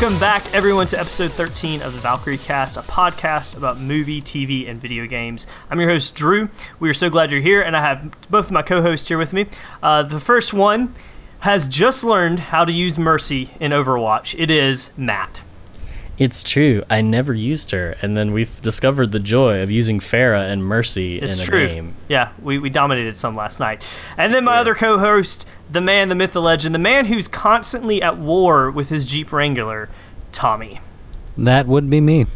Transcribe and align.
Welcome 0.00 0.18
back, 0.18 0.54
everyone, 0.54 0.86
to 0.86 0.98
episode 0.98 1.30
13 1.30 1.82
of 1.82 1.92
the 1.92 1.98
Valkyrie 1.98 2.38
Cast, 2.38 2.78
a 2.78 2.80
podcast 2.80 3.54
about 3.54 3.78
movie, 3.78 4.22
TV, 4.22 4.66
and 4.66 4.80
video 4.80 5.06
games. 5.06 5.46
I'm 5.68 5.78
your 5.78 5.90
host, 5.90 6.14
Drew. 6.14 6.48
We 6.78 6.88
are 6.88 6.94
so 6.94 7.10
glad 7.10 7.30
you're 7.30 7.42
here, 7.42 7.60
and 7.60 7.76
I 7.76 7.82
have 7.82 8.10
both 8.30 8.46
of 8.46 8.52
my 8.52 8.62
co 8.62 8.80
hosts 8.80 9.08
here 9.08 9.18
with 9.18 9.34
me. 9.34 9.46
Uh, 9.82 10.02
the 10.02 10.18
first 10.18 10.54
one 10.54 10.94
has 11.40 11.68
just 11.68 12.02
learned 12.02 12.40
how 12.40 12.64
to 12.64 12.72
use 12.72 12.98
Mercy 12.98 13.50
in 13.60 13.72
Overwatch. 13.72 14.34
It 14.38 14.50
is 14.50 14.96
Matt. 14.96 15.42
It's 16.20 16.42
true. 16.42 16.84
I 16.90 17.00
never 17.00 17.32
used 17.32 17.70
her, 17.70 17.96
and 18.02 18.14
then 18.14 18.32
we've 18.32 18.60
discovered 18.60 19.10
the 19.10 19.18
joy 19.18 19.62
of 19.62 19.70
using 19.70 20.00
Pharah 20.00 20.52
and 20.52 20.62
Mercy 20.62 21.18
It's 21.18 21.38
in 21.38 21.42
a 21.42 21.46
true. 21.46 21.66
game. 21.66 21.96
Yeah, 22.10 22.32
we, 22.42 22.58
we 22.58 22.68
dominated 22.68 23.16
some 23.16 23.34
last 23.34 23.58
night. 23.58 23.82
And 24.18 24.34
then 24.34 24.44
my 24.44 24.58
other 24.58 24.74
co 24.74 24.98
host, 24.98 25.48
the 25.70 25.80
man, 25.80 26.10
the 26.10 26.14
myth, 26.14 26.34
the 26.34 26.42
legend, 26.42 26.74
the 26.74 26.78
man 26.78 27.06
who's 27.06 27.26
constantly 27.26 28.02
at 28.02 28.18
war 28.18 28.70
with 28.70 28.90
his 28.90 29.06
Jeep 29.06 29.32
Wrangler, 29.32 29.88
Tommy. 30.30 30.80
That 31.38 31.66
would 31.66 31.88
be 31.88 32.02
me. 32.02 32.26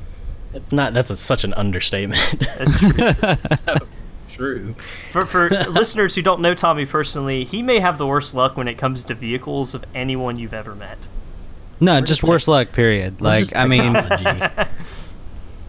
It's 0.55 0.73
not. 0.73 0.95
That's 0.95 1.11
a, 1.11 1.17
such 1.17 1.45
an 1.45 1.53
understatement. 1.53 2.21
That's 2.57 2.81
true. 2.81 3.87
true. 4.33 4.75
For, 5.11 5.27
for 5.27 5.51
listeners 5.69 6.15
who 6.15 6.23
don't 6.23 6.41
know 6.41 6.55
Tommy 6.55 6.87
personally, 6.87 7.45
he 7.45 7.63
may 7.63 7.81
have 7.81 7.99
the 7.99 8.07
worst 8.07 8.35
luck 8.35 8.57
when 8.57 8.67
it 8.67 8.79
comes 8.79 9.05
to 9.05 9.15
vehicles 9.15 9.75
of 9.75 9.85
anyone 9.95 10.39
you've 10.39 10.55
ever 10.55 10.75
met. 10.75 10.97
No, 11.81 12.01
just 12.01 12.09
just 12.09 12.21
tech- 12.23 12.31
worse 12.31 12.49
luck. 12.49 12.73
Period. 12.73 13.21
We're 13.21 13.29
Like 13.31 13.47
I 13.57 13.67
mean, 13.67 13.95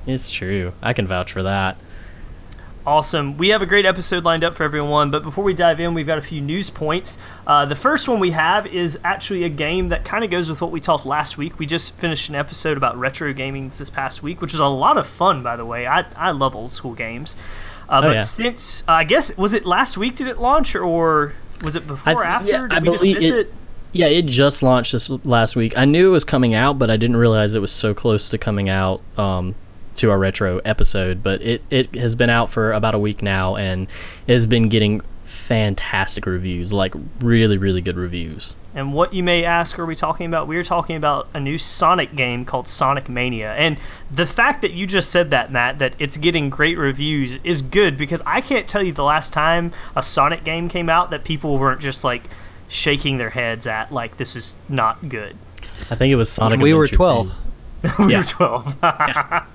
it's 0.08 0.32
true. 0.32 0.74
I 0.82 0.94
can 0.94 1.08
vouch 1.08 1.32
for 1.32 1.44
that. 1.44 1.78
Awesome. 2.88 3.36
We 3.38 3.50
have 3.50 3.64
a 3.64 3.66
great 3.66 3.88
episode 3.88 4.24
lined 4.24 4.44
up 4.44 4.54
for 4.54 4.62
everyone, 4.64 5.10
but 5.10 5.24
before 5.24 5.44
we 5.44 5.56
dive 5.56 5.80
in, 5.80 5.96
we've 5.96 6.06
got 6.06 6.20
a 6.20 6.22
few 6.22 6.40
news 6.40 6.70
points. 6.70 7.18
Uh, 7.48 7.66
the 7.66 7.74
first 7.74 8.08
one 8.08 8.20
we 8.20 8.30
have 8.30 8.68
is 8.68 9.00
actually 9.04 9.44
a 9.44 9.50
game 9.50 9.88
that 9.88 10.06
kind 10.06 10.24
of 10.24 10.30
goes 10.30 10.48
with 10.52 10.62
what 10.62 10.70
we 10.72 10.80
talked 10.80 11.04
last 11.04 11.36
week. 11.36 11.58
We 11.58 11.66
just 11.66 11.96
finished 11.98 12.30
an 12.30 12.36
episode 12.36 12.78
about 12.78 12.96
retro 12.96 13.34
gaming 13.34 13.70
this 13.70 13.90
past 13.90 14.22
week, 14.22 14.40
which 14.40 14.54
was 14.54 14.60
a 14.60 14.68
lot 14.68 14.98
of 15.00 15.08
fun, 15.08 15.42
by 15.42 15.56
the 15.56 15.66
way. 15.66 15.88
I, 15.88 16.06
I 16.16 16.30
love 16.30 16.56
old 16.56 16.72
school 16.74 16.94
games. 16.94 17.36
Uh, 17.90 18.02
but 18.02 18.16
yeah. 18.18 18.22
since, 18.24 18.84
uh, 18.88 18.92
I 18.92 19.04
guess, 19.04 19.36
was 19.36 19.56
it 19.56 19.66
last 19.66 19.98
week 19.98 20.16
did 20.16 20.28
it 20.28 20.38
launch, 20.40 20.76
or 20.76 21.34
was 21.64 21.76
it 21.76 21.88
before 21.88 22.14
or 22.14 22.16
th- 22.24 22.26
after? 22.28 22.52
yeah, 22.52 22.62
did 22.68 22.72
I 22.72 22.80
we 22.82 22.86
just 22.92 23.04
miss 23.04 23.24
it- 23.24 23.34
it? 23.34 23.54
Yeah, 23.96 24.08
it 24.08 24.26
just 24.26 24.62
launched 24.62 24.92
this 24.92 25.10
last 25.24 25.56
week. 25.56 25.78
I 25.78 25.86
knew 25.86 26.10
it 26.10 26.12
was 26.12 26.26
coming 26.26 26.54
out, 26.54 26.78
but 26.78 26.90
I 26.90 26.98
didn't 26.98 27.16
realize 27.16 27.56
it 27.56 27.62
was 27.62 27.72
so 27.72 27.94
close 27.94 28.30
to 28.32 28.38
coming 28.38 28.68
out 28.68 29.02
um, 29.18 29.56
to 29.96 30.12
our 30.12 30.20
retro 30.20 30.60
episode. 30.66 31.24
But 31.24 31.42
it, 31.42 31.62
it 31.70 31.96
has 31.96 32.14
been 32.14 32.30
out 32.30 32.50
for 32.50 32.74
about 32.74 32.94
a 32.94 33.00
week 33.00 33.22
now, 33.22 33.56
and 33.56 33.88
it 34.28 34.34
has 34.34 34.46
been 34.46 34.68
getting 34.68 35.02
fantastic 35.24 36.26
reviews, 36.26 36.74
like 36.74 36.94
really, 37.22 37.58
really 37.58 37.80
good 37.80 37.96
reviews. 37.96 38.58
And 38.74 38.94
what 38.94 39.14
you 39.14 39.24
may 39.24 39.46
ask, 39.46 39.80
are 39.80 39.86
we 39.86 39.96
talking 39.96 40.26
about? 40.26 40.46
We 40.46 40.58
are 40.58 40.64
talking 40.64 40.98
about 40.98 41.30
a 41.34 41.40
new 41.40 41.58
Sonic 41.58 42.18
game 42.18 42.44
called 42.44 42.68
Sonic 42.68 43.08
Mania. 43.08 43.54
And 43.54 43.78
the 44.14 44.26
fact 44.26 44.62
that 44.62 44.74
you 44.74 44.88
just 44.88 45.10
said 45.10 45.32
that, 45.32 45.54
Matt, 45.54 45.80
that 45.80 45.96
it's 46.00 46.18
getting 46.18 46.50
great 46.50 46.78
reviews 46.78 47.40
is 47.46 47.62
good 47.62 47.96
because 47.96 48.22
I 48.26 48.42
can't 48.42 48.68
tell 48.68 48.84
you 48.84 48.92
the 48.92 49.06
last 49.06 49.32
time 49.32 49.72
a 49.96 50.04
Sonic 50.04 50.44
game 50.44 50.68
came 50.68 50.90
out 50.90 51.12
that 51.12 51.24
people 51.24 51.58
weren't 51.58 51.80
just 51.80 52.04
like 52.04 52.24
shaking 52.68 53.18
their 53.18 53.30
heads 53.32 53.68
at, 53.68 53.92
like, 53.92 54.18
this 54.18 54.36
is 54.36 54.58
not 54.70 55.10
good. 55.10 55.36
I 55.92 55.96
think 55.96 56.12
it 56.12 56.16
was 56.16 56.30
Sonic. 56.32 56.60
we 56.62 56.74
were 56.74 56.88
12. 56.88 57.40
we 58.00 58.12
Yeah. 58.14 58.20
were 58.20 58.24
12. 58.24 58.78
I, 58.84 59.46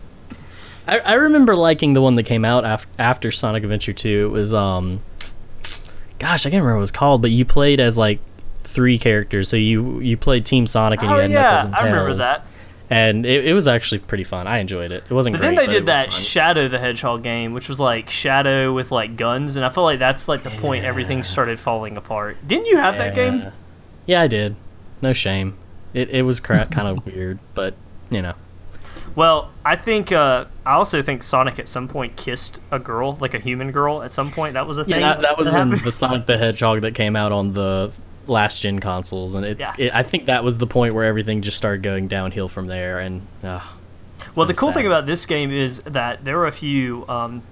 I 0.86 1.12
remember 1.14 1.55
liking 1.55 1.92
the 1.92 2.02
one 2.02 2.14
that 2.14 2.25
came 2.25 2.44
out 2.44 2.64
af- 2.64 2.86
after 2.98 3.30
Sonic 3.30 3.62
Adventure 3.62 3.92
2. 3.92 4.27
It 4.27 4.30
was 4.30 4.52
um 4.52 5.00
gosh, 6.19 6.44
I 6.47 6.50
can't 6.50 6.61
remember 6.62 6.75
what 6.75 6.78
it 6.78 6.80
was 6.80 6.91
called, 6.91 7.22
but 7.22 7.30
you 7.30 7.44
played 7.44 7.80
as 7.80 7.96
like 7.96 8.18
three 8.64 8.98
characters. 8.98 9.48
So 9.48 9.56
you 9.56 10.01
you 10.01 10.17
played 10.17 10.45
Team 10.46 10.67
Sonic 10.67 11.01
and 11.02 11.11
oh, 11.11 11.17
you 11.17 11.20
had 11.23 11.30
yeah, 11.30 11.40
Knuckles 11.42 11.64
and 11.67 11.74
I 11.77 11.85
remember 11.85 12.14
that. 12.17 12.46
And 12.92 13.24
it, 13.24 13.45
it 13.46 13.52
was 13.55 13.68
actually 13.68 14.01
pretty 14.01 14.24
fun. 14.24 14.48
I 14.48 14.58
enjoyed 14.58 14.90
it. 14.90 15.05
It 15.08 15.12
wasn't 15.12 15.34
But 15.34 15.40
great. 15.40 15.55
then 15.55 15.67
they 15.67 15.73
did 15.73 15.86
that 15.86 16.12
fun. 16.12 16.20
Shadow 16.23 16.67
the 16.67 16.78
Hedgehog 16.80 17.23
game, 17.23 17.52
which 17.52 17.68
was 17.68 17.78
like 17.78 18.11
Shadow 18.11 18.73
with 18.73 18.90
like 18.90 19.17
guns, 19.17 19.55
and 19.56 19.64
I 19.64 19.68
feel 19.68 19.84
like 19.84 20.01
that's 20.01 20.27
like 20.27 20.42
the 20.42 20.51
point 20.51 20.84
everything 20.84 21.23
started 21.23 21.61
falling 21.61 21.96
apart. 21.96 22.36
Didn't 22.46 22.67
you 22.67 22.79
have 22.79 22.98
that 22.98 23.14
game? 23.14 23.39
Yeah. 23.39 23.50
Yeah, 24.06 24.20
I 24.23 24.27
did. 24.27 24.56
No 25.02 25.12
shame. 25.12 25.56
It 25.95 26.11
it 26.11 26.23
was 26.23 26.40
cra- 26.40 26.67
kind 26.70 26.89
of 26.89 27.06
weird, 27.14 27.39
but 27.55 27.74
you 28.11 28.23
know. 28.23 28.34
Well, 29.14 29.50
I 29.64 29.77
think 29.77 30.11
uh, 30.12 30.46
I 30.67 30.73
also 30.73 31.00
think 31.02 31.23
Sonic 31.23 31.58
at 31.61 31.68
some 31.68 31.86
point 31.89 32.17
kissed 32.17 32.61
a 32.73 32.79
girl, 32.80 33.17
like 33.20 33.34
a 33.34 33.39
human 33.39 33.70
girl. 33.73 34.02
At 34.02 34.11
some 34.11 34.30
point, 34.33 34.55
that 34.55 34.67
was 34.67 34.79
a 34.79 34.83
Yeah, 34.83 34.86
thing. 34.86 35.00
that, 35.02 35.20
that 35.23 35.39
was 35.39 35.48
in 35.55 35.55
happened. 35.68 35.84
the 35.84 35.92
Sonic 35.92 36.27
the 36.27 36.39
Hedgehog 36.39 36.80
that 36.83 36.95
came 36.95 37.14
out 37.17 37.30
on 37.33 37.52
the 37.52 37.92
last 38.30 38.63
gen 38.63 38.79
consoles, 38.79 39.35
and 39.35 39.45
it's. 39.45 39.61
Yeah. 39.61 39.74
It, 39.79 39.95
I 39.95 40.02
think 40.02 40.27
that 40.27 40.42
was 40.45 40.58
the 40.58 40.67
point 40.67 40.95
where 40.95 41.05
everything 41.05 41.42
just 41.42 41.57
started 41.57 41.83
going 41.83 42.08
downhill 42.08 42.48
from 42.48 42.67
there, 42.67 42.98
and. 43.01 43.23
Uh, 43.42 43.61
Well, 44.36 44.46
the 44.46 44.55
cool 44.55 44.68
sad. 44.68 44.77
thing 44.77 44.86
about 44.86 45.07
this 45.07 45.27
game 45.27 45.51
is 45.51 45.83
that 45.83 46.24
there 46.24 46.36
were 46.36 46.46
a 46.46 46.52
few 46.52 47.07
um, 47.08 47.42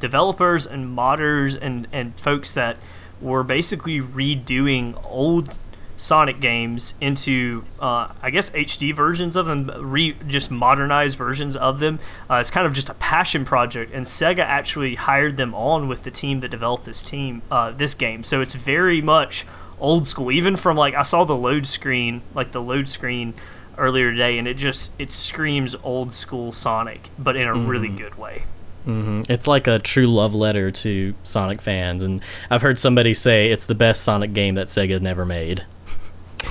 developers 0.00 0.66
and 0.66 0.96
modders 0.96 1.56
and, 1.60 1.86
and 1.92 2.18
folks 2.18 2.52
that 2.54 2.76
were 3.20 3.42
basically 3.44 4.00
redoing 4.00 5.00
old 5.04 5.58
Sonic 5.96 6.40
games 6.40 6.94
into, 7.00 7.64
uh, 7.78 8.08
I 8.20 8.30
guess, 8.30 8.50
HD 8.50 8.92
versions 8.92 9.36
of 9.36 9.46
them, 9.46 9.70
re- 9.78 10.16
just 10.26 10.50
modernized 10.50 11.16
versions 11.16 11.54
of 11.54 11.78
them. 11.78 12.00
Uh, 12.28 12.36
it's 12.36 12.50
kind 12.50 12.66
of 12.66 12.72
just 12.72 12.88
a 12.88 12.94
passion 12.94 13.44
project, 13.44 13.92
and 13.94 14.04
Sega 14.04 14.40
actually 14.40 14.96
hired 14.96 15.36
them 15.36 15.54
on 15.54 15.86
with 15.86 16.02
the 16.02 16.10
team 16.10 16.40
that 16.40 16.48
developed 16.50 16.84
this 16.84 17.00
team, 17.02 17.42
uh, 17.48 17.70
this 17.70 17.94
game. 17.94 18.24
So 18.24 18.40
it's 18.40 18.54
very 18.54 19.00
much 19.00 19.46
old 19.80 20.06
school, 20.06 20.30
even 20.32 20.56
from 20.56 20.76
like 20.76 20.94
I 20.94 21.02
saw 21.02 21.24
the 21.24 21.36
load 21.36 21.66
screen, 21.66 22.22
like 22.34 22.52
the 22.52 22.62
load 22.62 22.88
screen 22.88 23.34
earlier 23.78 24.10
today, 24.12 24.38
and 24.38 24.46
it 24.48 24.54
just 24.54 24.92
it 24.98 25.10
screams 25.10 25.74
old 25.82 26.12
school 26.12 26.52
Sonic, 26.52 27.08
but 27.18 27.36
in 27.36 27.48
a 27.48 27.54
really 27.54 27.88
good 27.88 28.16
way. 28.16 28.44
hmm 28.84 29.22
It's 29.28 29.46
like 29.48 29.66
a 29.66 29.78
true 29.78 30.06
love 30.06 30.34
letter 30.34 30.70
to 30.70 31.14
Sonic 31.22 31.60
fans, 31.60 32.04
and 32.04 32.20
I've 32.50 32.62
heard 32.62 32.78
somebody 32.78 33.14
say 33.14 33.50
it's 33.50 33.66
the 33.66 33.74
best 33.74 34.02
Sonic 34.04 34.32
game 34.32 34.54
that 34.56 34.68
Sega 34.68 35.00
never 35.00 35.24
made. 35.24 35.64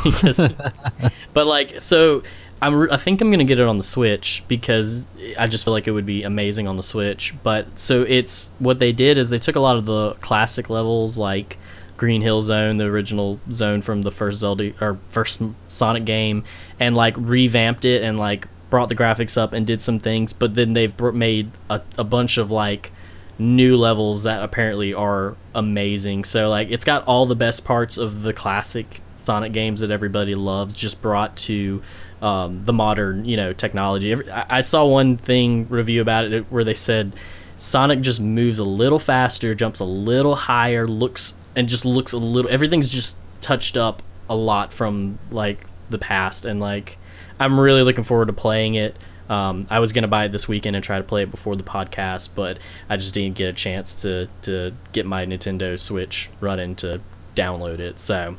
Because- 0.04 0.54
but 1.34 1.46
like, 1.48 1.80
so 1.80 2.24
I'm, 2.62 2.92
I 2.92 2.98
think 2.98 3.22
I'm 3.22 3.30
gonna 3.32 3.44
get 3.44 3.60
it 3.60 3.68
on 3.68 3.78
the 3.78 3.84
Switch 3.84 4.44
because 4.48 5.08
I 5.38 5.48
just 5.48 5.64
feel 5.66 5.74
like 5.74 5.88
it 5.88 5.92
would 5.92 6.06
be 6.06 6.24
amazing 6.24 6.68
on 6.68 6.76
the 6.76 6.84
Switch. 6.84 7.34
But 7.44 7.80
so 7.80 8.02
it's 8.04 8.52
what 8.60 8.80
they 8.80 8.92
did 8.92 9.18
is 9.18 9.30
they 9.30 9.38
took 9.38 9.56
a 9.56 9.60
lot 9.60 9.78
of 9.78 9.86
the 9.86 10.14
classic 10.16 10.70
levels 10.70 11.18
like 11.18 11.58
Green 11.98 12.22
Hill 12.22 12.42
Zone, 12.42 12.78
the 12.78 12.86
original 12.86 13.40
zone 13.52 13.82
from 13.82 14.02
the 14.02 14.12
first 14.12 14.40
Zelda 14.40 14.74
or 14.82 14.98
first 15.10 15.42
Sonic 15.68 16.06
game, 16.06 16.44
and 16.80 16.96
like 16.96 17.16
revamped 17.18 17.86
it 17.86 18.04
and 18.04 18.18
like 18.18 18.48
brought 18.70 18.90
the 18.90 18.96
graphics 18.96 19.38
up 19.38 19.54
and 19.54 19.68
did 19.68 19.82
some 19.82 20.00
things. 20.00 20.34
But 20.34 20.56
then 20.56 20.74
they've 20.74 21.00
made 21.14 21.52
a, 21.70 21.82
a 21.98 22.04
bunch 22.04 22.38
of 22.38 22.52
like 22.52 22.92
new 23.38 23.78
levels 23.78 24.24
that 24.24 24.44
apparently 24.44 24.94
are 24.94 25.36
amazing. 25.56 26.24
So 26.24 26.50
like 26.50 26.70
it's 26.72 26.86
got 26.86 27.06
all 27.06 27.26
the 27.26 27.36
best 27.36 27.66
parts 27.66 27.98
of 27.98 28.24
the 28.24 28.34
classic 28.34 29.02
Sonic 29.16 29.54
games 29.54 29.80
that 29.82 29.92
everybody 29.92 30.36
loves, 30.36 30.74
just 30.74 31.02
brought 31.02 31.36
to 31.38 31.82
um, 32.22 32.66
the 32.66 32.74
modern 32.74 33.26
you 33.26 33.38
know 33.38 33.54
technology. 33.54 34.16
I 34.30 34.62
saw 34.62 34.86
one 34.86 35.18
thing 35.18 35.68
review 35.70 36.02
about 36.02 36.26
it 36.26 36.46
where 36.52 36.64
they 36.64 36.74
said 36.74 37.16
Sonic 37.58 38.02
just 38.02 38.20
moves 38.20 38.60
a 38.60 38.64
little 38.64 39.00
faster, 39.00 39.54
jumps 39.56 39.80
a 39.80 39.86
little 39.86 40.36
higher, 40.36 40.88
looks 40.88 41.36
and 41.56 41.68
just 41.70 41.86
looks 41.86 42.14
a 42.14 42.18
little. 42.18 42.50
Everything's 42.52 42.90
just 42.90 43.18
touched 43.42 43.78
up 43.78 44.02
a 44.30 44.36
lot 44.36 44.74
from 44.74 45.20
like 45.32 45.66
the 45.90 45.98
past, 45.98 46.46
and 46.46 46.60
like 46.60 46.98
I'm 47.40 47.60
really 47.60 47.84
looking 47.84 48.04
forward 48.04 48.28
to 48.28 48.34
playing 48.34 48.76
it. 48.76 48.96
Um, 49.30 49.68
I 49.70 49.80
was 49.80 49.92
gonna 49.94 50.08
buy 50.08 50.26
it 50.26 50.32
this 50.32 50.48
weekend 50.48 50.76
and 50.76 50.84
try 50.84 50.98
to 50.98 51.04
play 51.04 51.24
it 51.24 51.32
before 51.32 51.56
the 51.56 51.64
podcast, 51.64 52.30
but 52.36 52.58
I 52.90 52.98
just 52.98 53.14
didn't 53.14 53.36
get 53.36 53.50
a 53.50 53.54
chance 53.54 53.96
to 54.04 54.28
to 54.44 54.74
get 54.92 55.06
my 55.06 55.26
Nintendo 55.26 55.80
Switch 55.80 56.30
running 56.42 56.76
to 56.76 57.02
download 57.36 57.80
it. 57.80 58.00
So 58.00 58.36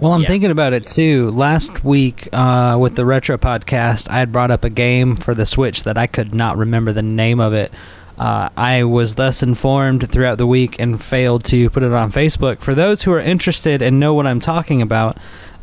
Well, 0.00 0.12
I'm 0.12 0.22
Yeah. 0.22 0.28
thinking 0.28 0.50
about 0.50 0.72
it 0.72 0.86
too. 0.86 1.30
Last 1.30 1.84
week 1.84 2.28
uh, 2.32 2.76
with 2.80 2.96
the 2.96 3.04
retro 3.04 3.38
podcast, 3.38 4.08
I 4.10 4.18
had 4.18 4.32
brought 4.32 4.50
up 4.50 4.64
a 4.64 4.70
game 4.70 5.14
for 5.16 5.32
the 5.34 5.46
Switch 5.46 5.84
that 5.84 5.96
I 5.96 6.06
could 6.08 6.34
not 6.34 6.56
remember 6.56 6.92
the 6.92 7.02
name 7.02 7.38
of 7.40 7.52
it. 7.52 7.72
Uh, 8.18 8.50
I 8.56 8.84
was 8.84 9.14
thus 9.16 9.42
informed 9.42 10.08
throughout 10.10 10.38
the 10.38 10.46
week 10.46 10.78
and 10.78 11.02
failed 11.02 11.44
to 11.44 11.70
put 11.70 11.82
it 11.82 11.92
on 11.92 12.10
Facebook. 12.12 12.60
For 12.60 12.74
those 12.74 13.02
who 13.02 13.12
are 13.12 13.20
interested 13.20 13.82
and 13.82 13.98
know 13.98 14.14
what 14.14 14.26
I'm 14.26 14.38
talking 14.40 14.80
about, 14.82 15.16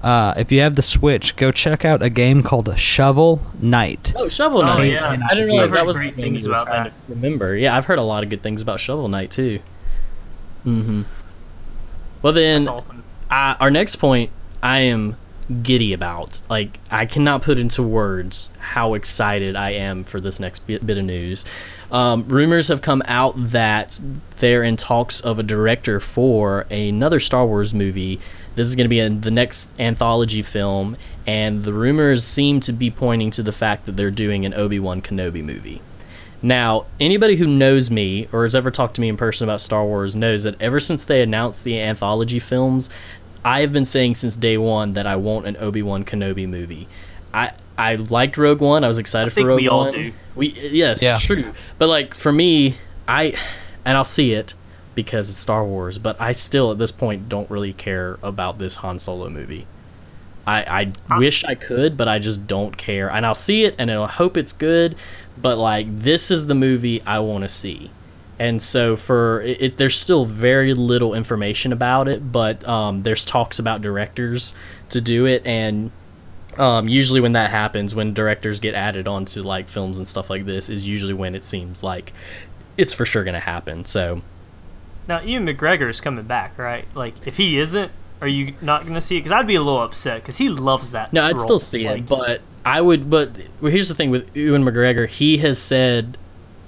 uh, 0.03 0.33
if 0.37 0.51
you 0.51 0.61
have 0.61 0.75
the 0.75 0.81
Switch, 0.81 1.35
go 1.35 1.51
check 1.51 1.85
out 1.85 2.01
a 2.01 2.09
game 2.09 2.41
called 2.41 2.77
Shovel 2.77 3.41
Knight. 3.61 4.13
Oh, 4.15 4.27
Shovel 4.27 4.61
Oh, 4.61 4.65
Knight! 4.65 4.91
yeah. 4.93 5.09
I 5.09 5.33
didn't 5.35 5.45
realize 5.49 5.71
I've 5.71 5.77
that 5.77 5.85
was 5.85 5.95
great 5.95 6.15
the 6.15 6.21
thing 6.21 6.33
things 6.33 6.45
you 6.45 6.49
were 6.51 6.55
about 6.55 6.67
trying 6.67 6.83
that. 6.85 6.89
to 6.89 6.95
remember. 7.13 7.55
Yeah, 7.55 7.75
I've 7.77 7.85
heard 7.85 7.99
a 7.99 8.03
lot 8.03 8.23
of 8.23 8.29
good 8.29 8.41
things 8.41 8.61
about 8.61 8.79
Shovel 8.79 9.07
Knight 9.09 9.31
too. 9.31 9.59
Mm-hmm. 10.65 11.03
Well, 12.21 12.33
then 12.33 12.63
That's 12.63 12.69
awesome. 12.75 13.03
I, 13.29 13.55
our 13.59 13.71
next 13.71 13.97
point, 13.97 14.31
I 14.63 14.79
am 14.79 15.15
giddy 15.63 15.93
about. 15.93 16.39
Like, 16.49 16.79
I 16.91 17.05
cannot 17.05 17.41
put 17.41 17.57
into 17.57 17.83
words 17.83 18.49
how 18.59 18.93
excited 18.93 19.55
I 19.55 19.71
am 19.71 20.03
for 20.03 20.19
this 20.19 20.39
next 20.39 20.59
bit, 20.67 20.81
of 20.81 21.03
news. 21.03 21.45
Um, 21.91 22.27
rumors 22.27 22.67
have 22.67 22.81
come 22.81 23.01
out 23.05 23.33
that 23.37 23.99
they're 24.37 24.63
in 24.63 24.77
talks 24.77 25.21
of 25.21 25.39
a 25.39 25.43
director 25.43 25.99
for 25.99 26.61
another 26.69 27.19
Star 27.19 27.45
Wars 27.45 27.73
movie. 27.73 28.19
This 28.55 28.69
is 28.69 28.75
going 28.75 28.85
to 28.85 28.89
be 28.89 28.99
in 28.99 29.21
the 29.21 29.31
next 29.31 29.71
anthology 29.79 30.41
film, 30.41 30.97
and 31.25 31.63
the 31.63 31.73
rumors 31.73 32.23
seem 32.23 32.59
to 32.61 32.73
be 32.73 32.91
pointing 32.91 33.31
to 33.31 33.43
the 33.43 33.51
fact 33.51 33.85
that 33.85 33.97
they're 33.97 34.11
doing 34.11 34.45
an 34.45 34.53
Obi 34.53 34.79
Wan 34.79 35.01
Kenobi 35.01 35.43
movie. 35.43 35.81
Now, 36.41 36.85
anybody 37.01 37.35
who 37.35 37.47
knows 37.47 37.91
me 37.91 38.29
or 38.31 38.43
has 38.43 38.55
ever 38.55 38.71
talked 38.71 38.95
to 38.95 39.01
me 39.01 39.09
in 39.09 39.17
person 39.17 39.45
about 39.45 39.59
Star 39.59 39.83
Wars 39.83 40.15
knows 40.15 40.43
that 40.43 40.61
ever 40.61 40.79
since 40.79 41.05
they 41.05 41.21
announced 41.21 41.65
the 41.65 41.79
anthology 41.81 42.39
films, 42.39 42.89
I 43.43 43.61
have 43.61 43.71
been 43.71 43.85
saying 43.85 44.15
since 44.15 44.35
day 44.35 44.57
one 44.57 44.93
that 44.93 45.07
I 45.07 45.15
want 45.15 45.47
an 45.47 45.57
Obi 45.59 45.81
Wan 45.81 46.03
Kenobi 46.03 46.47
movie. 46.47 46.87
I 47.33 47.51
I 47.77 47.95
liked 47.95 48.37
Rogue 48.37 48.59
One. 48.61 48.83
I 48.83 48.87
was 48.87 48.97
excited 48.97 49.27
I 49.31 49.33
think 49.33 49.45
for 49.45 49.49
Rogue 49.49 49.61
we 49.61 49.69
all 49.69 49.85
One. 49.85 49.93
do. 49.93 50.13
We 50.35 50.47
yes, 50.49 51.01
Yeah. 51.01 51.17
true. 51.17 51.51
But 51.77 51.87
like 51.87 52.13
for 52.13 52.31
me, 52.31 52.77
I 53.07 53.35
and 53.85 53.95
I'll 53.97 54.03
see 54.05 54.33
it 54.33 54.53
because 54.95 55.29
it's 55.29 55.37
Star 55.37 55.63
Wars. 55.63 55.97
But 55.97 56.19
I 56.19 56.31
still 56.33 56.71
at 56.71 56.77
this 56.77 56.91
point 56.91 57.29
don't 57.29 57.49
really 57.49 57.73
care 57.73 58.17
about 58.23 58.57
this 58.59 58.75
Han 58.75 58.99
Solo 58.99 59.29
movie. 59.29 59.65
I, 60.47 60.91
I 61.09 61.17
wish 61.19 61.43
I 61.43 61.53
could, 61.53 61.95
but 61.95 62.07
I 62.07 62.17
just 62.17 62.47
don't 62.47 62.75
care. 62.75 63.07
And 63.13 63.23
I'll 63.23 63.35
see 63.35 63.65
it 63.65 63.75
and 63.77 63.91
I'll 63.91 64.07
hope 64.07 64.35
it's 64.35 64.51
good. 64.51 64.95
But 65.39 65.57
like 65.59 65.85
this 65.99 66.31
is 66.31 66.47
the 66.47 66.55
movie 66.55 67.01
I 67.03 67.19
want 67.19 67.43
to 67.43 67.49
see. 67.49 67.91
And 68.39 68.61
so 68.61 68.95
for 68.95 69.41
it, 69.41 69.61
it, 69.61 69.77
there's 69.77 69.97
still 69.97 70.23
very 70.25 70.73
little 70.73 71.13
information 71.13 71.73
about 71.73 72.07
it, 72.07 72.31
but 72.31 72.65
um, 72.67 73.03
there's 73.03 73.25
talks 73.25 73.59
about 73.59 73.81
directors 73.81 74.55
to 74.89 75.01
do 75.01 75.25
it, 75.25 75.45
and 75.45 75.91
um, 76.57 76.87
usually 76.87 77.19
when 77.21 77.33
that 77.33 77.49
happens, 77.49 77.93
when 77.93 78.13
directors 78.13 78.59
get 78.59 78.75
added 78.75 79.07
onto 79.07 79.41
like 79.41 79.67
films 79.69 79.97
and 79.97 80.07
stuff 80.07 80.29
like 80.29 80.45
this, 80.45 80.69
is 80.69 80.87
usually 80.87 81.13
when 81.13 81.35
it 81.35 81.43
seems 81.45 81.83
like 81.83 82.13
it's 82.77 82.93
for 82.93 83.05
sure 83.05 83.23
gonna 83.25 83.39
happen. 83.41 83.83
So 83.85 84.21
Now, 85.07 85.21
Ewan 85.21 85.45
McGregor 85.45 85.89
is 85.89 85.99
coming 86.01 86.25
back, 86.25 86.57
right? 86.57 86.85
Like, 86.95 87.15
if 87.25 87.37
he 87.37 87.57
isn't, 87.59 87.91
are 88.21 88.27
you 88.27 88.53
not 88.61 88.81
going 88.83 88.93
to 88.95 89.01
see 89.01 89.15
it? 89.17 89.21
Because 89.21 89.31
I'd 89.31 89.47
be 89.47 89.55
a 89.55 89.61
little 89.61 89.81
upset 89.81 90.21
because 90.21 90.37
he 90.37 90.49
loves 90.49 90.91
that. 90.91 91.11
no, 91.13 91.23
I'd 91.23 91.37
role. 91.37 91.39
still 91.39 91.59
see 91.59 91.87
Like, 91.87 92.01
it, 92.03 92.07
but 92.07 92.41
I 92.65 92.81
would. 92.81 93.09
But 93.09 93.31
well, 93.61 93.71
here's 93.71 93.87
the 93.89 93.95
thing 93.95 94.09
with 94.11 94.35
Ewan 94.35 94.63
McGregor, 94.63 95.07
he 95.07 95.37
has 95.39 95.57
said 95.59 96.17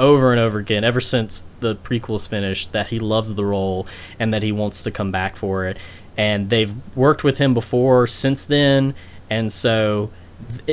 over 0.01 0.31
and 0.31 0.39
over 0.39 0.59
again, 0.59 0.83
ever 0.83 0.99
since 0.99 1.45
the 1.61 1.75
prequels 1.77 2.27
finished, 2.27 2.73
that 2.73 2.87
he 2.87 2.99
loves 2.99 3.33
the 3.33 3.45
role 3.45 3.87
and 4.19 4.33
that 4.33 4.43
he 4.43 4.51
wants 4.51 4.83
to 4.83 4.91
come 4.91 5.11
back 5.11 5.35
for 5.37 5.67
it. 5.67 5.77
And 6.17 6.49
they've 6.49 6.73
worked 6.95 7.23
with 7.23 7.37
him 7.37 7.53
before 7.53 8.07
since 8.07 8.43
then, 8.45 8.95
and 9.29 9.53
so 9.53 10.11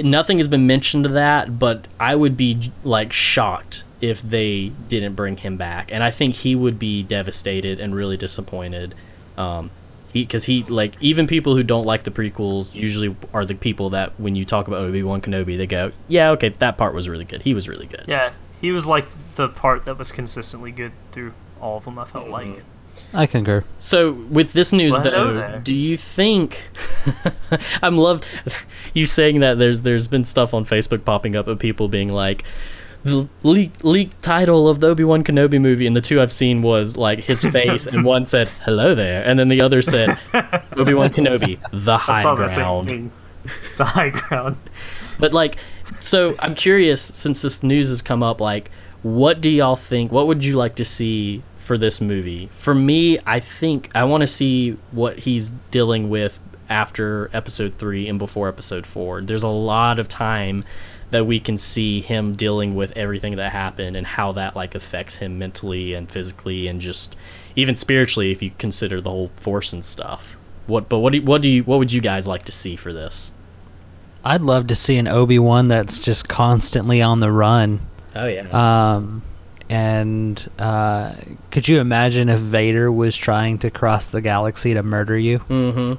nothing 0.02 0.38
has 0.38 0.48
been 0.48 0.66
mentioned 0.66 1.04
to 1.04 1.10
that. 1.10 1.58
But 1.58 1.86
I 2.00 2.16
would 2.16 2.36
be 2.36 2.72
like 2.82 3.12
shocked 3.12 3.84
if 4.00 4.20
they 4.22 4.72
didn't 4.88 5.14
bring 5.14 5.36
him 5.36 5.56
back, 5.56 5.90
and 5.92 6.02
I 6.02 6.10
think 6.10 6.34
he 6.34 6.56
would 6.56 6.78
be 6.78 7.02
devastated 7.04 7.78
and 7.78 7.94
really 7.94 8.16
disappointed. 8.16 8.94
Um, 9.36 9.70
he 10.12 10.22
because 10.22 10.44
he 10.44 10.64
like 10.64 10.94
even 11.00 11.26
people 11.26 11.54
who 11.54 11.62
don't 11.62 11.84
like 11.84 12.02
the 12.02 12.10
prequels 12.10 12.74
usually 12.74 13.14
are 13.32 13.44
the 13.44 13.54
people 13.54 13.90
that 13.90 14.18
when 14.18 14.34
you 14.34 14.44
talk 14.44 14.66
about 14.66 14.80
Obi 14.80 15.02
Wan 15.02 15.20
Kenobi, 15.20 15.56
they 15.56 15.66
go, 15.66 15.92
"Yeah, 16.08 16.30
okay, 16.30 16.48
that 16.48 16.78
part 16.78 16.94
was 16.94 17.08
really 17.08 17.24
good. 17.24 17.42
He 17.42 17.54
was 17.54 17.68
really 17.68 17.86
good." 17.86 18.04
yeah, 18.06 18.32
he 18.60 18.70
was 18.72 18.86
like 18.86 19.06
the 19.36 19.48
part 19.48 19.84
that 19.86 19.98
was 19.98 20.12
consistently 20.12 20.72
good 20.72 20.92
through 21.12 21.32
all 21.60 21.78
of 21.78 21.84
them. 21.84 21.98
I 21.98 22.04
felt 22.04 22.26
Mm-hmm. 22.26 22.32
like. 22.54 22.62
I 23.14 23.24
concur. 23.26 23.64
So 23.78 24.12
with 24.12 24.52
this 24.52 24.72
news 24.72 24.92
Well, 24.92 25.02
though, 25.04 25.60
do 25.60 25.72
you 25.72 25.96
think 25.96 26.62
I'm 27.82 27.96
loved 27.96 28.26
you 28.92 29.06
saying 29.06 29.40
that 29.40 29.58
there's 29.58 29.80
there's 29.82 30.06
been 30.08 30.24
stuff 30.24 30.52
on 30.52 30.64
Facebook 30.66 31.04
popping 31.06 31.34
up 31.34 31.46
of 31.46 31.58
people 31.58 31.88
being 31.88 32.12
like 32.12 32.44
the 33.04 33.26
leak 33.44 33.72
leaked 33.82 34.20
title 34.22 34.68
of 34.68 34.80
the 34.80 34.88
Obi 34.88 35.04
Wan 35.04 35.22
Kenobi 35.24 35.58
movie, 35.60 35.86
and 35.86 35.94
the 35.96 36.00
two 36.02 36.20
I've 36.20 36.32
seen 36.32 36.60
was 36.60 36.96
like 36.98 37.20
his 37.20 37.44
face, 37.52 37.86
and 37.86 38.04
one 38.04 38.24
said 38.26 38.48
"Hello 38.64 38.94
there," 38.94 39.22
and 39.24 39.38
then 39.38 39.48
the 39.48 39.62
other 39.62 39.80
said 39.80 40.18
Obi 40.76 40.92
Wan 40.92 41.08
Kenobi, 41.10 41.58
the 41.72 41.96
high 41.96 42.22
saw 42.22 42.34
that 42.34 42.50
same 42.50 42.64
ground. 42.64 43.10
The 43.78 43.84
high 43.86 44.10
ground. 44.10 44.56
But 45.18 45.32
like, 45.32 45.56
so 46.00 46.34
I'm 46.38 46.54
curious 46.54 47.00
since 47.02 47.42
this 47.42 47.62
news 47.62 47.88
has 47.88 48.02
come 48.02 48.22
up, 48.22 48.40
like, 48.40 48.70
what 49.02 49.40
do 49.40 49.50
y'all 49.50 49.76
think? 49.76 50.10
What 50.12 50.26
would 50.26 50.44
you 50.44 50.56
like 50.56 50.76
to 50.76 50.84
see 50.84 51.42
for 51.58 51.78
this 51.78 52.00
movie? 52.00 52.48
For 52.52 52.74
me, 52.74 53.18
I 53.26 53.40
think 53.40 53.90
I 53.94 54.04
want 54.04 54.22
to 54.22 54.26
see 54.26 54.76
what 54.90 55.18
he's 55.18 55.50
dealing 55.70 56.10
with 56.10 56.40
after 56.68 57.30
episode 57.32 57.74
three 57.74 58.08
and 58.08 58.18
before 58.18 58.48
episode 58.48 58.86
four. 58.86 59.20
There's 59.22 59.42
a 59.42 59.48
lot 59.48 59.98
of 59.98 60.08
time 60.08 60.64
that 61.10 61.26
we 61.26 61.38
can 61.38 61.56
see 61.56 62.00
him 62.00 62.34
dealing 62.34 62.74
with 62.74 62.92
everything 62.96 63.36
that 63.36 63.50
happened 63.50 63.96
and 63.96 64.06
how 64.06 64.32
that 64.32 64.54
like 64.54 64.74
affects 64.74 65.16
him 65.16 65.38
mentally 65.38 65.94
and 65.94 66.10
physically 66.10 66.66
and 66.66 66.80
just 66.80 67.16
even 67.56 67.74
spiritually 67.74 68.30
if 68.30 68.42
you 68.42 68.50
consider 68.58 69.00
the 69.00 69.10
whole 69.10 69.30
force 69.36 69.72
and 69.72 69.84
stuff. 69.84 70.36
What 70.66 70.88
but 70.88 70.98
what 70.98 71.14
do 71.14 71.22
what 71.22 71.40
do 71.40 71.48
you 71.48 71.64
what 71.64 71.78
would 71.78 71.92
you 71.92 72.02
guys 72.02 72.28
like 72.28 72.42
to 72.44 72.52
see 72.52 72.76
for 72.76 72.92
this? 72.92 73.32
I'd 74.28 74.42
love 74.42 74.66
to 74.66 74.74
see 74.74 74.98
an 74.98 75.08
Obi 75.08 75.38
Wan 75.38 75.68
that's 75.68 75.98
just 75.98 76.28
constantly 76.28 77.00
on 77.00 77.20
the 77.20 77.32
run. 77.32 77.80
Oh 78.14 78.26
yeah. 78.26 78.46
Um, 78.96 79.22
and 79.70 80.50
uh, 80.58 81.14
could 81.50 81.66
you 81.66 81.80
imagine 81.80 82.28
if 82.28 82.38
Vader 82.38 82.92
was 82.92 83.16
trying 83.16 83.56
to 83.60 83.70
cross 83.70 84.08
the 84.08 84.20
galaxy 84.20 84.74
to 84.74 84.82
murder 84.82 85.16
you? 85.16 85.38
Mm-hmm. 85.38 85.94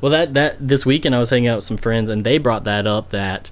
Well, 0.00 0.12
that 0.12 0.32
that 0.32 0.56
this 0.66 0.86
weekend 0.86 1.14
I 1.14 1.18
was 1.18 1.28
hanging 1.28 1.48
out 1.48 1.56
with 1.56 1.64
some 1.64 1.76
friends, 1.76 2.08
and 2.08 2.24
they 2.24 2.38
brought 2.38 2.64
that 2.64 2.86
up 2.86 3.10
that, 3.10 3.50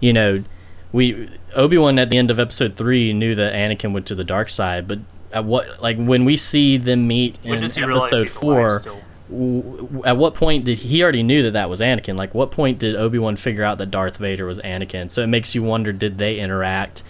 you 0.00 0.12
know, 0.12 0.44
we 0.92 1.30
Obi 1.56 1.78
Wan 1.78 1.98
at 1.98 2.10
the 2.10 2.18
end 2.18 2.30
of 2.30 2.38
Episode 2.38 2.76
three 2.76 3.14
knew 3.14 3.34
that 3.34 3.54
Anakin 3.54 3.94
went 3.94 4.04
to 4.08 4.14
the 4.14 4.24
dark 4.24 4.50
side, 4.50 4.86
but 4.86 4.98
at 5.32 5.46
what 5.46 5.82
like 5.82 5.96
when 5.96 6.26
we 6.26 6.36
see 6.36 6.76
them 6.76 7.08
meet 7.08 7.38
When 7.42 7.54
in 7.54 7.60
does 7.62 7.74
he 7.74 7.84
realize 7.84 8.12
Episode 8.12 8.22
he's 8.24 8.36
alive 8.36 8.82
four. 8.84 9.02
Still? 9.26 9.36
w- 9.38 9.62
w- 9.78 10.02
At 10.04 10.16
what 10.16 10.34
point 10.34 10.64
did 10.64 10.78
he 10.78 11.02
already 11.02 11.22
knew 11.22 11.42
that 11.44 11.52
that 11.52 11.68
was 11.70 11.80
Anakin? 11.80 12.16
Like, 12.16 12.34
what 12.34 12.50
point 12.50 12.78
did 12.78 12.96
Obi 12.96 13.18
Wan 13.18 13.36
figure 13.36 13.64
out 13.64 13.78
that 13.78 13.90
Darth 13.90 14.16
Vader 14.18 14.46
was 14.46 14.58
Anakin? 14.60 15.10
So 15.10 15.22
it 15.22 15.28
makes 15.28 15.54
you 15.54 15.62
wonder: 15.62 15.92
did 15.92 16.18
they 16.18 16.38
interact 16.38 17.02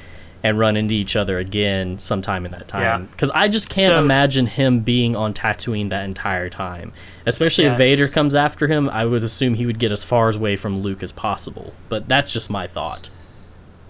and 0.43 0.59
run 0.59 0.77
into 0.77 0.93
each 0.93 1.17
other 1.17 1.39
again 1.39 1.99
sometime 1.99 2.45
in 2.45 2.53
that 2.53 2.71
Yeah. 2.75 2.81
time? 2.93 3.07
Because 3.11 3.31
I 3.31 3.49
just 3.49 3.71
can't 3.71 3.93
So- 3.93 3.99
imagine 3.99 4.47
him 4.47 4.81
being 4.81 5.17
on 5.17 5.33
Tatooine 5.33 5.89
that 5.91 6.05
entire 6.05 6.51
time. 6.51 6.93
Especially 7.25 7.65
if 7.65 7.79
Vader 7.79 8.09
comes 8.09 8.35
after 8.35 8.67
him, 8.67 8.91
I 8.91 9.07
would 9.07 9.25
assume 9.25 9.55
he 9.55 9.65
would 9.65 9.79
get 9.79 9.91
as 9.91 10.05
far 10.05 10.29
away 10.31 10.57
from 10.57 10.83
Luke 10.83 11.03
as 11.03 11.13
possible. 11.13 11.73
But 11.89 12.09
that's 12.09 12.31
just 12.33 12.51
my 12.51 12.67
thought. 12.67 13.09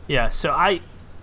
Yeah, 0.06 0.28
so 0.28 0.52
I 0.52 0.80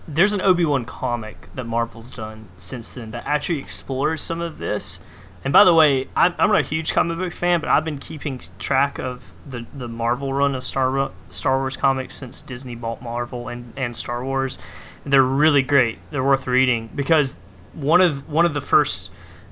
there's 0.07 0.33
an 0.33 0.41
Obi 0.41 0.65
Wan 0.65 0.83
comic 0.83 1.47
that 1.55 1.65
Marvel's 1.65 2.11
done 2.11 2.47
since 2.57 2.91
then 2.93 3.11
that 3.11 3.23
actually 3.25 3.59
explores 3.59 4.21
some 4.21 4.41
of 4.41 4.57
this. 4.57 4.99
And 5.43 5.51
by 5.51 5.63
the 5.63 5.73
way, 5.73 6.07
I'm, 6.15 6.35
I'm 6.37 6.49
not 6.51 6.59
a 6.59 6.63
huge 6.63 6.93
comic 6.93 7.17
book 7.17 7.33
fan, 7.33 7.61
but 7.61 7.69
I've 7.69 7.83
been 7.83 7.97
keeping 7.97 8.41
track 8.59 8.99
of 8.99 9.33
the, 9.45 9.65
the 9.73 9.87
Marvel 9.87 10.33
run 10.33 10.53
of 10.53 10.63
Star 10.63 11.11
Star 11.29 11.57
Wars 11.57 11.75
comics 11.75 12.15
since 12.15 12.41
Disney 12.41 12.75
bought 12.75 13.01
Marvel 13.01 13.47
and, 13.47 13.73
and 13.75 13.95
Star 13.95 14.23
Wars. 14.23 14.59
They're 15.03 15.23
really 15.23 15.63
great. 15.63 15.97
They're 16.11 16.23
worth 16.23 16.45
reading 16.45 16.89
because 16.93 17.37
one 17.73 18.01
of 18.01 18.29
one 18.29 18.45
of 18.45 18.53
the 18.53 18.61
first 18.61 19.09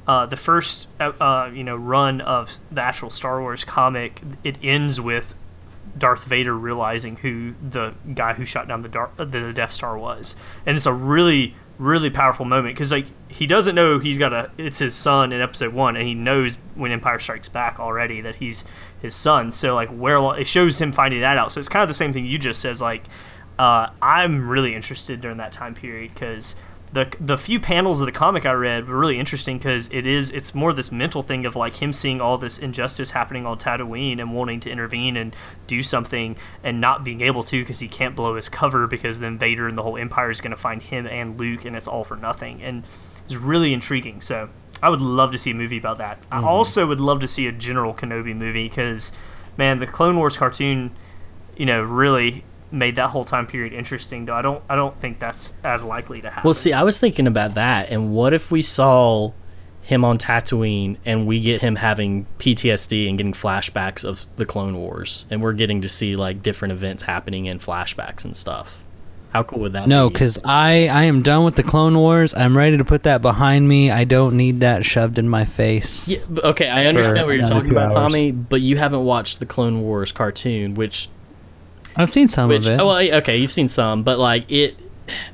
uh, 0.08 0.26
the 0.26 0.38
first 0.38 0.88
uh, 1.00 1.12
uh, 1.20 1.52
you 1.54 1.64
know 1.64 1.76
run 1.76 2.22
of 2.22 2.58
the 2.72 2.82
actual 2.82 3.10
Star 3.10 3.42
Wars 3.42 3.64
comic 3.64 4.22
it 4.44 4.58
ends 4.62 5.02
with 5.02 5.34
Darth 5.98 6.26
Vader 6.26 6.56
realizing 6.56 7.18
who 7.18 7.56
the 7.68 7.96
guy 8.14 8.34
who 8.34 8.46
shot 8.46 8.68
down 8.68 8.84
the 8.84 9.10
the 9.18 9.54
Death 9.54 9.72
Star 9.72 9.98
was, 9.98 10.36
and 10.66 10.76
it's 10.76 10.86
a 10.86 10.94
really 10.94 11.56
really 11.80 12.10
powerful 12.10 12.46
moment 12.46 12.76
because 12.76 12.92
like 12.92 13.08
he 13.30 13.46
doesn't 13.46 13.76
know 13.76 14.00
he's 14.00 14.18
got 14.18 14.34
a 14.34 14.52
it's 14.58 14.80
his 14.80 14.96
son 14.96 15.32
in 15.32 15.40
Episode 15.40 15.74
One, 15.74 15.96
and 15.96 16.08
he 16.08 16.16
knows 16.16 16.58
when 16.76 16.92
Empire 16.92 17.20
Strikes 17.20 17.48
Back 17.48 17.80
already 17.80 18.22
that 18.22 18.36
he's 18.36 18.66
his 19.02 19.16
son. 19.16 19.52
So 19.52 19.76
like 19.76 19.90
where 19.90 20.18
it 20.40 20.48
shows 20.48 20.82
him 20.82 20.92
finding 20.92 21.22
that 21.22 21.38
out. 21.38 21.52
So 21.52 21.60
it's 21.60 21.70
kind 21.70 21.84
of 21.84 21.88
the 21.88 21.94
same 21.94 22.12
thing 22.12 22.26
you 22.26 22.40
just 22.40 22.60
says. 22.60 22.82
Like 22.82 23.04
uh, 23.60 23.90
I'm 24.02 24.50
really 24.50 24.74
interested 24.74 25.22
during 25.22 25.38
that 25.38 25.52
time 25.52 25.76
period 25.76 26.14
because 26.14 26.56
the 26.92 27.14
the 27.20 27.38
few 27.38 27.60
panels 27.60 28.02
of 28.02 28.08
the 28.08 28.12
comic 28.12 28.48
I 28.48 28.54
read 28.54 28.88
were 28.88 28.98
really 28.98 29.20
interesting 29.20 29.60
because 29.60 29.90
it 29.92 30.08
is 30.08 30.32
it's 30.32 30.56
more 30.56 30.74
this 30.74 30.92
mental 30.92 31.22
thing 31.22 31.46
of 31.46 31.56
like 31.56 31.76
him 31.76 31.94
seeing 31.94 32.20
all 32.20 32.38
this 32.40 32.58
injustice 32.58 33.12
happening 33.12 33.46
on 33.46 33.60
Tatooine 33.60 34.20
and 34.20 34.34
wanting 34.34 34.60
to 34.62 34.72
intervene 34.72 35.16
and 35.16 35.36
do 35.68 35.84
something 35.84 36.36
and 36.64 36.82
not 36.82 37.04
being 37.04 37.22
able 37.22 37.44
to 37.44 37.62
because 37.62 37.80
he 37.80 37.88
can't 37.88 38.16
blow 38.16 38.36
his 38.36 38.50
cover 38.50 38.88
because 38.88 39.20
then 39.20 39.38
Vader 39.38 39.68
and 39.68 39.78
the 39.78 39.84
whole 39.84 39.98
Empire 39.98 40.32
is 40.32 40.42
going 40.42 40.52
to 40.52 40.58
find 40.58 40.82
him 40.82 41.06
and 41.06 41.40
Luke 41.40 41.64
and 41.64 41.76
it's 41.76 41.88
all 41.88 42.04
for 42.04 42.16
nothing 42.16 42.64
and 42.64 42.84
it's 43.30 43.38
really 43.40 43.74
intriguing. 43.74 44.22
So 44.22 44.50
I 44.82 44.90
would 44.90 45.02
love 45.02 45.32
to 45.34 45.38
see 45.38 45.52
a 45.52 45.56
movie 45.56 45.78
about 45.78 46.00
that. 46.00 46.18
I 46.32 46.38
mm-hmm. 46.38 46.48
also 46.48 46.88
would 46.88 47.00
love 47.00 47.20
to 47.22 47.28
see 47.28 47.48
a 47.48 47.52
General 47.52 47.94
Kenobi 47.94 48.36
movie 48.36 48.68
because 48.68 49.12
man, 49.58 49.80
the 49.80 49.88
Clone 49.88 50.18
Wars 50.18 50.36
cartoon, 50.36 50.92
you 51.56 51.66
know, 51.66 51.82
really 51.82 52.44
made 52.72 52.96
that 52.96 53.10
whole 53.10 53.26
time 53.26 53.46
period 53.46 53.74
interesting. 53.74 54.26
Though 54.26 54.36
I 54.36 54.42
don't 54.42 54.64
I 54.70 54.76
don't 54.76 54.98
think 54.98 55.20
that's 55.20 55.54
as 55.64 55.84
likely 55.84 56.22
to 56.22 56.30
happen. 56.30 56.48
Well, 56.48 56.54
see, 56.54 56.74
I 56.74 56.84
was 56.84 57.00
thinking 57.00 57.28
about 57.28 57.54
that, 57.54 57.90
and 57.90 58.14
what 58.14 58.34
if 58.34 58.52
we 58.52 58.62
saw 58.62 59.32
him 59.82 60.06
on 60.06 60.18
Tatooine 60.20 60.98
and 61.04 61.26
we 61.26 61.40
get 61.40 61.62
him 61.62 61.76
having 61.76 62.28
PTSD 62.38 63.10
and 63.10 63.18
getting 63.18 63.34
flashbacks 63.34 64.06
of 64.06 64.26
the 64.38 64.46
Clone 64.46 64.78
Wars, 64.78 65.26
and 65.30 65.42
we're 65.42 65.54
getting 65.54 65.82
to 65.82 65.90
see 65.90 66.16
like 66.16 66.42
different 66.42 66.72
events 66.72 67.04
happening 67.04 67.46
in 67.46 67.60
flashbacks 67.60 68.24
and 68.24 68.36
stuff. 68.36 68.84
How 69.32 69.44
cool 69.44 69.60
would 69.60 69.74
that 69.74 69.88
No, 69.88 70.10
be? 70.10 70.14
because 70.14 70.40
I 70.44 70.88
I 70.88 71.04
am 71.04 71.22
done 71.22 71.44
with 71.46 71.56
the 71.56 71.64
Clone 71.64 71.98
Wars. 71.98 72.34
I'm 72.34 72.58
ready 72.58 72.78
to 72.78 72.86
put 72.86 73.04
that 73.04 73.22
behind 73.22 73.68
me. 73.68 73.92
I 73.92 74.04
don't 74.04 74.36
need 74.38 74.62
that 74.62 74.84
shoved 74.86 75.20
in 75.20 75.30
my 75.30 75.46
face. 75.46 76.08
Yeah, 76.08 76.18
okay, 76.44 76.68
I 76.68 76.88
understand 76.88 77.28
what 77.28 77.36
you're 77.36 77.46
talking 77.46 77.72
about, 77.72 77.84
hours. 77.86 77.94
Tommy, 77.94 78.32
but 78.32 78.62
you 78.62 78.78
haven't 78.78 79.04
watched 79.06 79.40
the 79.40 79.46
Clone 79.46 79.82
Wars 79.82 80.12
cartoon, 80.12 80.74
which 80.74 81.10
I've 81.96 82.10
seen 82.10 82.28
some 82.28 82.50
which 82.50 82.68
of 82.68 82.74
it. 82.74 82.80
oh 82.80 82.88
well, 82.88 83.14
okay, 83.20 83.38
you've 83.38 83.52
seen 83.52 83.68
some, 83.68 84.02
but 84.04 84.18
like 84.20 84.52
it, 84.52 84.78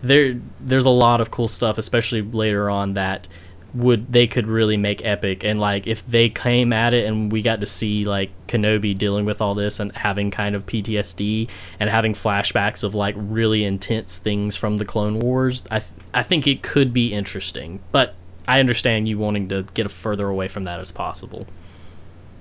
there 0.04 0.40
there's 0.60 0.86
a 0.86 0.90
lot 0.90 1.22
of 1.22 1.32
cool 1.32 1.48
stuff, 1.48 1.78
especially 1.78 2.22
later 2.22 2.70
on 2.70 2.96
that 2.96 3.28
would 3.76 4.12
they 4.12 4.26
could 4.26 4.48
really 4.48 4.78
make 4.78 5.04
epic 5.06 5.44
and 5.44 5.60
like 5.60 5.86
if 5.86 6.06
they 6.08 6.30
came 6.30 6.72
at 6.72 6.94
it 6.94 7.06
and 7.06 7.30
we 7.30 7.42
got 7.42 7.60
to 7.60 7.66
see 7.66 8.06
like 8.06 8.30
Kenobi 8.48 8.98
dealing 8.98 9.26
with 9.26 9.42
all 9.42 9.54
this 9.54 9.82
and 9.82 9.92
having 9.92 10.32
kind 10.32 10.56
of 10.56 10.66
PTSD 10.66 11.50
and 11.80 11.90
having 11.90 12.14
flashbacks 12.14 12.84
of 12.86 12.96
like 12.96 13.16
really 13.18 13.66
intense 13.66 14.18
things 14.18 14.56
from 14.56 14.78
the 14.78 14.86
Clone 14.86 15.20
Wars, 15.20 15.66
I 15.70 15.80
th- 15.80 15.92
I 16.14 16.24
think 16.24 16.48
it 16.48 16.64
could 16.64 16.94
be 16.94 17.14
interesting, 17.14 17.82
but 17.92 18.16
I 18.48 18.62
understand 18.62 19.10
you 19.10 19.18
wanting 19.18 19.50
to 19.50 19.64
get 19.74 19.92
further 19.92 20.30
away 20.30 20.48
from 20.48 20.64
that 20.64 20.80
as 20.80 20.92
possible. 20.92 21.46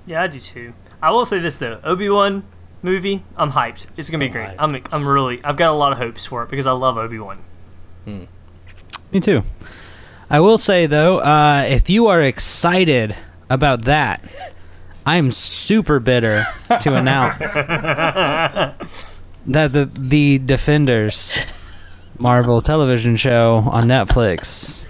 Yeah, 0.05 0.23
I 0.23 0.27
do 0.27 0.39
too. 0.39 0.73
I 1.01 1.11
will 1.11 1.25
say 1.25 1.39
this 1.39 1.57
though, 1.57 1.81
Obi 1.83 2.07
Wan 2.09 2.43
movie, 2.81 3.23
I'm 3.35 3.51
hyped. 3.51 3.87
It's 3.97 4.09
gonna 4.09 4.23
be 4.23 4.29
great. 4.29 4.49
hyped. 4.49 4.55
I'm 4.59 4.81
I'm 4.93 5.05
really 5.05 5.43
I've 5.43 5.57
got 5.57 5.71
a 5.71 5.73
lot 5.75 5.91
of 5.91 5.97
hopes 5.97 6.25
for 6.25 6.43
it 6.43 6.49
because 6.49 6.67
I 6.67 6.71
love 6.71 6.97
Obi 6.97 7.19
Wan. 7.19 7.39
Me 8.05 9.19
too. 9.19 9.43
I 10.29 10.39
will 10.39 10.57
say 10.57 10.85
though, 10.87 11.19
uh, 11.19 11.65
if 11.67 11.89
you 11.89 12.07
are 12.07 12.21
excited 12.21 13.15
about 13.49 13.83
that, 13.85 14.23
I'm 15.05 15.31
super 15.31 15.99
bitter 15.99 16.47
to 16.81 16.95
announce 16.95 17.53
that 17.53 18.77
the 19.45 19.89
the 19.93 20.39
Defenders 20.39 21.45
Marvel 22.17 22.61
television 22.61 23.15
show 23.17 23.57
on 23.69 23.85
Netflix 23.85 24.87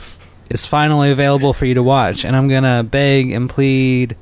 is 0.50 0.66
finally 0.66 1.12
available 1.12 1.52
for 1.54 1.66
you 1.66 1.74
to 1.74 1.84
watch, 1.84 2.24
and 2.24 2.36
I'm 2.36 2.48
gonna 2.48 2.84
beg 2.84 3.32
and 3.32 3.50
plead. 3.50 4.16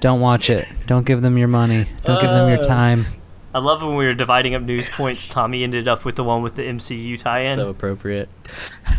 Don't 0.00 0.20
watch 0.20 0.50
it. 0.50 0.68
Don't 0.86 1.06
give 1.06 1.22
them 1.22 1.38
your 1.38 1.48
money. 1.48 1.86
Don't 2.04 2.20
give 2.20 2.30
them 2.30 2.48
your 2.50 2.60
Uh, 2.60 2.66
time. 2.66 3.06
I 3.54 3.60
love 3.60 3.80
when 3.82 3.94
we 3.94 4.04
were 4.04 4.14
dividing 4.14 4.56
up 4.56 4.62
news 4.62 4.88
points. 4.88 5.28
Tommy 5.28 5.62
ended 5.62 5.86
up 5.86 6.04
with 6.04 6.16
the 6.16 6.24
one 6.24 6.42
with 6.42 6.56
the 6.56 6.62
MCU 6.62 7.16
tie-in. 7.18 7.54
So 7.54 7.70
appropriate. 7.70 8.28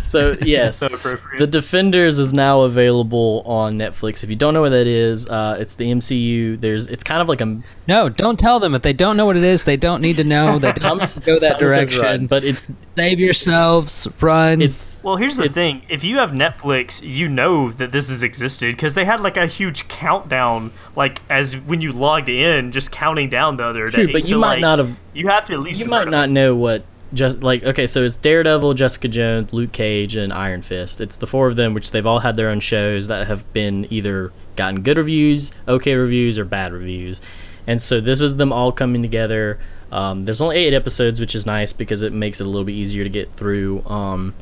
So 0.03 0.37
yes, 0.41 0.77
So 0.77 0.87
appropriate. 0.87 1.39
The 1.39 1.47
Defenders 1.47 2.19
is 2.19 2.31
now 2.33 2.61
available 2.61 3.43
on 3.45 3.73
Netflix. 3.73 4.23
If 4.23 4.29
you 4.29 4.37
don't 4.37 4.53
know 4.53 4.61
what 4.61 4.69
that 4.69 4.87
is, 4.87 5.27
uh, 5.29 5.57
it's 5.59 5.75
the 5.75 5.91
MCU. 5.91 6.57
There's 6.59 6.87
it's 6.87 7.03
kind 7.03 7.21
of 7.21 7.27
like 7.27 7.41
a 7.41 7.59
No, 7.87 8.07
don't 8.07 8.39
tell 8.39 8.61
them 8.61 8.73
if 8.75 8.81
they 8.81 8.93
don't 8.93 9.17
know 9.17 9.25
what 9.25 9.35
it 9.35 9.43
is. 9.43 9.63
They 9.65 9.75
don't 9.77 10.01
need 10.01 10.15
to 10.17 10.23
know. 10.23 10.57
They 10.57 10.69
don't 10.69 10.79
Thomas 10.79 11.15
have 11.15 11.23
to 11.25 11.31
go 11.31 11.39
that 11.39 11.59
Thomas 11.59 11.59
direction. 11.59 12.01
right, 12.01 12.29
but 12.29 12.43
it's 12.45 12.65
Save 12.95 13.19
yourselves. 13.19 14.07
Run. 14.21 14.61
it's 14.61 15.01
Well, 15.03 15.17
here's 15.17 15.35
the 15.35 15.43
It's- 15.45 15.53
thing: 15.55 15.81
if 15.89 16.01
you 16.05 16.15
have 16.17 16.31
Netflix, 16.31 17.05
you 17.05 17.27
know 17.27 17.71
that 17.73 17.91
this 17.91 18.07
has 18.07 18.23
existed 18.23 18.73
because 18.75 18.93
they 18.93 19.03
had 19.03 19.19
like 19.19 19.35
a 19.35 19.47
huge 19.47 19.89
countdown, 19.89 20.71
like 20.95 21.21
as 21.29 21.57
when 21.57 21.81
you 21.81 21.91
logged 21.91 22.29
in, 22.29 22.71
just 22.71 22.93
counting 22.93 23.29
down 23.29 23.57
the 23.57 23.65
other 23.65 23.87
day. 23.87 23.91
true, 23.91 24.07
day. 24.07 24.13
but 24.13 24.21
you 24.23 24.29
So, 24.29 24.39
might 24.45 24.53
like, 24.55 24.61
not 24.61 24.79
have 24.79 24.99
You 25.13 25.27
have 25.27 25.45
to 25.45 25.53
at 25.53 25.59
least. 25.59 25.79
you 25.79 25.85
might 25.87 26.07
not 26.07 26.29
know 26.29 26.55
what 26.55 26.83
just 27.13 27.43
like 27.43 27.63
okay 27.63 27.85
so 27.87 28.03
it's 28.03 28.15
daredevil 28.17 28.73
jessica 28.73 29.07
jones 29.07 29.53
luke 29.53 29.71
cage 29.71 30.15
and 30.15 30.33
iron 30.33 30.61
fist. 30.61 30.99
It's 30.99 31.17
the 31.17 31.27
four 31.27 31.47
of 31.47 31.55
them 31.55 31.73
which 31.73 31.91
they've 31.91 32.05
all 32.05 32.19
had 32.19 32.35
their 32.35 32.49
own 32.49 32.59
shows 32.59 33.07
that 33.07 33.27
have 33.27 33.51
been 33.53 33.87
either 33.91 34.31
gotten 34.55 34.81
good 34.81 34.97
reviews 34.97 35.53
okay 35.67 35.93
reviews 35.95 36.37
or 36.39 36.45
bad 36.45 36.73
reviews. 36.73 37.21
And 37.67 37.81
so 37.81 38.01
this 38.01 38.21
is 38.21 38.37
them 38.37 38.51
all 38.53 38.71
coming 38.71 39.01
together. 39.01 39.59
Um, 39.91 40.25
there's 40.25 40.41
only 40.41 40.57
eight 40.57 40.73
episodes 40.73 41.19
which 41.19 41.35
is 41.35 41.45
nice 41.45 41.73
because 41.73 42.01
it 42.01 42.11
makes 42.11 42.41
it 42.41 42.47
a 42.47 42.49
little 42.49 42.65
bit 42.65 42.73
easier 42.73 43.03
to 43.03 43.09
get 43.09 43.31
through 43.33 43.83
um, 43.85 44.33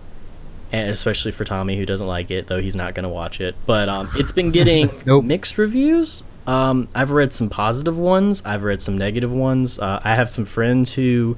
and 0.72 0.89
especially 0.89 1.31
for 1.31 1.43
tommy 1.43 1.77
who 1.77 1.86
doesn't 1.86 2.07
like 2.07 2.31
it 2.31 2.48
though 2.48 2.60
he's 2.60 2.75
not 2.75 2.95
going 2.95 3.03
to 3.03 3.10
watch 3.10 3.39
it. 3.41 3.55
But 3.65 3.89
um, 3.89 4.07
it's 4.15 4.31
been 4.31 4.51
getting 4.51 4.89
Nope. 5.05 5.25
mixed 5.25 5.57
reviews 5.57 6.24
um, 6.47 6.88
i've 6.95 7.12
read 7.12 7.31
some 7.31 7.50
positive 7.50 7.97
ones 7.97 8.43
i've 8.45 8.63
read 8.63 8.81
some 8.81 8.97
negative 8.97 9.31
ones 9.31 9.79
uh, 9.79 10.00
i 10.03 10.15
have 10.15 10.29
some 10.29 10.45
friends 10.45 10.91
who 10.93 11.35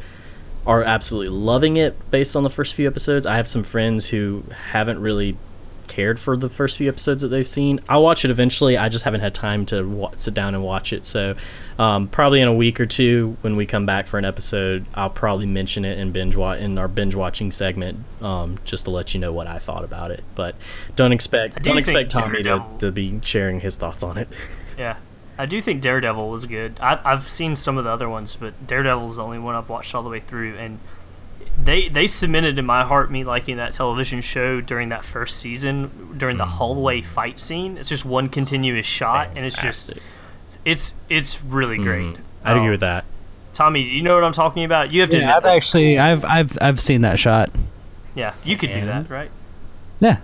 are 0.67 0.83
absolutely 0.83 1.29
loving 1.29 1.77
it 1.77 1.95
based 2.11 2.35
on 2.35 2.43
the 2.43 2.49
first 2.49 2.73
few 2.73 2.87
episodes. 2.87 3.25
I 3.25 3.35
have 3.37 3.47
some 3.47 3.63
friends 3.63 4.07
who 4.07 4.43
haven't 4.51 4.99
really 4.99 5.37
cared 5.87 6.19
for 6.19 6.35
the 6.35 6.49
first 6.49 6.77
few 6.79 6.89
episodes 6.89 7.21
that 7.21 7.27
they've 7.27 7.45
seen. 7.45 7.79
I'll 7.87 8.01
watch 8.01 8.25
it 8.25 8.31
eventually. 8.31 8.75
I 8.75 8.89
just 8.89 9.05
haven't 9.05 9.21
had 9.21 9.35
time 9.35 9.67
to 9.67 9.83
wa- 9.87 10.11
sit 10.15 10.33
down 10.33 10.55
and 10.55 10.63
watch 10.63 10.91
it. 10.91 11.05
So, 11.05 11.35
um, 11.77 12.07
probably 12.07 12.41
in 12.41 12.47
a 12.47 12.53
week 12.53 12.79
or 12.79 12.87
two, 12.87 13.37
when 13.41 13.55
we 13.55 13.67
come 13.67 13.85
back 13.85 14.07
for 14.07 14.17
an 14.17 14.25
episode, 14.25 14.87
I'll 14.95 15.11
probably 15.11 15.45
mention 15.45 15.85
it 15.85 15.99
in 15.99 16.11
binge 16.11 16.35
wa- 16.35 16.53
in 16.53 16.79
our 16.79 16.87
binge 16.87 17.13
watching 17.13 17.51
segment, 17.51 17.99
um, 18.21 18.57
just 18.63 18.85
to 18.85 18.91
let 18.91 19.13
you 19.13 19.19
know 19.19 19.31
what 19.31 19.45
I 19.45 19.59
thought 19.59 19.83
about 19.83 20.09
it. 20.09 20.23
But 20.33 20.55
don't 20.95 21.11
expect 21.11 21.61
do 21.61 21.69
don't 21.69 21.77
expect 21.77 22.09
Tommy 22.09 22.41
to, 22.43 22.65
to 22.79 22.91
be 22.91 23.19
sharing 23.21 23.59
his 23.59 23.75
thoughts 23.75 24.03
on 24.03 24.17
it. 24.17 24.27
Yeah, 24.77 24.97
I 25.37 25.45
do 25.45 25.61
think 25.61 25.81
Daredevil 25.81 26.29
was 26.29 26.45
good. 26.45 26.79
I, 26.81 26.99
I've 27.03 27.27
seen 27.29 27.55
some 27.55 27.77
of 27.77 27.83
the 27.83 27.89
other 27.89 28.09
ones, 28.09 28.35
but 28.35 28.67
Daredevil's 28.67 29.15
the 29.17 29.23
only 29.23 29.39
one 29.39 29.55
I've 29.55 29.69
watched 29.69 29.93
all 29.95 30.03
the 30.03 30.09
way 30.09 30.19
through, 30.19 30.55
and 30.57 30.79
they 31.61 31.87
they 31.87 32.07
cemented 32.07 32.59
in 32.59 32.65
my 32.65 32.83
heart 32.83 33.09
me 33.11 33.23
liking 33.23 33.57
that 33.57 33.71
television 33.73 34.21
show 34.21 34.59
during 34.61 34.89
that 34.89 35.05
first 35.05 35.37
season 35.39 36.15
during 36.17 36.37
the 36.37 36.45
hallway 36.45 37.01
fight 37.01 37.39
scene. 37.39 37.77
It's 37.77 37.89
just 37.89 38.03
one 38.05 38.27
continuous 38.29 38.85
shot, 38.85 39.29
and 39.35 39.45
it's 39.45 39.61
just 39.61 39.93
it's 40.65 40.93
it's 41.09 41.43
really 41.43 41.77
great. 41.77 42.15
Mhm. 42.15 42.19
I'd 42.43 42.51
agree 42.57 42.65
Um, 42.65 42.71
with 42.71 42.79
that. 42.81 43.05
Tommy, 43.53 43.83
do 43.85 43.89
you 43.89 44.01
know 44.01 44.13
what 44.15 44.23
I'm 44.25 44.33
talking 44.33 44.65
about? 44.65 44.91
You 44.91 44.99
have 45.01 45.09
to. 45.11 45.17
yeah, 45.17 45.37
admit 45.37 45.49
I've 45.51 45.55
actually, 45.57 45.97
I've, 45.97 46.25
I've, 46.25 46.57
I've 46.61 46.79
seen 46.81 47.01
that 47.01 47.17
shot. 47.17 47.49
Yeah, 48.13 48.33
you 48.43 48.57
could 48.57 48.73
do 48.73 48.85
that, 48.85 49.09
right? 49.09 49.31
Yeah. 50.01 50.17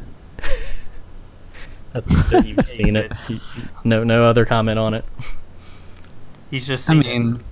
That's 1.94 2.46
you've 2.46 2.68
seen 2.68 2.96
it. 2.96 3.12
No, 3.84 4.04
no 4.04 4.24
other 4.24 4.46
comment 4.46 4.80
on 4.80 4.94
it. 4.94 5.06
He's 6.50 6.68
just. 6.68 6.90
I 6.90 6.94
seen 6.94 7.00
mean, 7.02 7.44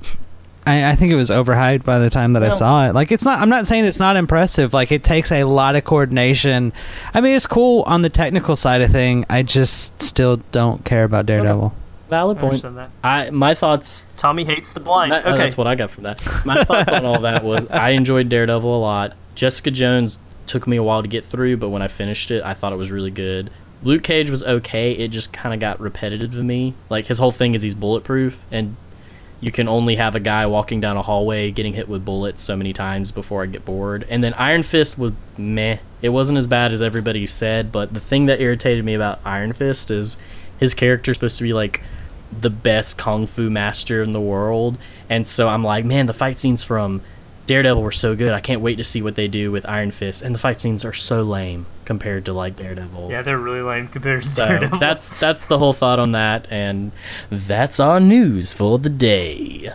I, 0.66 0.92
I 0.92 0.96
think 0.96 1.12
it 1.12 1.16
was 1.16 1.30
overhyped 1.30 1.84
by 1.84 2.00
the 2.00 2.10
time 2.10 2.34
that 2.34 2.44
I 2.44 2.50
saw 2.50 2.88
it. 2.88 2.94
Like, 2.96 3.12
it's 3.12 3.24
not. 3.26 3.40
I'm 3.40 3.50
not 3.50 3.66
saying 3.68 3.86
it's 3.86 4.00
not 4.00 4.16
impressive. 4.18 4.74
Like, 4.74 4.92
it 4.92 5.04
takes 5.04 5.32
a 5.32 5.44
lot 5.46 5.76
of 5.76 5.84
coordination. 5.84 6.74
I 7.14 7.22
mean, 7.22 7.36
it's 7.36 7.48
cool 7.48 7.84
on 7.84 8.02
the 8.02 8.10
technical 8.10 8.56
side 8.56 8.82
of 8.82 8.92
thing. 8.92 9.26
I 9.30 9.44
just 9.44 10.02
still 10.02 10.38
don't 10.52 10.84
care 10.86 11.04
about 11.04 11.26
Daredevil. 11.26 11.74
Valid 12.10 12.38
I 12.38 12.42
point. 12.42 12.52
understand 12.54 12.78
that. 12.78 12.90
I 13.04 13.30
my 13.30 13.54
thoughts. 13.54 14.06
Tommy 14.18 14.44
hates 14.44 14.72
the 14.74 14.80
blind. 14.80 15.12
my- 15.12 15.22
oh, 15.24 15.30
okay. 15.30 15.38
that's 15.38 15.56
what 15.58 15.68
I 15.68 15.76
got 15.76 15.92
from 15.92 16.04
that. 16.04 16.22
My 16.46 16.64
thoughts 16.64 16.92
on 16.92 17.06
all 17.06 17.20
that 17.22 17.44
was 17.44 17.68
I 17.68 17.92
enjoyed 17.92 18.30
Daredevil 18.30 18.76
a 18.76 18.82
lot. 18.82 19.14
Jessica 19.36 19.70
Jones 19.72 20.18
took 20.48 20.66
me 20.68 20.78
a 20.78 20.84
while 20.84 21.04
to 21.04 21.08
get 21.08 21.24
through, 21.24 21.58
but 21.58 21.70
when 21.70 21.84
I 21.84 21.88
finished 21.88 22.32
it, 22.32 22.44
I 22.44 22.56
thought 22.56 22.74
it 22.74 22.78
was 22.78 22.90
really 22.92 23.12
good. 23.12 23.52
Luke 23.84 24.04
Cage 24.04 24.30
was 24.30 24.44
okay. 24.44 24.92
It 24.92 25.10
just 25.10 25.32
kind 25.32 25.54
of 25.54 25.60
got 25.60 25.80
repetitive 25.80 26.32
to 26.32 26.44
me. 26.44 26.74
Like 26.90 27.06
his 27.06 27.18
whole 27.18 27.32
thing 27.32 27.54
is 27.56 27.62
he's 27.62 27.76
bulletproof, 27.76 28.44
and 28.52 28.76
you 29.42 29.52
can 29.52 29.70
only 29.70 29.96
have 29.96 30.16
a 30.16 30.20
guy 30.20 30.46
walking 30.46 30.82
down 30.82 30.98
a 30.98 31.02
hallway 31.02 31.52
getting 31.52 31.74
hit 31.74 31.88
with 31.88 32.04
bullets 32.04 32.42
so 32.42 32.58
many 32.58 32.74
times 32.74 33.12
before 33.12 33.44
I 33.44 33.46
get 33.46 33.64
bored. 33.64 34.06
And 34.10 34.24
then 34.24 34.34
Iron 34.34 34.64
Fist 34.64 34.98
was 34.98 35.14
meh. 35.38 35.78
It 36.02 36.10
wasn't 36.10 36.38
as 36.38 36.48
bad 36.48 36.74
as 36.74 36.82
everybody 36.82 37.26
said, 37.26 37.72
but 37.72 37.94
the 37.94 38.02
thing 38.02 38.26
that 38.26 38.42
irritated 38.42 38.84
me 38.84 38.96
about 38.96 39.20
Iron 39.24 39.54
Fist 39.54 39.92
is 39.92 40.18
his 40.60 40.74
character 40.74 41.14
supposed 41.14 41.38
to 41.38 41.44
be 41.44 41.54
like 41.54 41.82
the 42.42 42.50
best 42.50 42.98
kung 42.98 43.26
fu 43.26 43.50
master 43.50 44.04
in 44.04 44.12
the 44.12 44.22
world. 44.22 44.78
And 45.10 45.26
so 45.26 45.48
I'm 45.48 45.64
like, 45.64 45.86
man, 45.86 46.06
the 46.06 46.14
fight 46.14 46.38
scenes 46.38 46.64
from 46.64 47.02
Daredevil 47.50 47.82
were 47.82 47.92
so 47.92 48.16
good. 48.16 48.32
I 48.32 48.42
can't 48.42 48.62
wait 48.62 48.76
to 48.76 48.84
see 48.84 49.02
what 49.02 49.16
they 49.16 49.28
do 49.28 49.52
with 49.52 49.66
Iron 49.68 49.90
Fist. 49.90 50.22
And 50.22 50.36
the 50.36 50.40
fight 50.40 50.60
scenes 50.60 50.86
are 50.86 50.94
so 50.94 51.24
lame 51.24 51.66
compared 51.84 52.26
to 52.26 52.34
like 52.34 52.56
Daredevil. 52.56 53.10
yeah, 53.10 53.24
they're 53.24 53.40
really 53.40 53.62
lame 53.64 53.88
compared 53.88 54.22
to 54.22 54.28
So 54.30 54.48
Daredevil. 54.48 54.78
that's 54.78 55.20
that's 55.20 55.48
the 55.48 55.58
whole 55.58 55.74
thought 55.74 55.98
on 55.98 56.12
that, 56.12 56.48
and 56.52 56.92
that's 57.32 57.80
our 57.80 58.00
news 58.00 58.54
for 58.54 58.78
the 58.78 58.90
day. 58.92 59.74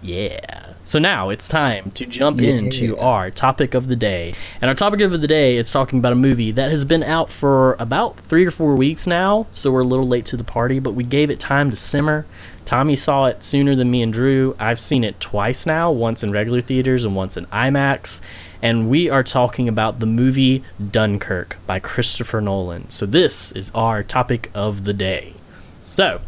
Yeah. 0.00 0.74
So 0.84 1.00
now 1.00 1.28
it's 1.30 1.48
time 1.48 1.90
to 1.90 2.06
jump 2.06 2.40
into 2.40 2.96
our 2.98 3.32
topic 3.32 3.74
of 3.74 3.88
the 3.88 3.96
day. 3.96 4.32
And 4.62 4.68
our 4.68 4.74
topic 4.76 5.00
of 5.00 5.10
the 5.20 5.26
day 5.26 5.56
is 5.56 5.72
talking 5.72 5.98
about 5.98 6.12
a 6.12 6.16
movie 6.16 6.52
that 6.52 6.70
has 6.70 6.84
been 6.84 7.02
out 7.02 7.30
for 7.30 7.74
about 7.80 8.16
three 8.20 8.46
or 8.46 8.52
four 8.52 8.76
weeks 8.76 9.08
now. 9.08 9.48
So 9.50 9.72
we're 9.72 9.80
a 9.80 9.84
little 9.84 10.06
late 10.06 10.24
to 10.26 10.36
the 10.36 10.44
party, 10.44 10.78
but 10.78 10.92
we 10.94 11.02
gave 11.02 11.30
it 11.30 11.40
time 11.40 11.68
to 11.70 11.76
simmer. 11.76 12.24
Tommy 12.68 12.96
saw 12.96 13.24
it 13.24 13.42
sooner 13.42 13.74
than 13.74 13.90
me 13.90 14.02
and 14.02 14.12
Drew. 14.12 14.54
I've 14.58 14.78
seen 14.78 15.02
it 15.02 15.18
twice 15.20 15.64
now, 15.64 15.90
once 15.90 16.22
in 16.22 16.32
regular 16.32 16.60
theaters 16.60 17.06
and 17.06 17.16
once 17.16 17.38
in 17.38 17.46
IMAX. 17.46 18.20
And 18.60 18.90
we 18.90 19.08
are 19.08 19.22
talking 19.22 19.68
about 19.68 20.00
the 20.00 20.06
movie 20.06 20.62
Dunkirk 20.90 21.56
by 21.66 21.78
Christopher 21.78 22.42
Nolan. 22.42 22.90
So 22.90 23.06
this 23.06 23.52
is 23.52 23.70
our 23.74 24.02
topic 24.02 24.50
of 24.52 24.84
the 24.84 24.92
day. 24.92 25.32
So, 25.80 26.20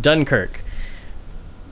Dunkirk. 0.00 0.64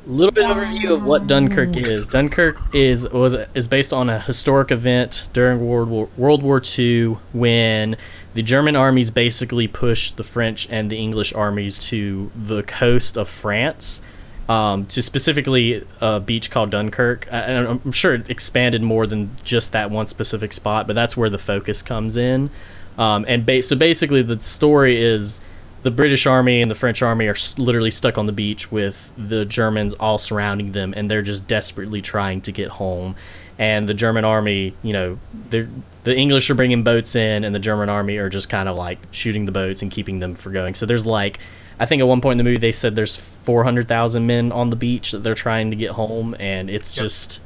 A 0.06 0.08
little 0.08 0.30
bit 0.30 0.48
of 0.48 0.56
overview 0.56 0.94
of 0.94 1.02
what 1.02 1.26
Dunkirk 1.26 1.76
is. 1.76 2.06
Dunkirk 2.06 2.58
is 2.72 3.08
was 3.08 3.34
is 3.54 3.66
based 3.66 3.92
on 3.92 4.08
a 4.08 4.20
historic 4.20 4.70
event 4.70 5.26
during 5.32 5.66
World 5.66 5.88
War 5.88 6.08
World 6.16 6.44
War 6.44 6.62
II 6.78 7.18
when 7.32 7.96
the 8.34 8.42
German 8.42 8.76
armies 8.76 9.10
basically 9.10 9.66
pushed 9.66 10.16
the 10.16 10.22
French 10.22 10.68
and 10.70 10.90
the 10.90 10.96
English 10.96 11.32
armies 11.32 11.78
to 11.88 12.30
the 12.36 12.62
coast 12.62 13.16
of 13.16 13.28
France 13.28 14.02
um, 14.48 14.86
to 14.86 15.02
specifically 15.02 15.84
a 16.00 16.20
beach 16.20 16.50
called 16.50 16.70
Dunkirk. 16.70 17.28
And 17.30 17.80
I'm 17.84 17.92
sure 17.92 18.14
it 18.14 18.30
expanded 18.30 18.82
more 18.82 19.06
than 19.06 19.30
just 19.44 19.72
that 19.72 19.90
one 19.90 20.06
specific 20.06 20.52
spot, 20.52 20.86
but 20.86 20.94
that's 20.94 21.16
where 21.16 21.30
the 21.30 21.38
focus 21.38 21.82
comes 21.82 22.16
in. 22.16 22.50
Um, 22.98 23.24
and 23.28 23.46
ba- 23.46 23.62
so 23.62 23.76
basically, 23.76 24.22
the 24.22 24.40
story 24.40 25.00
is 25.00 25.40
the 25.82 25.90
British 25.90 26.26
army 26.26 26.62
and 26.62 26.70
the 26.70 26.74
French 26.74 27.02
army 27.02 27.26
are 27.26 27.36
literally 27.56 27.90
stuck 27.90 28.18
on 28.18 28.26
the 28.26 28.32
beach 28.32 28.70
with 28.70 29.12
the 29.16 29.44
Germans 29.44 29.94
all 29.94 30.18
surrounding 30.18 30.72
them, 30.72 30.92
and 30.96 31.10
they're 31.10 31.22
just 31.22 31.46
desperately 31.46 32.02
trying 32.02 32.40
to 32.42 32.52
get 32.52 32.68
home. 32.68 33.16
And 33.58 33.88
the 33.88 33.94
German 33.94 34.24
army, 34.24 34.74
you 34.82 34.92
know, 34.92 35.18
the 35.50 35.68
English 36.06 36.48
are 36.50 36.54
bringing 36.54 36.82
boats 36.82 37.14
in, 37.14 37.44
and 37.44 37.54
the 37.54 37.60
German 37.60 37.88
army 37.88 38.16
are 38.16 38.28
just 38.28 38.48
kind 38.48 38.68
of 38.68 38.76
like 38.76 38.98
shooting 39.10 39.44
the 39.44 39.52
boats 39.52 39.82
and 39.82 39.90
keeping 39.90 40.18
them 40.18 40.34
from 40.34 40.52
going. 40.52 40.74
So 40.74 40.86
there's 40.86 41.06
like 41.06 41.40
I 41.80 41.86
think 41.86 42.00
at 42.00 42.06
one 42.06 42.20
point 42.20 42.32
in 42.32 42.38
the 42.38 42.44
movie 42.44 42.58
they 42.58 42.72
said 42.72 42.94
there's 42.94 43.16
400,000 43.16 44.26
men 44.26 44.52
on 44.52 44.68
the 44.68 44.76
beach 44.76 45.12
that 45.12 45.20
they're 45.20 45.34
trying 45.34 45.70
to 45.70 45.76
get 45.76 45.92
home, 45.92 46.36
and 46.38 46.68
it's 46.68 46.94
yep. 46.94 47.04
just 47.04 47.40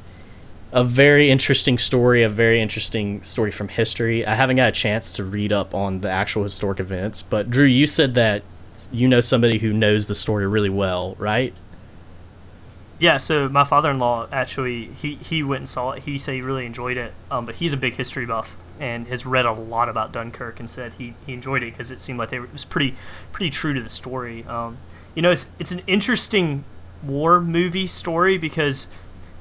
a 0.74 0.82
very 0.82 1.30
interesting 1.30 1.78
story, 1.78 2.24
a 2.24 2.28
very 2.28 2.60
interesting 2.60 3.22
story 3.22 3.52
from 3.52 3.68
history. 3.68 4.26
I 4.26 4.34
haven't 4.34 4.56
got 4.56 4.68
a 4.68 4.72
chance 4.72 5.14
to 5.16 5.24
read 5.24 5.52
up 5.52 5.72
on 5.72 6.00
the 6.00 6.10
actual 6.10 6.42
historic 6.42 6.80
events, 6.80 7.22
but 7.22 7.48
Drew, 7.48 7.64
you 7.64 7.86
said 7.86 8.14
that 8.14 8.42
you 8.90 9.06
know 9.06 9.20
somebody 9.20 9.58
who 9.58 9.72
knows 9.72 10.08
the 10.08 10.16
story 10.16 10.48
really 10.48 10.68
well, 10.68 11.14
right? 11.16 11.54
Yeah, 12.98 13.18
so 13.18 13.48
my 13.48 13.62
father-in-law 13.62 14.28
actually 14.32 14.86
he 15.00 15.14
he 15.14 15.44
went 15.44 15.60
and 15.60 15.68
saw 15.68 15.92
it. 15.92 16.02
He 16.02 16.18
said 16.18 16.34
he 16.34 16.42
really 16.42 16.66
enjoyed 16.66 16.96
it, 16.96 17.14
um, 17.30 17.46
but 17.46 17.54
he's 17.56 17.72
a 17.72 17.76
big 17.76 17.94
history 17.94 18.26
buff, 18.26 18.56
and 18.80 19.06
has 19.06 19.24
read 19.24 19.46
a 19.46 19.52
lot 19.52 19.88
about 19.88 20.10
Dunkirk 20.10 20.58
and 20.58 20.68
said 20.68 20.94
he, 20.94 21.14
he 21.24 21.34
enjoyed 21.34 21.62
it 21.62 21.70
because 21.70 21.92
it 21.92 22.00
seemed 22.00 22.18
like 22.18 22.30
they 22.30 22.40
were, 22.40 22.46
it 22.46 22.52
was 22.52 22.64
pretty 22.64 22.96
pretty 23.30 23.50
true 23.50 23.74
to 23.74 23.80
the 23.80 23.88
story. 23.88 24.44
Um, 24.46 24.78
you 25.14 25.22
know, 25.22 25.30
it's 25.30 25.52
it's 25.60 25.70
an 25.70 25.82
interesting 25.86 26.64
war 27.04 27.40
movie 27.40 27.86
story 27.86 28.38
because 28.38 28.88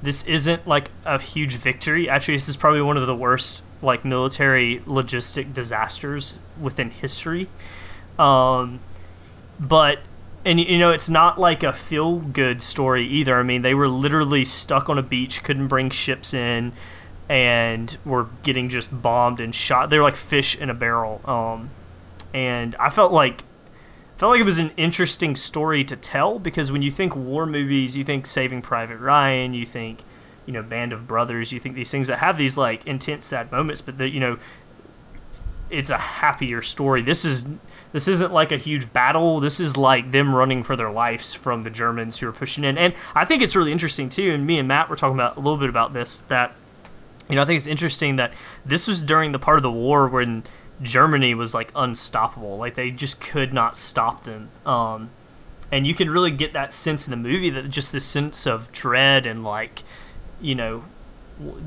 this 0.03 0.27
isn't 0.27 0.67
like 0.67 0.91
a 1.05 1.17
huge 1.17 1.55
victory. 1.55 2.09
Actually, 2.09 2.35
this 2.35 2.49
is 2.49 2.57
probably 2.57 2.81
one 2.81 2.97
of 2.97 3.07
the 3.07 3.15
worst 3.15 3.63
like 3.81 4.03
military 4.03 4.79
logistic 4.85 5.53
disasters 5.53 6.37
within 6.59 6.89
history. 6.89 7.47
Um, 8.19 8.81
but 9.59 9.99
and 10.45 10.59
you 10.59 10.77
know 10.77 10.91
it's 10.91 11.09
not 11.09 11.39
like 11.39 11.63
a 11.63 11.71
feel 11.71 12.19
good 12.19 12.61
story 12.61 13.07
either. 13.07 13.39
I 13.39 13.43
mean, 13.43 13.61
they 13.61 13.73
were 13.73 13.87
literally 13.87 14.43
stuck 14.43 14.89
on 14.89 14.99
a 14.99 15.03
beach, 15.03 15.41
couldn't 15.41 15.69
bring 15.69 15.89
ships 15.89 16.33
in 16.33 16.73
and 17.29 17.97
were 18.03 18.27
getting 18.43 18.67
just 18.67 19.01
bombed 19.01 19.39
and 19.39 19.55
shot. 19.55 19.89
They're 19.89 20.03
like 20.03 20.17
fish 20.17 20.57
in 20.57 20.69
a 20.69 20.73
barrel. 20.73 21.21
Um, 21.23 21.69
and 22.33 22.75
I 22.75 22.89
felt 22.89 23.13
like 23.13 23.45
felt 24.17 24.31
like 24.31 24.41
it 24.41 24.45
was 24.45 24.59
an 24.59 24.71
interesting 24.77 25.35
story 25.35 25.83
to 25.83 25.95
tell 25.95 26.39
because 26.39 26.71
when 26.71 26.81
you 26.81 26.91
think 26.91 27.15
war 27.15 27.45
movies, 27.45 27.97
you 27.97 28.03
think 28.03 28.27
Saving 28.27 28.61
Private 28.61 28.97
Ryan, 28.97 29.53
you 29.53 29.65
think 29.65 29.99
you 30.45 30.53
know 30.53 30.63
Band 30.63 30.93
of 30.93 31.07
Brothers, 31.07 31.51
you 31.51 31.59
think 31.59 31.75
these 31.75 31.91
things 31.91 32.07
that 32.07 32.19
have 32.19 32.37
these 32.37 32.57
like 32.57 32.85
intense 32.85 33.25
sad 33.25 33.51
moments, 33.51 33.81
but 33.81 33.97
that 33.97 34.09
you 34.09 34.19
know 34.19 34.37
it's 35.69 35.89
a 35.89 35.97
happier 35.97 36.61
story. 36.61 37.01
This 37.01 37.25
is 37.25 37.45
this 37.93 38.07
isn't 38.07 38.31
like 38.31 38.51
a 38.51 38.57
huge 38.57 38.93
battle. 38.93 39.39
This 39.39 39.59
is 39.59 39.75
like 39.75 40.11
them 40.11 40.35
running 40.35 40.63
for 40.63 40.75
their 40.75 40.91
lives 40.91 41.33
from 41.33 41.63
the 41.63 41.69
Germans 41.69 42.19
who 42.19 42.27
are 42.27 42.33
pushing 42.33 42.63
in. 42.63 42.77
And 42.77 42.93
I 43.15 43.25
think 43.25 43.41
it's 43.41 43.55
really 43.55 43.71
interesting 43.71 44.09
too. 44.09 44.31
And 44.31 44.45
me 44.45 44.59
and 44.59 44.67
Matt 44.67 44.89
were 44.89 44.95
talking 44.95 45.15
about 45.15 45.35
a 45.35 45.39
little 45.39 45.57
bit 45.57 45.69
about 45.69 45.93
this 45.93 46.21
that 46.21 46.55
you 47.29 47.35
know, 47.35 47.41
I 47.41 47.45
think 47.45 47.57
it's 47.57 47.67
interesting 47.67 48.17
that 48.17 48.33
this 48.65 48.87
was 48.87 49.01
during 49.01 49.31
the 49.31 49.39
part 49.39 49.57
of 49.57 49.63
the 49.63 49.71
war 49.71 50.07
when 50.07 50.43
Germany 50.81 51.33
was 51.33 51.53
like 51.53 51.71
unstoppable. 51.75 52.57
Like 52.57 52.75
they 52.75 52.91
just 52.91 53.21
could 53.21 53.53
not 53.53 53.77
stop 53.77 54.23
them. 54.23 54.49
Um, 54.65 55.09
and 55.71 55.87
you 55.87 55.95
can 55.95 56.09
really 56.09 56.31
get 56.31 56.53
that 56.53 56.73
sense 56.73 57.07
in 57.07 57.11
the 57.11 57.17
movie 57.17 57.49
that 57.49 57.69
just 57.69 57.91
this 57.91 58.05
sense 58.05 58.45
of 58.45 58.71
dread 58.71 59.25
and 59.25 59.43
like, 59.43 59.83
you 60.41 60.55
know, 60.55 60.83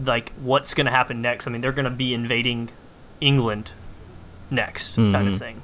like 0.05 0.33
what's 0.41 0.75
going 0.75 0.85
to 0.87 0.93
happen 0.93 1.21
next. 1.23 1.47
I 1.47 1.51
mean, 1.51 1.61
they're 1.61 1.73
going 1.73 1.85
to 1.85 1.91
be 1.91 2.15
invading 2.15 2.71
England 3.21 3.73
next, 4.51 4.97
mm-hmm. 4.97 5.13
kind 5.13 5.29
of 5.29 5.39
thing. 5.39 5.63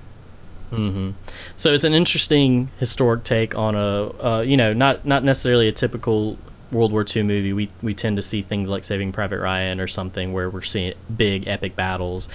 Mm-hmm. 0.72 1.10
So 1.56 1.72
it's 1.72 1.84
an 1.84 1.92
interesting 1.92 2.70
historic 2.78 3.24
take 3.24 3.56
on 3.56 3.74
a, 3.74 4.10
uh, 4.24 4.40
you 4.40 4.56
know, 4.56 4.72
not 4.72 5.04
not 5.04 5.22
necessarily 5.22 5.68
a 5.68 5.72
typical 5.72 6.38
World 6.72 6.90
War 6.90 7.04
II 7.08 7.22
movie, 7.22 7.52
we 7.52 7.68
we 7.82 7.94
tend 7.94 8.16
to 8.16 8.22
see 8.22 8.42
things 8.42 8.68
like 8.68 8.82
Saving 8.84 9.12
Private 9.12 9.38
Ryan 9.38 9.80
or 9.80 9.86
something 9.86 10.32
where 10.32 10.48
we're 10.48 10.62
seeing 10.62 10.94
big 11.14 11.46
epic 11.46 11.76
battles, 11.76 12.28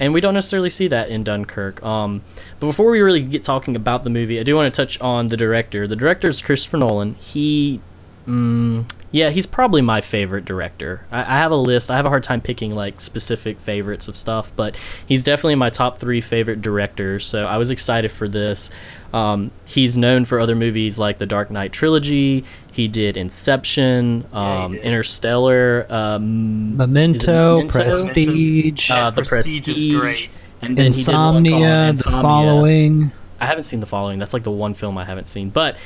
and 0.00 0.14
we 0.14 0.20
don't 0.20 0.34
necessarily 0.34 0.70
see 0.70 0.88
that 0.88 1.10
in 1.10 1.22
Dunkirk. 1.22 1.82
Um, 1.84 2.22
but 2.58 2.66
before 2.66 2.90
we 2.90 3.00
really 3.00 3.22
get 3.22 3.44
talking 3.44 3.76
about 3.76 4.02
the 4.02 4.10
movie, 4.10 4.40
I 4.40 4.42
do 4.42 4.56
want 4.56 4.74
to 4.74 4.82
touch 4.82 5.00
on 5.00 5.28
the 5.28 5.36
director. 5.36 5.86
The 5.86 5.94
director 5.94 6.26
is 6.26 6.42
Christopher 6.42 6.78
Nolan. 6.78 7.14
He 7.20 7.80
Mm, 8.26 8.90
yeah, 9.12 9.30
he's 9.30 9.46
probably 9.46 9.80
my 9.80 10.00
favorite 10.00 10.44
director. 10.44 11.04
I, 11.10 11.20
I, 11.20 11.38
have 11.38 11.50
a 11.50 11.56
list. 11.56 11.90
I 11.90 11.96
have 11.96 12.06
a 12.06 12.10
hard 12.10 12.22
time 12.22 12.40
picking 12.40 12.74
like 12.74 13.00
specific 13.00 13.58
favorites 13.58 14.08
of 14.08 14.16
stuff, 14.16 14.52
but 14.54 14.76
he's 15.06 15.22
definitely 15.22 15.56
my 15.56 15.70
top 15.70 15.98
three 15.98 16.20
favorite 16.20 16.62
directors. 16.62 17.26
So 17.26 17.42
I 17.44 17.56
was 17.56 17.70
excited 17.70 18.12
for 18.12 18.28
this. 18.28 18.70
Um, 19.12 19.50
he's 19.64 19.96
known 19.96 20.24
for 20.24 20.38
other 20.38 20.54
movies 20.54 20.98
like 20.98 21.18
the 21.18 21.26
Dark 21.26 21.50
Knight 21.50 21.72
trilogy. 21.72 22.44
He 22.72 22.88
did 22.88 23.16
Inception, 23.16 24.26
um, 24.32 24.74
yeah, 24.74 24.78
did. 24.78 24.86
Interstellar, 24.86 25.86
um, 25.88 26.76
Memento, 26.76 27.56
Memento, 27.56 27.68
Prestige, 27.68 28.90
uh, 28.90 29.10
the 29.10 29.22
Prestige, 29.22 29.98
Prestige 29.98 30.28
and 30.62 30.76
then 30.76 30.86
Insomnia, 30.86 31.88
Insomnia, 31.88 31.92
The 31.94 32.02
Following. 32.22 33.12
I 33.40 33.46
haven't 33.46 33.64
seen 33.64 33.80
The 33.80 33.86
Following. 33.86 34.18
That's 34.18 34.34
like 34.34 34.44
the 34.44 34.50
one 34.50 34.74
film 34.74 34.98
I 34.98 35.04
haven't 35.04 35.26
seen, 35.26 35.50
but 35.50 35.76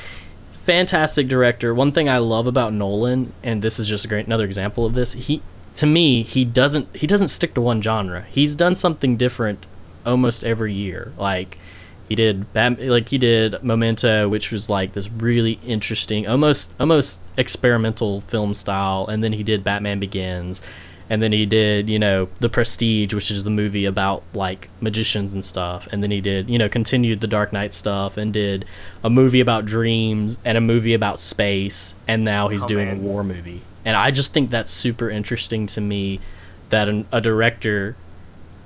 fantastic 0.65 1.29
director. 1.29 1.75
One 1.75 1.91
thing 1.91 2.09
I 2.09 2.19
love 2.19 2.47
about 2.47 2.73
Nolan, 2.73 3.33
and 3.43 3.61
this 3.61 3.79
is 3.79 3.89
just 3.89 4.05
a 4.05 4.09
great 4.09 4.27
another 4.27 4.45
example 4.45 4.87
of 4.87 4.95
this, 4.95 5.13
he 5.13 5.43
to 5.75 5.87
me 5.87 6.23
he 6.23 6.45
doesn't 6.45 6.95
he 6.97 7.07
doesn't 7.07 7.29
stick 7.29 7.55
to 7.55 7.61
one 7.61 7.83
genre. 7.83 8.23
He's 8.31 8.55
done 8.55 8.75
something 8.75 9.17
different 9.17 9.67
almost 10.07 10.45
every 10.45 10.73
year. 10.73 11.13
Like 11.19 11.59
he 12.09 12.15
did 12.15 12.47
like 12.55 13.09
he 13.09 13.19
did 13.19 13.63
Memento, 13.63 14.29
which 14.29 14.51
was 14.51 14.71
like 14.71 14.93
this 14.93 15.11
really 15.11 15.59
interesting, 15.67 16.27
almost 16.27 16.75
almost 16.81 17.21
experimental 17.37 18.23
film 18.23 18.55
style, 18.55 19.07
and 19.09 19.23
then 19.23 19.33
he 19.33 19.43
did 19.43 19.65
Batman 19.65 20.01
Begins, 20.01 20.63
and 21.11 21.23
then 21.23 21.33
he 21.33 21.47
did 21.47 21.89
you 21.89 21.99
know 21.99 22.29
the 22.41 22.49
prestige 22.49 23.13
which 23.13 23.31
is 23.31 23.45
the 23.45 23.51
movie 23.51 23.85
about 23.85 24.23
like 24.33 24.69
magicians 24.81 25.33
and 25.33 25.45
stuff. 25.45 25.87
And 25.93 26.03
then 26.03 26.11
he 26.11 26.21
did 26.21 26.49
you 26.49 26.59
know 26.59 26.69
continued 26.69 27.21
the 27.21 27.27
dark 27.27 27.53
knight 27.53 27.73
stuff 27.73 28.17
and 28.17 28.33
did 28.33 28.65
a 29.03 29.11
movie 29.11 29.41
about 29.41 29.65
dreams 29.65 30.39
and 30.45 30.57
a 30.59 30.61
movie 30.61 30.95
about 30.95 31.21
space. 31.21 31.95
And 32.09 32.25
now 32.25 32.49
he's 32.49 32.65
oh, 32.65 32.69
doing 32.69 32.89
man. 32.89 32.97
a 32.99 33.01
war 33.01 33.25
movie. 33.25 33.63
And 33.85 33.97
i 33.97 34.11
just 34.11 34.33
think 34.33 34.51
that's 34.51 34.73
super 34.73 35.11
interesting 35.11 35.67
to 35.69 35.81
me 35.81 36.21
that 36.71 36.89
an, 36.89 37.07
a 37.13 37.21
director 37.21 37.97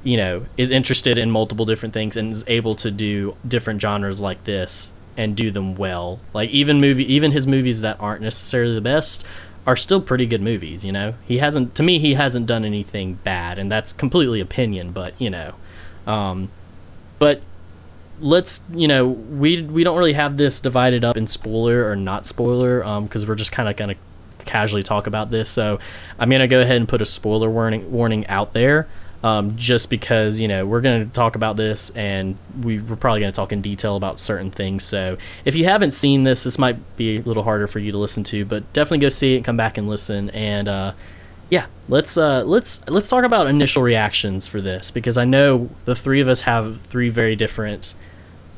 you 0.04 0.16
know 0.16 0.46
is 0.56 0.70
interested 0.70 1.18
in 1.18 1.30
multiple 1.30 1.66
different 1.66 1.92
things 1.92 2.16
and 2.16 2.32
is 2.32 2.44
able 2.46 2.74
to 2.76 2.90
do 2.90 3.36
different 3.46 3.80
genres 3.80 4.20
like 4.20 4.44
this 4.44 4.92
and 5.18 5.36
do 5.36 5.50
them 5.50 5.74
well. 5.74 6.20
Like 6.32 6.48
even 6.50 6.80
movie 6.80 7.12
even 7.12 7.32
his 7.32 7.46
movies 7.46 7.80
that 7.80 8.00
aren't 8.00 8.22
necessarily 8.22 8.74
the 8.74 8.80
best 8.80 9.24
are 9.68 9.76
still 9.76 10.00
pretty 10.00 10.24
good 10.24 10.40
movies. 10.40 10.82
You 10.82 10.92
know, 10.92 11.12
he 11.26 11.36
hasn't 11.38 11.74
to 11.74 11.82
me 11.82 11.98
he 11.98 12.14
hasn't 12.14 12.46
done 12.46 12.64
anything 12.64 13.14
bad, 13.22 13.58
and 13.58 13.70
that's 13.70 13.92
completely 13.92 14.40
opinion. 14.40 14.92
But 14.92 15.12
you 15.20 15.28
know, 15.28 15.52
um, 16.06 16.50
but 17.18 17.42
let's 18.18 18.64
you 18.72 18.88
know 18.88 19.06
we 19.06 19.60
we 19.60 19.84
don't 19.84 19.98
really 19.98 20.14
have 20.14 20.38
this 20.38 20.62
divided 20.62 21.04
up 21.04 21.18
in 21.18 21.26
spoiler 21.26 21.86
or 21.86 21.96
not 21.96 22.24
spoiler 22.24 22.78
because 23.02 23.22
um, 23.22 23.28
we're 23.28 23.34
just 23.34 23.52
kind 23.52 23.68
of 23.68 23.76
gonna 23.76 23.94
casually 24.46 24.82
talk 24.82 25.06
about 25.06 25.30
this. 25.30 25.50
So 25.50 25.78
I'm 26.18 26.30
gonna 26.30 26.48
go 26.48 26.62
ahead 26.62 26.76
and 26.76 26.88
put 26.88 27.02
a 27.02 27.06
spoiler 27.06 27.50
warning 27.50 27.92
warning 27.92 28.26
out 28.28 28.54
there 28.54 28.88
um, 29.22 29.56
just 29.56 29.90
because 29.90 30.38
you 30.38 30.48
know 30.48 30.64
we're 30.66 30.80
going 30.80 31.06
to 31.06 31.12
talk 31.12 31.36
about 31.36 31.56
this 31.56 31.90
and 31.90 32.36
we, 32.62 32.80
we're 32.80 32.96
probably 32.96 33.20
going 33.20 33.32
to 33.32 33.36
talk 33.36 33.52
in 33.52 33.60
detail 33.60 33.96
about 33.96 34.18
certain 34.18 34.50
things. 34.50 34.84
So 34.84 35.16
if 35.44 35.54
you 35.54 35.64
haven't 35.64 35.92
seen 35.92 36.22
this 36.22 36.44
this 36.44 36.58
might 36.58 36.96
be 36.96 37.18
a 37.18 37.22
little 37.22 37.42
harder 37.42 37.66
for 37.66 37.78
you 37.78 37.92
to 37.92 37.98
listen 37.98 38.24
to 38.24 38.44
but 38.44 38.70
definitely 38.72 38.98
go 38.98 39.08
see 39.08 39.34
it 39.34 39.36
and 39.38 39.44
come 39.44 39.56
back 39.56 39.78
and 39.78 39.88
listen. 39.88 40.30
And 40.30 40.68
uh, 40.68 40.92
yeah 41.50 41.66
let's 41.88 42.16
uh, 42.16 42.44
let's 42.44 42.86
let's 42.88 43.08
talk 43.08 43.24
about 43.24 43.46
initial 43.46 43.82
reactions 43.82 44.46
for 44.46 44.60
this 44.60 44.90
because 44.90 45.16
i 45.16 45.24
know 45.24 45.68
the 45.86 45.94
three 45.94 46.20
of 46.20 46.28
us 46.28 46.42
have 46.42 46.80
three 46.82 47.08
very 47.08 47.36
different 47.36 47.94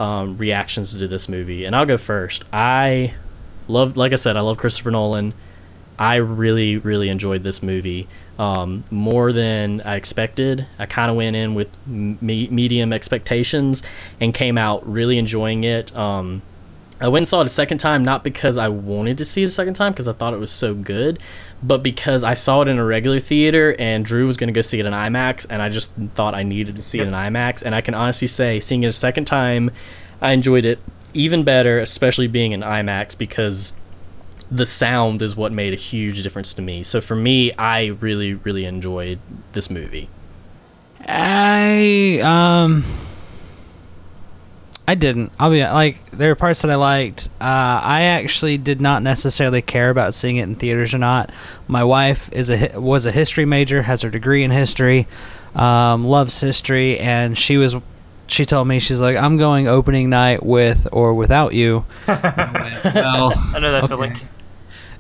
um, 0.01 0.37
reactions 0.38 0.96
to 0.96 1.09
this 1.09 1.29
movie. 1.29 1.64
And 1.64 1.77
i'll 1.77 1.87
go 1.87 1.96
first. 1.96 2.44
I 2.53 3.14
love 3.68 3.96
like 3.96 4.12
i 4.12 4.16
said 4.16 4.37
i 4.37 4.40
love 4.40 4.57
christopher 4.57 4.90
nolan 4.90 5.33
i 6.00 6.16
really 6.16 6.78
really 6.78 7.08
enjoyed 7.08 7.44
this 7.44 7.62
movie 7.62 8.08
um, 8.40 8.84
more 8.90 9.34
than 9.34 9.82
I 9.82 9.96
expected. 9.96 10.66
I 10.78 10.86
kind 10.86 11.10
of 11.10 11.16
went 11.18 11.36
in 11.36 11.54
with 11.54 11.68
me- 11.86 12.48
medium 12.48 12.90
expectations 12.90 13.82
and 14.18 14.32
came 14.32 14.56
out 14.56 14.90
really 14.90 15.18
enjoying 15.18 15.64
it. 15.64 15.94
Um, 15.94 16.40
I 17.02 17.08
went 17.08 17.22
and 17.22 17.28
saw 17.28 17.42
it 17.42 17.46
a 17.46 17.50
second 17.50 17.78
time, 17.78 18.02
not 18.02 18.24
because 18.24 18.56
I 18.56 18.68
wanted 18.68 19.18
to 19.18 19.26
see 19.26 19.42
it 19.42 19.46
a 19.46 19.50
second 19.50 19.74
time, 19.74 19.92
because 19.92 20.08
I 20.08 20.14
thought 20.14 20.32
it 20.32 20.38
was 20.38 20.50
so 20.50 20.72
good, 20.72 21.22
but 21.62 21.82
because 21.82 22.24
I 22.24 22.32
saw 22.32 22.62
it 22.62 22.68
in 22.68 22.78
a 22.78 22.84
regular 22.84 23.20
theater 23.20 23.76
and 23.78 24.06
Drew 24.06 24.26
was 24.26 24.38
going 24.38 24.48
to 24.48 24.52
go 24.52 24.62
see 24.62 24.80
it 24.80 24.86
in 24.86 24.92
IMAX, 24.94 25.46
and 25.50 25.60
I 25.60 25.68
just 25.68 25.92
thought 26.14 26.34
I 26.34 26.42
needed 26.42 26.76
to 26.76 26.82
see 26.82 26.98
yep. 26.98 27.06
it 27.06 27.08
in 27.08 27.14
IMAX. 27.14 27.62
And 27.62 27.74
I 27.74 27.82
can 27.82 27.92
honestly 27.92 28.26
say, 28.26 28.58
seeing 28.58 28.84
it 28.84 28.88
a 28.88 28.92
second 28.92 29.26
time, 29.26 29.70
I 30.22 30.32
enjoyed 30.32 30.64
it 30.64 30.78
even 31.12 31.44
better, 31.44 31.78
especially 31.78 32.26
being 32.26 32.52
in 32.52 32.60
IMAX, 32.60 33.18
because 33.18 33.74
the 34.50 34.66
sound 34.66 35.22
is 35.22 35.36
what 35.36 35.52
made 35.52 35.72
a 35.72 35.76
huge 35.76 36.22
difference 36.22 36.52
to 36.54 36.62
me. 36.62 36.82
So 36.82 37.00
for 37.00 37.14
me, 37.14 37.52
I 37.52 37.86
really 37.86 38.34
really 38.34 38.64
enjoyed 38.64 39.18
this 39.52 39.70
movie. 39.70 40.08
I 41.06 42.20
um 42.22 42.84
I 44.90 44.96
didn't. 44.96 45.30
I'll 45.38 45.52
be 45.52 45.62
like 45.62 46.10
there 46.10 46.32
are 46.32 46.34
parts 46.34 46.62
that 46.62 46.70
I 46.72 46.74
liked. 46.74 47.28
Uh, 47.40 47.44
I 47.80 48.02
actually 48.02 48.58
did 48.58 48.80
not 48.80 49.04
necessarily 49.04 49.62
care 49.62 49.88
about 49.88 50.14
seeing 50.14 50.38
it 50.38 50.42
in 50.42 50.56
theaters 50.56 50.92
or 50.92 50.98
not. 50.98 51.30
My 51.68 51.84
wife 51.84 52.28
is 52.32 52.50
a 52.50 52.72
was 52.76 53.06
a 53.06 53.12
history 53.12 53.44
major, 53.44 53.82
has 53.82 54.02
her 54.02 54.10
degree 54.10 54.42
in 54.42 54.50
history, 54.50 55.06
um, 55.54 56.04
loves 56.04 56.40
history, 56.40 56.98
and 56.98 57.38
she 57.38 57.56
was. 57.56 57.76
She 58.26 58.44
told 58.44 58.66
me 58.66 58.80
she's 58.80 59.00
like, 59.00 59.16
I'm 59.16 59.36
going 59.36 59.68
opening 59.68 60.10
night 60.10 60.44
with 60.44 60.88
or 60.92 61.14
without 61.14 61.54
you. 61.54 61.84
well, 62.08 62.18
I 62.24 63.58
know 63.60 63.70
that 63.70 63.84
okay. 63.84 63.86
feeling. 63.86 64.20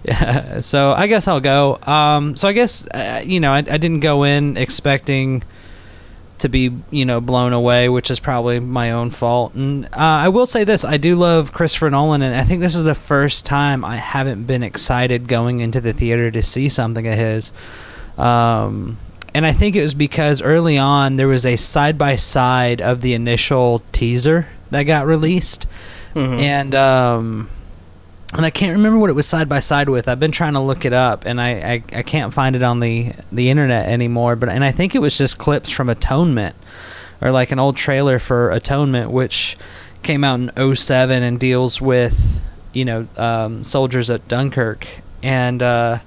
Yeah, 0.04 0.60
so 0.60 0.92
I 0.92 1.06
guess 1.06 1.28
I'll 1.28 1.40
go. 1.40 1.78
Um, 1.82 2.36
so 2.36 2.48
I 2.48 2.52
guess 2.52 2.86
uh, 2.88 3.22
you 3.24 3.40
know 3.40 3.52
I, 3.52 3.58
I 3.58 3.78
didn't 3.78 4.00
go 4.00 4.24
in 4.24 4.56
expecting 4.56 5.42
to 6.38 6.48
be 6.48 6.72
you 6.90 7.04
know 7.04 7.20
blown 7.20 7.52
away, 7.52 7.88
which 7.90 8.10
is 8.10 8.18
probably 8.18 8.60
my 8.60 8.92
own 8.92 9.10
fault. 9.10 9.54
And 9.54 9.84
uh, 9.86 9.88
I 10.24 10.28
will 10.28 10.46
say 10.46 10.64
this: 10.64 10.84
I 10.84 10.96
do 10.96 11.16
love 11.16 11.52
Christopher 11.52 11.90
Nolan, 11.90 12.22
and 12.22 12.34
I 12.34 12.44
think 12.44 12.60
this 12.62 12.74
is 12.74 12.82
the 12.84 12.94
first 12.94 13.44
time 13.44 13.84
I 13.84 13.96
haven't 13.96 14.44
been 14.46 14.62
excited 14.62 15.28
going 15.28 15.60
into 15.60 15.80
the 15.80 15.92
theater 15.92 16.30
to 16.30 16.42
see 16.42 16.68
something 16.70 17.06
of 17.06 17.14
his. 17.14 17.52
Um, 18.16 18.96
and 19.34 19.46
I 19.46 19.52
think 19.52 19.76
it 19.76 19.82
was 19.82 19.94
because 19.94 20.42
early 20.42 20.76
on 20.78 21.16
there 21.16 21.28
was 21.28 21.46
a 21.46 21.56
side 21.56 21.96
by 21.96 22.16
side 22.16 22.80
of 22.82 23.00
the 23.00 23.14
initial 23.14 23.82
teaser 23.92 24.48
that 24.70 24.84
got 24.84 25.06
released, 25.06 25.66
Mhm. 26.14 26.40
and 26.40 26.74
um, 26.74 27.50
and 28.34 28.46
I 28.46 28.50
can't 28.50 28.76
remember 28.76 28.98
what 28.98 29.10
it 29.10 29.14
was 29.14 29.26
side 29.26 29.48
by 29.48 29.60
side 29.60 29.88
with. 29.88 30.08
I've 30.08 30.20
been 30.20 30.30
trying 30.32 30.54
to 30.54 30.60
look 30.60 30.84
it 30.84 30.92
up, 30.92 31.26
and 31.26 31.40
I, 31.40 31.50
I, 31.50 31.98
I 31.98 32.02
can't 32.02 32.32
find 32.32 32.54
it 32.56 32.62
on 32.62 32.80
the 32.80 33.12
the 33.32 33.50
internet 33.50 33.88
anymore. 33.88 34.36
But 34.36 34.48
and 34.50 34.62
I 34.64 34.70
think 34.72 34.94
it 34.94 35.00
was 35.00 35.16
just 35.18 35.38
clips 35.38 35.70
from 35.70 35.88
Atonement, 35.88 36.54
or 37.20 37.30
like 37.32 37.50
an 37.50 37.58
old 37.58 37.76
trailer 37.76 38.18
for 38.18 38.50
Atonement, 38.50 39.10
which 39.10 39.56
came 40.02 40.24
out 40.24 40.40
in 40.56 40.74
07 40.76 41.22
and 41.22 41.38
deals 41.40 41.80
with 41.80 42.40
you 42.72 42.84
know 42.84 43.06
um, 43.16 43.64
soldiers 43.64 44.10
at 44.10 44.26
Dunkirk. 44.28 44.86
And 45.22 45.62
uh, 45.62 45.98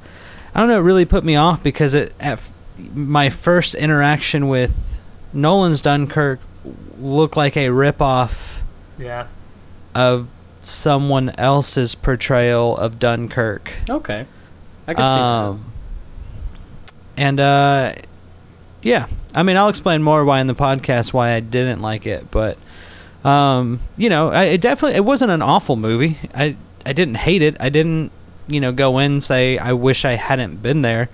I 0.55 0.59
don't 0.59 0.69
know, 0.69 0.77
it 0.79 0.83
really 0.83 1.05
put 1.05 1.23
me 1.23 1.35
off 1.35 1.61
because 1.61 1.93
it 1.93 2.13
at 2.19 2.33
f- 2.33 2.53
my 2.95 3.29
first 3.29 3.75
interaction 3.75 4.47
with 4.47 4.99
Nolan's 5.33 5.81
Dunkirk 5.81 6.39
looked 6.99 7.35
like 7.37 7.55
a 7.57 7.67
ripoff 7.67 8.61
Yeah. 8.97 9.27
of 9.93 10.29
someone 10.65 11.29
else's 11.37 11.95
portrayal 11.95 12.77
of 12.77 12.99
Dunkirk. 12.99 13.73
Okay, 13.89 14.25
I 14.87 14.93
can 14.93 15.01
see 15.01 15.15
that. 15.15 15.21
Um, 15.21 15.73
and 17.17 17.39
uh, 17.39 17.93
yeah, 18.81 19.07
I 19.35 19.43
mean, 19.43 19.57
I'll 19.57 19.69
explain 19.69 20.03
more 20.03 20.25
why 20.25 20.39
in 20.39 20.47
the 20.47 20.55
podcast 20.55 21.13
why 21.13 21.33
I 21.33 21.39
didn't 21.39 21.81
like 21.81 22.05
it, 22.05 22.29
but 22.31 22.57
um, 23.23 23.79
you 23.97 24.09
know, 24.09 24.29
I, 24.29 24.43
it 24.45 24.61
definitely 24.61 24.97
it 24.97 25.05
wasn't 25.05 25.31
an 25.31 25.41
awful 25.41 25.75
movie. 25.75 26.17
I 26.33 26.57
I 26.85 26.93
didn't 26.93 27.15
hate 27.15 27.41
it. 27.41 27.57
I 27.59 27.69
didn't 27.69 28.11
you 28.47 28.59
know 28.59 28.71
go 28.71 28.99
in 28.99 29.13
and 29.13 29.23
say 29.23 29.57
I 29.57 29.73
wish 29.73 30.05
I 30.05 30.13
hadn't 30.13 30.61
been 30.61 30.81
there. 30.81 31.09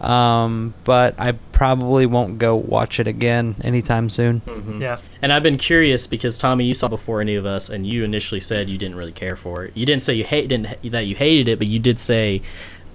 Um, 0.00 0.74
but 0.84 1.14
I 1.18 1.32
probably 1.52 2.04
won't 2.06 2.38
go 2.38 2.54
watch 2.54 3.00
it 3.00 3.06
again 3.06 3.54
anytime 3.62 4.08
soon. 4.10 4.40
Mhm. 4.42 4.80
Yeah. 4.80 4.96
And 5.22 5.32
I've 5.32 5.42
been 5.42 5.56
curious 5.56 6.06
because 6.06 6.36
Tommy, 6.36 6.64
you 6.66 6.74
saw 6.74 6.88
before 6.88 7.20
any 7.20 7.34
of 7.34 7.46
us, 7.46 7.70
and 7.70 7.86
you 7.86 8.04
initially 8.04 8.40
said 8.40 8.68
you 8.68 8.76
didn't 8.78 8.96
really 8.96 9.12
care 9.12 9.36
for 9.36 9.64
it. 9.64 9.72
You 9.74 9.86
didn't 9.86 10.02
say 10.02 10.12
you 10.14 10.24
hate 10.24 10.48
didn't 10.48 10.68
that 10.90 11.06
you 11.06 11.14
hated 11.16 11.48
it, 11.48 11.58
but 11.58 11.66
you 11.68 11.78
did 11.78 11.98
say 11.98 12.42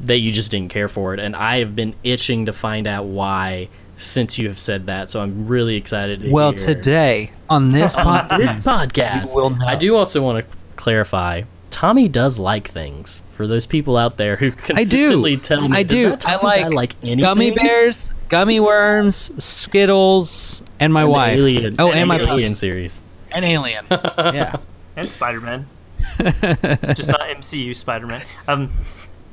that 0.02 0.18
you 0.18 0.32
just 0.32 0.52
didn't 0.52 0.70
care 0.72 0.88
for 0.88 1.14
it. 1.14 1.20
And 1.20 1.36
I 1.36 1.58
have 1.60 1.76
been 1.76 1.96
itching 2.04 2.46
to 2.46 2.54
find 2.54 2.86
out 2.88 3.06
why 3.06 3.68
since 3.96 4.38
you 4.40 4.48
have 4.48 4.60
said 4.60 4.88
that. 4.88 5.10
So 5.12 5.22
I'm 5.22 5.48
really 5.48 5.76
excited. 5.76 6.22
To 6.22 6.32
Well, 6.32 6.52
hear. 6.52 6.60
today 6.74 7.32
on 7.50 7.72
this 7.72 7.96
on 7.96 8.28
this 8.40 8.60
podcast, 8.60 8.92
podcast, 8.94 9.28
you 9.28 9.36
will 9.36 9.50
know. 9.52 9.66
I 9.66 9.76
do 9.76 9.96
also 9.96 10.22
want 10.24 10.46
to 10.48 10.58
clarify. 10.76 11.42
Tommy 11.72 12.08
does 12.08 12.38
like 12.38 12.68
things. 12.68 13.24
For 13.32 13.48
those 13.48 13.66
people 13.66 13.98
out 13.98 14.18
there 14.18 14.36
who 14.36 14.48
I 14.52 14.52
do. 14.52 14.64
consistently 14.76 15.38
tell 15.38 15.68
me, 15.68 15.78
I 15.78 15.84
"Does 15.84 15.92
do. 15.92 16.10
that 16.12 16.28
I 16.28 16.36
like, 16.42 16.62
guy 16.64 16.68
like 16.70 16.96
anything? 17.02 17.20
gummy 17.22 17.52
bears, 17.52 18.12
gummy 18.30 18.60
worms, 18.60 19.32
Skittles, 19.44 20.62
and 20.80 20.94
my 20.94 21.02
And 21.04 21.10
wife. 21.12 21.38
Alien, 21.40 21.76
oh, 21.80 21.92
and, 21.92 22.08
my 22.08 22.16
Alien 22.16 22.30
alien, 22.30 22.56
series. 22.56 23.02
and 23.32 23.44
alien. 23.46 23.86
yeah. 23.92 24.58
and 24.96 25.10
Spider 25.10 25.42
Man, 25.42 25.68
just 26.20 27.10
not 27.10 27.22
MCU 27.22 27.76
Spider 27.76 28.06
Man. 28.08 28.24
Um, 28.48 28.72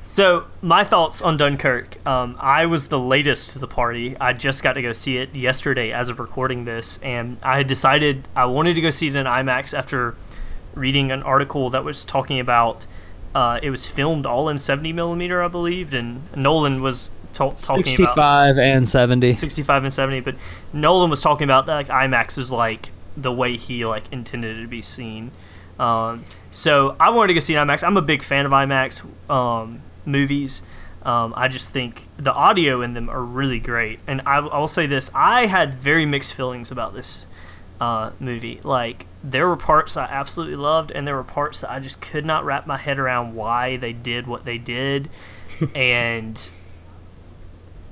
so 0.04 0.46
my 0.62 0.84
thoughts 0.84 1.20
on 1.20 1.36
Dunkirk. 1.36 2.04
Um, 2.06 2.36
I 2.40 2.64
was 2.66 2.88
the 2.88 2.98
latest 2.98 3.50
to 3.50 3.58
the 3.58 3.66
party. 3.68 4.16
I 4.18 4.32
just 4.32 4.62
got 4.62 4.72
to 4.74 4.82
go 4.82 4.92
see 4.92 5.18
it 5.18 5.34
yesterday, 5.34 5.92
as 5.92 6.08
of 6.08 6.18
recording 6.18 6.64
this, 6.64 6.98
and 7.02 7.36
I 7.42 7.58
had 7.58 7.66
decided 7.66 8.26
I 8.34 8.46
wanted 8.46 8.74
to 8.74 8.80
go 8.80 8.88
see 8.90 9.08
it 9.08 9.16
in 9.16 9.26
IMAX 9.26 9.76
after 9.76 10.14
reading 10.78 11.12
an 11.12 11.22
article 11.22 11.70
that 11.70 11.84
was 11.84 12.04
talking 12.04 12.40
about. 12.40 12.86
Uh, 13.34 13.60
it 13.62 13.70
was 13.70 13.86
filmed 13.86 14.24
all 14.24 14.48
in 14.48 14.56
70 14.56 14.92
millimeter, 14.94 15.42
I 15.42 15.48
believed, 15.48 15.94
and 15.94 16.22
Nolan 16.34 16.82
was 16.82 17.10
to- 17.34 17.38
talking 17.38 17.70
about 17.80 17.86
65 17.86 18.58
and 18.58 18.88
70. 18.88 19.32
65 19.34 19.84
and 19.84 19.92
70 19.92 20.20
but 20.20 20.34
nolan 20.72 21.10
was 21.10 21.20
talking 21.20 21.44
about 21.44 21.66
that 21.66 21.74
like 21.74 21.88
imax 21.88 22.36
was 22.36 22.50
like 22.50 22.90
the 23.16 23.32
way 23.32 23.56
he 23.56 23.84
like 23.84 24.04
intended 24.12 24.56
it 24.56 24.62
to 24.62 24.68
be 24.68 24.82
seen 24.82 25.30
um, 25.78 26.24
so 26.50 26.96
i 26.98 27.10
wanted 27.10 27.28
to 27.28 27.34
go 27.34 27.40
see 27.40 27.54
imax 27.54 27.82
i'm 27.84 27.96
a 27.96 28.02
big 28.02 28.22
fan 28.22 28.46
of 28.46 28.52
imax 28.52 29.04
um, 29.30 29.80
movies 30.04 30.62
um, 31.02 31.32
i 31.36 31.48
just 31.48 31.70
think 31.70 32.08
the 32.16 32.32
audio 32.32 32.82
in 32.82 32.94
them 32.94 33.08
are 33.08 33.22
really 33.22 33.60
great 33.60 34.00
and 34.06 34.20
I, 34.26 34.38
I 34.38 34.58
will 34.58 34.68
say 34.68 34.86
this 34.86 35.10
i 35.14 35.46
had 35.46 35.74
very 35.74 36.06
mixed 36.06 36.34
feelings 36.34 36.70
about 36.70 36.94
this 36.94 37.26
uh, 37.80 38.10
movie 38.18 38.60
like 38.64 39.06
there 39.22 39.48
were 39.48 39.56
parts 39.56 39.96
i 39.96 40.04
absolutely 40.04 40.56
loved 40.56 40.90
and 40.92 41.06
there 41.06 41.16
were 41.16 41.24
parts 41.24 41.60
that 41.60 41.70
i 41.70 41.78
just 41.78 42.00
could 42.00 42.24
not 42.24 42.44
wrap 42.44 42.66
my 42.66 42.76
head 42.76 42.98
around 42.98 43.34
why 43.34 43.76
they 43.76 43.92
did 43.92 44.26
what 44.26 44.44
they 44.44 44.58
did 44.58 45.08
and 45.74 46.50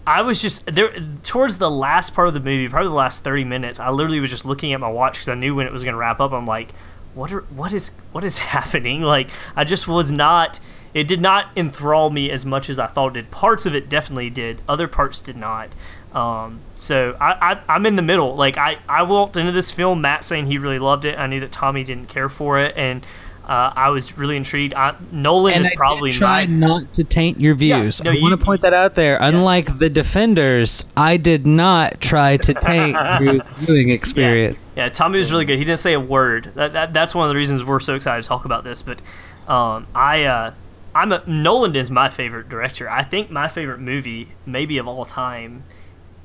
I 0.06 0.22
was 0.22 0.40
just 0.40 0.66
there 0.66 0.94
towards 1.24 1.58
the 1.58 1.70
last 1.70 2.14
part 2.14 2.28
of 2.28 2.34
the 2.34 2.40
movie, 2.40 2.68
probably 2.68 2.88
the 2.88 2.94
last 2.94 3.24
thirty 3.24 3.42
minutes. 3.42 3.80
I 3.80 3.90
literally 3.90 4.20
was 4.20 4.30
just 4.30 4.46
looking 4.46 4.72
at 4.72 4.78
my 4.78 4.88
watch 4.88 5.14
because 5.14 5.28
I 5.28 5.34
knew 5.34 5.54
when 5.54 5.66
it 5.66 5.72
was 5.72 5.82
going 5.82 5.94
to 5.94 5.98
wrap 5.98 6.20
up. 6.20 6.32
I'm 6.32 6.46
like, 6.46 6.70
what 7.14 7.32
are 7.32 7.40
what 7.42 7.72
is 7.72 7.90
what 8.12 8.22
is 8.22 8.38
happening? 8.54 9.02
Like 9.02 9.30
I 9.56 9.64
just 9.64 9.88
was 9.88 10.12
not. 10.12 10.60
It 10.94 11.08
did 11.08 11.20
not 11.20 11.50
enthrall 11.56 12.08
me 12.08 12.30
as 12.30 12.46
much 12.46 12.70
as 12.70 12.78
I 12.78 12.86
thought 12.86 13.16
it 13.16 13.22
did. 13.22 13.30
Parts 13.30 13.66
of 13.66 13.74
it 13.74 13.90
definitely 13.90 14.30
did. 14.30 14.62
Other 14.66 14.88
parts 14.88 15.20
did 15.20 15.36
not. 15.36 15.70
Um, 16.16 16.60
so 16.76 17.14
I, 17.20 17.52
I 17.52 17.74
I'm 17.74 17.84
in 17.84 17.96
the 17.96 18.02
middle. 18.02 18.34
Like 18.36 18.56
I 18.56 18.78
I 18.88 19.02
walked 19.02 19.36
into 19.36 19.52
this 19.52 19.70
film, 19.70 20.00
Matt 20.00 20.24
saying 20.24 20.46
he 20.46 20.56
really 20.56 20.78
loved 20.78 21.04
it. 21.04 21.18
I 21.18 21.26
knew 21.26 21.40
that 21.40 21.52
Tommy 21.52 21.84
didn't 21.84 22.08
care 22.08 22.30
for 22.30 22.58
it, 22.58 22.74
and 22.74 23.04
uh, 23.44 23.70
I 23.76 23.90
was 23.90 24.16
really 24.16 24.38
intrigued. 24.38 24.72
I, 24.72 24.96
Nolan 25.12 25.52
And 25.52 25.64
is 25.66 25.70
I 25.70 25.74
probably 25.76 26.10
try 26.10 26.46
my 26.46 26.52
not 26.52 26.94
to 26.94 27.04
taint 27.04 27.38
your 27.38 27.54
views. 27.54 28.02
no, 28.02 28.10
I 28.10 28.14
want 28.14 28.38
to 28.38 28.42
point 28.42 28.62
that 28.62 28.72
out 28.72 28.94
there. 28.94 29.18
Unlike 29.20 29.78
the 29.78 29.90
defenders, 29.90 30.88
I 30.96 31.18
did 31.18 31.46
not 31.46 32.00
try 32.00 32.38
to 32.38 32.54
taint 32.54 32.96
your 33.20 33.44
viewing 33.58 33.90
experience. 33.90 34.56
Yeah, 34.74 34.84
yeah, 34.84 34.88
Tommy 34.88 35.18
was 35.18 35.30
really 35.30 35.44
good. 35.44 35.58
He 35.58 35.66
didn't 35.66 35.80
say 35.80 35.92
a 35.92 36.00
word. 36.00 36.50
That, 36.54 36.72
that 36.72 36.94
that's 36.94 37.14
one 37.14 37.26
of 37.26 37.28
the 37.28 37.36
reasons 37.36 37.62
we're 37.62 37.78
so 37.78 37.94
excited 37.94 38.22
to 38.22 38.28
talk 38.28 38.46
about 38.46 38.64
this. 38.64 38.80
But 38.80 39.02
um, 39.46 39.86
I 39.94 40.24
uh, 40.24 40.54
I'm 40.94 41.12
a, 41.12 41.22
Nolan 41.26 41.76
is 41.76 41.90
my 41.90 42.08
favorite 42.08 42.48
director. 42.48 42.88
I 42.88 43.02
think 43.02 43.30
my 43.30 43.48
favorite 43.48 43.80
movie, 43.80 44.32
maybe 44.46 44.78
of 44.78 44.88
all 44.88 45.04
time, 45.04 45.64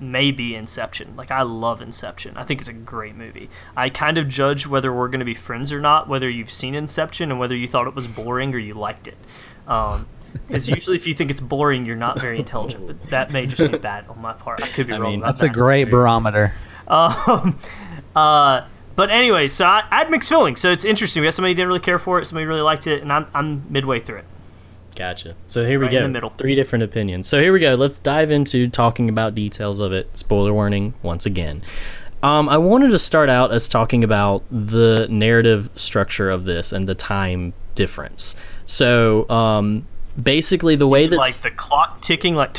may 0.02 0.32
be 0.32 0.56
Inception. 0.56 1.16
Like 1.16 1.32
I 1.32 1.44
love 1.44 1.82
Inception. 1.82 2.36
I 2.38 2.44
think 2.44 2.60
it's 2.60 2.70
a 2.70 2.74
great 2.74 3.16
movie. 3.16 3.50
I 3.78 3.90
kind 3.90 4.18
of 4.18 4.28
judge 4.28 4.68
whether 4.68 4.92
we're 4.92 5.08
going 5.08 5.20
to 5.20 5.26
be 5.26 5.34
friends 5.36 5.72
or 5.72 5.80
not, 5.80 6.08
whether 6.08 6.30
you've 6.30 6.52
seen 6.52 6.76
Inception 6.76 7.32
and 7.32 7.40
whether 7.40 7.56
you 7.56 7.68
thought 7.68 7.88
it 7.88 7.96
was 7.96 8.08
boring 8.08 8.54
or 8.56 8.60
you 8.60 8.74
liked 8.74 9.08
it. 9.08 9.18
Because 10.48 10.70
usually, 10.70 10.96
if 10.96 11.08
you 11.08 11.14
think 11.14 11.30
it's 11.30 11.42
boring, 11.42 11.86
you're 11.86 11.98
not 11.98 12.20
very 12.20 12.40
intelligent. 12.40 12.88
But 12.88 13.10
that 13.10 13.32
may 13.32 13.46
just 13.46 13.70
be 13.70 13.78
bad 13.78 14.08
on 14.08 14.22
my 14.22 14.32
part. 14.34 14.64
I 14.64 14.68
could 14.68 14.88
be 14.88 14.94
I 14.94 14.98
wrong. 14.98 15.12
mean, 15.12 15.20
about 15.20 15.28
That's 15.28 15.42
a 15.42 15.46
that. 15.48 15.54
great 15.54 15.90
barometer. 15.90 16.54
Um, 16.88 17.58
uh, 18.16 18.66
but 18.96 19.10
anyway, 19.10 19.50
so 19.50 19.66
I, 19.66 19.84
I 19.92 19.98
had 20.00 20.10
mixed 20.12 20.30
feelings. 20.30 20.62
So 20.62 20.72
it's 20.72 20.86
interesting. 20.86 21.22
We 21.22 21.28
had 21.28 21.34
somebody 21.34 21.52
who 21.52 21.56
didn't 21.56 21.68
really 21.68 21.80
care 21.82 22.00
for 22.00 22.20
it, 22.20 22.26
somebody 22.26 22.46
really 22.46 22.62
liked 22.62 22.88
it, 22.88 23.02
and 23.02 23.12
I'm, 23.12 23.28
I'm 23.34 23.64
midway 23.70 24.00
through 24.00 24.20
it. 24.20 24.26
Gotcha. 24.96 25.36
So 25.48 25.66
here 25.66 25.80
we 25.80 25.86
Right 25.86 25.94
in 25.94 26.00
go. 26.00 26.04
the 26.04 26.10
middle. 26.10 26.34
Three 26.38 26.56
different 26.56 26.84
opinions. 26.84 27.28
So 27.28 27.40
here 27.40 27.54
we 27.54 27.60
go. 27.60 27.76
Let's 27.76 28.00
dive 28.00 28.32
into 28.32 28.68
talking 28.70 29.10
about 29.10 29.36
details 29.36 29.80
of 29.80 29.94
it. 29.94 30.10
Spoiler 30.18 30.54
warning 30.54 30.94
once 31.02 31.26
again. 31.26 31.64
Um, 32.24 32.50
I 32.50 32.58
wanted 32.58 32.92
to 32.92 33.00
start 33.00 33.30
out 33.30 33.52
as 33.52 33.68
talking 33.68 34.04
about 34.04 34.44
the 34.52 35.08
narrative 35.10 35.70
structure 35.76 36.30
of 36.30 36.46
this 36.46 36.72
and 36.72 36.88
the 36.88 36.94
time 36.96 37.54
difference. 37.74 38.36
So 38.66 39.28
um, 39.30 39.88
basically, 40.22 40.76
the 40.76 40.88
way 40.88 41.08
this 41.08 41.18
Like 41.18 41.34
the 41.36 41.52
clock 41.52 42.02
ticking, 42.04 42.36
like 42.36 42.58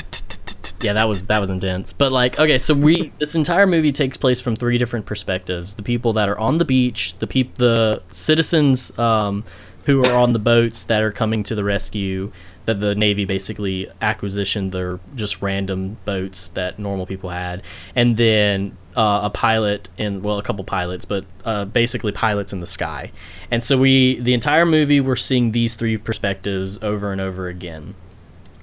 yeah 0.80 0.92
that 0.92 1.08
was 1.08 1.26
that 1.26 1.40
was 1.40 1.48
intense 1.50 1.92
but 1.92 2.10
like 2.10 2.38
okay 2.40 2.58
so 2.58 2.74
we 2.74 3.12
this 3.18 3.34
entire 3.36 3.66
movie 3.66 3.92
takes 3.92 4.16
place 4.16 4.40
from 4.40 4.56
three 4.56 4.78
different 4.78 5.06
perspectives 5.06 5.76
the 5.76 5.82
people 5.82 6.12
that 6.12 6.28
are 6.28 6.38
on 6.38 6.58
the 6.58 6.64
beach 6.64 7.16
the 7.20 7.26
peop 7.26 7.54
the 7.56 8.02
citizens 8.08 8.96
um, 8.98 9.44
who 9.84 10.04
are 10.04 10.16
on 10.16 10.32
the 10.32 10.38
boats 10.38 10.84
that 10.84 11.02
are 11.02 11.12
coming 11.12 11.42
to 11.44 11.54
the 11.54 11.64
rescue 11.64 12.30
that 12.64 12.80
the 12.80 12.94
Navy 12.94 13.24
basically 13.24 13.88
acquisitioned 14.00 14.70
their 14.70 15.00
just 15.16 15.42
random 15.42 15.96
boats 16.04 16.50
that 16.50 16.78
normal 16.78 17.06
people 17.06 17.30
had, 17.30 17.62
and 17.96 18.16
then 18.16 18.76
uh, 18.96 19.20
a 19.24 19.30
pilot 19.30 19.88
and 19.98 20.22
well, 20.22 20.38
a 20.38 20.42
couple 20.42 20.64
pilots, 20.64 21.04
but 21.04 21.24
uh, 21.44 21.64
basically 21.64 22.12
pilots 22.12 22.52
in 22.52 22.60
the 22.60 22.66
sky. 22.66 23.10
And 23.50 23.62
so 23.64 23.78
we 23.78 24.20
the 24.20 24.34
entire 24.34 24.66
movie 24.66 25.00
we're 25.00 25.16
seeing 25.16 25.52
these 25.52 25.76
three 25.76 25.96
perspectives 25.96 26.82
over 26.82 27.12
and 27.12 27.20
over 27.20 27.48
again. 27.48 27.94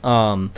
Um, 0.04 0.54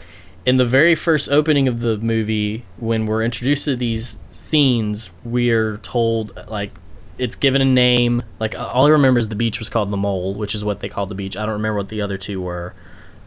in 0.45 0.57
the 0.57 0.65
very 0.65 0.95
first 0.95 1.29
opening 1.29 1.67
of 1.67 1.81
the 1.81 1.97
movie, 1.97 2.65
when 2.77 3.05
we're 3.05 3.23
introduced 3.23 3.65
to 3.65 3.75
these 3.75 4.17
scenes, 4.31 5.11
we're 5.23 5.77
told 5.77 6.35
like 6.47 6.71
it's 7.21 7.35
given 7.35 7.61
a 7.61 7.65
name. 7.65 8.23
Like 8.39 8.57
all 8.57 8.87
I 8.87 8.89
remember 8.89 9.19
is 9.19 9.29
the 9.29 9.35
beach 9.35 9.59
was 9.59 9.69
called 9.69 9.91
the 9.91 9.97
Mole, 9.97 10.33
which 10.33 10.55
is 10.55 10.65
what 10.65 10.79
they 10.79 10.89
called 10.89 11.09
the 11.09 11.15
beach. 11.15 11.37
I 11.37 11.45
don't 11.45 11.53
remember 11.53 11.77
what 11.77 11.89
the 11.89 12.01
other 12.01 12.17
two 12.17 12.41
were. 12.41 12.73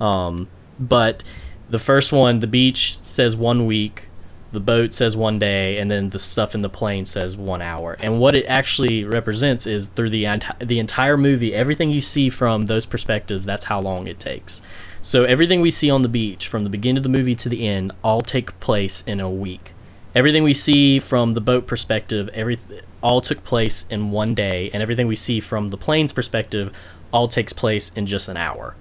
Um, 0.01 0.49
but 0.81 1.23
the 1.71 1.79
first 1.79 2.13
one, 2.13 2.41
the 2.41 2.49
beach 2.49 2.99
says 3.03 3.37
one 3.37 3.67
week, 3.67 4.09
the 4.51 4.59
boat 4.59 4.95
says 4.95 5.17
one 5.17 5.39
day, 5.39 5.79
and 5.79 5.89
then 5.89 6.11
the 6.11 6.19
stuff 6.19 6.57
in 6.57 6.61
the 6.61 6.69
plane 6.69 7.05
says 7.05 7.37
one 7.37 7.63
hour. 7.63 7.97
And 8.01 8.19
what 8.19 8.35
it 8.35 8.47
actually 8.47 9.05
represents 9.05 9.65
is 9.65 9.89
through 9.89 10.11
the 10.11 10.25
enti- 10.25 10.67
the 10.67 10.81
entire 10.81 11.17
movie, 11.17 11.55
everything 11.55 11.93
you 11.93 12.01
see 12.01 12.29
from 12.29 12.67
those 12.67 12.87
perspectives, 12.87 13.47
that's 13.47 13.65
how 13.65 13.81
long 13.81 14.09
it 14.09 14.19
takes. 14.19 14.61
So 15.03 15.23
everything 15.23 15.61
we 15.61 15.71
see 15.71 15.91
on 15.91 16.03
the 16.03 16.09
beach, 16.09 16.49
from 16.49 16.65
the 16.65 16.71
beginning 16.71 16.97
of 16.97 17.03
the 17.05 17.09
movie 17.11 17.37
to 17.37 17.49
the 17.49 17.67
end, 17.69 17.93
all 18.03 18.23
take 18.23 18.59
place 18.59 19.05
in 19.07 19.21
a 19.21 19.31
week. 19.31 19.73
Everything 20.17 20.43
we 20.43 20.55
see 20.55 20.99
from 20.99 21.35
the 21.35 21.41
boat 21.41 21.67
perspective, 21.67 22.29
every 22.33 22.59
all 23.05 23.21
took 23.21 23.45
place 23.45 23.87
in 23.91 24.11
one 24.11 24.35
day, 24.35 24.71
and 24.73 24.83
everything 24.83 25.07
we 25.07 25.15
see 25.15 25.39
from 25.39 25.69
the 25.69 25.77
plane's 25.77 26.13
perspective, 26.13 26.73
all 27.13 27.29
takes 27.29 27.53
place 27.53 27.93
in 27.93 28.07
just 28.07 28.29
an 28.29 28.37
hour. 28.37 28.75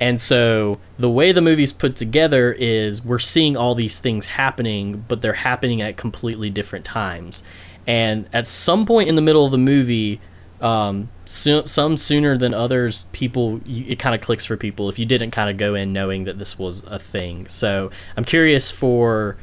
And 0.00 0.20
so 0.20 0.80
the 0.98 1.08
way 1.08 1.30
the 1.30 1.40
movie's 1.40 1.72
put 1.72 1.94
together 1.94 2.52
is 2.52 3.04
we're 3.04 3.20
seeing 3.20 3.56
all 3.56 3.76
these 3.76 4.00
things 4.00 4.26
happening, 4.26 5.04
but 5.06 5.22
they're 5.22 5.32
happening 5.32 5.80
at 5.80 5.96
completely 5.96 6.50
different 6.50 6.84
times. 6.84 7.44
And 7.86 8.28
at 8.32 8.48
some 8.48 8.84
point 8.84 9.08
in 9.08 9.14
the 9.14 9.22
middle 9.22 9.44
of 9.44 9.52
the 9.52 9.58
movie, 9.58 10.20
um, 10.60 11.08
so, 11.24 11.64
some 11.64 11.96
sooner 11.96 12.36
than 12.36 12.52
others, 12.52 13.06
people 13.12 13.60
it 13.66 13.98
kind 14.00 14.14
of 14.14 14.20
clicks 14.20 14.44
for 14.44 14.56
people 14.56 14.88
if 14.88 14.98
you 14.98 15.06
didn't 15.06 15.30
kind 15.30 15.50
of 15.50 15.56
go 15.56 15.74
in 15.74 15.92
knowing 15.92 16.24
that 16.24 16.38
this 16.38 16.58
was 16.58 16.82
a 16.84 16.98
thing. 16.98 17.46
So 17.48 17.90
I'm 18.16 18.24
curious 18.24 18.70
for 18.70 19.36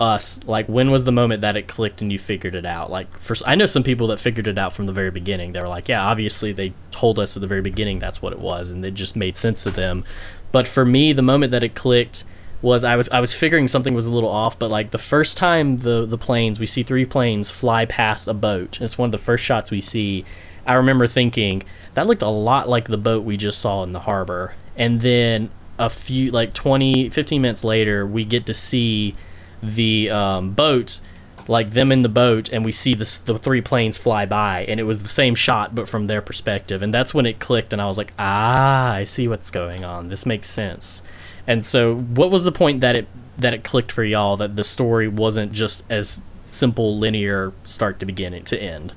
us 0.00 0.42
like 0.44 0.66
when 0.66 0.90
was 0.90 1.04
the 1.04 1.12
moment 1.12 1.42
that 1.42 1.56
it 1.56 1.68
clicked 1.68 2.00
and 2.02 2.10
you 2.10 2.18
figured 2.18 2.54
it 2.54 2.66
out? 2.66 2.90
Like 2.90 3.14
for 3.18 3.36
i 3.46 3.54
know 3.54 3.66
some 3.66 3.82
people 3.82 4.06
that 4.08 4.18
figured 4.18 4.46
it 4.46 4.58
out 4.58 4.72
from 4.72 4.86
the 4.86 4.92
very 4.92 5.10
beginning. 5.10 5.52
They 5.52 5.60
were 5.60 5.68
like 5.68 5.88
yeah 5.88 6.04
obviously 6.04 6.52
they 6.52 6.72
told 6.90 7.18
us 7.18 7.36
at 7.36 7.40
the 7.40 7.46
very 7.46 7.62
beginning 7.62 7.98
that's 7.98 8.22
what 8.22 8.32
it 8.32 8.38
was 8.38 8.70
and 8.70 8.84
it 8.84 8.94
just 8.94 9.16
made 9.16 9.36
sense 9.36 9.62
to 9.64 9.70
them. 9.70 10.04
But 10.52 10.66
for 10.66 10.84
me 10.84 11.12
the 11.12 11.22
moment 11.22 11.52
that 11.52 11.62
it 11.62 11.74
clicked 11.74 12.24
was 12.62 12.84
i 12.84 12.94
was 12.94 13.08
i 13.08 13.20
was 13.20 13.32
figuring 13.32 13.66
something 13.66 13.94
was 13.94 14.04
a 14.04 14.12
little 14.12 14.28
off 14.28 14.58
but 14.58 14.70
like 14.70 14.90
the 14.90 14.98
first 14.98 15.38
time 15.38 15.78
the 15.78 16.04
the 16.04 16.18
planes 16.18 16.60
we 16.60 16.66
see 16.66 16.82
three 16.82 17.06
planes 17.06 17.50
fly 17.50 17.86
past 17.86 18.28
a 18.28 18.34
boat 18.34 18.78
it's 18.82 18.98
one 18.98 19.06
of 19.06 19.12
the 19.12 19.18
first 19.18 19.44
shots 19.44 19.70
we 19.70 19.80
see. 19.80 20.24
I 20.66 20.74
remember 20.74 21.06
thinking 21.06 21.62
that 21.94 22.06
looked 22.06 22.22
a 22.22 22.28
lot 22.28 22.68
like 22.68 22.88
the 22.88 22.98
boat 22.98 23.24
we 23.24 23.36
just 23.36 23.60
saw 23.60 23.82
in 23.82 23.92
the 23.92 24.00
harbor. 24.00 24.54
And 24.76 25.00
then 25.00 25.50
a 25.78 25.88
few 25.90 26.30
like 26.30 26.52
20 26.52 27.08
15 27.08 27.40
minutes 27.40 27.64
later 27.64 28.06
we 28.06 28.24
get 28.24 28.46
to 28.46 28.54
see 28.54 29.16
the 29.62 30.10
um, 30.10 30.52
boat, 30.52 31.00
like 31.48 31.70
them 31.70 31.92
in 31.92 32.02
the 32.02 32.08
boat, 32.08 32.50
and 32.50 32.64
we 32.64 32.72
see 32.72 32.94
the, 32.94 33.20
the 33.24 33.38
three 33.38 33.60
planes 33.60 33.98
fly 33.98 34.26
by, 34.26 34.64
and 34.66 34.78
it 34.78 34.84
was 34.84 35.02
the 35.02 35.08
same 35.08 35.34
shot, 35.34 35.74
but 35.74 35.88
from 35.88 36.06
their 36.06 36.22
perspective. 36.22 36.82
And 36.82 36.92
that's 36.92 37.12
when 37.12 37.26
it 37.26 37.38
clicked, 37.38 37.72
and 37.72 37.80
I 37.80 37.86
was 37.86 37.98
like, 37.98 38.12
ah, 38.18 38.92
I 38.92 39.04
see 39.04 39.28
what's 39.28 39.50
going 39.50 39.84
on. 39.84 40.08
This 40.08 40.26
makes 40.26 40.48
sense. 40.48 41.02
And 41.46 41.64
so, 41.64 41.96
what 41.96 42.30
was 42.30 42.44
the 42.44 42.52
point 42.52 42.80
that 42.82 42.96
it 42.96 43.08
that 43.38 43.54
it 43.54 43.64
clicked 43.64 43.90
for 43.90 44.04
y'all 44.04 44.36
that 44.36 44.56
the 44.56 44.64
story 44.64 45.08
wasn't 45.08 45.52
just 45.52 45.90
as 45.90 46.22
simple 46.44 46.98
linear 46.98 47.52
start 47.64 47.98
to 48.00 48.06
beginning 48.06 48.44
to 48.44 48.60
end? 48.60 48.92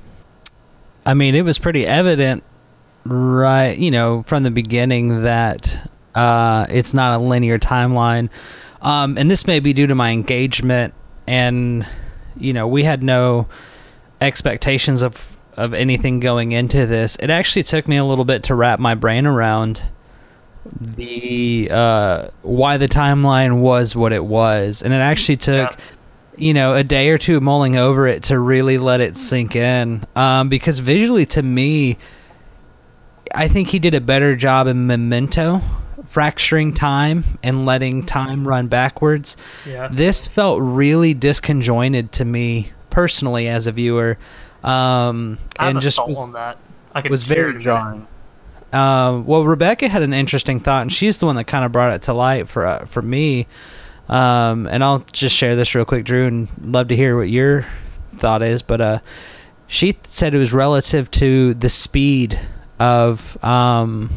I 1.06 1.14
mean, 1.14 1.36
it 1.36 1.44
was 1.44 1.60
pretty 1.60 1.86
evident, 1.86 2.44
right? 3.06 3.78
You 3.78 3.92
know, 3.92 4.24
from 4.24 4.44
the 4.44 4.52
beginning 4.52 5.24
that 5.24 5.90
uh, 6.16 6.66
it's 6.70 6.94
not 6.94 7.20
a 7.20 7.24
linear 7.24 7.60
timeline. 7.60 8.30
Um, 8.84 9.18
and 9.18 9.32
this 9.32 9.48
may 9.48 9.60
be 9.62 9.74
due 9.74 9.88
to 9.88 9.96
my 9.96 10.12
engagement, 10.12 10.94
and 11.26 11.88
you 12.38 12.54
know, 12.54 12.68
we 12.68 12.84
had 12.84 13.02
no 13.02 13.48
expectations 14.20 15.02
of 15.02 15.38
of 15.56 15.74
anything 15.74 16.20
going 16.20 16.52
into 16.52 16.86
this. 16.86 17.16
It 17.16 17.30
actually 17.30 17.64
took 17.64 17.88
me 17.88 17.98
a 17.98 18.04
little 18.04 18.26
bit 18.26 18.44
to 18.44 18.56
wrap 18.56 18.80
my 18.80 18.96
brain 18.96 19.26
around 19.26 19.82
the 20.80 21.70
uh, 21.72 22.28
why 22.42 22.78
the 22.78 22.90
timeline 22.90 23.62
was 23.62 23.96
what 23.96 24.12
it 24.12 24.24
was, 24.24 24.82
and 24.82 24.94
it 24.94 24.98
actually 24.98 25.38
took. 25.38 25.72
Yeah. 25.72 25.78
You 26.36 26.56
know, 26.56 26.74
a 26.74 26.84
day 26.84 27.10
or 27.10 27.20
two 27.20 27.40
mulling 27.42 27.78
over 27.78 28.08
it 28.08 28.24
to 28.24 28.40
really 28.40 28.80
let 28.80 29.02
it 29.02 29.16
sink 29.16 29.56
in. 29.56 30.04
Um, 30.16 30.50
because 30.50 30.80
visually, 30.80 31.28
to 31.28 31.44
me, 31.44 32.00
I 33.36 33.48
think 33.48 33.68
he 33.68 33.78
did 33.78 33.94
a 33.94 34.02
better 34.02 34.36
job 34.36 34.66
in 34.66 34.88
Memento 34.88 35.62
fracturing 36.14 36.76
time 36.76 37.24
and 37.42 37.66
letting 37.66 38.06
time 38.06 38.48
run 38.48 38.68
backwards. 38.68 39.36
Yeah. 39.68 39.88
This 39.92 40.28
felt 40.28 40.62
really 40.62 41.16
disconjointed 41.16 42.12
to 42.12 42.24
me 42.24 42.72
personally 42.92 43.48
as 43.48 43.66
a 43.66 43.72
viewer. 43.72 44.20
Um, 44.64 45.40
I 45.58 45.72
and 45.72 45.82
just 45.82 45.98
was, 46.08 46.16
on 46.16 46.34
that. 46.34 46.60
I 46.94 47.02
could 47.02 47.10
was 47.10 47.24
very 47.24 47.60
jarring. 47.60 48.06
Um, 48.72 49.26
well, 49.26 49.44
Rebecca 49.44 49.90
had 49.90 50.04
an 50.04 50.14
interesting 50.14 50.60
thought, 50.60 50.84
and 50.84 50.94
she's 50.94 51.18
the 51.18 51.26
one 51.26 51.36
that 51.38 51.46
kind 51.46 51.66
of 51.66 51.72
brought 51.72 51.94
it 51.94 52.04
to 52.04 52.14
light 52.14 52.48
for 52.48 52.68
uh, 52.68 52.86
for 52.86 53.02
me. 53.02 53.48
Um, 54.08 54.68
and 54.68 54.84
I'll 54.84 55.04
just 55.12 55.36
share 55.36 55.56
this 55.56 55.74
real 55.74 55.86
quick, 55.86 56.06
Drew, 56.06 56.28
and 56.28 56.48
love 56.62 56.90
to 56.90 56.96
hear 56.96 57.18
what 57.18 57.30
your 57.30 57.66
thought 58.18 58.44
is. 58.44 58.62
But 58.62 58.82
uh, 58.82 59.00
she 59.66 59.98
said 60.04 60.36
it 60.36 60.38
was 60.38 60.54
relative 60.54 61.10
to 61.12 61.56
the 61.56 61.70
speed 61.70 62.40
of 62.80 63.44
um, 63.44 64.12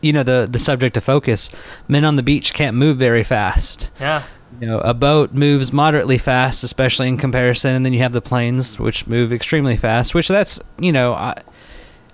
you 0.00 0.12
know 0.12 0.22
the 0.22 0.48
the 0.50 0.58
subject 0.58 0.96
of 0.96 1.04
focus 1.04 1.50
men 1.88 2.04
on 2.04 2.16
the 2.16 2.22
beach 2.22 2.54
can't 2.54 2.76
move 2.76 2.96
very 2.96 3.24
fast. 3.24 3.90
Yeah. 4.00 4.22
You 4.60 4.66
know 4.66 4.78
a 4.80 4.94
boat 4.94 5.32
moves 5.32 5.72
moderately 5.72 6.18
fast 6.18 6.64
especially 6.64 7.08
in 7.08 7.16
comparison 7.16 7.74
and 7.74 7.86
then 7.86 7.92
you 7.92 8.00
have 8.00 8.12
the 8.12 8.20
planes 8.20 8.78
which 8.78 9.06
move 9.06 9.32
extremely 9.32 9.76
fast 9.76 10.14
which 10.14 10.28
that's 10.28 10.60
you 10.78 10.90
know 10.92 11.14
I, 11.14 11.40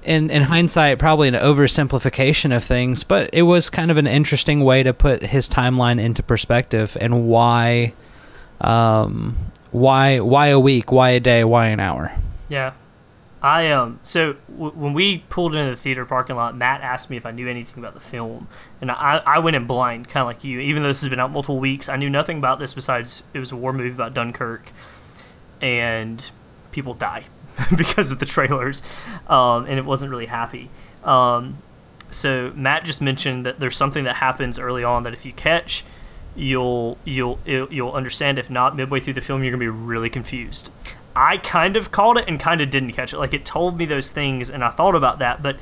in 0.02 0.30
in 0.30 0.42
hindsight 0.42 0.98
probably 0.98 1.28
an 1.28 1.34
oversimplification 1.34 2.54
of 2.54 2.62
things 2.62 3.04
but 3.04 3.30
it 3.32 3.42
was 3.42 3.70
kind 3.70 3.90
of 3.90 3.96
an 3.96 4.06
interesting 4.06 4.60
way 4.60 4.82
to 4.82 4.92
put 4.92 5.22
his 5.22 5.48
timeline 5.48 5.98
into 5.98 6.22
perspective 6.22 6.96
and 7.00 7.26
why 7.26 7.94
um 8.60 9.34
why 9.70 10.20
why 10.20 10.48
a 10.48 10.60
week 10.60 10.92
why 10.92 11.10
a 11.10 11.20
day 11.20 11.42
why 11.42 11.68
an 11.68 11.80
hour. 11.80 12.12
Yeah 12.48 12.72
I 13.46 13.70
um 13.70 14.00
so 14.02 14.34
w- 14.50 14.72
when 14.72 14.92
we 14.92 15.18
pulled 15.28 15.54
into 15.54 15.70
the 15.70 15.80
theater 15.80 16.04
parking 16.04 16.34
lot, 16.34 16.56
Matt 16.56 16.80
asked 16.80 17.10
me 17.10 17.16
if 17.16 17.24
I 17.24 17.30
knew 17.30 17.48
anything 17.48 17.78
about 17.78 17.94
the 17.94 18.00
film, 18.00 18.48
and 18.80 18.90
I 18.90 19.22
I 19.24 19.38
went 19.38 19.54
in 19.54 19.68
blind, 19.68 20.08
kind 20.08 20.22
of 20.22 20.26
like 20.26 20.42
you. 20.42 20.58
Even 20.58 20.82
though 20.82 20.88
this 20.88 21.00
has 21.02 21.08
been 21.08 21.20
out 21.20 21.30
multiple 21.30 21.60
weeks, 21.60 21.88
I 21.88 21.94
knew 21.94 22.10
nothing 22.10 22.38
about 22.38 22.58
this 22.58 22.74
besides 22.74 23.22
it 23.32 23.38
was 23.38 23.52
a 23.52 23.56
war 23.56 23.72
movie 23.72 23.94
about 23.94 24.14
Dunkirk, 24.14 24.72
and 25.62 26.28
people 26.72 26.92
die 26.92 27.26
because 27.76 28.10
of 28.10 28.18
the 28.18 28.26
trailers, 28.26 28.82
um, 29.28 29.66
and 29.66 29.78
it 29.78 29.84
wasn't 29.84 30.10
really 30.10 30.26
happy. 30.26 30.68
Um, 31.04 31.58
so 32.10 32.52
Matt 32.56 32.84
just 32.84 33.00
mentioned 33.00 33.46
that 33.46 33.60
there's 33.60 33.76
something 33.76 34.02
that 34.04 34.16
happens 34.16 34.58
early 34.58 34.82
on 34.82 35.04
that 35.04 35.12
if 35.12 35.24
you 35.24 35.32
catch, 35.32 35.84
you'll 36.34 36.98
you'll 37.04 37.38
you'll 37.46 37.92
understand. 37.92 38.40
If 38.40 38.50
not, 38.50 38.74
midway 38.74 38.98
through 38.98 39.14
the 39.14 39.20
film, 39.20 39.44
you're 39.44 39.52
gonna 39.52 39.60
be 39.60 39.68
really 39.68 40.10
confused. 40.10 40.72
I 41.16 41.38
kind 41.38 41.76
of 41.76 41.90
called 41.90 42.18
it 42.18 42.28
and 42.28 42.38
kind 42.38 42.60
of 42.60 42.68
didn't 42.70 42.92
catch 42.92 43.12
it. 43.12 43.18
Like 43.18 43.32
it 43.32 43.44
told 43.44 43.78
me 43.78 43.86
those 43.86 44.10
things, 44.10 44.50
and 44.50 44.62
I 44.62 44.68
thought 44.68 44.94
about 44.94 45.18
that, 45.18 45.42
but 45.42 45.56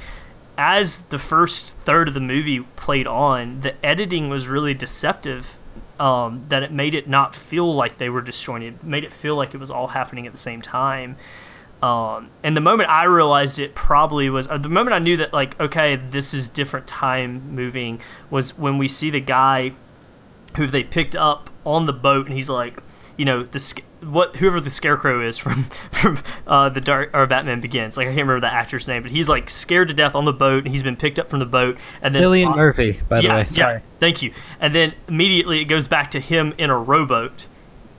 as 0.58 1.00
the 1.02 1.18
first 1.18 1.76
third 1.78 2.08
of 2.08 2.14
the 2.14 2.20
movie 2.20 2.60
played 2.76 3.06
on, 3.06 3.60
the 3.60 3.74
editing 3.84 4.28
was 4.28 4.48
really 4.48 4.74
deceptive. 4.74 5.58
Um, 5.98 6.46
that 6.48 6.64
it 6.64 6.72
made 6.72 6.92
it 6.96 7.08
not 7.08 7.36
feel 7.36 7.72
like 7.72 7.98
they 7.98 8.08
were 8.08 8.20
disjointed, 8.20 8.74
it 8.74 8.84
made 8.84 9.04
it 9.04 9.12
feel 9.12 9.36
like 9.36 9.54
it 9.54 9.58
was 9.58 9.70
all 9.70 9.88
happening 9.88 10.26
at 10.26 10.32
the 10.32 10.38
same 10.38 10.60
time. 10.60 11.16
Um, 11.80 12.30
and 12.42 12.56
the 12.56 12.60
moment 12.60 12.90
I 12.90 13.04
realized 13.04 13.60
it 13.60 13.76
probably 13.76 14.28
was 14.28 14.48
uh, 14.48 14.58
the 14.58 14.68
moment 14.68 14.94
I 14.94 14.98
knew 14.98 15.16
that 15.18 15.32
like 15.32 15.58
okay, 15.60 15.94
this 15.94 16.34
is 16.34 16.48
different 16.48 16.88
time 16.88 17.54
moving 17.54 18.00
was 18.28 18.58
when 18.58 18.76
we 18.76 18.88
see 18.88 19.08
the 19.08 19.20
guy 19.20 19.72
who 20.56 20.66
they 20.66 20.82
picked 20.82 21.14
up 21.14 21.50
on 21.64 21.86
the 21.86 21.92
boat, 21.92 22.26
and 22.26 22.34
he's 22.34 22.50
like, 22.50 22.82
you 23.16 23.24
know, 23.24 23.44
the 23.44 23.82
what 24.02 24.36
whoever 24.36 24.60
the 24.60 24.70
scarecrow 24.70 25.26
is 25.26 25.38
from 25.38 25.64
from 25.92 26.18
uh, 26.46 26.68
the 26.68 26.80
dark 26.80 27.10
or 27.14 27.26
Batman 27.26 27.60
Begins. 27.60 27.96
Like 27.96 28.06
I 28.06 28.10
can't 28.10 28.22
remember 28.22 28.40
the 28.40 28.52
actor's 28.52 28.88
name, 28.88 29.02
but 29.02 29.10
he's 29.10 29.28
like 29.28 29.50
scared 29.50 29.88
to 29.88 29.94
death 29.94 30.14
on 30.14 30.24
the 30.24 30.32
boat. 30.32 30.64
and 30.64 30.68
He's 30.68 30.82
been 30.82 30.96
picked 30.96 31.18
up 31.18 31.30
from 31.30 31.38
the 31.38 31.46
boat, 31.46 31.78
and 32.02 32.14
then 32.14 32.22
Cillian 32.22 32.52
uh, 32.52 32.56
Murphy, 32.56 33.00
by 33.08 33.20
the 33.20 33.28
way. 33.28 33.44
Sorry. 33.44 33.74
Yeah, 33.74 33.80
thank 34.00 34.22
you. 34.22 34.32
And 34.60 34.74
then 34.74 34.94
immediately 35.08 35.60
it 35.60 35.66
goes 35.66 35.88
back 35.88 36.10
to 36.12 36.20
him 36.20 36.54
in 36.58 36.70
a 36.70 36.78
rowboat, 36.78 37.48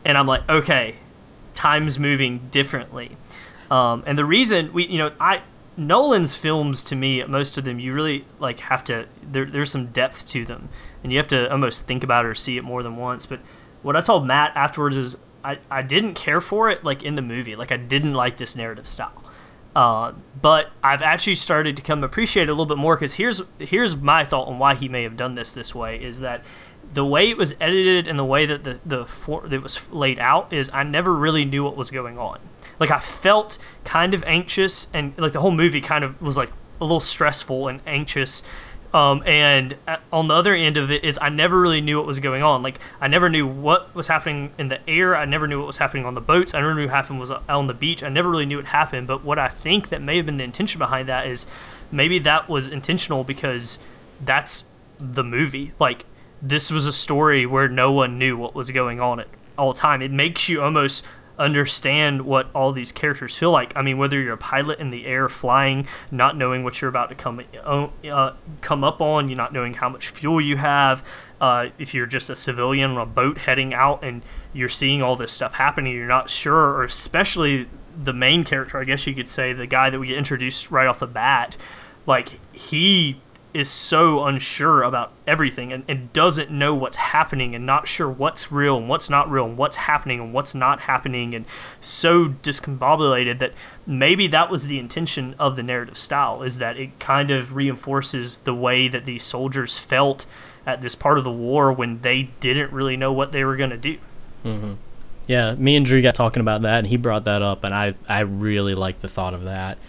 and 0.03 0.17
I'm 0.17 0.27
like, 0.27 0.47
okay, 0.49 0.95
time's 1.53 1.97
moving 1.97 2.47
differently. 2.51 3.17
Um, 3.71 4.03
and 4.05 4.17
the 4.17 4.25
reason 4.25 4.71
we, 4.73 4.85
you 4.85 4.97
know, 4.97 5.11
I 5.19 5.41
Nolan's 5.77 6.35
films 6.35 6.83
to 6.85 6.95
me, 6.95 7.23
most 7.23 7.57
of 7.57 7.63
them, 7.63 7.79
you 7.79 7.93
really 7.93 8.25
like 8.39 8.59
have 8.61 8.83
to. 8.85 9.07
There, 9.21 9.45
there's 9.45 9.71
some 9.71 9.87
depth 9.87 10.25
to 10.27 10.45
them, 10.45 10.69
and 11.03 11.11
you 11.11 11.17
have 11.17 11.27
to 11.29 11.51
almost 11.51 11.87
think 11.87 12.03
about 12.03 12.25
it 12.25 12.29
or 12.29 12.35
see 12.35 12.57
it 12.57 12.63
more 12.63 12.83
than 12.83 12.95
once. 12.95 13.25
But 13.25 13.39
what 13.85 13.95
I 13.95 14.01
told 14.01 14.25
Matt 14.25 14.53
afterwards 14.55 14.97
is 14.97 15.17
I, 15.43 15.59
I 15.69 15.83
didn't 15.83 16.15
care 16.15 16.41
for 16.41 16.71
it 16.71 16.83
like 16.83 17.03
in 17.03 17.13
the 17.13 17.21
movie. 17.21 17.55
Like 17.55 17.71
I 17.71 17.77
didn't 17.77 18.15
like 18.15 18.37
this 18.37 18.55
narrative 18.55 18.87
style. 18.87 19.23
Uh, 19.75 20.13
but 20.41 20.71
I've 20.83 21.03
actually 21.03 21.35
started 21.35 21.77
to 21.77 21.83
come 21.83 22.03
appreciate 22.03 22.43
it 22.43 22.49
a 22.49 22.53
little 22.53 22.65
bit 22.65 22.79
more 22.79 22.95
because 22.95 23.13
here's 23.13 23.43
here's 23.59 23.95
my 23.95 24.25
thought 24.25 24.47
on 24.47 24.57
why 24.57 24.73
he 24.73 24.89
may 24.89 25.03
have 25.03 25.15
done 25.15 25.35
this 25.35 25.53
this 25.53 25.75
way 25.75 26.01
is 26.01 26.21
that 26.21 26.43
the 26.93 27.05
way 27.05 27.29
it 27.29 27.37
was 27.37 27.55
edited 27.61 28.07
and 28.07 28.17
the 28.17 28.25
way 28.25 28.47
that 28.47 28.63
the 28.63 28.79
the 28.83 29.05
for, 29.05 29.45
it 29.53 29.61
was 29.61 29.87
laid 29.91 30.17
out 30.17 30.51
is 30.51 30.71
I 30.73 30.81
never 30.81 31.13
really 31.13 31.45
knew 31.45 31.63
what 31.63 31.77
was 31.77 31.91
going 31.91 32.17
on. 32.17 32.39
Like 32.79 32.89
I 32.89 32.99
felt 32.99 33.59
kind 33.83 34.15
of 34.15 34.23
anxious 34.23 34.87
and 34.95 35.13
like 35.15 35.33
the 35.33 35.41
whole 35.41 35.51
movie 35.51 35.81
kind 35.81 36.03
of 36.03 36.19
was 36.19 36.37
like 36.37 36.49
a 36.81 36.83
little 36.83 36.99
stressful 36.99 37.67
and 37.67 37.81
anxious 37.85 38.41
um, 38.95 39.23
and 39.25 39.75
on 40.13 40.29
the 40.29 40.33
other 40.33 40.55
end 40.55 40.77
of 40.77 40.89
it 40.89 41.03
is 41.03 41.19
I 41.21 41.27
never 41.27 41.59
really 41.59 41.81
knew 41.81 41.97
what 41.97 42.07
was 42.07 42.19
going 42.19 42.43
on. 42.43 42.63
Like 42.63 42.79
I 43.01 43.09
never 43.09 43.29
knew 43.29 43.45
what 43.45 43.93
was 43.93 44.07
happening 44.07 44.53
in 44.57 44.69
the 44.69 44.79
air. 44.89 45.17
I 45.17 45.25
never 45.25 45.49
knew 45.49 45.59
what 45.59 45.67
was 45.67 45.79
happening 45.79 46.05
on 46.05 46.13
the 46.13 46.21
boats. 46.21 46.53
I 46.53 46.61
never 46.61 46.73
knew 46.73 46.85
what 46.85 46.91
happened 46.91 47.19
was 47.19 47.29
on 47.29 47.67
the 47.67 47.73
beach. 47.73 48.03
I 48.03 48.07
never 48.07 48.29
really 48.29 48.45
knew 48.45 48.55
what 48.55 48.67
happened. 48.67 49.05
But 49.05 49.21
what 49.21 49.37
I 49.37 49.49
think 49.49 49.89
that 49.89 50.01
may 50.01 50.15
have 50.15 50.25
been 50.25 50.37
the 50.37 50.45
intention 50.45 50.79
behind 50.79 51.09
that 51.09 51.27
is 51.27 51.45
maybe 51.91 52.19
that 52.19 52.47
was 52.47 52.69
intentional 52.69 53.25
because 53.25 53.79
that's 54.23 54.63
the 54.97 55.25
movie. 55.25 55.73
Like 55.77 56.05
this 56.41 56.71
was 56.71 56.87
a 56.87 56.93
story 56.93 57.45
where 57.45 57.67
no 57.67 57.91
one 57.91 58.17
knew 58.17 58.37
what 58.37 58.55
was 58.55 58.71
going 58.71 59.01
on 59.01 59.19
at 59.19 59.27
all 59.57 59.73
time. 59.73 60.01
It 60.01 60.11
makes 60.11 60.47
you 60.47 60.61
almost 60.61 61.05
understand 61.37 62.21
what 62.21 62.49
all 62.53 62.71
these 62.71 62.91
characters 62.91 63.37
feel 63.37 63.51
like. 63.51 63.73
I 63.75 63.81
mean, 63.81 63.97
whether 63.97 64.19
you're 64.19 64.33
a 64.33 64.37
pilot 64.37 64.79
in 64.79 64.89
the 64.89 65.05
air 65.05 65.27
flying, 65.29 65.87
not 66.11 66.37
knowing 66.37 66.63
what 66.63 66.81
you're 66.81 66.89
about 66.89 67.09
to 67.09 67.15
come 67.15 67.41
uh, 67.63 67.87
uh, 68.09 68.35
come 68.61 68.83
up 68.83 69.01
on, 69.01 69.29
you 69.29 69.35
not 69.35 69.53
knowing 69.53 69.75
how 69.75 69.89
much 69.89 70.09
fuel 70.09 70.39
you 70.39 70.57
have. 70.57 71.03
Uh, 71.41 71.67
if 71.77 71.93
you're 71.93 72.05
just 72.05 72.29
a 72.29 72.35
civilian 72.35 72.91
on 72.91 72.97
a 72.97 73.05
boat 73.05 73.39
heading 73.39 73.73
out 73.73 74.03
and 74.03 74.21
you're 74.53 74.69
seeing 74.69 75.01
all 75.01 75.15
this 75.15 75.31
stuff 75.31 75.53
happening, 75.53 75.93
you're 75.93 76.07
not 76.07 76.29
sure, 76.29 76.75
or 76.75 76.83
especially 76.83 77.67
the 78.01 78.13
main 78.13 78.43
character, 78.43 78.79
I 78.79 78.83
guess 78.85 79.05
you 79.05 79.13
could 79.13 79.27
say, 79.27 79.53
the 79.53 79.67
guy 79.67 79.89
that 79.89 79.99
we 79.99 80.07
get 80.07 80.17
introduced 80.17 80.71
right 80.71 80.87
off 80.87 80.99
the 80.99 81.07
bat, 81.07 81.57
like 82.05 82.39
he 82.53 83.19
is 83.55 83.69
so 83.69 84.25
unsure 84.25 84.83
about 84.83 85.13
everything 85.25 85.71
and, 85.71 85.85
and 85.87 86.11
doesn't 86.11 86.51
know 86.51 86.75
what's 86.75 86.97
happening 86.97 87.55
and 87.55 87.65
not 87.65 87.87
sure 87.87 88.09
what's 88.09 88.51
real 88.51 88.77
and 88.77 88.89
what's 88.89 89.09
not 89.09 89.31
real 89.31 89.45
and 89.45 89.57
what's 89.57 89.77
happening 89.77 90.19
and 90.19 90.33
what's 90.33 90.53
not 90.53 90.81
happening 90.81 91.33
and 91.33 91.45
so 91.79 92.27
discombobulated 92.27 93.39
that 93.39 93.53
maybe 93.87 94.27
that 94.27 94.51
was 94.51 94.67
the 94.67 94.77
intention 94.77 95.33
of 95.39 95.55
the 95.55 95.63
narrative 95.63 95.97
style 95.97 96.43
is 96.43 96.57
that 96.57 96.75
it 96.75 96.99
kind 96.99 97.31
of 97.31 97.55
reinforces 97.55 98.39
the 98.39 98.53
way 98.53 98.89
that 98.89 99.05
these 99.05 99.23
soldiers 99.23 99.79
felt 99.79 100.25
at 100.65 100.81
this 100.81 100.93
part 100.93 101.17
of 101.17 101.23
the 101.23 101.31
war 101.31 101.71
when 101.71 102.01
they 102.01 102.23
didn't 102.41 102.71
really 102.73 102.97
know 102.97 103.13
what 103.13 103.31
they 103.31 103.45
were 103.45 103.55
going 103.55 103.69
to 103.69 103.77
do. 103.77 103.97
Mm-hmm. 104.43 104.73
Yeah, 105.27 105.55
me 105.55 105.75
and 105.75 105.85
Drew 105.85 106.01
got 106.01 106.13
talking 106.13 106.41
about 106.41 106.63
that, 106.63 106.79
and 106.79 106.87
he 106.87 106.97
brought 106.97 107.23
that 107.23 107.41
up, 107.41 107.63
and 107.63 107.73
I 107.73 107.93
I 108.07 108.19
really 108.19 108.75
like 108.75 108.99
the 108.99 109.07
thought 109.07 109.33
of 109.33 109.45
that 109.45 109.79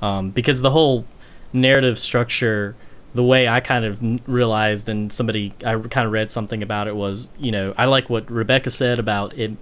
um, 0.00 0.30
because 0.30 0.62
the 0.62 0.70
whole 0.70 1.04
narrative 1.52 1.98
structure 1.98 2.76
the 3.16 3.24
way 3.24 3.48
I 3.48 3.60
kind 3.60 3.84
of 3.84 4.28
realized 4.28 4.88
and 4.88 5.10
somebody 5.12 5.52
I 5.64 5.76
kind 5.78 6.06
of 6.06 6.12
read 6.12 6.30
something 6.30 6.62
about 6.62 6.86
it 6.86 6.94
was, 6.94 7.30
you 7.38 7.50
know, 7.50 7.74
I 7.76 7.86
like 7.86 8.10
what 8.10 8.30
Rebecca 8.30 8.70
said 8.70 8.98
about 8.98 9.36
it 9.38 9.52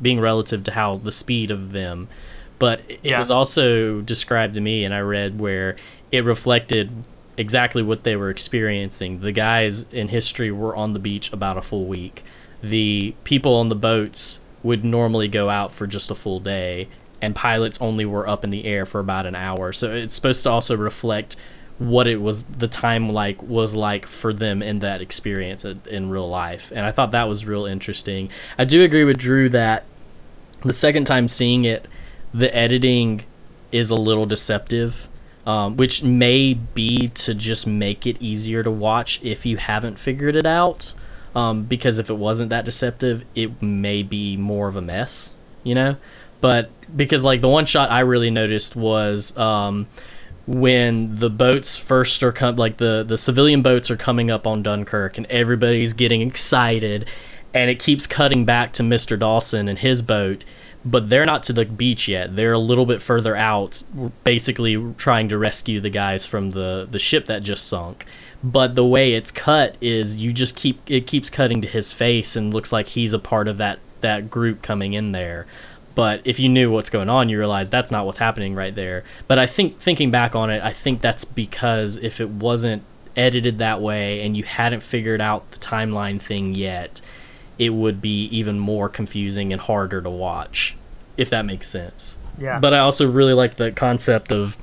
being 0.00 0.20
relative 0.20 0.64
to 0.64 0.70
how 0.70 0.98
the 0.98 1.10
speed 1.10 1.50
of 1.50 1.72
them, 1.72 2.08
but 2.58 2.80
it 2.88 3.00
yeah. 3.02 3.18
was 3.18 3.30
also 3.30 4.02
described 4.02 4.54
to 4.54 4.60
me 4.60 4.84
and 4.84 4.94
I 4.94 5.00
read 5.00 5.40
where 5.40 5.76
it 6.12 6.24
reflected 6.24 6.90
exactly 7.38 7.82
what 7.82 8.04
they 8.04 8.14
were 8.14 8.28
experiencing. 8.28 9.20
The 9.20 9.32
guys 9.32 9.84
in 9.84 10.08
history 10.08 10.52
were 10.52 10.76
on 10.76 10.92
the 10.92 11.00
beach 11.00 11.32
about 11.32 11.56
a 11.56 11.62
full 11.62 11.86
week. 11.86 12.22
The 12.62 13.14
people 13.24 13.54
on 13.54 13.70
the 13.70 13.74
boats 13.74 14.38
would 14.62 14.84
normally 14.84 15.28
go 15.28 15.48
out 15.48 15.72
for 15.72 15.86
just 15.86 16.10
a 16.10 16.14
full 16.14 16.40
day 16.40 16.88
and 17.22 17.34
pilots 17.34 17.80
only 17.80 18.04
were 18.04 18.28
up 18.28 18.44
in 18.44 18.50
the 18.50 18.66
air 18.66 18.84
for 18.84 19.00
about 19.00 19.24
an 19.24 19.34
hour. 19.34 19.72
So 19.72 19.90
it's 19.92 20.14
supposed 20.14 20.42
to 20.42 20.50
also 20.50 20.76
reflect 20.76 21.36
what 21.80 22.06
it 22.06 22.20
was 22.20 22.44
the 22.44 22.68
time 22.68 23.08
like 23.08 23.42
was 23.42 23.74
like 23.74 24.06
for 24.06 24.32
them 24.32 24.62
in 24.62 24.78
that 24.80 25.00
experience 25.00 25.64
in 25.64 26.10
real 26.10 26.28
life. 26.28 26.70
And 26.74 26.86
i 26.86 26.92
thought 26.92 27.12
that 27.12 27.28
was 27.28 27.44
real 27.44 27.66
interesting. 27.66 28.30
I 28.58 28.64
do 28.64 28.82
agree 28.84 29.04
with 29.04 29.18
drew 29.18 29.48
that 29.48 29.84
the 30.62 30.72
second 30.72 31.06
time 31.06 31.26
seeing 31.26 31.64
it 31.64 31.86
the 32.32 32.54
editing 32.54 33.24
is 33.72 33.90
a 33.90 33.96
little 33.96 34.26
deceptive 34.26 35.08
um, 35.46 35.76
which 35.78 36.02
may 36.02 36.52
be 36.52 37.08
to 37.08 37.34
just 37.34 37.66
make 37.66 38.06
it 38.06 38.20
easier 38.20 38.62
to 38.62 38.70
watch 38.70 39.24
if 39.24 39.46
you 39.46 39.56
haven't 39.56 39.98
figured 39.98 40.36
it 40.36 40.44
out. 40.44 40.92
Um, 41.34 41.62
because 41.62 41.98
if 41.98 42.10
it 42.10 42.14
wasn't 42.14 42.50
that 42.50 42.64
deceptive 42.64 43.24
it 43.34 43.62
may 43.62 44.02
be 44.02 44.36
more 44.36 44.68
of 44.68 44.76
a 44.76 44.82
mess 44.82 45.32
you 45.62 45.74
know? 45.74 45.96
But 46.40 46.70
because 46.96 47.22
like 47.22 47.42
the 47.42 47.48
one 47.48 47.66
shot 47.66 47.90
i 47.90 48.00
really 48.00 48.30
noticed 48.30 48.74
was 48.74 49.36
um, 49.36 49.86
when 50.50 51.14
the 51.14 51.30
boats 51.30 51.76
first 51.76 52.24
are 52.24 52.32
come 52.32 52.56
like 52.56 52.78
the 52.78 53.04
the 53.06 53.16
civilian 53.16 53.62
boats 53.62 53.88
are 53.88 53.96
coming 53.96 54.32
up 54.32 54.48
on 54.48 54.64
Dunkirk 54.64 55.16
and 55.16 55.24
everybody's 55.26 55.92
getting 55.92 56.22
excited 56.22 57.08
and 57.54 57.70
it 57.70 57.78
keeps 57.78 58.08
cutting 58.08 58.44
back 58.44 58.72
to 58.72 58.82
Mr. 58.82 59.16
Dawson 59.16 59.68
and 59.68 59.78
his 59.78 60.02
boat 60.02 60.44
but 60.84 61.08
they're 61.08 61.24
not 61.24 61.44
to 61.44 61.52
the 61.52 61.64
beach 61.64 62.08
yet 62.08 62.34
they're 62.34 62.52
a 62.52 62.58
little 62.58 62.84
bit 62.84 63.00
further 63.00 63.36
out 63.36 63.84
basically 64.24 64.92
trying 64.94 65.28
to 65.28 65.38
rescue 65.38 65.80
the 65.80 65.88
guys 65.88 66.26
from 66.26 66.50
the 66.50 66.88
the 66.90 66.98
ship 66.98 67.26
that 67.26 67.44
just 67.44 67.68
sunk 67.68 68.04
but 68.42 68.74
the 68.74 68.84
way 68.84 69.12
it's 69.12 69.30
cut 69.30 69.76
is 69.80 70.16
you 70.16 70.32
just 70.32 70.56
keep 70.56 70.80
it 70.90 71.06
keeps 71.06 71.30
cutting 71.30 71.62
to 71.62 71.68
his 71.68 71.92
face 71.92 72.34
and 72.34 72.52
looks 72.52 72.72
like 72.72 72.88
he's 72.88 73.12
a 73.12 73.20
part 73.20 73.46
of 73.46 73.58
that 73.58 73.78
that 74.00 74.28
group 74.28 74.62
coming 74.62 74.94
in 74.94 75.12
there 75.12 75.46
but 75.94 76.20
if 76.24 76.38
you 76.38 76.48
knew 76.48 76.70
what's 76.70 76.90
going 76.90 77.08
on 77.08 77.28
you 77.28 77.38
realize 77.38 77.70
that's 77.70 77.90
not 77.90 78.06
what's 78.06 78.18
happening 78.18 78.54
right 78.54 78.74
there. 78.74 79.04
But 79.28 79.38
i 79.38 79.46
think 79.46 79.78
thinking 79.78 80.10
back 80.10 80.34
on 80.34 80.50
it 80.50 80.62
i 80.62 80.72
think 80.72 81.00
that's 81.00 81.24
because 81.24 81.96
if 81.96 82.20
it 82.20 82.28
wasn't 82.28 82.82
edited 83.16 83.58
that 83.58 83.80
way 83.80 84.22
and 84.22 84.36
you 84.36 84.44
hadn't 84.44 84.80
figured 84.80 85.20
out 85.20 85.50
the 85.50 85.58
timeline 85.58 86.20
thing 86.20 86.54
yet 86.54 87.00
it 87.58 87.70
would 87.70 88.00
be 88.00 88.24
even 88.26 88.58
more 88.58 88.88
confusing 88.88 89.52
and 89.52 89.60
harder 89.60 90.00
to 90.00 90.10
watch 90.10 90.76
if 91.16 91.28
that 91.30 91.44
makes 91.44 91.68
sense. 91.68 92.18
Yeah. 92.38 92.58
But 92.58 92.72
i 92.72 92.78
also 92.78 93.10
really 93.10 93.34
like 93.34 93.56
the 93.56 93.72
concept 93.72 94.32
of 94.32 94.56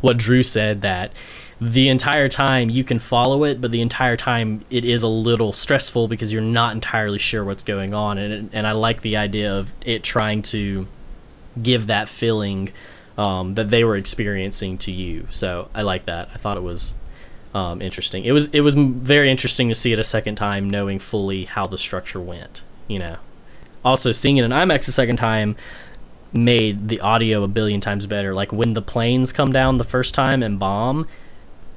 what 0.00 0.16
drew 0.16 0.42
said 0.42 0.82
that 0.82 1.12
the 1.60 1.88
entire 1.88 2.28
time 2.28 2.70
you 2.70 2.84
can 2.84 2.98
follow 2.98 3.44
it, 3.44 3.60
but 3.60 3.72
the 3.72 3.80
entire 3.80 4.16
time 4.16 4.64
it 4.70 4.84
is 4.84 5.02
a 5.02 5.08
little 5.08 5.52
stressful 5.52 6.06
because 6.06 6.32
you're 6.32 6.40
not 6.42 6.72
entirely 6.72 7.18
sure 7.18 7.44
what's 7.44 7.62
going 7.62 7.94
on. 7.94 8.18
And 8.18 8.50
and 8.52 8.66
I 8.66 8.72
like 8.72 9.02
the 9.02 9.16
idea 9.16 9.52
of 9.52 9.72
it 9.80 10.04
trying 10.04 10.42
to 10.42 10.86
give 11.60 11.88
that 11.88 12.08
feeling 12.08 12.70
um, 13.16 13.54
that 13.54 13.70
they 13.70 13.82
were 13.82 13.96
experiencing 13.96 14.78
to 14.78 14.92
you. 14.92 15.26
So 15.30 15.68
I 15.74 15.82
like 15.82 16.04
that. 16.04 16.28
I 16.32 16.38
thought 16.38 16.56
it 16.56 16.62
was 16.62 16.94
um, 17.54 17.82
interesting. 17.82 18.24
It 18.24 18.32
was 18.32 18.46
it 18.48 18.60
was 18.60 18.74
very 18.74 19.30
interesting 19.30 19.68
to 19.68 19.74
see 19.74 19.92
it 19.92 19.98
a 19.98 20.04
second 20.04 20.36
time, 20.36 20.70
knowing 20.70 21.00
fully 21.00 21.44
how 21.44 21.66
the 21.66 21.78
structure 21.78 22.20
went. 22.20 22.62
You 22.86 23.00
know, 23.00 23.16
also 23.84 24.12
seeing 24.12 24.36
it 24.36 24.44
in 24.44 24.52
IMAX 24.52 24.86
a 24.86 24.92
second 24.92 25.16
time 25.16 25.56
made 26.32 26.88
the 26.88 27.00
audio 27.00 27.42
a 27.42 27.48
billion 27.48 27.80
times 27.80 28.06
better. 28.06 28.32
Like 28.32 28.52
when 28.52 28.74
the 28.74 28.82
planes 28.82 29.32
come 29.32 29.50
down 29.50 29.78
the 29.78 29.84
first 29.84 30.14
time 30.14 30.42
and 30.42 30.58
bomb 30.58 31.08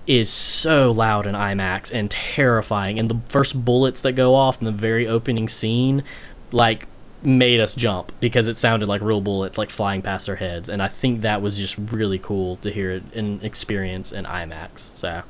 is 0.07 0.29
so 0.29 0.91
loud 0.91 1.27
in 1.27 1.35
IMAX 1.35 1.91
and 1.93 2.09
terrifying. 2.09 2.99
And 2.99 3.09
the 3.09 3.19
first 3.29 3.63
bullets 3.63 4.01
that 4.01 4.13
go 4.13 4.35
off 4.35 4.59
in 4.59 4.65
the 4.65 4.71
very 4.71 5.07
opening 5.07 5.47
scene, 5.47 6.03
like, 6.51 6.87
made 7.23 7.59
us 7.59 7.75
jump 7.75 8.11
because 8.19 8.47
it 8.47 8.57
sounded 8.57 8.89
like 8.89 9.01
real 9.01 9.21
bullets, 9.21 9.57
like 9.57 9.69
flying 9.69 10.01
past 10.01 10.27
our 10.27 10.35
heads. 10.35 10.69
And 10.69 10.81
I 10.81 10.87
think 10.87 11.21
that 11.21 11.41
was 11.41 11.55
just 11.55 11.77
really 11.77 12.19
cool 12.19 12.57
to 12.57 12.71
hear 12.71 12.91
it 12.91 13.03
and 13.13 13.43
experience 13.43 14.11
in 14.11 14.25
IMAX. 14.25 14.95
So, 14.97 15.21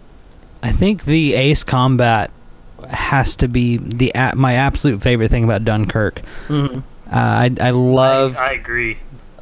I 0.64 0.72
think 0.72 1.06
the 1.06 1.34
Ace 1.34 1.64
Combat 1.64 2.32
has 2.90 3.36
to 3.38 3.48
be 3.48 3.78
the 3.78 4.12
my 4.36 4.54
absolute 4.54 5.02
favorite 5.02 5.30
thing 5.30 5.44
about 5.44 5.66
Dunkirk. 5.66 6.22
Mm-hmm. 6.48 6.80
Uh, 6.80 6.82
I 7.12 7.52
I 7.60 7.72
love. 7.72 8.38
I, 8.38 8.50
I 8.50 8.52
agree 8.54 8.98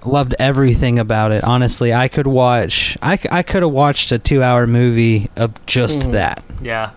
loved 0.05 0.35
everything 0.39 0.99
about 0.99 1.31
it. 1.31 1.43
Honestly, 1.43 1.93
I 1.93 2.07
could 2.07 2.27
watch. 2.27 2.97
I, 3.01 3.19
I 3.31 3.43
could 3.43 3.63
have 3.63 3.71
watched 3.71 4.11
a 4.11 4.19
two-hour 4.19 4.67
movie 4.67 5.27
of 5.35 5.65
just 5.65 5.99
mm. 5.99 6.11
that. 6.13 6.43
Yeah, 6.61 6.91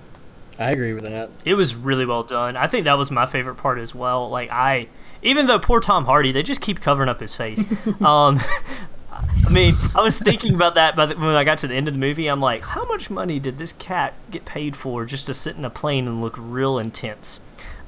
I 0.59 0.71
agree 0.71 0.93
with 0.93 1.05
that. 1.05 1.31
It 1.45 1.55
was 1.55 1.75
really 1.75 2.07
well 2.07 2.23
done. 2.23 2.57
I 2.57 2.67
think 2.67 2.85
that 2.85 2.99
was 2.99 3.11
my 3.11 3.27
favorite 3.27 3.57
part 3.57 3.79
as 3.79 3.95
well. 3.95 4.29
Like 4.29 4.51
I, 4.51 4.89
even 5.23 5.47
though 5.47 5.59
poor 5.59 5.81
Tom 5.81 6.05
Hardy, 6.05 6.33
they 6.33 6.43
just 6.43 6.61
keep 6.61 6.81
covering 6.81 7.09
up 7.09 7.21
his 7.21 7.35
face. 7.35 7.65
um, 8.01 8.41
I 9.11 9.51
mean, 9.51 9.77
I 9.95 10.01
was 10.01 10.19
thinking 10.19 10.55
about 10.55 10.75
that, 10.77 10.97
but 10.97 11.19
when 11.19 11.35
I 11.35 11.45
got 11.45 11.59
to 11.59 11.69
the 11.69 11.75
end 11.75 11.89
of 11.89 11.95
the 11.95 12.01
movie, 12.01 12.29
I'm 12.29 12.41
like, 12.41 12.65
how 12.65 12.85
much 12.87 13.11
money 13.11 13.39
did 13.39 13.59
this 13.59 13.73
cat 13.73 14.15
get 14.31 14.45
paid 14.45 14.77
for 14.77 15.05
just 15.05 15.27
to 15.27 15.35
sit 15.35 15.57
in 15.57 15.65
a 15.65 15.71
plane 15.71 16.07
and 16.07 16.21
look 16.21 16.35
real 16.39 16.79
intense? 16.79 17.41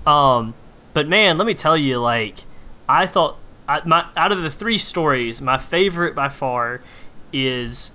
Um, 0.06 0.54
but 0.92 1.08
man, 1.08 1.38
let 1.38 1.46
me 1.46 1.54
tell 1.54 1.76
you, 1.76 1.98
like, 1.98 2.44
I 2.88 3.06
thought 3.06 3.38
I, 3.68 3.80
my 3.84 4.06
out 4.16 4.32
of 4.32 4.42
the 4.42 4.50
three 4.50 4.78
stories, 4.78 5.40
my 5.40 5.58
favorite 5.58 6.14
by 6.14 6.28
far 6.28 6.80
is 7.32 7.92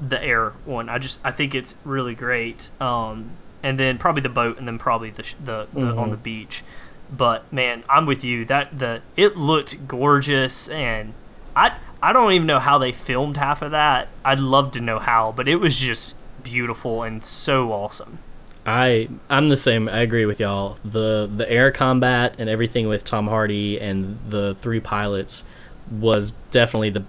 the 0.00 0.22
air 0.22 0.50
one. 0.64 0.88
I 0.88 0.98
just 0.98 1.20
I 1.24 1.30
think 1.30 1.54
it's 1.54 1.74
really 1.84 2.14
great. 2.14 2.70
Um, 2.80 3.32
and 3.62 3.80
then 3.80 3.96
probably 3.96 4.22
the 4.22 4.28
boat, 4.28 4.58
and 4.58 4.68
then 4.68 4.78
probably 4.78 5.10
the 5.10 5.24
the, 5.42 5.68
the 5.72 5.86
on 5.86 6.10
the 6.10 6.16
beach. 6.16 6.62
But 7.10 7.50
man, 7.52 7.84
I'm 7.88 8.06
with 8.06 8.24
you. 8.24 8.44
That 8.44 8.78
the 8.78 9.02
it 9.16 9.36
looked 9.36 9.88
gorgeous, 9.88 10.68
and 10.68 11.14
I 11.56 11.78
I 12.02 12.12
don't 12.12 12.32
even 12.32 12.46
know 12.46 12.58
how 12.58 12.78
they 12.78 12.92
filmed 12.92 13.36
half 13.36 13.62
of 13.62 13.70
that. 13.70 14.08
I'd 14.24 14.40
love 14.40 14.72
to 14.72 14.80
know 14.80 14.98
how, 14.98 15.32
but 15.32 15.48
it 15.48 15.56
was 15.56 15.78
just 15.78 16.14
beautiful 16.42 17.02
and 17.02 17.24
so 17.24 17.72
awesome. 17.72 18.18
I 18.66 19.08
I'm 19.28 19.48
the 19.48 19.56
same. 19.56 19.88
I 19.88 19.98
agree 19.98 20.26
with 20.26 20.40
y'all. 20.40 20.78
The 20.84 21.30
the 21.34 21.50
air 21.50 21.70
combat 21.70 22.36
and 22.38 22.48
everything 22.48 22.88
with 22.88 23.04
Tom 23.04 23.26
Hardy 23.26 23.78
and 23.80 24.18
the 24.28 24.54
three 24.56 24.80
pilots 24.80 25.44
was 25.90 26.30
definitely 26.50 26.90
the 26.90 27.04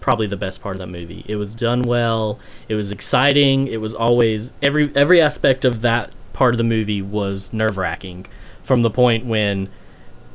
probably 0.00 0.26
the 0.26 0.36
best 0.36 0.62
part 0.62 0.74
of 0.76 0.80
that 0.80 0.88
movie. 0.88 1.24
It 1.28 1.36
was 1.36 1.54
done 1.54 1.82
well. 1.82 2.38
It 2.68 2.74
was 2.74 2.92
exciting. 2.92 3.68
It 3.68 3.80
was 3.80 3.94
always 3.94 4.52
every 4.62 4.94
every 4.96 5.20
aspect 5.20 5.64
of 5.64 5.82
that 5.82 6.10
part 6.32 6.54
of 6.54 6.58
the 6.58 6.64
movie 6.64 7.02
was 7.02 7.52
nerve 7.52 7.76
wracking. 7.76 8.26
From 8.62 8.80
the 8.80 8.90
point 8.90 9.26
when 9.26 9.68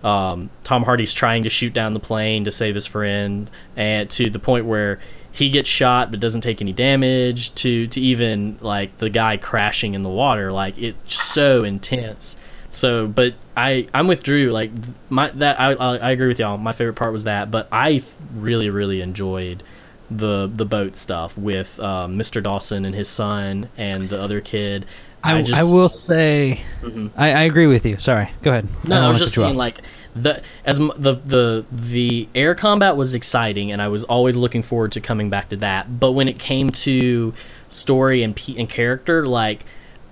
um, 0.04 0.50
Tom 0.64 0.84
Hardy's 0.84 1.14
trying 1.14 1.44
to 1.44 1.50
shoot 1.50 1.74
down 1.74 1.94
the 1.94 2.00
plane 2.00 2.46
to 2.46 2.52
save 2.52 2.76
his 2.76 2.86
friend, 2.86 3.50
and 3.76 4.10
to 4.12 4.30
the 4.30 4.40
point 4.40 4.66
where 4.66 5.00
he 5.40 5.50
gets 5.50 5.70
shot 5.70 6.12
but 6.12 6.20
doesn't 6.20 6.42
take 6.42 6.62
any 6.62 6.74
damage 6.74 7.56
to 7.56 7.88
to 7.88 8.02
even 8.02 8.58
like 8.60 8.98
the 8.98 9.10
guy 9.10 9.38
crashing 9.38 9.94
in 9.94 10.02
the 10.04 10.10
water. 10.10 10.52
Like 10.52 10.78
it's 10.78 11.16
so 11.16 11.64
intense. 11.64 12.38
So 12.70 13.08
but 13.08 13.36
i 13.56 13.88
i'm 13.94 14.08
with 14.08 14.22
drew. 14.22 14.52
Like 14.52 14.70
my 15.10 15.30
that 15.32 15.58
i 15.58 15.72
i 15.72 16.12
agree 16.12 16.28
with 16.28 16.40
y'all. 16.40 16.58
My 16.58 16.74
favorite 16.74 16.96
part 16.96 17.14
was 17.14 17.24
that. 17.24 17.50
But 17.50 17.70
i 17.72 18.04
really 18.36 18.70
really 18.70 19.00
enjoyed 19.00 19.64
the 20.12 20.48
the 20.54 20.66
boat 20.66 20.96
stuff 20.96 21.38
with 21.38 21.80
um, 21.80 22.18
mr 22.18 22.42
dawson 22.42 22.84
and 22.84 22.96
his 22.96 23.08
son 23.08 23.70
and 23.78 24.10
the 24.10 24.22
other 24.22 24.42
kid. 24.42 24.86
I, 25.24 25.38
I, 25.38 25.42
just, 25.42 25.62
I 25.62 25.64
will 25.64 25.90
say 25.90 26.62
mm-hmm. 26.82 27.08
I, 27.16 27.32
I 27.32 27.42
agree 27.44 27.68
with 27.68 27.86
you. 27.86 27.98
Sorry. 27.98 28.30
Go 28.42 28.52
ahead. 28.52 28.68
No 28.86 29.00
i, 29.00 29.06
I 29.06 29.08
was 29.08 29.20
just 29.20 29.36
saying 29.36 29.56
like 29.56 29.82
the 30.16 30.42
as 30.66 30.78
the 30.80 31.20
the 31.26 31.66
the 31.72 32.28
air 32.36 32.56
combat 32.56 32.96
was 32.96 33.14
exciting, 33.14 33.72
and 33.72 33.82
I 33.82 33.88
was 33.88 34.04
always 34.04 34.38
looking 34.38 34.62
forward 34.62 34.92
to 34.94 35.02
coming 35.02 35.30
back 35.30 35.50
to 35.50 35.58
that. 35.58 36.00
But 36.00 36.12
when 36.12 36.28
it 36.28 36.40
came 36.40 36.70
to 36.70 37.34
story 37.70 38.24
and 38.24 38.40
and 38.58 38.70
character, 38.70 39.26
like 39.26 39.66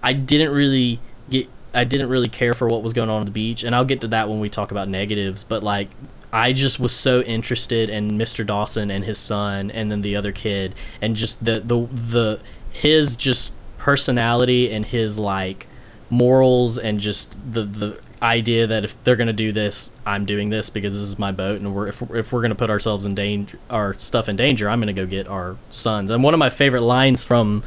I 0.04 0.14
didn't 0.14 0.52
really 0.52 1.00
get. 1.30 1.50
I 1.74 1.84
didn't 1.84 2.10
really 2.10 2.30
care 2.30 2.54
for 2.54 2.68
what 2.68 2.82
was 2.82 2.94
going 2.94 3.10
on 3.10 3.22
at 3.22 3.26
the 3.26 3.32
beach, 3.32 3.64
and 3.64 3.76
I'll 3.76 3.86
get 3.86 4.02
to 4.02 4.08
that 4.08 4.30
when 4.30 4.40
we 4.40 4.50
talk 4.50 4.72
about 4.72 4.88
negatives. 4.88 5.44
But 5.44 5.64
like, 5.64 5.90
I 6.34 6.54
just 6.54 6.80
was 6.80 6.92
so 6.92 7.22
interested 7.22 7.90
in 7.90 8.12
Mr. 8.12 8.46
Dawson 8.46 8.90
and 8.90 9.04
his 9.04 9.18
son, 9.18 9.70
and 9.72 9.92
then 9.92 10.02
the 10.02 10.16
other 10.16 10.32
kid, 10.32 10.76
and 11.02 11.16
just 11.16 11.44
the 11.46 11.60
the 11.60 11.88
the 11.88 12.40
his 12.72 13.16
just 13.16 13.54
personality 13.78 14.72
and 14.72 14.86
his 14.86 15.20
like 15.20 15.68
morals 16.10 16.78
and 16.78 17.00
just 17.00 17.36
the 17.52 17.64
the 17.64 18.00
idea 18.22 18.68
that 18.68 18.84
if 18.84 19.02
they're 19.04 19.16
going 19.16 19.28
to 19.28 19.34
do 19.34 19.52
this, 19.52 19.92
I'm 20.06 20.26
doing 20.26 20.50
this 20.50 20.70
because 20.70 20.94
this 20.94 21.04
is 21.04 21.20
my 21.20 21.32
boat, 21.32 21.62
and 21.62 21.74
we're 21.74 21.88
if, 21.88 22.02
if 22.12 22.34
we're 22.34 22.42
going 22.42 22.50
to 22.50 22.56
put 22.56 22.70
ourselves 22.70 23.06
in 23.06 23.16
danger, 23.16 23.60
our 23.70 23.94
stuff 23.94 24.30
in 24.30 24.36
danger, 24.36 24.70
I'm 24.70 24.80
going 24.80 24.94
to 24.94 25.00
go 25.02 25.06
get 25.06 25.28
our 25.28 25.58
sons. 25.70 26.12
And 26.12 26.24
one 26.24 26.34
of 26.34 26.40
my 26.40 26.50
favorite 26.50 26.82
lines 26.82 27.24
from 27.24 27.64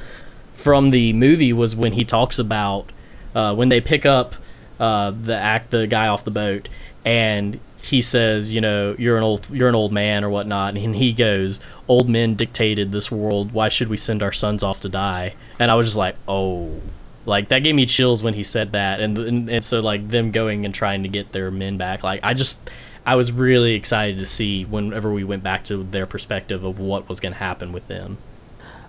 from 0.53 0.90
the 0.90 1.12
movie 1.12 1.53
was 1.53 1.74
when 1.76 1.92
he 1.92 2.05
talks 2.05 2.38
about 2.38 2.90
uh, 3.34 3.55
when 3.55 3.68
they 3.68 3.80
pick 3.80 4.05
up 4.05 4.34
uh, 4.78 5.12
the 5.12 5.36
act 5.36 5.70
the 5.70 5.86
guy 5.86 6.09
off 6.09 6.24
the 6.24 6.30
boat, 6.30 6.68
and 7.05 7.61
he 7.82 8.03
says, 8.03 8.53
you 8.53 8.61
know, 8.61 8.94
you're 8.98 9.16
an 9.16 9.22
old 9.22 9.48
you're 9.51 9.68
an 9.68 9.74
old 9.74 9.92
man 9.92 10.24
or 10.24 10.30
whatnot, 10.30 10.76
and 10.76 10.96
he 10.96 11.12
goes, 11.12 11.61
old 11.88 12.09
men 12.09 12.34
dictated 12.34 12.92
this 12.92 13.11
world. 13.11 13.53
Why 13.53 13.68
should 13.68 13.88
we 13.88 13.96
send 13.96 14.22
our 14.22 14.32
sons 14.32 14.62
off 14.62 14.80
to 14.80 14.88
die? 14.88 15.34
And 15.59 15.70
I 15.70 15.74
was 15.74 15.86
just 15.86 15.96
like, 15.96 16.16
oh 16.26 16.80
like 17.27 17.49
that 17.49 17.61
gave 17.61 17.75
me 17.75 17.87
chills 17.87 18.23
when 18.23 18.35
he 18.35 18.43
said 18.43 18.73
that, 18.73 19.01
and, 19.01 19.18
and 19.18 19.51
and 19.51 19.64
so 19.64 19.81
like 19.81 20.09
them 20.09 20.31
going 20.31 20.64
and 20.64 20.75
trying 20.75 21.03
to 21.03 21.09
get 21.09 21.33
their 21.33 21.51
men 21.51 21.77
back. 21.77 22.03
Like 22.03 22.21
I 22.23 22.35
just 22.35 22.71
I 23.05 23.16
was 23.16 23.33
really 23.33 23.75
excited 23.75 24.18
to 24.18 24.27
see 24.27 24.64
whenever 24.64 25.12
we 25.12 25.25
went 25.25 25.43
back 25.43 25.64
to 25.64 25.83
their 25.83 26.07
perspective 26.07 26.64
of 26.64 26.81
what 26.81 27.09
was 27.09 27.21
going 27.21 27.33
to 27.33 27.39
happen 27.39 27.73
with 27.73 27.87
them. 27.89 28.18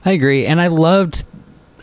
I 0.06 0.12
agree, 0.12 0.46
and 0.46 0.62
I 0.62 0.68
loved. 0.68 1.26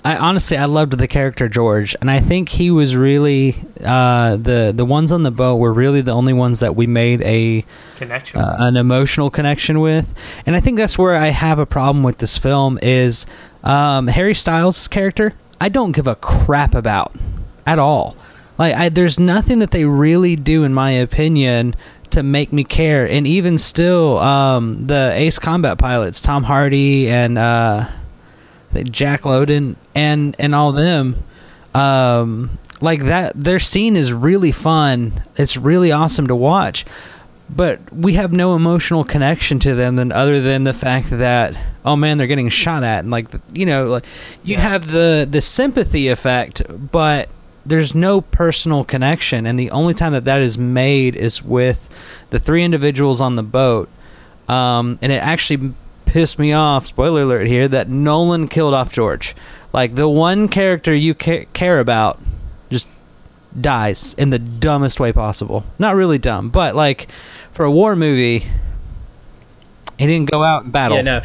I 0.05 0.17
honestly 0.17 0.57
I 0.57 0.67
loved 0.67 0.93
the 0.93 1.09
character 1.09 1.49
George, 1.49 1.95
and 2.01 2.11
I 2.11 2.21
think 2.21 2.49
he 2.49 2.71
was 2.71 2.97
really 2.97 3.57
uh, 3.85 4.37
the 4.37 4.73
the 4.75 4.85
ones 4.85 5.13
on 5.13 5.23
the 5.23 5.31
boat 5.31 5.57
were 5.57 5.73
really 5.73 6.01
the 6.01 6.13
only 6.13 6.33
ones 6.33 6.61
that 6.61 6.77
we 6.77 6.87
made 6.87 7.21
a 7.23 7.65
connection, 7.97 8.41
uh, 8.41 8.57
an 8.61 8.77
emotional 8.77 9.29
connection 9.29 9.81
with, 9.81 10.15
and 10.47 10.57
I 10.57 10.61
think 10.61 10.77
that's 10.79 10.97
where 10.97 11.17
I 11.17 11.29
have 11.29 11.59
a 11.59 11.67
problem 11.67 12.05
with 12.05 12.19
this 12.19 12.39
film 12.39 12.79
is 12.81 13.27
um, 13.65 14.07
Harry 14.07 14.35
Styles' 14.35 14.89
character. 14.89 15.35
I 15.61 15.69
don't 15.69 15.93
give 15.93 16.07
a 16.07 16.15
crap 16.15 16.75
about 16.75 17.15
at 17.67 17.79
all. 17.79 18.17
Like 18.59 18.75
I, 18.75 18.89
there's 18.89 19.19
nothing 19.19 19.61
that 19.61 19.71
they 19.71 19.85
really 19.85 20.37
do, 20.37 20.65
in 20.65 20.75
my 20.75 20.91
opinion, 20.91 21.75
to 22.11 22.23
make 22.23 22.53
me 22.53 22.65
care. 22.65 23.09
And 23.09 23.27
even 23.27 23.59
still, 23.59 24.19
um, 24.19 24.87
the 24.87 25.13
Ace 25.15 25.39
Combat 25.39 25.79
pilots, 25.79 26.21
Tom 26.21 26.45
Hardy 26.45 27.09
and 27.09 27.39
uh, 27.39 27.89
Jack 28.85 29.25
Lowden, 29.25 29.77
and 29.95 30.35
and 30.39 30.55
all 30.55 30.73
them, 30.73 31.23
um, 31.75 32.59
like 32.81 33.05
that. 33.05 33.39
Their 33.41 33.59
scene 33.59 33.97
is 33.97 34.13
really 34.13 34.53
fun. 34.53 35.13
It's 35.37 35.57
really 35.57 35.93
awesome 35.93 36.27
to 36.29 36.37
watch 36.37 36.85
but 37.51 37.93
we 37.93 38.15
have 38.15 38.33
no 38.33 38.55
emotional 38.55 39.05
connection 39.05 39.59
to 39.61 39.75
them 39.75 39.97
than 39.97 40.13
other 40.13 40.41
than 40.41 40.65
the 40.65 40.73
fact 40.73 41.11
that 41.11 41.57
oh 41.85 41.97
man 41.97 42.19
they're 42.19 42.27
getting 42.27 42.49
shot 42.49 42.85
at. 42.85 43.01
And 43.01 43.11
like 43.11 43.29
you 43.53 43.67
know 43.67 43.89
like 43.89 44.05
you 44.43 44.55
yeah. 44.55 44.61
have 44.61 44.91
the 44.91 45.27
the 45.29 45.41
sympathy 45.41 46.09
effect 46.09 46.63
but 46.91 47.29
there's 47.69 47.95
no 47.95 48.21
personal 48.21 48.83
connection. 48.83 49.47
And 49.47 49.59
the 49.59 49.71
only 49.71 49.95
time 49.95 50.13
that 50.13 50.25
that 50.25 50.41
is 50.41 50.57
made 50.57 51.15
is 51.15 51.43
with 51.43 51.89
the 52.31 52.39
three 52.39 52.65
individuals 52.65 53.21
on 53.21 53.37
the 53.37 53.43
boat. 53.43 53.89
Um, 54.49 54.99
and 55.03 55.13
it 55.13 55.23
actually 55.23 55.75
pissed 56.07 56.39
me 56.39 56.55
off 56.55 56.87
spoiler 56.87 57.23
alert 57.23 57.47
here 57.47 57.69
that 57.69 57.91
nolan 57.91 58.49
killed 58.49 58.73
off 58.73 58.93
george. 58.93 59.37
Like 59.75 59.95
the 59.95 60.09
one 60.09 60.49
character 60.49 60.95
you 60.95 61.15
ca- 61.15 61.45
care 61.53 61.81
about 61.81 62.19
just 62.71 62.89
dies 63.61 64.15
in 64.17 64.31
the 64.31 64.39
dumbest 64.39 65.01
way 65.01 65.13
possible. 65.13 65.65
Not 65.79 65.97
really 65.97 66.17
dumb 66.17 66.49
but 66.49 66.75
like 66.75 67.09
for 67.59 67.65
a 67.65 67.71
war 67.73 67.97
movie, 67.97 68.47
he 69.99 70.07
didn't 70.07 70.31
go 70.31 70.45
out 70.45 70.63
and 70.63 70.73
battle. 70.73 70.97
Yeah, 70.97 71.03
no, 71.03 71.23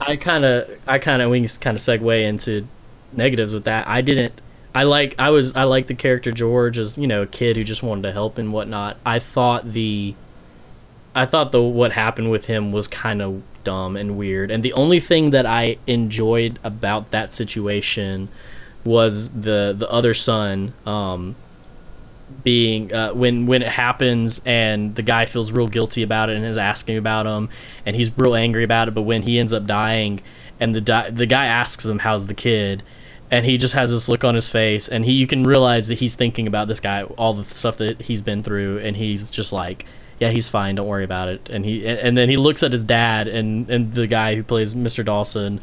I 0.00 0.14
kind 0.14 0.44
of, 0.44 0.70
I 0.86 1.00
kind 1.00 1.20
of, 1.20 1.30
we 1.30 1.40
kind 1.40 1.74
of 1.76 1.80
segue 1.80 2.22
into 2.22 2.68
negatives 3.12 3.52
with 3.52 3.64
that. 3.64 3.88
I 3.88 4.02
didn't. 4.02 4.40
I 4.72 4.84
like, 4.84 5.16
I 5.18 5.30
was, 5.30 5.56
I 5.56 5.64
like 5.64 5.88
the 5.88 5.96
character 5.96 6.30
George 6.30 6.78
as 6.78 6.96
you 6.96 7.08
know 7.08 7.22
a 7.22 7.26
kid 7.26 7.56
who 7.56 7.64
just 7.64 7.82
wanted 7.82 8.02
to 8.02 8.12
help 8.12 8.38
and 8.38 8.52
whatnot. 8.52 8.98
I 9.04 9.18
thought 9.18 9.72
the, 9.72 10.14
I 11.12 11.26
thought 11.26 11.50
the 11.50 11.60
what 11.60 11.90
happened 11.90 12.30
with 12.30 12.46
him 12.46 12.70
was 12.70 12.86
kind 12.86 13.20
of 13.20 13.42
dumb 13.64 13.96
and 13.96 14.16
weird. 14.16 14.52
And 14.52 14.62
the 14.62 14.74
only 14.74 15.00
thing 15.00 15.30
that 15.30 15.44
I 15.44 15.78
enjoyed 15.88 16.60
about 16.62 17.10
that 17.10 17.32
situation 17.32 18.28
was 18.84 19.30
the 19.30 19.74
the 19.76 19.90
other 19.90 20.14
son, 20.14 20.72
um, 20.86 21.34
being 22.46 22.94
uh, 22.94 23.12
when 23.12 23.44
when 23.46 23.60
it 23.60 23.66
happens 23.68 24.40
and 24.46 24.94
the 24.94 25.02
guy 25.02 25.24
feels 25.24 25.50
real 25.50 25.66
guilty 25.66 26.04
about 26.04 26.30
it 26.30 26.36
and 26.36 26.46
is 26.46 26.56
asking 26.56 26.96
about 26.96 27.26
him 27.26 27.48
and 27.84 27.96
he's 27.96 28.16
real 28.16 28.36
angry 28.36 28.62
about 28.62 28.86
it 28.86 28.94
but 28.94 29.02
when 29.02 29.20
he 29.20 29.40
ends 29.40 29.52
up 29.52 29.66
dying 29.66 30.20
and 30.60 30.72
the 30.72 30.80
di- 30.80 31.10
the 31.10 31.26
guy 31.26 31.46
asks 31.46 31.84
him 31.84 31.98
how's 31.98 32.28
the 32.28 32.34
kid 32.34 32.84
and 33.32 33.44
he 33.44 33.58
just 33.58 33.74
has 33.74 33.90
this 33.90 34.08
look 34.08 34.22
on 34.22 34.36
his 34.36 34.48
face 34.48 34.86
and 34.86 35.04
he 35.04 35.10
you 35.10 35.26
can 35.26 35.42
realize 35.42 35.88
that 35.88 35.98
he's 35.98 36.14
thinking 36.14 36.46
about 36.46 36.68
this 36.68 36.78
guy 36.78 37.02
all 37.18 37.34
the 37.34 37.42
stuff 37.42 37.78
that 37.78 38.00
he's 38.00 38.22
been 38.22 38.44
through 38.44 38.78
and 38.78 38.96
he's 38.96 39.28
just 39.28 39.52
like 39.52 39.84
yeah 40.20 40.30
he's 40.30 40.48
fine 40.48 40.76
don't 40.76 40.86
worry 40.86 41.02
about 41.02 41.26
it 41.26 41.48
and 41.50 41.64
he 41.64 41.84
and 41.84 42.16
then 42.16 42.28
he 42.28 42.36
looks 42.36 42.62
at 42.62 42.70
his 42.70 42.84
dad 42.84 43.26
and 43.26 43.68
and 43.68 43.92
the 43.92 44.06
guy 44.06 44.36
who 44.36 44.44
plays 44.44 44.72
Mr. 44.72 45.04
Dawson 45.04 45.60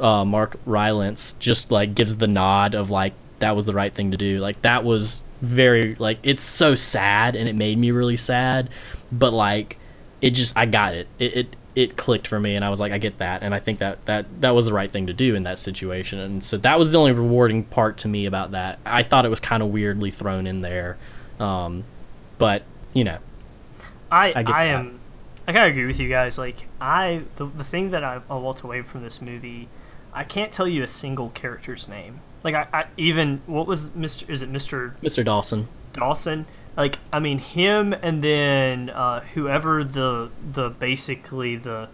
uh, 0.00 0.24
Mark 0.24 0.56
Rylance 0.66 1.34
just 1.34 1.70
like 1.70 1.94
gives 1.94 2.16
the 2.16 2.26
nod 2.26 2.74
of 2.74 2.90
like 2.90 3.12
that 3.44 3.54
was 3.54 3.66
the 3.66 3.74
right 3.74 3.92
thing 3.92 4.10
to 4.12 4.16
do. 4.16 4.38
Like 4.38 4.62
that 4.62 4.84
was 4.84 5.22
very 5.42 5.96
like 5.96 6.18
it's 6.22 6.42
so 6.42 6.74
sad 6.74 7.36
and 7.36 7.46
it 7.46 7.54
made 7.54 7.76
me 7.76 7.90
really 7.90 8.16
sad 8.16 8.70
but 9.12 9.34
like 9.34 9.76
it 10.22 10.30
just 10.30 10.56
i 10.56 10.64
got 10.64 10.94
it. 10.94 11.06
It 11.18 11.36
it, 11.36 11.56
it 11.74 11.96
clicked 11.98 12.26
for 12.26 12.40
me 12.40 12.56
and 12.56 12.64
i 12.64 12.70
was 12.70 12.80
like 12.80 12.90
i 12.92 12.96
get 12.96 13.18
that. 13.18 13.42
And 13.42 13.54
i 13.54 13.60
think 13.60 13.80
that 13.80 14.02
that 14.06 14.24
that 14.40 14.54
was 14.54 14.64
the 14.64 14.72
right 14.72 14.90
thing 14.90 15.08
to 15.08 15.12
do 15.12 15.34
in 15.34 15.42
that 15.42 15.58
situation. 15.58 16.18
And 16.20 16.42
so 16.42 16.56
that 16.58 16.78
was 16.78 16.90
the 16.90 16.98
only 16.98 17.12
rewarding 17.12 17.64
part 17.64 17.98
to 17.98 18.08
me 18.08 18.24
about 18.24 18.52
that. 18.52 18.78
I 18.86 19.02
thought 19.02 19.26
it 19.26 19.28
was 19.28 19.40
kind 19.40 19.62
of 19.62 19.68
weirdly 19.68 20.10
thrown 20.10 20.46
in 20.46 20.62
there 20.62 20.96
um 21.38 21.84
but 22.38 22.62
you 22.94 23.04
know. 23.04 23.18
I 24.10 24.32
i, 24.32 24.44
I 24.46 24.64
am 24.66 25.00
i 25.46 25.52
kind 25.52 25.66
of 25.66 25.72
agree 25.72 25.84
with 25.84 26.00
you 26.00 26.08
guys. 26.08 26.38
Like 26.38 26.66
i 26.80 27.24
the, 27.36 27.44
the 27.44 27.64
thing 27.64 27.90
that 27.90 28.02
I, 28.02 28.22
I 28.30 28.36
walked 28.36 28.62
away 28.62 28.80
from 28.80 29.02
this 29.02 29.20
movie 29.20 29.68
i 30.14 30.24
can't 30.24 30.50
tell 30.50 30.66
you 30.66 30.82
a 30.82 30.86
single 30.86 31.28
character's 31.28 31.88
name 31.88 32.20
like 32.44 32.54
I, 32.54 32.66
I 32.72 32.84
even 32.96 33.42
what 33.46 33.66
was 33.66 33.90
Mr. 33.90 34.30
Is 34.30 34.42
it 34.42 34.52
Mr. 34.52 34.94
Mr. 35.00 35.24
Dawson? 35.24 35.66
Dawson. 35.92 36.46
Like 36.76 36.98
I 37.12 37.18
mean 37.18 37.38
him 37.38 37.92
and 37.92 38.22
then 38.22 38.90
uh, 38.90 39.20
whoever 39.34 39.82
the 39.82 40.30
the 40.52 40.68
basically 40.68 41.56
the 41.56 41.88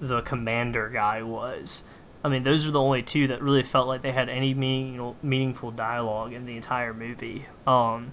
the 0.00 0.22
commander 0.22 0.88
guy 0.88 1.22
was. 1.22 1.82
I 2.22 2.28
mean, 2.28 2.42
those 2.42 2.66
are 2.66 2.70
the 2.70 2.80
only 2.80 3.02
two 3.02 3.26
that 3.26 3.42
really 3.42 3.62
felt 3.62 3.86
like 3.86 4.00
they 4.00 4.12
had 4.12 4.30
any 4.30 4.54
meaning, 4.54 5.14
meaningful 5.22 5.70
dialogue 5.70 6.32
in 6.32 6.46
the 6.46 6.56
entire 6.56 6.94
movie. 6.94 7.46
Um, 7.66 8.12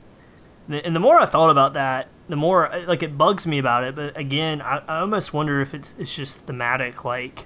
and 0.70 0.94
the 0.94 1.00
more 1.00 1.18
I 1.18 1.26
thought 1.26 1.50
about 1.50 1.74
that, 1.74 2.10
the 2.28 2.36
more 2.36 2.70
like 2.88 3.04
it 3.04 3.18
bugs 3.18 3.48
me 3.48 3.58
about 3.58 3.86
it. 3.86 3.96
But 3.96 4.18
again, 4.18 4.62
I, 4.62 4.82
I 4.88 5.00
almost 5.00 5.34
wonder 5.34 5.62
if 5.62 5.74
it's 5.74 5.96
it's 5.98 6.14
just 6.14 6.46
thematic. 6.46 7.06
Like, 7.06 7.46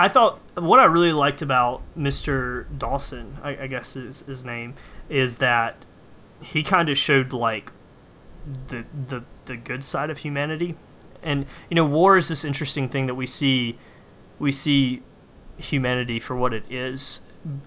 I 0.00 0.08
thought 0.08 0.40
what 0.54 0.80
I 0.80 0.86
really 0.86 1.12
liked 1.12 1.42
about 1.42 1.82
Mister 1.94 2.66
Dawson, 2.78 3.36
I, 3.42 3.64
I 3.64 3.66
guess 3.66 3.96
is 3.96 4.20
his 4.20 4.46
name, 4.46 4.74
is 5.10 5.36
that 5.38 5.84
he 6.40 6.62
kind 6.62 6.88
of 6.88 6.96
showed 6.96 7.34
like 7.34 7.70
the 8.68 8.86
the 9.08 9.24
the 9.44 9.58
good 9.58 9.84
side 9.84 10.08
of 10.08 10.16
humanity, 10.16 10.74
and 11.22 11.44
you 11.68 11.74
know, 11.74 11.84
war 11.84 12.16
is 12.16 12.28
this 12.28 12.46
interesting 12.46 12.88
thing 12.88 13.08
that 13.08 13.14
we 13.14 13.26
see 13.26 13.76
we 14.38 14.50
see 14.50 15.02
humanity 15.58 16.18
for 16.18 16.34
what 16.34 16.54
it 16.54 16.64
is 16.70 17.20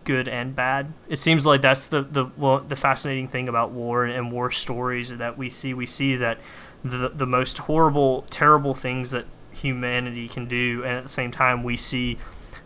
good 0.03 0.27
and 0.27 0.55
bad. 0.55 0.91
It 1.07 1.17
seems 1.17 1.45
like 1.45 1.61
that's 1.61 1.85
the 1.85 2.01
the 2.01 2.31
well, 2.35 2.61
the 2.61 2.75
fascinating 2.75 3.27
thing 3.27 3.47
about 3.47 3.69
war 3.69 4.05
and 4.05 4.31
war 4.31 4.49
stories 4.49 5.15
that 5.15 5.37
we 5.37 5.51
see. 5.51 5.75
We 5.75 5.85
see 5.85 6.15
that 6.15 6.39
the 6.83 7.09
the 7.09 7.27
most 7.27 7.59
horrible 7.59 8.25
terrible 8.31 8.73
things 8.73 9.11
that 9.11 9.25
humanity 9.63 10.27
can 10.27 10.45
do 10.45 10.83
and 10.83 10.97
at 10.97 11.03
the 11.03 11.09
same 11.09 11.31
time 11.31 11.63
we 11.63 11.75
see 11.75 12.17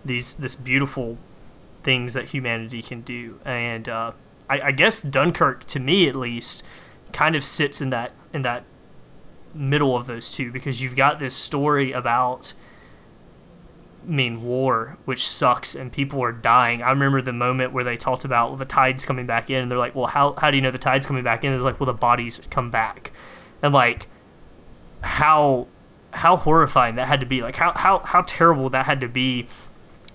these 0.03 0.33
this 0.33 0.55
beautiful 0.55 1.17
things 1.83 2.13
that 2.13 2.25
humanity 2.25 2.81
can 2.81 3.01
do 3.01 3.39
and 3.45 3.87
uh, 3.87 4.11
I, 4.49 4.61
I 4.61 4.71
guess 4.71 5.01
Dunkirk 5.01 5.65
to 5.67 5.79
me 5.79 6.09
at 6.09 6.15
least 6.15 6.63
kind 7.13 7.35
of 7.35 7.45
sits 7.45 7.81
in 7.81 7.91
that 7.91 8.11
in 8.33 8.41
that 8.41 8.63
middle 9.53 9.95
of 9.95 10.07
those 10.07 10.31
two 10.31 10.51
because 10.51 10.81
you've 10.81 10.95
got 10.95 11.19
this 11.19 11.35
story 11.35 11.91
about 11.91 12.53
I 14.07 14.09
mean 14.09 14.41
war, 14.43 14.97
which 15.03 15.27
sucks, 15.27 15.75
and 15.75 15.91
people 15.91 16.23
are 16.23 16.31
dying. 16.31 16.81
I 16.81 16.91
remember 16.91 17.21
the 17.21 17.33
moment 17.33 17.73
where 17.73 17.83
they 17.83 17.97
talked 17.97 18.23
about 18.23 18.49
well, 18.49 18.57
the 18.57 18.65
tide's 18.65 19.05
coming 19.05 19.25
back 19.25 19.49
in, 19.49 19.61
and 19.61 19.69
they're 19.69 19.77
like, 19.77 19.95
"Well, 19.95 20.05
how 20.05 20.33
how 20.37 20.49
do 20.49 20.55
you 20.55 20.61
know 20.61 20.71
the 20.71 20.77
tide's 20.77 21.05
coming 21.05 21.23
back 21.23 21.43
in?" 21.43 21.51
It's 21.51 21.63
like, 21.63 21.79
"Well, 21.79 21.87
the 21.87 21.93
bodies 21.93 22.39
come 22.49 22.71
back," 22.71 23.11
and 23.61 23.73
like 23.73 24.07
how 25.01 25.67
how 26.11 26.37
horrifying 26.37 26.95
that 26.95 27.07
had 27.07 27.19
to 27.19 27.25
be, 27.25 27.41
like 27.41 27.55
how 27.55 27.73
how 27.73 27.99
how 27.99 28.23
terrible 28.27 28.69
that 28.69 28.85
had 28.85 29.01
to 29.01 29.07
be. 29.07 29.47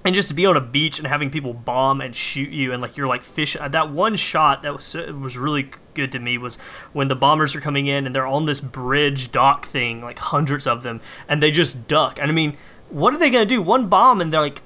And 0.05 0.17
just 0.17 0.29
to 0.31 0.35
be 0.35 0.47
on 0.47 0.57
a 0.57 0.61
beach 0.61 0.99
and 0.99 1.07
having 1.07 1.31
people 1.31 1.55
bomb 1.55 2.01
and 2.01 2.15
shoot 2.17 2.51
you, 2.51 2.73
and 2.73 2.83
like 2.83 2.97
you're 2.97 3.07
like 3.07 3.23
fish. 3.23 3.57
That 3.69 3.91
one 3.91 4.17
shot 4.17 4.63
that 4.63 4.75
was 4.75 4.95
was 4.95 5.39
really 5.39 5.71
good 5.95 6.11
to 6.13 6.19
me 6.19 6.39
was 6.39 6.57
when 6.93 7.09
the 7.09 7.15
bombers 7.15 7.55
are 7.55 7.61
coming 7.61 7.87
in 7.87 8.07
and 8.07 8.15
they're 8.15 8.27
on 8.27 8.45
this 8.45 8.61
bridge 8.61 9.31
dock 9.31 9.67
thing, 9.67 10.03
like 10.03 10.19
hundreds 10.19 10.67
of 10.67 10.83
them, 10.83 11.01
and 11.29 11.43
they 11.43 11.51
just 11.51 11.87
duck. 11.87 12.19
And 12.21 12.31
I 12.31 12.35
mean, 12.35 12.57
what 12.91 13.15
are 13.15 13.19
they 13.19 13.31
gonna 13.31 13.47
do? 13.47 13.63
One 13.63 13.89
bomb 13.89 14.21
and 14.21 14.33
they're 14.33 14.41
like, 14.41 14.63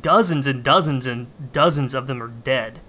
dozens 0.00 0.46
and 0.46 0.62
dozens 0.62 1.06
and 1.06 1.26
dozens 1.52 1.94
of 1.94 2.06
them 2.06 2.22
are 2.22 2.28
dead. 2.28 2.80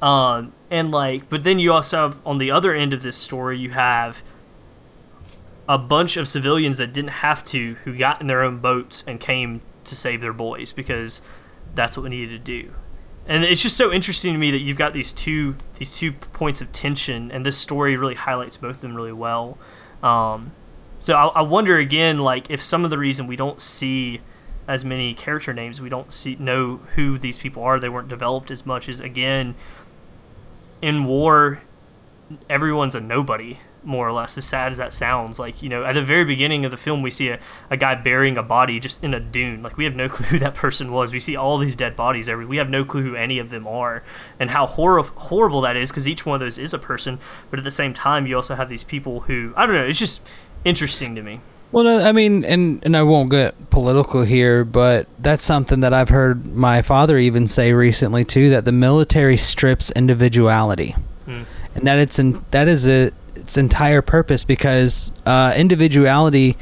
Um, 0.00 0.52
and 0.70 0.90
like, 0.90 1.28
but 1.28 1.44
then 1.44 1.58
you 1.58 1.72
also 1.72 2.08
have 2.08 2.20
on 2.26 2.38
the 2.38 2.50
other 2.50 2.72
end 2.72 2.94
of 2.94 3.02
this 3.02 3.16
story, 3.16 3.58
you 3.58 3.70
have 3.70 4.22
a 5.68 5.78
bunch 5.78 6.16
of 6.16 6.26
civilians 6.26 6.78
that 6.78 6.92
didn't 6.92 7.10
have 7.10 7.44
to, 7.44 7.74
who 7.84 7.96
got 7.96 8.20
in 8.20 8.26
their 8.26 8.42
own 8.42 8.58
boats 8.58 9.04
and 9.06 9.20
came 9.20 9.60
to 9.84 9.94
save 9.94 10.20
their 10.20 10.32
boys 10.32 10.72
because 10.72 11.20
that's 11.74 11.96
what 11.96 12.04
we 12.04 12.10
needed 12.10 12.44
to 12.44 12.62
do. 12.62 12.72
And 13.26 13.44
it's 13.44 13.60
just 13.60 13.76
so 13.76 13.92
interesting 13.92 14.32
to 14.32 14.38
me 14.38 14.50
that 14.50 14.60
you've 14.60 14.78
got 14.78 14.94
these 14.94 15.12
two 15.12 15.56
these 15.78 15.94
two 15.96 16.12
points 16.12 16.62
of 16.62 16.72
tension, 16.72 17.30
and 17.30 17.44
this 17.44 17.58
story 17.58 17.96
really 17.96 18.14
highlights 18.14 18.56
both 18.56 18.76
of 18.76 18.80
them 18.80 18.94
really 18.94 19.12
well. 19.12 19.58
Um, 20.02 20.52
so 20.98 21.14
I, 21.14 21.26
I 21.26 21.42
wonder 21.42 21.76
again, 21.76 22.18
like 22.18 22.50
if 22.50 22.62
some 22.62 22.84
of 22.84 22.90
the 22.90 22.96
reason 22.96 23.26
we 23.26 23.36
don't 23.36 23.60
see 23.60 24.22
as 24.66 24.84
many 24.84 25.12
character 25.12 25.52
names, 25.52 25.78
we 25.80 25.90
don't 25.90 26.10
see 26.10 26.36
know 26.36 26.80
who 26.94 27.18
these 27.18 27.38
people 27.38 27.62
are. 27.62 27.78
They 27.78 27.90
weren't 27.90 28.08
developed 28.08 28.50
as 28.50 28.64
much 28.64 28.88
as 28.88 28.98
again 28.98 29.54
in 30.80 31.04
war. 31.04 31.60
Everyone's 32.48 32.94
a 32.94 33.00
nobody, 33.00 33.58
more 33.84 34.08
or 34.08 34.12
less. 34.12 34.36
As 34.38 34.44
sad 34.44 34.72
as 34.72 34.78
that 34.78 34.92
sounds, 34.92 35.38
like 35.38 35.62
you 35.62 35.68
know, 35.68 35.84
at 35.84 35.92
the 35.92 36.02
very 36.02 36.24
beginning 36.24 36.64
of 36.64 36.70
the 36.70 36.76
film, 36.76 37.02
we 37.02 37.10
see 37.10 37.28
a, 37.28 37.38
a 37.70 37.76
guy 37.76 37.94
burying 37.94 38.36
a 38.36 38.42
body 38.42 38.80
just 38.80 39.02
in 39.02 39.14
a 39.14 39.20
dune. 39.20 39.62
Like 39.62 39.76
we 39.76 39.84
have 39.84 39.94
no 39.94 40.08
clue 40.08 40.26
who 40.26 40.38
that 40.38 40.54
person 40.54 40.92
was. 40.92 41.12
We 41.12 41.20
see 41.20 41.36
all 41.36 41.58
these 41.58 41.76
dead 41.76 41.96
bodies. 41.96 42.28
Every 42.28 42.46
we 42.46 42.56
have 42.58 42.70
no 42.70 42.84
clue 42.84 43.02
who 43.02 43.14
any 43.14 43.38
of 43.38 43.50
them 43.50 43.66
are, 43.66 44.02
and 44.38 44.50
how 44.50 44.66
hor- 44.66 45.02
horrible 45.02 45.60
that 45.62 45.76
is 45.76 45.90
because 45.90 46.08
each 46.08 46.26
one 46.26 46.34
of 46.34 46.40
those 46.40 46.58
is 46.58 46.74
a 46.74 46.78
person. 46.78 47.18
But 47.50 47.58
at 47.58 47.64
the 47.64 47.70
same 47.70 47.94
time, 47.94 48.26
you 48.26 48.36
also 48.36 48.54
have 48.54 48.68
these 48.68 48.84
people 48.84 49.20
who 49.20 49.52
I 49.56 49.66
don't 49.66 49.74
know. 49.74 49.86
It's 49.86 49.98
just 49.98 50.26
interesting 50.64 51.14
to 51.14 51.22
me. 51.22 51.40
Well, 51.70 51.84
no, 51.84 52.02
I 52.02 52.12
mean, 52.12 52.44
and 52.44 52.82
and 52.84 52.96
I 52.96 53.02
won't 53.02 53.30
get 53.30 53.70
political 53.70 54.22
here, 54.22 54.64
but 54.64 55.06
that's 55.18 55.44
something 55.44 55.80
that 55.80 55.92
I've 55.92 56.08
heard 56.08 56.46
my 56.46 56.80
father 56.80 57.18
even 57.18 57.46
say 57.46 57.74
recently 57.74 58.24
too. 58.24 58.50
That 58.50 58.64
the 58.64 58.72
military 58.72 59.36
strips 59.36 59.90
individuality, 59.90 60.96
hmm. 61.26 61.42
and 61.74 61.86
that 61.86 61.98
it's 61.98 62.18
in 62.18 62.42
that 62.52 62.68
is 62.68 62.88
a, 62.88 63.12
its 63.38 63.56
entire 63.56 64.02
purpose 64.02 64.44
because 64.44 65.12
uh, 65.26 65.52
individuality 65.56 66.56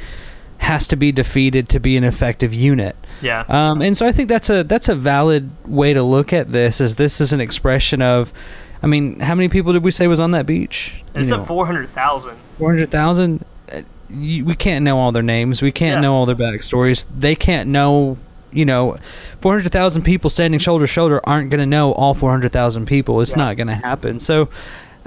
has 0.59 0.87
to 0.87 0.95
be 0.95 1.11
defeated 1.11 1.69
to 1.69 1.79
be 1.79 1.97
an 1.97 2.03
effective 2.03 2.53
unit. 2.53 2.95
Yeah. 3.21 3.45
Um, 3.47 3.81
and 3.81 3.95
so 3.95 4.05
I 4.05 4.11
think 4.11 4.27
that's 4.29 4.49
a 4.49 4.63
that's 4.63 4.89
a 4.89 4.95
valid 4.95 5.51
way 5.67 5.93
to 5.93 6.03
look 6.03 6.33
at 6.33 6.51
this. 6.51 6.81
Is 6.81 6.95
this 6.95 7.21
is 7.21 7.33
an 7.33 7.41
expression 7.41 8.01
of, 8.01 8.33
I 8.81 8.87
mean, 8.87 9.19
how 9.19 9.35
many 9.35 9.49
people 9.49 9.73
did 9.73 9.83
we 9.83 9.91
say 9.91 10.07
was 10.07 10.19
on 10.19 10.31
that 10.31 10.45
beach? 10.45 11.03
It's 11.13 11.31
at 11.31 11.45
four 11.45 11.65
hundred 11.65 11.89
thousand. 11.89 12.37
Four 12.57 12.69
hundred 12.69 12.91
thousand 12.91 13.45
we 14.09 14.55
can't 14.55 14.83
know 14.83 14.97
all 14.97 15.11
their 15.11 15.23
names. 15.23 15.61
We 15.61 15.71
can't 15.71 15.97
yeah. 15.97 16.01
know 16.01 16.15
all 16.15 16.25
their 16.25 16.35
backstories. 16.35 17.05
They 17.15 17.35
can't 17.35 17.69
know, 17.69 18.17
you 18.51 18.65
know, 18.65 18.97
400,000 19.41 20.03
people 20.03 20.29
standing 20.29 20.59
shoulder 20.59 20.83
to 20.83 20.87
shoulder 20.87 21.19
aren't 21.23 21.49
going 21.49 21.59
to 21.59 21.65
know 21.65 21.91
all 21.91 22.13
400,000 22.13 22.85
people. 22.85 23.21
It's 23.21 23.31
yeah. 23.31 23.37
not 23.37 23.57
going 23.57 23.67
to 23.67 23.75
happen. 23.75 24.19
So 24.19 24.49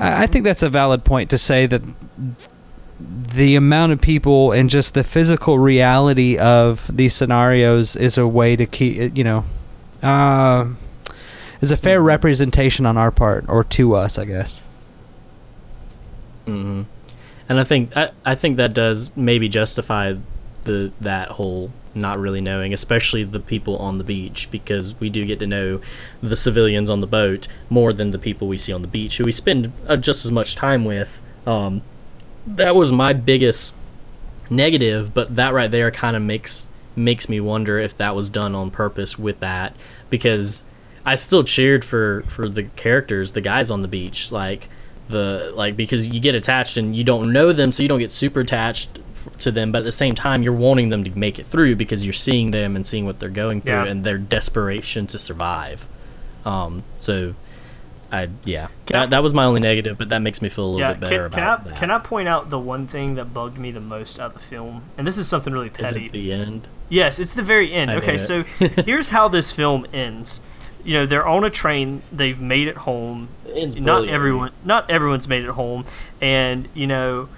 I 0.00 0.26
think 0.26 0.44
that's 0.44 0.62
a 0.62 0.68
valid 0.68 1.04
point 1.04 1.30
to 1.30 1.38
say 1.38 1.66
that 1.66 1.82
the 2.98 3.54
amount 3.54 3.92
of 3.92 4.00
people 4.00 4.52
and 4.52 4.68
just 4.70 4.94
the 4.94 5.04
physical 5.04 5.58
reality 5.58 6.38
of 6.38 6.90
these 6.94 7.14
scenarios 7.14 7.96
is 7.96 8.18
a 8.18 8.26
way 8.26 8.56
to 8.56 8.66
keep, 8.66 9.16
you 9.16 9.24
know, 9.24 9.44
uh, 10.02 10.66
is 11.60 11.70
a 11.70 11.76
fair 11.76 11.98
mm-hmm. 11.98 12.06
representation 12.06 12.86
on 12.86 12.96
our 12.96 13.10
part 13.10 13.44
or 13.48 13.62
to 13.64 13.94
us, 13.94 14.18
I 14.18 14.24
guess. 14.24 14.64
Mm-hmm 16.46 16.82
and 17.50 17.58
I 17.58 17.64
think 17.64 17.96
I, 17.96 18.12
I 18.24 18.36
think 18.36 18.58
that 18.58 18.74
does 18.74 19.14
maybe 19.16 19.48
justify 19.48 20.14
the 20.62 20.92
that 21.00 21.30
whole 21.30 21.72
not 21.94 22.18
really 22.18 22.40
knowing, 22.40 22.72
especially 22.72 23.24
the 23.24 23.40
people 23.40 23.76
on 23.78 23.98
the 23.98 24.04
beach, 24.04 24.48
because 24.50 24.98
we 25.00 25.10
do 25.10 25.24
get 25.24 25.38
to 25.40 25.46
know 25.46 25.80
the 26.22 26.36
civilians 26.36 26.90
on 26.90 27.00
the 27.00 27.06
boat 27.06 27.48
more 27.68 27.92
than 27.92 28.10
the 28.10 28.18
people 28.18 28.46
we 28.48 28.58
see 28.58 28.72
on 28.72 28.82
the 28.82 28.88
beach, 28.88 29.16
who 29.16 29.24
we 29.24 29.32
spend 29.32 29.72
uh, 29.88 29.96
just 29.96 30.24
as 30.24 30.32
much 30.32 30.54
time 30.54 30.84
with. 30.84 31.20
Um, 31.46 31.82
that 32.46 32.74
was 32.74 32.92
my 32.92 33.12
biggest 33.12 33.74
negative, 34.48 35.12
but 35.14 35.36
that 35.36 35.52
right 35.52 35.70
there 35.70 35.90
kind 35.90 36.16
of 36.16 36.22
makes 36.22 36.68
makes 36.96 37.28
me 37.28 37.40
wonder 37.40 37.78
if 37.78 37.96
that 37.96 38.14
was 38.14 38.30
done 38.30 38.54
on 38.54 38.70
purpose 38.70 39.18
with 39.18 39.40
that, 39.40 39.74
because 40.10 40.64
I 41.04 41.14
still 41.14 41.44
cheered 41.44 41.84
for 41.84 42.22
for 42.28 42.48
the 42.48 42.64
characters, 42.64 43.32
the 43.32 43.40
guys 43.40 43.70
on 43.70 43.82
the 43.82 43.88
beach, 43.88 44.30
like 44.30 44.68
the 45.08 45.52
like 45.54 45.76
because 45.76 46.06
you 46.06 46.20
get 46.20 46.34
attached 46.34 46.76
and 46.76 46.94
you 46.94 47.04
don't 47.04 47.32
know 47.32 47.52
them 47.52 47.72
so 47.72 47.82
you 47.82 47.88
don't 47.88 47.98
get 47.98 48.12
super 48.12 48.40
attached 48.40 48.98
to 49.38 49.50
them 49.50 49.72
but 49.72 49.78
at 49.78 49.84
the 49.84 49.92
same 49.92 50.14
time 50.14 50.42
you're 50.42 50.52
wanting 50.52 50.88
them 50.88 51.04
to 51.04 51.18
make 51.18 51.38
it 51.38 51.46
through 51.46 51.76
because 51.76 52.04
you're 52.04 52.12
seeing 52.12 52.50
them 52.50 52.76
and 52.76 52.86
seeing 52.86 53.04
what 53.04 53.18
they're 53.18 53.28
going 53.28 53.60
through 53.60 53.72
yeah. 53.72 53.86
and 53.86 54.04
their 54.04 54.18
desperation 54.18 55.06
to 55.06 55.18
survive. 55.18 55.86
Um 56.44 56.84
so 56.98 57.34
I 58.12 58.28
yeah. 58.44 58.68
That, 58.86 58.96
I, 58.96 59.06
that 59.06 59.22
was 59.22 59.34
my 59.34 59.44
only 59.44 59.60
negative 59.60 59.98
but 59.98 60.08
that 60.10 60.20
makes 60.20 60.42
me 60.42 60.48
feel 60.48 60.64
a 60.64 60.66
little 60.66 60.80
yeah, 60.80 60.92
bit 60.92 61.00
better 61.00 61.28
can, 61.28 61.38
about 61.38 61.60
I, 61.60 61.70
that. 61.70 61.78
Can 61.78 61.90
I 61.90 61.98
point 61.98 62.28
out 62.28 62.50
the 62.50 62.58
one 62.58 62.86
thing 62.86 63.14
that 63.16 63.32
bugged 63.32 63.58
me 63.58 63.70
the 63.70 63.80
most 63.80 64.18
out 64.18 64.34
of 64.34 64.34
the 64.34 64.40
film? 64.40 64.84
And 64.98 65.06
this 65.06 65.18
is 65.18 65.28
something 65.28 65.52
really 65.52 65.70
petty. 65.70 66.06
is 66.06 66.12
the 66.12 66.32
end? 66.32 66.68
Yes 66.88 67.18
it's 67.18 67.32
the 67.32 67.42
very 67.42 67.72
end. 67.72 67.90
I 67.90 67.96
okay 67.96 68.18
so 68.18 68.42
here's 68.58 69.08
how 69.08 69.28
this 69.28 69.52
film 69.52 69.86
ends. 69.92 70.40
You 70.84 70.94
know 70.94 71.06
they're 71.06 71.26
on 71.26 71.44
a 71.44 71.50
train. 71.50 72.02
They've 72.10 72.40
made 72.40 72.68
it 72.68 72.78
home. 72.78 73.28
Not 73.46 74.08
everyone 74.08 74.52
not 74.64 74.90
everyone's 74.90 75.28
made 75.28 75.44
it 75.44 75.50
home. 75.50 75.84
And 76.20 76.68
you 76.74 76.86
know 76.86 77.28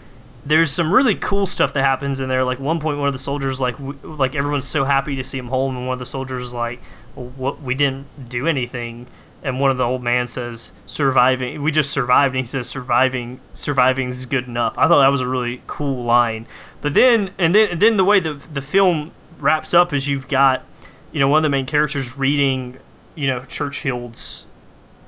there's 0.44 0.72
some 0.72 0.92
really 0.92 1.14
cool 1.14 1.46
stuff 1.46 1.72
that 1.72 1.82
happens 1.82 2.20
in 2.20 2.28
there. 2.28 2.44
Like 2.44 2.58
one 2.58 2.80
point 2.80 2.98
one 2.98 3.06
of 3.06 3.12
the 3.12 3.18
soldiers 3.18 3.60
like 3.60 3.76
like 4.02 4.34
everyone's 4.34 4.66
so 4.66 4.84
happy 4.84 5.14
to 5.16 5.24
see 5.24 5.38
him 5.38 5.48
home 5.48 5.76
and 5.76 5.86
one 5.86 5.94
of 5.94 5.98
the 5.98 6.06
soldiers 6.06 6.48
is 6.48 6.54
like 6.54 6.80
what 7.14 7.62
we 7.62 7.74
didn't 7.74 8.28
do 8.28 8.46
anything. 8.46 9.06
And 9.44 9.58
one 9.58 9.72
of 9.72 9.78
the 9.78 9.84
old 9.84 10.02
man 10.02 10.26
says 10.26 10.72
surviving 10.86 11.62
we 11.62 11.72
just 11.72 11.90
survived 11.90 12.34
and 12.34 12.44
he 12.44 12.46
says 12.46 12.68
surviving 12.68 13.40
surviving 13.54 14.08
is 14.08 14.26
good 14.26 14.46
enough. 14.46 14.74
I 14.76 14.88
thought 14.88 15.00
that 15.00 15.08
was 15.08 15.20
a 15.20 15.28
really 15.28 15.62
cool 15.66 16.04
line. 16.04 16.46
But 16.80 16.94
then 16.94 17.32
and 17.38 17.54
then 17.54 17.70
and 17.70 17.80
then 17.80 17.96
the 17.96 18.04
way 18.04 18.18
the 18.18 18.34
the 18.34 18.62
film 18.62 19.12
wraps 19.38 19.74
up 19.74 19.92
is 19.92 20.08
you've 20.08 20.28
got 20.28 20.64
you 21.12 21.20
know 21.20 21.28
one 21.28 21.38
of 21.38 21.42
the 21.44 21.50
main 21.50 21.66
characters 21.66 22.16
reading 22.16 22.78
you 23.14 23.28
know 23.28 23.40
Churchill's 23.40 24.46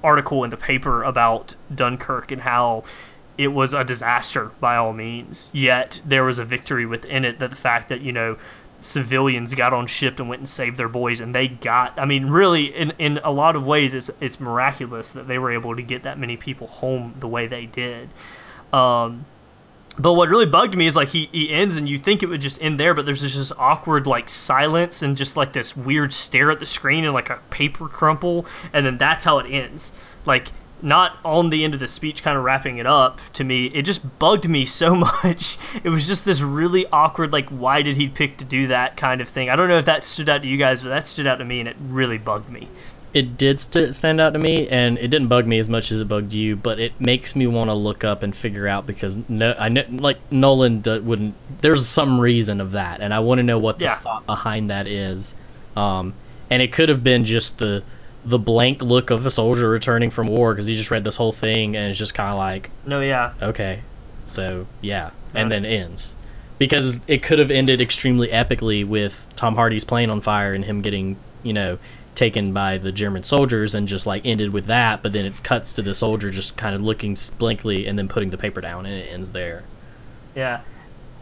article 0.04 0.44
in 0.44 0.50
the 0.50 0.56
paper 0.56 1.02
about 1.02 1.56
Dunkirk 1.74 2.30
and 2.30 2.42
how 2.42 2.84
it 3.36 3.48
was 3.48 3.74
a 3.74 3.84
disaster 3.84 4.52
by 4.60 4.76
all 4.76 4.92
means. 4.92 5.50
Yet 5.52 6.02
there 6.04 6.24
was 6.24 6.38
a 6.38 6.44
victory 6.44 6.86
within 6.86 7.24
it. 7.24 7.38
That 7.38 7.50
the 7.50 7.56
fact 7.56 7.88
that 7.88 8.00
you 8.00 8.12
know 8.12 8.36
civilians 8.80 9.54
got 9.54 9.72
on 9.72 9.86
ship 9.86 10.20
and 10.20 10.28
went 10.28 10.40
and 10.40 10.48
saved 10.48 10.76
their 10.76 10.90
boys 10.90 11.18
and 11.18 11.34
they 11.34 11.48
got 11.48 11.98
I 11.98 12.04
mean 12.04 12.26
really 12.26 12.66
in 12.66 12.90
in 12.98 13.18
a 13.24 13.30
lot 13.30 13.56
of 13.56 13.64
ways 13.64 13.94
it's 13.94 14.10
it's 14.20 14.38
miraculous 14.38 15.12
that 15.12 15.26
they 15.26 15.38
were 15.38 15.50
able 15.50 15.74
to 15.74 15.80
get 15.80 16.02
that 16.02 16.18
many 16.18 16.36
people 16.36 16.66
home 16.66 17.14
the 17.18 17.28
way 17.28 17.46
they 17.46 17.64
did. 17.66 18.10
Um 18.72 19.24
but 19.96 20.14
what 20.14 20.28
really 20.28 20.46
bugged 20.46 20.76
me 20.76 20.86
is 20.86 20.96
like 20.96 21.08
he, 21.10 21.28
he 21.30 21.50
ends 21.50 21.76
and 21.76 21.88
you 21.88 21.98
think 21.98 22.22
it 22.22 22.26
would 22.26 22.40
just 22.40 22.60
end 22.60 22.80
there, 22.80 22.94
but 22.94 23.06
there's 23.06 23.22
just 23.22 23.36
this 23.36 23.52
awkward 23.52 24.06
like 24.06 24.28
silence 24.28 25.02
and 25.02 25.16
just 25.16 25.36
like 25.36 25.52
this 25.52 25.76
weird 25.76 26.12
stare 26.12 26.50
at 26.50 26.58
the 26.58 26.66
screen 26.66 27.04
and 27.04 27.14
like 27.14 27.30
a 27.30 27.40
paper 27.50 27.88
crumple, 27.88 28.44
and 28.72 28.84
then 28.84 28.98
that's 28.98 29.22
how 29.22 29.38
it 29.38 29.48
ends. 29.48 29.92
Like 30.26 30.48
not 30.84 31.16
on 31.24 31.50
the 31.50 31.64
end 31.64 31.74
of 31.74 31.80
the 31.80 31.88
speech 31.88 32.22
kind 32.22 32.36
of 32.38 32.44
wrapping 32.44 32.78
it 32.78 32.86
up 32.86 33.20
to 33.32 33.42
me 33.42 33.66
it 33.66 33.82
just 33.82 34.18
bugged 34.18 34.48
me 34.48 34.64
so 34.64 34.94
much 35.24 35.56
it 35.82 35.88
was 35.88 36.06
just 36.06 36.24
this 36.24 36.40
really 36.40 36.86
awkward 36.92 37.32
like 37.32 37.48
why 37.48 37.82
did 37.82 37.96
he 37.96 38.06
pick 38.08 38.36
to 38.36 38.44
do 38.44 38.66
that 38.66 38.96
kind 38.96 39.20
of 39.20 39.28
thing 39.28 39.48
i 39.50 39.56
don't 39.56 39.68
know 39.68 39.78
if 39.78 39.86
that 39.86 40.04
stood 40.04 40.28
out 40.28 40.42
to 40.42 40.48
you 40.48 40.56
guys 40.58 40.82
but 40.82 40.90
that 40.90 41.06
stood 41.06 41.26
out 41.26 41.36
to 41.36 41.44
me 41.44 41.58
and 41.60 41.68
it 41.68 41.76
really 41.88 42.18
bugged 42.18 42.48
me 42.50 42.68
it 43.14 43.36
did 43.38 43.60
st- 43.60 43.94
stand 43.94 44.20
out 44.20 44.32
to 44.32 44.40
me, 44.40 44.66
and 44.66 44.98
it 44.98 45.06
didn't 45.06 45.28
bug 45.28 45.46
me 45.46 45.60
as 45.60 45.68
much 45.68 45.92
as 45.92 46.00
it 46.00 46.08
bugged 46.08 46.32
you. 46.32 46.56
But 46.56 46.80
it 46.80 47.00
makes 47.00 47.36
me 47.36 47.46
want 47.46 47.70
to 47.70 47.74
look 47.74 48.02
up 48.02 48.24
and 48.24 48.34
figure 48.34 48.66
out 48.66 48.86
because 48.86 49.16
no, 49.28 49.54
I 49.56 49.68
know 49.68 49.84
like 49.88 50.18
Nolan 50.32 50.80
d- 50.80 50.98
wouldn't. 50.98 51.36
There's 51.60 51.86
some 51.86 52.18
reason 52.18 52.60
of 52.60 52.72
that, 52.72 53.00
and 53.00 53.14
I 53.14 53.20
want 53.20 53.38
to 53.38 53.44
know 53.44 53.56
what 53.60 53.78
the 53.78 53.84
Yeah. 53.84 53.94
thought 53.94 54.26
behind 54.26 54.68
that 54.70 54.88
is. 54.88 55.36
Um, 55.76 56.14
and 56.50 56.60
it 56.60 56.72
could 56.72 56.88
have 56.88 57.04
been 57.04 57.24
just 57.24 57.58
the 57.60 57.84
the 58.24 58.38
blank 58.38 58.80
look 58.82 59.10
of 59.10 59.26
a 59.26 59.30
soldier 59.30 59.68
returning 59.68 60.10
from 60.10 60.26
war 60.26 60.52
because 60.54 60.66
he 60.66 60.74
just 60.74 60.90
read 60.90 61.04
this 61.04 61.16
whole 61.16 61.32
thing 61.32 61.76
and 61.76 61.90
it's 61.90 61.98
just 61.98 62.14
kind 62.14 62.30
of 62.30 62.36
like 62.36 62.70
no 62.86 63.00
yeah 63.00 63.32
okay, 63.42 63.80
so 64.26 64.66
yeah, 64.80 65.10
and 65.34 65.50
Right. 65.50 65.62
then 65.62 65.66
ends. 65.66 66.16
Because 66.56 67.00
it 67.08 67.22
could 67.22 67.38
have 67.40 67.50
ended 67.50 67.80
extremely 67.80 68.28
epically 68.28 68.86
with 68.86 69.26
Tom 69.36 69.56
Hardy's 69.56 69.84
plane 69.84 70.08
on 70.08 70.20
fire 70.20 70.52
and 70.54 70.64
him 70.64 70.80
getting, 70.82 71.16
you 71.42 71.52
know, 71.52 71.78
taken 72.14 72.52
by 72.52 72.78
the 72.78 72.92
German 72.92 73.24
soldiers 73.24 73.74
and 73.74 73.88
just 73.88 74.06
like 74.06 74.24
ended 74.24 74.52
with 74.52 74.66
that, 74.66 75.02
but 75.02 75.12
then 75.12 75.26
it 75.26 75.42
cuts 75.42 75.72
to 75.74 75.82
the 75.82 75.92
soldier 75.92 76.30
just 76.30 76.56
kind 76.56 76.74
of 76.76 76.80
looking 76.80 77.16
blankly 77.38 77.86
and 77.86 77.98
then 77.98 78.06
putting 78.06 78.30
the 78.30 78.38
paper 78.38 78.60
down 78.60 78.86
and 78.86 78.94
it 78.94 79.12
ends 79.12 79.32
there. 79.32 79.64
Yeah, 80.36 80.60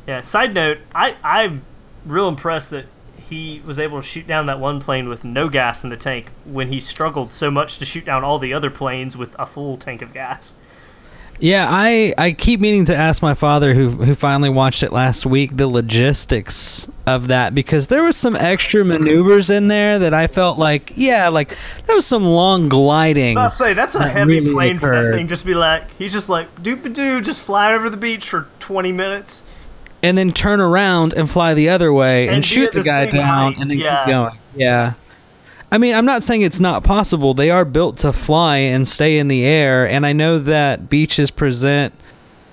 yeah. 0.07 0.21
Side 0.21 0.53
note, 0.55 0.79
I 0.95 1.17
I'm 1.25 1.63
real 2.05 2.29
impressed 2.29 2.71
that 2.71 2.85
he 3.33 3.63
was 3.65 3.79
able 3.79 4.01
to 4.01 4.07
shoot 4.07 4.27
down 4.27 4.47
that 4.47 4.61
one 4.61 4.81
plane 4.81 5.09
with 5.09 5.25
no 5.25 5.49
gas 5.49 5.83
in 5.83 5.91
the 5.91 5.97
tank 5.97 6.31
when 6.45 6.69
he 6.69 6.79
struggled 6.79 7.33
so 7.33 7.51
much 7.51 7.79
to 7.79 7.85
shoot 7.85 8.05
down 8.05 8.23
all 8.23 8.39
the 8.39 8.53
other 8.53 8.71
planes 8.71 9.17
with 9.17 9.35
a 9.39 9.47
full 9.47 9.77
tank 9.77 10.03
of 10.03 10.13
gas. 10.13 10.55
Yeah, 11.41 11.67
I, 11.69 12.15
I 12.19 12.33
keep 12.33 12.61
meaning 12.61 12.85
to 12.85 12.95
ask 12.95 13.21
my 13.21 13.35
father, 13.35 13.75
who 13.75 13.89
who 13.89 14.15
finally 14.15 14.51
watched 14.51 14.85
it 14.85 14.93
last 14.93 15.27
week, 15.27 15.57
the 15.57 15.67
logistics 15.67 16.89
of 17.05 17.29
that 17.29 17.53
because 17.53 17.89
there 17.89 18.05
was 18.05 18.17
some 18.17 18.37
extra 18.37 18.85
maneuvers 18.85 19.51
in 19.51 19.67
there 19.67 19.99
that 19.99 20.15
I 20.15 20.29
felt 20.29 20.57
like, 20.57 20.93
yeah, 20.95 21.31
like 21.31 21.57
there 21.87 21.97
was 21.97 22.07
some 22.07 22.25
long 22.25 22.69
gliding. 22.69 23.39
I'll 23.39 23.51
say 23.51 23.73
that's 23.75 23.97
a 23.97 24.01
That 24.01 24.13
heavy 24.13 24.39
really 24.39 24.53
plane 24.53 24.79
for 24.79 24.95
that 24.95 25.17
thing. 25.17 25.27
Just 25.27 25.45
be 25.45 25.55
like, 25.55 25.91
he's 25.99 26.13
just 26.13 26.29
like 26.29 26.63
doop 26.63 26.93
doo, 26.93 27.21
just 27.21 27.43
fly 27.43 27.75
over 27.75 27.91
the 27.91 27.97
beach 27.97 28.29
for 28.29 28.47
twenty 28.61 28.93
minutes. 28.93 29.43
And 30.03 30.17
then 30.19 30.33
turn 30.33 30.61
around 30.61 31.15
and 31.15 31.31
fly 31.31 31.55
the 31.55 31.69
other 31.69 31.93
way 31.93 32.27
and, 32.27 32.37
And 32.37 32.45
shoot 32.45 32.73
the 32.73 32.83
guy 32.83 33.07
down 33.07 33.53
height. 33.53 33.61
and 33.61 33.71
then 33.71 33.79
Yeah. 33.79 34.05
keep 34.05 34.13
going. 34.13 34.39
Yeah. 34.57 34.93
I 35.71 35.79
mean, 35.79 35.95
I'm 35.95 36.05
not 36.05 36.23
saying 36.23 36.43
it's 36.43 36.61
not 36.61 36.85
possible. 36.85 37.33
They 37.33 37.51
are 37.51 37.65
built 37.65 37.97
to 37.99 38.13
fly 38.13 38.59
and 38.59 38.87
stay 38.87 39.19
in 39.19 39.29
the 39.29 39.47
air, 39.47 39.89
and 39.89 40.05
I 40.05 40.13
know 40.13 40.39
that 40.39 40.91
beaches 40.91 41.31
present 41.31 41.95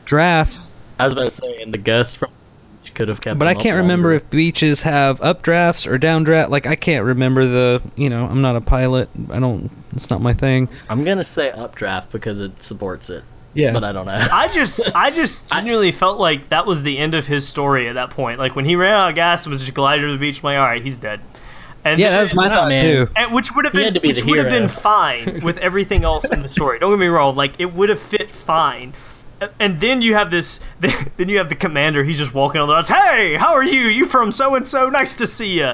drafts, 0.06 0.72
I 0.98 1.04
was 1.04 1.14
about 1.14 1.26
to 1.28 1.32
say, 1.32 1.62
and 1.62 1.74
the 1.74 1.78
gust 1.78 2.18
from 2.18 2.30
could 2.96 3.08
have 3.08 3.22
kept 3.22 3.40
but 3.40 3.48
I 3.48 3.54
can't 3.54 3.78
remember 3.78 4.12
if 4.12 4.30
beaches 4.30 4.82
have 4.82 5.22
updrafts 5.22 5.88
or 5.90 5.98
downdraft. 5.98 6.50
Like 6.50 6.66
I 6.68 6.76
can't 6.76 7.06
remember 7.06 7.46
the, 7.46 7.82
you 7.96 8.10
know, 8.10 8.26
I'm 8.26 8.42
not 8.42 8.58
a 8.58 8.62
pilot. 8.62 9.08
I 9.30 9.40
don't 9.40 9.70
it's 9.94 10.10
not 10.10 10.22
my 10.22 10.34
thing. 10.34 10.68
I'm 10.90 11.06
gonna 11.06 11.24
say 11.24 11.50
updraft 11.52 12.12
because 12.12 12.40
it 12.42 12.62
supports 12.62 13.10
it, 13.10 13.24
Yeah. 13.54 13.74
but 13.74 13.84
I 13.84 13.92
don't 13.92 14.06
know. 14.06 14.28
I 14.32 14.48
just, 14.50 14.82
I 14.94 15.10
just 15.12 15.50
genuinely 15.54 15.92
felt 15.92 16.20
like 16.20 16.50
that 16.50 16.66
was 16.66 16.84
the 16.84 16.98
end 16.98 17.16
of 17.16 17.28
his 17.28 17.48
story 17.48 17.88
at 17.90 17.94
that 17.96 18.12
point. 18.12 18.40
Like 18.40 18.56
when 18.56 18.66
he 18.66 18.76
ran 18.76 18.94
out 18.94 19.10
of 19.10 19.16
gas 19.16 19.46
and 19.46 19.52
was 19.52 19.62
just 19.62 19.74
gliding 19.74 20.06
to 20.06 20.12
the 20.14 20.20
beach, 20.20 20.40
I'm 20.40 20.44
like, 20.44 20.58
all 20.58 20.66
right, 20.66 20.84
he's 20.84 20.98
dead. 20.98 21.20
And 21.84 22.00
yeah, 22.00 22.10
then- 22.10 22.16
that 22.18 22.22
was 22.22 22.36
my 22.36 22.48
Nah, 22.48 22.56
thought 22.56 22.70
man. 22.70 22.80
too. 22.80 23.08
And 23.16 23.34
which 23.34 23.56
would 23.56 23.66
have 23.66 23.74
been 23.74 23.94
be 23.94 24.10
which 24.10 24.24
would 24.26 24.38
have 24.40 24.50
been 24.50 24.68
fine 24.70 25.40
with 25.44 25.58
everything 25.58 26.04
else 26.04 26.30
in 26.32 26.42
the 26.42 26.48
story. 26.48 26.78
Don't 26.80 26.92
get 26.92 27.00
me 27.00 27.08
wrong; 27.08 27.36
like 27.36 27.54
it 27.60 27.74
would 27.74 27.90
have 27.90 28.00
fit 28.02 28.30
fine. 28.30 28.94
And 29.60 29.80
then 29.80 30.02
you 30.02 30.14
have 30.16 30.30
this. 30.32 30.60
Then 31.18 31.30
you 31.30 31.38
have 31.38 31.48
the 31.50 31.56
commander. 31.56 32.04
He's 32.04 32.18
just 32.18 32.34
walking 32.34 32.60
on 32.62 32.68
the 32.68 32.74
roads. 32.76 32.90
Hey, 32.90 33.36
how 33.36 33.54
are 33.54 33.64
you? 33.64 33.88
You 33.88 34.06
from 34.06 34.32
so 34.34 34.56
and 34.56 34.68
so? 34.68 34.90
Nice 34.90 35.16
to 35.16 35.26
see 35.28 35.60
you. 35.60 35.72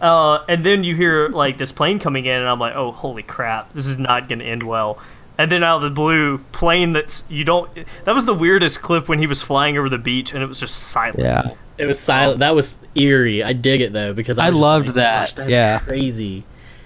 Uh, 0.00 0.44
and 0.48 0.64
then 0.64 0.82
you 0.84 0.96
hear 0.96 1.28
like 1.28 1.58
this 1.58 1.70
plane 1.72 1.98
coming 1.98 2.24
in, 2.24 2.40
and 2.40 2.48
I'm 2.48 2.58
like, 2.58 2.74
oh, 2.74 2.90
holy 2.92 3.22
crap! 3.22 3.74
This 3.74 3.86
is 3.86 3.98
not 3.98 4.28
going 4.30 4.38
to 4.40 4.44
end 4.46 4.62
well. 4.62 4.98
And 5.42 5.50
then 5.50 5.64
out 5.64 5.78
of 5.78 5.82
the 5.82 5.90
blue, 5.90 6.38
plane 6.52 6.92
that's 6.92 7.24
you 7.28 7.42
don't. 7.42 7.68
That 8.04 8.14
was 8.14 8.26
the 8.26 8.34
weirdest 8.34 8.80
clip 8.80 9.08
when 9.08 9.18
he 9.18 9.26
was 9.26 9.42
flying 9.42 9.76
over 9.76 9.88
the 9.88 9.98
beach, 9.98 10.32
and 10.32 10.40
it 10.40 10.46
was 10.46 10.60
just 10.60 10.76
silent. 10.76 11.18
Yeah. 11.18 11.54
It 11.78 11.86
was 11.86 11.98
silent. 11.98 12.38
That 12.38 12.54
was 12.54 12.76
eerie. 12.94 13.42
I 13.42 13.52
dig 13.52 13.80
it 13.80 13.92
though 13.92 14.12
because 14.12 14.38
I, 14.38 14.46
I 14.46 14.50
loved 14.50 14.86
like, 14.88 14.94
that. 14.94 15.32
That's 15.36 15.50
Yeah. 15.50 15.80
crazy. 15.80 16.44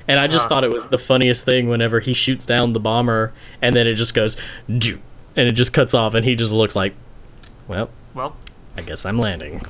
And 0.08 0.18
I 0.18 0.26
just 0.26 0.46
Uh. 0.46 0.48
thought 0.48 0.64
it 0.64 0.72
was 0.72 0.88
the 0.88 0.96
funniest 0.96 1.44
thing 1.44 1.68
whenever 1.68 2.00
he 2.00 2.14
shoots 2.14 2.46
down 2.46 2.72
the 2.72 2.80
bomber 2.80 3.34
and 3.60 3.76
then 3.76 3.86
it 3.86 3.96
just 3.96 4.14
goes, 4.14 4.38
"Doo," 4.78 5.00
and 5.36 5.46
it 5.46 5.52
just 5.52 5.74
cuts 5.74 5.92
off, 5.92 6.14
and 6.14 6.24
he 6.24 6.34
just 6.34 6.54
looks 6.54 6.74
like, 6.76 6.94
well, 7.68 7.90
Well, 8.14 8.34
I 8.78 8.80
guess 8.80 9.04
I'm 9.04 9.18
landing. 9.18 9.60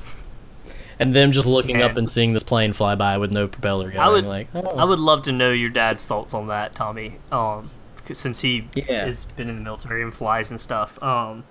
And 0.99 1.13
them 1.13 1.33
just 1.33 1.47
looking 1.47 1.81
up 1.81 1.97
and 1.97 2.07
seeing 2.07 2.31
this 2.31 2.43
plane 2.43 2.71
fly 2.71 2.95
by 2.95 3.17
with 3.17 3.31
no 3.33 3.47
propeller 3.49 3.89
going, 3.89 3.99
I 3.99 4.07
would, 4.09 4.25
like, 4.25 4.47
oh. 4.55 4.61
I 4.77 4.85
would 4.85 4.99
love 4.99 5.23
to 5.23 5.31
know 5.33 5.51
your 5.51 5.69
dad's 5.69 6.05
thoughts 6.05 6.33
on 6.33 6.47
that, 6.47 6.73
Tommy. 6.73 7.17
Um, 7.33 7.69
'cause 7.69 7.69
since 8.13 8.41
he 8.41 8.67
Yeah. 8.75 9.05
has 9.05 9.25
been 9.25 9.49
in 9.49 9.55
the 9.55 9.61
military 9.61 10.01
and 10.03 10.13
flies 10.13 10.51
and 10.51 10.59
stuff. 10.61 11.01
Um, 11.03 11.43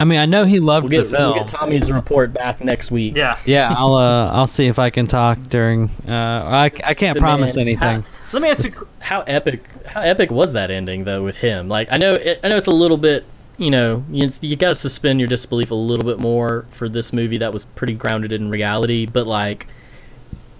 I 0.00 0.04
mean, 0.04 0.18
I 0.18 0.26
know 0.26 0.44
he 0.44 0.58
loved 0.58 0.84
we'll 0.84 1.02
get, 1.02 1.10
the 1.10 1.16
film. 1.16 1.34
we'll 1.34 1.44
get 1.44 1.48
Tommy's 1.48 1.90
report 1.90 2.32
back 2.32 2.62
next 2.64 2.90
week. 2.90 3.14
yeah. 3.14 3.34
yeah, 3.44 3.72
I'll 3.76 3.94
uh, 3.94 4.30
I'll 4.32 4.46
see 4.48 4.66
if 4.66 4.78
I 4.80 4.90
can 4.90 5.06
talk 5.06 5.38
during. 5.48 5.88
Uh, 6.08 6.12
I, 6.12 6.64
I 6.84 6.94
can't 6.94 7.14
The 7.14 7.20
promise 7.20 7.54
man- 7.56 7.68
anything. 7.68 8.04
Let 8.32 8.42
me 8.42 8.48
ask 8.48 8.74
you. 8.76 8.88
how 8.98 9.20
epic 9.22 9.62
how 9.86 10.00
epic 10.00 10.30
was 10.32 10.54
that 10.54 10.70
ending 10.72 11.04
though 11.04 11.22
with 11.22 11.36
him 11.36 11.68
like 11.68 11.86
i 11.92 11.98
know 11.98 12.14
it, 12.14 12.40
i 12.42 12.48
know 12.48 12.56
it's 12.56 12.66
a 12.66 12.70
little 12.72 12.96
bit 12.96 13.22
you 13.58 13.70
know 13.70 14.02
you, 14.10 14.28
you 14.40 14.56
got 14.56 14.70
to 14.70 14.74
suspend 14.74 15.20
your 15.20 15.28
disbelief 15.28 15.70
a 15.70 15.74
little 15.74 16.06
bit 16.06 16.18
more 16.18 16.64
for 16.70 16.88
this 16.88 17.12
movie 17.12 17.36
that 17.36 17.52
was 17.52 17.64
pretty 17.66 17.92
grounded 17.94 18.32
in 18.32 18.48
reality 18.48 19.04
but 19.06 19.26
like 19.26 19.66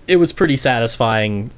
it 0.07 0.17
was 0.17 0.31
pretty 0.31 0.55
satisfying 0.57 1.51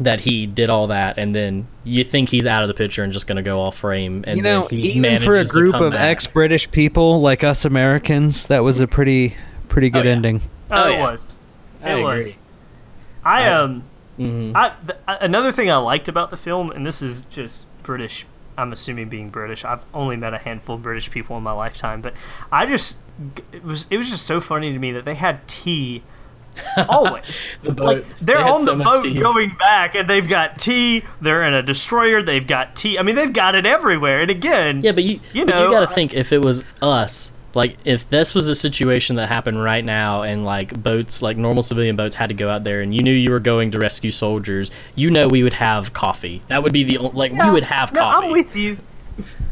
that 0.00 0.20
he 0.20 0.46
did 0.46 0.70
all 0.70 0.86
that 0.86 1.18
and 1.18 1.34
then 1.34 1.66
you 1.84 2.02
think 2.02 2.28
he's 2.30 2.46
out 2.46 2.62
of 2.62 2.68
the 2.68 2.74
picture 2.74 3.04
and 3.04 3.12
just 3.12 3.26
going 3.26 3.36
to 3.36 3.42
go 3.42 3.60
off 3.60 3.76
frame 3.76 4.24
and 4.26 4.36
you 4.38 4.42
know, 4.42 4.66
then 4.68 4.78
he 4.78 4.92
even 4.92 5.18
for 5.20 5.34
a 5.34 5.44
group 5.44 5.74
of 5.74 5.92
ex-British 5.94 6.70
people 6.70 7.20
like 7.20 7.44
us 7.44 7.64
Americans, 7.64 8.46
that 8.46 8.64
was 8.64 8.80
a 8.80 8.86
pretty 8.88 9.36
pretty 9.68 9.90
good 9.90 10.04
yeah. 10.06 10.12
ending. 10.12 10.40
Oh, 10.70 10.84
Oh, 10.84 10.88
it 10.92 10.98
was. 11.00 11.34
It 11.82 11.86
I 11.86 11.90
agree. 11.90 12.02
was. 12.04 12.38
I 13.24 13.48
um. 13.48 13.84
Mhm. 14.18 14.52
I 14.54 14.72
th- 14.86 14.98
another 15.20 15.52
thing 15.52 15.70
I 15.70 15.76
liked 15.76 16.08
about 16.08 16.30
the 16.30 16.36
film, 16.36 16.70
and 16.70 16.86
this 16.86 17.02
is 17.02 17.22
just 17.22 17.66
British. 17.82 18.26
I'm 18.58 18.72
assuming 18.72 19.08
being 19.08 19.30
British. 19.30 19.64
I've 19.64 19.82
only 19.94 20.16
met 20.16 20.34
a 20.34 20.38
handful 20.38 20.74
of 20.76 20.82
British 20.82 21.10
people 21.10 21.36
in 21.36 21.42
my 21.42 21.52
lifetime, 21.52 22.02
but 22.02 22.12
I 22.50 22.66
just 22.66 22.98
it 23.52 23.64
was 23.64 23.86
it 23.90 23.96
was 23.96 24.10
just 24.10 24.26
so 24.26 24.40
funny 24.40 24.72
to 24.72 24.78
me 24.78 24.92
that 24.92 25.04
they 25.04 25.14
had 25.14 25.46
tea 25.48 26.02
always. 26.88 27.46
The 27.62 27.72
boat. 27.72 27.84
Like, 27.84 28.06
they're 28.20 28.36
They 28.38 28.42
on 28.42 28.64
so 28.64 28.76
the 28.76 28.84
boat 28.84 29.02
tea. 29.02 29.14
going 29.14 29.54
back, 29.58 29.94
and 29.94 30.08
they've 30.08 30.28
got 30.28 30.58
tea. 30.58 31.02
They're 31.20 31.42
in 31.44 31.54
a 31.54 31.62
destroyer. 31.62 32.22
They've 32.22 32.46
got 32.46 32.76
tea. 32.76 32.98
I 32.98 33.02
mean, 33.02 33.14
they've 33.14 33.32
got 33.32 33.54
it 33.54 33.66
everywhere. 33.66 34.20
And 34.20 34.30
again, 34.30 34.82
Yeah, 34.82 34.92
but 34.92 35.04
you 35.04 35.20
You 35.32 35.44
know, 35.44 35.64
you 35.66 35.70
got 35.74 35.80
to 35.88 35.94
think 35.94 36.14
if 36.14 36.32
it 36.32 36.42
was 36.42 36.64
us, 36.80 37.32
like 37.54 37.76
if 37.84 38.08
this 38.08 38.34
was 38.34 38.48
a 38.48 38.54
situation 38.54 39.16
that 39.16 39.28
happened 39.28 39.62
right 39.62 39.84
now, 39.84 40.22
and 40.22 40.44
like 40.44 40.80
boats, 40.82 41.20
like 41.22 41.36
normal 41.36 41.62
civilian 41.62 41.96
boats, 41.96 42.16
had 42.16 42.28
to 42.28 42.34
go 42.34 42.48
out 42.48 42.64
there, 42.64 42.80
and 42.80 42.94
you 42.94 43.02
knew 43.02 43.12
you 43.12 43.30
were 43.30 43.40
going 43.40 43.70
to 43.72 43.78
rescue 43.78 44.10
soldiers, 44.10 44.70
you 44.94 45.10
know 45.10 45.28
we 45.28 45.42
would 45.42 45.52
have 45.52 45.92
coffee. 45.92 46.42
That 46.48 46.62
would 46.62 46.72
be 46.72 46.84
the 46.84 46.98
like 46.98 47.32
we 47.32 47.50
would 47.50 47.64
have 47.64 47.92
no, 47.92 48.00
coffee. 48.00 48.26
I'm 48.26 48.32
with 48.32 48.56
you. 48.56 48.78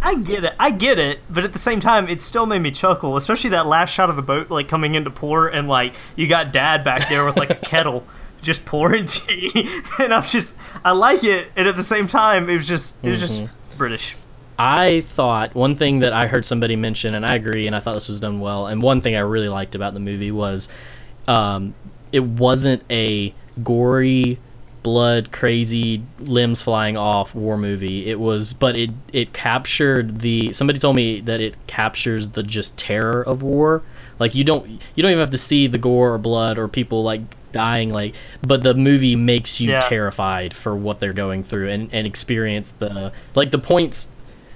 I 0.03 0.15
get 0.17 0.45
it. 0.45 0.55
I 0.59 0.71
get 0.71 0.99
it. 0.99 1.21
But 1.29 1.45
at 1.45 1.53
the 1.53 1.59
same 1.59 1.81
time, 1.81 2.09
it 2.09 2.21
still 2.21 2.47
made 2.47 2.61
me 2.61 2.71
chuckle, 2.71 3.17
especially 3.17 3.51
that 3.51 3.67
last 3.67 3.91
shot 3.91 4.09
of 4.11 4.17
the 4.17 4.23
boat 4.23 4.51
like 4.51 4.69
coming 4.69 4.95
into 4.95 5.11
port, 5.11 5.55
and 5.55 5.69
like 5.69 5.95
you 6.17 6.27
got 6.27 6.53
Dad 6.53 6.83
back 6.85 7.09
there 7.09 7.25
with 7.25 7.37
like 7.37 7.51
a 7.51 7.55
kettle. 7.55 8.07
Just 8.43 8.65
pouring 8.65 9.05
tea, 9.07 9.83
and 9.99 10.15
I'm 10.15 10.23
just, 10.23 10.55
I 10.83 10.93
like 10.93 11.25
it, 11.25 11.53
and 11.57 11.69
at 11.69 11.77
the 11.77 11.83
same 11.83 12.07
time, 12.07 12.49
it 12.49 12.57
was 12.57 12.67
just, 12.67 12.97
it 13.03 13.11
was 13.11 13.21
just 13.21 13.43
Mm-hmm. 13.43 13.77
British. 13.77 14.17
I 14.59 15.03
thought 15.03 15.55
one 15.55 15.75
thing 15.77 15.99
that 15.99 16.15
I 16.15 16.27
heard 16.27 16.47
somebody 16.47 16.75
mention, 16.75 17.15
and 17.15 17.27
I 17.27 17.35
agree, 17.35 17.67
and 17.67 17.77
I 17.77 17.81
thought 17.81 17.93
this 17.93 18.09
was 18.09 18.19
done 18.19 18.41
well. 18.41 18.67
And 18.67 18.81
one 18.81 19.03
thing 19.03 19.15
I 19.15 19.21
really 19.21 19.51
liked 19.51 19.75
about 19.75 19.93
the 19.93 20.01
movie 20.01 20.31
was, 20.31 20.71
um, 21.29 21.75
it 22.13 22.25
wasn't 22.25 22.83
a 22.91 23.35
gory, 23.63 24.39
blood, 24.83 25.33
crazy, 25.33 26.03
limbs 26.21 26.63
flying 26.63 26.97
off 26.97 27.35
war 27.35 27.57
movie. 27.59 28.09
It 28.09 28.19
was, 28.21 28.53
but 28.53 28.77
it 28.77 28.91
it 29.13 29.33
captured 29.33 30.21
the. 30.21 30.53
Somebody 30.53 30.79
told 30.79 30.97
me 30.97 31.21
that 31.21 31.41
it 31.41 31.57
captures 31.67 32.29
the 32.31 32.43
just 32.43 32.77
terror 32.79 33.23
of 33.23 33.43
war. 33.43 33.83
Like 34.19 34.35
you 34.35 34.45
don't 34.45 34.67
you 34.69 35.03
don't 35.03 35.11
even 35.13 35.21
have 35.21 35.31
to 35.31 35.39
see 35.39 35.67
the 35.67 35.79
gore 35.79 36.15
or 36.15 36.19
blood 36.19 36.59
or 36.59 36.69
people 36.69 37.03
like 37.03 37.23
dying 37.53 37.91
like 37.93 38.15
but 38.47 38.63
the 38.63 38.75
movie 38.75 39.17
makes 39.17 39.61
you 39.61 39.71
Yeah. 39.71 39.81
terrified 39.81 40.55
for 40.55 40.77
what 40.77 41.01
they're 41.01 41.13
going 41.13 41.43
through 41.43 41.69
and, 41.71 41.89
and 41.93 42.07
experience 42.07 42.71
the 42.71 43.13
like 43.35 43.51
the 43.51 43.59
points 43.59 44.13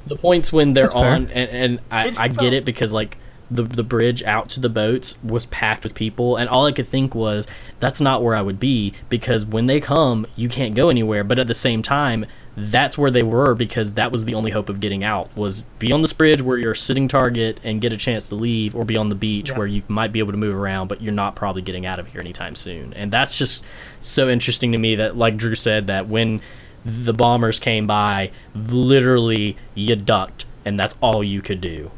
the 0.07 0.15
points 0.15 0.53
when 0.53 0.75
they're 0.75 0.85
That's 0.85 0.93
fair. 0.93 1.13
on 1.15 1.29
and, 1.31 1.51
and 1.51 1.81
I, 1.91 2.15
I 2.17 2.29
get 2.29 2.53
it 2.53 2.65
because 2.65 2.93
like 2.93 3.17
the 3.51 3.63
the 3.63 3.83
bridge 3.83 4.23
out 4.23 4.49
to 4.49 4.61
the 4.61 4.69
boats 4.69 5.19
was 5.23 5.47
packed 5.47 5.85
with 5.85 5.95
people 5.95 6.37
and 6.37 6.49
all 6.49 6.67
I 6.67 6.73
could 6.73 6.87
think 6.87 7.15
was 7.15 7.47
that's 7.79 8.01
not 8.01 8.23
where 8.23 8.35
I 8.35 8.41
would 8.41 8.59
be 8.59 8.95
because 9.09 9.45
when 9.45 9.67
they 9.67 9.81
come 9.81 10.27
you 10.35 10.49
can't 10.49 10.75
go 10.75 10.89
anywhere. 10.89 11.25
But 11.25 11.39
at 11.39 11.47
the 11.47 11.55
same 11.55 11.83
time 11.83 12.25
that's 12.57 12.97
where 12.97 13.11
they 13.11 13.23
were 13.23 13.55
because 13.55 13.95
that 13.95 14.13
was 14.13 14.25
the 14.25 14.35
only 14.35 14.51
hope 14.51 14.69
of 14.69 14.79
getting 14.81 15.03
out 15.03 15.29
was 15.37 15.63
be 15.79 15.93
on 15.93 16.03
this 16.03 16.13
bridge 16.13 16.41
where 16.41 16.57
you're 16.57 16.73
a 16.73 16.77
sitting 16.77 17.09
target 17.09 17.61
and 17.65 17.81
get 17.81 17.93
a 17.93 17.97
chance 17.97 18.29
to 18.29 18.35
leave 18.37 18.75
or 18.77 18.85
be 18.85 18.97
on 18.97 19.09
the 19.09 19.15
beach 19.15 19.51
Yeah. 19.51 19.59
where 19.59 19.67
you 19.67 19.83
might 19.89 20.13
be 20.13 20.21
able 20.21 20.33
to 20.33 20.39
move 20.39 20.55
around 20.55 20.89
but 20.89 21.03
you're 21.03 21.13
not 21.13 21.37
probably 21.37 21.63
getting 21.63 21.85
out 21.85 21.99
of 21.99 22.07
here 22.07 22.21
anytime 22.21 22.55
soon. 22.55 22.93
And 22.95 23.13
that's 23.13 23.37
just 23.37 23.65
so 24.01 24.29
interesting 24.29 24.73
to 24.73 24.79
me 24.79 24.95
that 24.97 25.17
like 25.17 25.37
Drew 25.37 25.55
said 25.55 25.89
that 25.89 26.09
when 26.09 26.41
the 26.85 27.13
bombers 27.13 27.59
came 27.59 27.87
by 27.87 28.31
literally 28.55 29.57
you 29.75 29.97
ducked 29.97 30.47
and 30.65 30.79
that's 30.79 30.97
all 31.01 31.23
you 31.25 31.43
could 31.43 31.61
do 31.61 31.91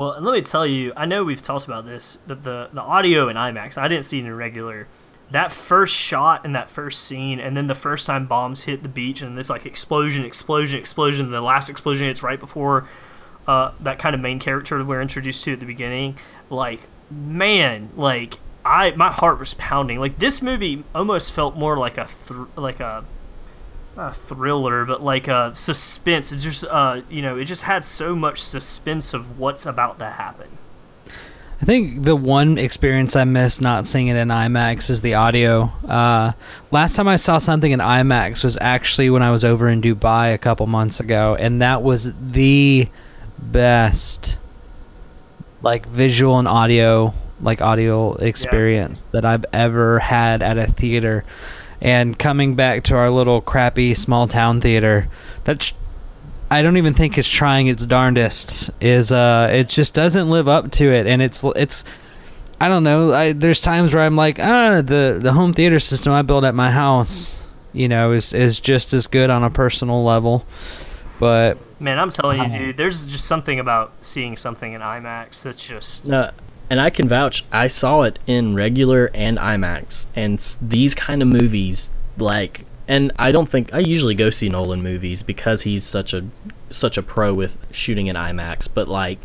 Well, 0.00 0.12
and 0.12 0.24
let 0.24 0.32
me 0.32 0.40
tell 0.40 0.66
you, 0.66 0.94
I 0.96 1.04
know 1.04 1.24
we've 1.24 1.42
talked 1.42 1.66
about 1.66 1.84
this, 1.84 2.16
but 2.26 2.42
the 2.42 2.70
the 2.72 2.80
audio 2.80 3.28
in 3.28 3.36
IMAX, 3.36 3.76
I 3.76 3.86
didn't 3.86 4.06
see 4.06 4.18
it 4.18 4.24
in 4.24 4.34
regular. 4.34 4.88
That 5.30 5.52
first 5.52 5.94
shot 5.94 6.46
and 6.46 6.54
that 6.54 6.70
first 6.70 7.04
scene, 7.04 7.38
and 7.38 7.54
then 7.54 7.66
the 7.66 7.74
first 7.74 8.06
time 8.06 8.26
bombs 8.26 8.62
hit 8.62 8.82
the 8.82 8.88
beach, 8.88 9.20
and 9.20 9.36
this 9.36 9.50
like 9.50 9.66
explosion, 9.66 10.24
explosion, 10.24 10.80
explosion. 10.80 11.26
And 11.26 11.34
the 11.34 11.42
last 11.42 11.68
explosion 11.68 12.06
hits 12.06 12.22
right 12.22 12.40
before 12.40 12.88
uh, 13.46 13.72
that 13.80 13.98
kind 13.98 14.14
of 14.14 14.22
main 14.22 14.38
character 14.38 14.82
we're 14.82 15.02
introduced 15.02 15.44
to 15.44 15.52
at 15.52 15.60
the 15.60 15.66
beginning. 15.66 16.16
Like, 16.48 16.80
man, 17.10 17.90
like 17.94 18.38
I 18.64 18.92
my 18.92 19.12
heart 19.12 19.38
was 19.38 19.52
pounding. 19.52 20.00
Like 20.00 20.18
this 20.18 20.40
movie 20.40 20.82
almost 20.94 21.30
felt 21.30 21.56
more 21.56 21.76
like 21.76 21.98
a 21.98 22.08
like 22.56 22.80
a 22.80 23.04
not 24.00 24.10
a 24.10 24.14
thriller, 24.14 24.84
but 24.84 25.02
like 25.02 25.28
a 25.28 25.52
suspense. 25.54 26.32
It 26.32 26.38
just, 26.38 26.64
uh, 26.64 27.02
you 27.10 27.22
know, 27.22 27.36
it 27.36 27.44
just 27.44 27.62
had 27.62 27.84
so 27.84 28.16
much 28.16 28.42
suspense 28.42 29.14
of 29.14 29.38
what's 29.38 29.66
about 29.66 29.98
to 29.98 30.10
happen. 30.10 30.58
I 31.62 31.66
think 31.66 32.04
the 32.04 32.16
one 32.16 32.56
experience 32.56 33.14
I 33.16 33.24
missed 33.24 33.60
not 33.60 33.86
seeing 33.86 34.08
it 34.08 34.16
in 34.16 34.28
IMAX 34.28 34.88
is 34.88 35.02
the 35.02 35.14
audio. 35.14 35.64
Uh, 35.86 36.32
last 36.70 36.96
time 36.96 37.06
I 37.06 37.16
saw 37.16 37.36
something 37.36 37.70
in 37.70 37.80
IMAX 37.80 38.42
was 38.42 38.56
actually 38.58 39.10
when 39.10 39.22
I 39.22 39.30
was 39.30 39.44
over 39.44 39.68
in 39.68 39.82
Dubai 39.82 40.32
a 40.32 40.38
couple 40.38 40.66
months 40.66 41.00
ago, 41.00 41.36
and 41.38 41.60
that 41.60 41.82
was 41.82 42.14
the 42.14 42.88
best, 43.38 44.38
like 45.60 45.86
visual 45.86 46.38
and 46.38 46.48
audio, 46.48 47.12
like 47.42 47.60
audio 47.60 48.14
experience 48.14 49.04
that 49.10 49.26
I've 49.26 49.44
ever 49.52 49.98
had 49.98 50.42
at 50.42 50.56
a 50.56 50.66
theater. 50.66 51.24
And 51.82 52.18
coming 52.18 52.54
back 52.54 52.84
to 52.84 52.96
our 52.96 53.10
little 53.10 53.40
crappy 53.40 53.94
small 53.94 54.28
town 54.28 54.60
theater, 54.60 55.08
that's 55.44 55.72
I 56.50 56.62
don't 56.62 56.76
even 56.76 56.94
think 56.94 57.16
it's 57.16 57.28
trying 57.28 57.68
its 57.68 57.86
darndest. 57.86 58.70
Is 58.80 59.12
uh, 59.12 59.48
it 59.52 59.68
just 59.68 59.94
doesn't 59.94 60.28
live 60.28 60.48
up 60.48 60.70
to 60.72 60.84
it, 60.92 61.06
and 61.06 61.22
it's 61.22 61.44
it's. 61.56 61.84
I 62.62 62.68
don't 62.68 62.84
know. 62.84 63.14
I, 63.14 63.32
there's 63.32 63.62
times 63.62 63.94
where 63.94 64.02
I'm 64.04 64.16
like, 64.16 64.38
ah, 64.38 64.82
the 64.84 65.18
the 65.22 65.32
home 65.32 65.54
theater 65.54 65.80
system 65.80 66.12
I 66.12 66.20
built 66.22 66.44
at 66.44 66.54
my 66.54 66.70
house, 66.70 67.42
you 67.72 67.88
know, 67.88 68.12
is 68.12 68.34
is 68.34 68.60
just 68.60 68.92
as 68.92 69.06
good 69.06 69.30
on 69.30 69.42
a 69.44 69.48
personal 69.50 70.04
level, 70.04 70.44
but 71.18 71.56
Man, 71.78 71.98
I'm 71.98 72.10
telling 72.10 72.40
Uh-huh. 72.40 72.52
you, 72.58 72.66
dude, 72.66 72.76
there's 72.76 73.06
just 73.06 73.24
something 73.24 73.58
about 73.58 73.92
seeing 74.02 74.36
something 74.36 74.74
in 74.74 74.82
IMAX 74.82 75.42
that's 75.44 75.66
just. 75.66 76.04
No, 76.04 76.30
and 76.70 76.80
I 76.80 76.88
can 76.88 77.08
vouch. 77.08 77.44
I 77.50 77.66
saw 77.66 78.02
it 78.02 78.18
in 78.28 78.54
regular 78.54 79.10
and 79.12 79.36
IMAX, 79.36 80.06
and 80.14 80.38
these 80.62 80.94
kind 80.94 81.20
of 81.20 81.28
movies, 81.28 81.90
like, 82.16 82.64
and 82.86 83.12
I 83.18 83.32
don't 83.32 83.48
think 83.48 83.74
I 83.74 83.80
usually 83.80 84.14
go 84.14 84.30
see 84.30 84.48
Nolan 84.48 84.82
movies 84.82 85.22
because 85.22 85.62
he's 85.62 85.82
such 85.84 86.14
a 86.14 86.24
such 86.70 86.96
a 86.96 87.02
pro 87.02 87.34
with 87.34 87.58
shooting 87.72 88.06
in 88.06 88.14
IMAX. 88.14 88.68
But 88.72 88.86
like, 88.86 89.18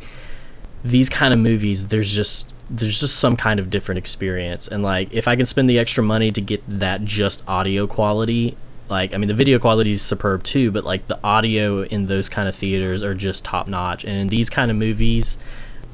these 0.83 1.07
kind 1.07 1.33
of 1.33 1.39
movies, 1.39 1.87
there's 1.87 2.11
just 2.11 2.51
there's 2.71 2.99
just 2.99 3.17
some 3.17 3.37
kind 3.37 3.59
of 3.59 3.69
different 3.69 3.99
experience, 3.99 4.67
and 4.67 4.81
like, 4.81 5.13
if 5.13 5.27
I 5.27 5.35
can 5.35 5.45
spend 5.45 5.69
the 5.69 5.77
extra 5.77 6.03
money 6.03 6.31
to 6.31 6.41
get 6.41 6.63
that 6.67 7.05
just 7.05 7.47
audio 7.47 7.87
quality. 7.87 8.57
Like 8.87 9.15
I 9.15 9.17
mean, 9.17 9.27
the 9.27 9.33
video 9.33 9.57
quality 9.57 9.89
is 9.89 10.03
superb 10.03 10.43
too, 10.43 10.69
but 10.69 10.83
like 10.83 11.07
the 11.07 11.19
audio 11.23 11.81
in 11.85 12.05
those 12.05 12.29
kind 12.29 12.47
of 12.47 12.55
theaters 12.55 13.01
are 13.01 13.15
just 13.15 13.43
top 13.43 13.67
notch. 13.67 14.03
And 14.03 14.15
in 14.15 14.27
these 14.27 14.47
kind 14.47 14.69
of 14.69 14.77
movies, 14.77 15.39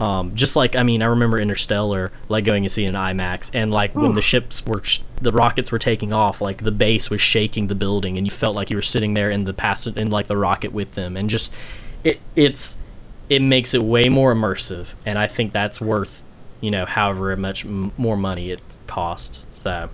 um, 0.02 0.34
just 0.34 0.56
like 0.56 0.76
I 0.76 0.82
mean, 0.82 1.04
I 1.04 1.06
remember 1.06 1.40
Interstellar, 1.40 2.12
like 2.28 2.44
going 2.44 2.64
to 2.64 2.70
see 2.70 2.86
it 2.86 2.90
in 2.90 2.96
IMAX, 2.96 3.52
and 3.54 3.72
like 3.72 3.94
when 3.94 4.16
the 4.16 4.22
ships 4.22 4.66
were, 4.66 4.84
sh- 4.84 5.02
the 5.22 5.32
rockets 5.32 5.72
were 5.72 5.78
taking 5.78 6.12
off, 6.12 6.42
like 6.42 6.64
the 6.64 6.72
bass 6.72 7.12
was 7.12 7.22
shaking 7.22 7.68
the 7.68 7.76
building, 7.76 8.18
and 8.18 8.26
you 8.26 8.32
felt 8.32 8.56
like 8.56 8.72
you 8.72 8.76
were 8.76 8.82
sitting 8.82 9.14
there 9.14 9.30
in 9.30 9.44
the 9.44 9.54
pass 9.54 9.86
in 9.86 10.10
like 10.10 10.26
the 10.26 10.36
rocket 10.36 10.74
with 10.74 10.92
them, 10.94 11.16
and 11.16 11.30
just 11.30 11.54
it 12.04 12.20
it's 12.36 12.78
it 13.30 13.44
makes 13.44 13.76
it 13.76 13.84
way 13.84 14.10
more 14.10 14.34
immersive, 14.34 14.96
and 15.06 15.20
I 15.20 15.28
think 15.28 15.52
that's 15.52 15.80
worth 15.80 16.24
you 16.62 16.72
know 16.72 16.86
however 16.86 17.38
much 17.38 17.64
m- 17.64 17.92
more 17.96 18.18
money 18.18 18.50
it 18.50 18.62
costs. 18.88 19.46
So 19.52 19.88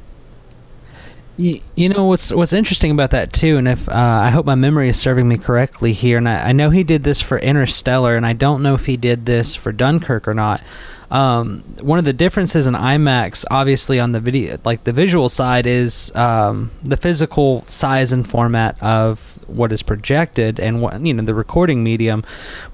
You, 1.37 1.61
you 1.75 1.89
know 1.89 2.05
what's 2.05 2.33
what's 2.33 2.51
interesting 2.51 2.89
about 2.89 3.11
that 3.11 3.31
too, 3.31 3.57
and 3.57 3.67
if 3.67 3.87
uh, 3.87 3.93
I 3.93 4.31
hope 4.31 4.47
my 4.47 4.55
memory 4.55 4.89
is 4.89 4.99
serving 4.99 5.27
me 5.27 5.37
correctly 5.37 5.93
here, 5.93 6.17
and 6.17 6.27
I, 6.27 6.49
I 6.49 6.51
know 6.51 6.71
he 6.71 6.83
did 6.83 7.03
this 7.03 7.21
for 7.21 7.37
Interstellar, 7.37 8.15
and 8.15 8.25
I 8.25 8.33
don't 8.33 8.63
know 8.63 8.73
if 8.73 8.87
he 8.87 8.97
did 8.97 9.27
this 9.27 9.55
for 9.55 9.71
Dunkirk 9.71 10.27
or 10.27 10.33
not. 10.33 10.61
Um, 11.11 11.63
one 11.79 11.99
of 11.99 12.05
the 12.05 12.11
differences 12.11 12.65
in 12.67 12.73
IMAX, 12.73 13.45
obviously 13.51 13.99
on 13.99 14.11
the 14.11 14.19
video, 14.19 14.57
like 14.65 14.83
the 14.83 14.91
visual 14.91 15.29
side, 15.29 15.67
is 15.67 16.13
um, 16.15 16.71
the 16.83 16.97
physical 16.97 17.63
size 17.67 18.11
and 18.11 18.27
format 18.27 18.81
of 18.81 19.39
what 19.47 19.71
is 19.71 19.83
projected 19.83 20.59
and 20.59 20.81
what 20.81 20.99
you 21.05 21.13
know 21.13 21.23
the 21.23 21.35
recording 21.35 21.83
medium, 21.83 22.23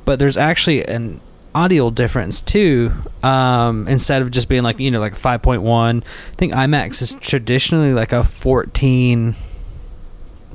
but 0.06 0.20
there's 0.20 0.38
actually 0.38 0.86
an 0.86 1.20
audio 1.56 1.90
difference 1.90 2.42
too. 2.42 2.92
Um, 3.22 3.88
instead 3.88 4.22
of 4.22 4.32
just 4.32 4.50
being 4.50 4.64
like 4.64 4.80
you 4.80 4.92
know 4.92 5.00
like 5.00 5.16
5.1, 5.16 6.04
I 6.04 6.36
think 6.36 6.54
IMAX 6.54 7.02
is 7.02 7.14
traditionally 7.14 7.94
like 7.94 8.12
a 8.12 8.24
14 8.24 9.36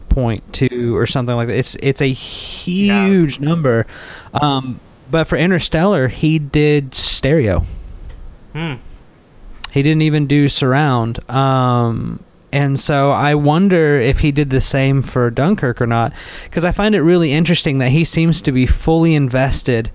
point 0.09 0.53
two 0.53 0.96
or 0.96 1.07
something 1.07 1.36
like 1.36 1.49
that. 1.49 1.57
It's 1.57 1.76
it's 1.76 2.01
a 2.01 2.12
huge 2.12 3.40
number. 3.40 3.86
Um, 4.34 4.80
but 5.11 5.24
for 5.24 5.36
Interstellar, 5.36 6.09
he 6.09 6.38
did 6.38 6.94
stereo. 6.94 7.64
Hmm. 8.53 8.74
He 9.70 9.82
didn't 9.82 10.03
even 10.03 10.26
do 10.26 10.49
surround. 10.49 11.28
Um, 11.30 12.24
and 12.53 12.80
so 12.80 13.12
I 13.12 13.34
wonder 13.34 14.01
if 14.01 14.20
he 14.20 14.32
did 14.32 14.51
the 14.51 14.61
same 14.61 15.03
for 15.03 15.30
Dunkirk 15.30 15.80
or 15.80 15.86
not, 15.86 16.12
because 16.44 16.64
I 16.64 16.72
find 16.72 16.94
it 16.94 17.03
really 17.03 17.32
interesting 17.32 17.78
that 17.78 17.90
he 17.90 18.05
seems 18.05 18.40
to 18.42 18.53
be 18.53 18.66
fully 18.66 19.14
invested 19.14 19.90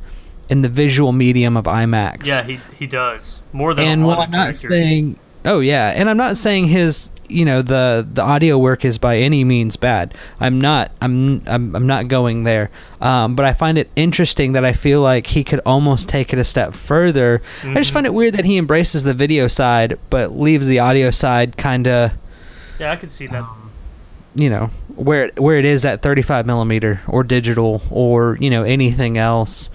in 0.50 0.62
the 0.62 0.70
visual 0.70 1.12
medium 1.12 1.56
of 1.58 1.66
IMAX 1.66 2.26
Yeah, 2.26 2.44
he, 2.46 2.60
he 2.78 2.88
does. 2.88 3.42
More 3.54 3.74
than 3.74 3.86
and 3.88 4.04
a 4.04 4.08
lot 4.08 4.18
while 4.18 4.28
of 4.28 4.34
I'm 4.34 4.48
not 4.48 4.56
saying, 4.58 5.18
oh 5.46 5.60
yeah, 5.60 5.90
and 5.90 6.10
I'm 6.10 6.18
not 6.18 6.38
saying 6.38 6.68
his, 6.68 7.12
you 7.30 7.46
know, 7.46 7.62
the 7.62 8.06
the 8.14 8.22
audio 8.22 8.58
work 8.58 8.84
is 8.86 8.98
by 8.98 9.18
any 9.18 9.44
means 9.44 9.76
bad. 9.78 10.14
I'm 10.40 10.60
not. 10.62 10.92
I'm 11.02 11.42
I'm, 11.48 11.76
I'm 11.76 11.88
not 11.88 12.08
going 12.08 12.44
there. 12.44 12.70
Um, 13.02 13.36
but 13.36 13.46
I 13.46 13.54
find 13.54 13.78
it 13.78 13.90
interesting 13.96 14.54
that 14.54 14.64
I 14.66 14.74
feel 14.74 15.02
like 15.02 15.28
he 15.28 15.44
could 15.44 15.62
almost 15.66 16.08
take 16.10 16.32
it 16.34 16.40
a 16.40 16.44
step 16.44 16.74
further. 16.74 17.42
I 17.64 17.74
just 17.76 17.90
Mhm. 17.92 17.94
find 17.94 18.06
it 18.06 18.14
weird 18.14 18.34
that 18.36 18.46
he 18.46 18.58
embraces 18.58 19.04
the 19.04 19.14
video 19.14 19.48
side 19.48 19.98
but 20.10 20.38
leaves 20.38 20.66
the 20.68 20.80
audio 20.80 21.10
side 21.12 21.58
kind 21.58 21.88
of, 21.88 22.12
Yeah, 22.80 22.92
I 22.92 22.96
could 22.98 23.10
see 23.12 23.28
that. 23.28 23.46
you 24.36 24.50
know, 24.50 24.70
where 24.96 25.32
where 25.38 25.58
it 25.58 25.66
is 25.66 25.86
at 25.86 26.02
35 26.02 26.46
millimeter 26.46 27.02
or 27.08 27.24
digital 27.24 27.82
or 27.90 28.38
you 28.40 28.50
know 28.50 28.64
anything 28.64 29.18
else. 29.18 29.70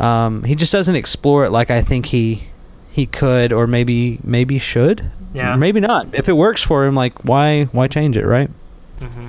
Um, 0.00 0.44
he 0.44 0.54
just 0.54 0.72
doesn't 0.72 0.94
explore 0.96 1.44
it 1.44 1.50
like 1.50 1.70
I 1.70 1.82
think 1.82 2.06
he 2.06 2.48
he 2.90 3.06
could 3.06 3.52
or 3.52 3.66
maybe 3.66 4.18
maybe 4.22 4.58
should. 4.58 5.10
Yeah. 5.34 5.56
Maybe 5.56 5.80
not. 5.80 6.14
If 6.14 6.28
it 6.28 6.32
works 6.34 6.62
for 6.62 6.84
him, 6.84 6.94
like 6.94 7.24
why 7.24 7.64
why 7.64 7.88
change 7.88 8.16
it, 8.16 8.26
right? 8.26 8.50
hmm 9.00 9.28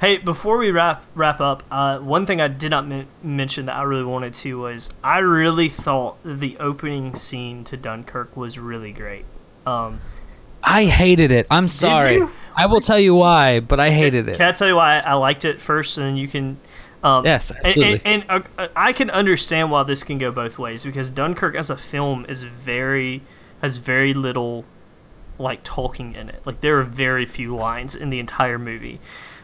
Hey, 0.00 0.18
before 0.18 0.58
we 0.58 0.70
wrap 0.70 1.04
wrap 1.16 1.40
up, 1.40 1.64
uh, 1.72 1.98
one 1.98 2.24
thing 2.24 2.40
I 2.40 2.46
did 2.46 2.70
not 2.70 2.86
men- 2.86 3.08
mention 3.20 3.66
that 3.66 3.74
I 3.74 3.82
really 3.82 4.04
wanted 4.04 4.32
to 4.34 4.60
was 4.60 4.90
I 5.02 5.18
really 5.18 5.68
thought 5.68 6.18
the 6.24 6.56
opening 6.60 7.16
scene 7.16 7.64
to 7.64 7.76
Dunkirk 7.76 8.36
was 8.36 8.60
really 8.60 8.92
great. 8.92 9.24
Um, 9.66 10.00
I 10.62 10.84
hated 10.84 11.32
it. 11.32 11.48
I'm 11.50 11.66
sorry. 11.66 12.22
I 12.54 12.66
will 12.66 12.80
tell 12.80 12.98
you 12.98 13.14
why, 13.14 13.58
but 13.58 13.80
I 13.80 13.90
hated 13.90 14.28
it. 14.28 14.36
Can 14.36 14.48
I 14.48 14.52
tell 14.52 14.68
you 14.68 14.76
why 14.76 15.00
I 15.00 15.14
liked 15.14 15.44
it 15.44 15.60
first, 15.60 15.98
and 15.98 16.06
then 16.06 16.16
you 16.16 16.28
can. 16.28 16.58
Um, 17.02 17.24
Yes, 17.24 17.50
and- 17.50 17.66
absolutely. 17.66 18.00
And, 18.04 18.24
and, 18.28 18.44
uh, 18.58 18.68
I 18.74 18.92
can 18.92 19.10
understand 19.10 19.70
why 19.70 19.82
this 19.84 20.02
can 20.02 20.18
go 20.18 20.30
both 20.32 20.58
ways 20.58 20.82
because 20.84 21.10
Dunkirk 21.10 21.54
as 21.54 21.70
a 21.70 21.76
film 21.76 22.26
is 22.28 22.42
very 22.42 23.22
has 23.62 23.76
very 23.78 24.14
little 24.14 24.64
like 25.38 25.60
talking 25.62 26.14
in 26.14 26.28
it. 26.28 26.42
Like 26.44 26.60
there 26.60 26.78
are 26.78 26.82
very 26.82 27.26
few 27.26 27.54
lines 27.56 27.94
in 27.94 28.10
the 28.10 28.18
entire 28.18 28.58
movie, 28.58 29.00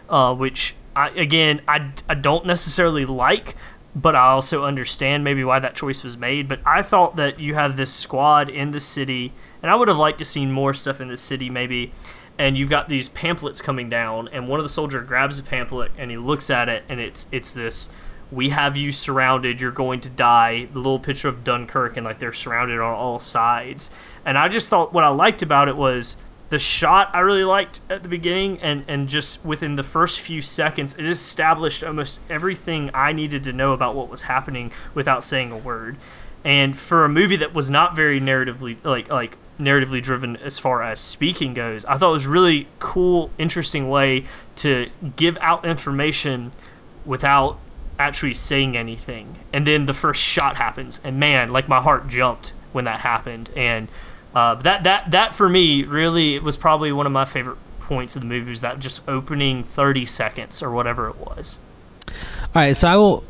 uh, 0.09 0.35
which 0.35 0.75
I, 0.97 1.11
again 1.11 1.61
I, 1.69 1.93
I 2.09 2.15
don't 2.15 2.45
necessarily 2.47 3.05
like, 3.07 3.55
but 3.95 4.17
I 4.17 4.27
also 4.27 4.65
understand 4.65 5.23
maybe 5.23 5.45
why 5.45 5.61
that 5.61 5.77
choice 5.77 6.03
was 6.03 6.17
made. 6.17 6.49
But 6.49 6.61
I 6.67 6.83
thought 6.83 7.17
that 7.17 7.39
you 7.39 7.55
have 7.55 7.77
this 7.77 7.93
squad 7.93 8.49
in 8.49 8.73
the 8.73 8.81
city, 8.81 9.33
and 9.63 9.71
I 9.71 9.77
would 9.77 9.87
have 9.89 9.97
liked 9.97 10.19
to 10.19 10.25
seen 10.25 10.51
more 10.51 10.75
stuff 10.75 11.01
in 11.01 11.09
the 11.09 11.17
city 11.17 11.49
maybe. 11.51 11.93
And 12.37 12.59
you've 12.59 12.71
got 12.71 12.89
these 12.89 13.09
pamphlets 13.09 13.63
coming 13.63 13.89
down, 13.89 14.29
and 14.29 14.49
one 14.49 14.59
of 14.59 14.65
the 14.65 14.71
soldier 14.71 15.01
grabs 15.03 15.39
a 15.39 15.43
pamphlet 15.43 15.93
and 15.97 16.11
he 16.11 16.17
looks 16.17 16.51
at 16.51 16.69
it, 16.69 16.83
and 16.89 16.99
it's 16.99 17.27
it's 17.31 17.55
this 17.55 17.91
we 18.35 18.51
have 18.51 18.77
you 18.77 18.93
surrounded. 18.93 19.61
You're 19.61 19.71
going 19.71 20.01
to 20.01 20.11
die. 20.11 20.67
The 20.73 20.79
little 20.79 20.99
picture 20.99 21.29
of 21.29 21.45
dunkirk 21.45 21.97
and 21.97 22.05
like 22.05 22.19
they're 22.19 22.33
surrounded 22.33 22.81
on 22.81 22.95
all 22.95 23.19
sides. 23.19 23.91
And 24.25 24.37
i 24.39 24.49
just 24.49 24.69
thought 24.69 24.93
what 24.93 25.05
i 25.05 25.09
liked 25.09 25.43
about 25.43 25.69
it 25.69 25.77
was 25.77 26.17
the 26.51 26.59
shot 26.59 27.11
i 27.13 27.21
really 27.21 27.45
liked 27.45 27.81
at 27.91 28.03
the 28.03 28.09
beginning 28.09 28.61
and 28.61 28.85
and 28.87 29.09
just 29.09 29.45
within 29.45 29.77
the 29.77 29.83
first 29.83 30.21
few 30.21 30.41
seconds 30.41 30.95
it 30.95 31.07
established 31.07 31.83
almost 31.83 32.21
everything 32.31 32.91
i 32.95 33.13
needed 33.13 33.43
to 33.45 33.53
know 33.53 33.73
about 33.73 33.95
what 33.95 34.09
was 34.09 34.23
happening 34.23 34.73
without 34.95 35.23
saying 35.23 35.53
a 35.53 35.57
word. 35.57 35.97
And 36.47 36.79
for 36.79 37.05
a 37.05 37.09
movie 37.09 37.37
that 37.37 37.55
was 37.55 37.71
not 37.71 37.97
very 37.97 38.21
narratively 38.21 38.77
like 38.83 39.09
like 39.09 39.37
narratively 39.59 40.03
driven 40.03 40.37
as 40.39 40.59
far 40.59 40.83
as 40.83 41.01
speaking 41.01 41.55
goes 41.55 41.85
i 41.85 41.97
thought 41.97 42.11
it 42.11 42.13
was 42.13 42.27
really 42.27 42.67
cool 42.81 43.31
interesting 43.39 43.89
way 43.89 44.25
to 44.57 44.91
give 45.17 45.39
out 45.41 45.65
information 45.65 46.51
without 47.05 47.59
actually 47.99 48.35
saying 48.35 48.77
anything. 48.77 49.39
And 49.53 49.67
then 49.67 49.87
the 49.87 49.95
first 49.95 50.21
shot 50.21 50.57
happens, 50.57 51.01
and 51.05 51.19
man, 51.19 51.53
like 51.53 51.69
my 51.69 51.81
heart 51.81 52.09
jumped 52.09 52.53
when 52.73 52.85
that 52.85 53.01
happened. 53.01 53.51
And 53.57 53.89
uh, 54.35 54.57
that 54.57 54.85
that 54.85 55.11
that 55.11 55.35
for 55.35 55.49
me 55.49 55.85
really 55.85 56.39
was 56.39 56.57
probably 56.57 56.93
one 56.93 57.07
of 57.07 57.13
my 57.13 57.25
favorite 57.25 57.59
points 57.81 58.17
of 58.17 58.23
the 58.23 58.27
movie 58.27 58.51
was 58.51 58.63
that 58.63 58.81
just 58.81 59.07
opening 59.09 59.63
30 59.63 60.07
seconds 60.07 60.63
or 60.63 60.71
whatever 60.71 61.09
it 61.09 61.17
was. 61.17 61.59
All 62.09 62.63
right, 62.63 62.77
so 62.77 62.89
I 62.89 62.97
will 62.97 63.25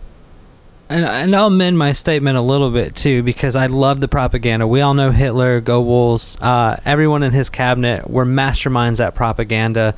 and, 0.89 1.05
and 1.05 1.35
I'll 1.37 1.47
amend 1.49 1.79
my 1.79 1.93
statement 1.93 2.37
a 2.37 2.41
little 2.41 2.71
bit 2.71 2.95
too 2.95 3.23
because 3.23 3.57
I 3.57 3.67
love 3.67 4.01
the 4.01 4.09
propaganda. 4.09 4.67
We 4.67 4.81
all 4.81 4.95
know 4.95 5.11
Hitler, 5.11 5.61
Goebbels, 5.61 6.37
uh, 6.41 6.77
everyone 6.85 7.23
in 7.23 7.33
his 7.33 7.51
cabinet 7.51 8.09
were 8.11 8.27
masterminds 8.27 9.05
at 9.05 9.15
propaganda, 9.15 9.95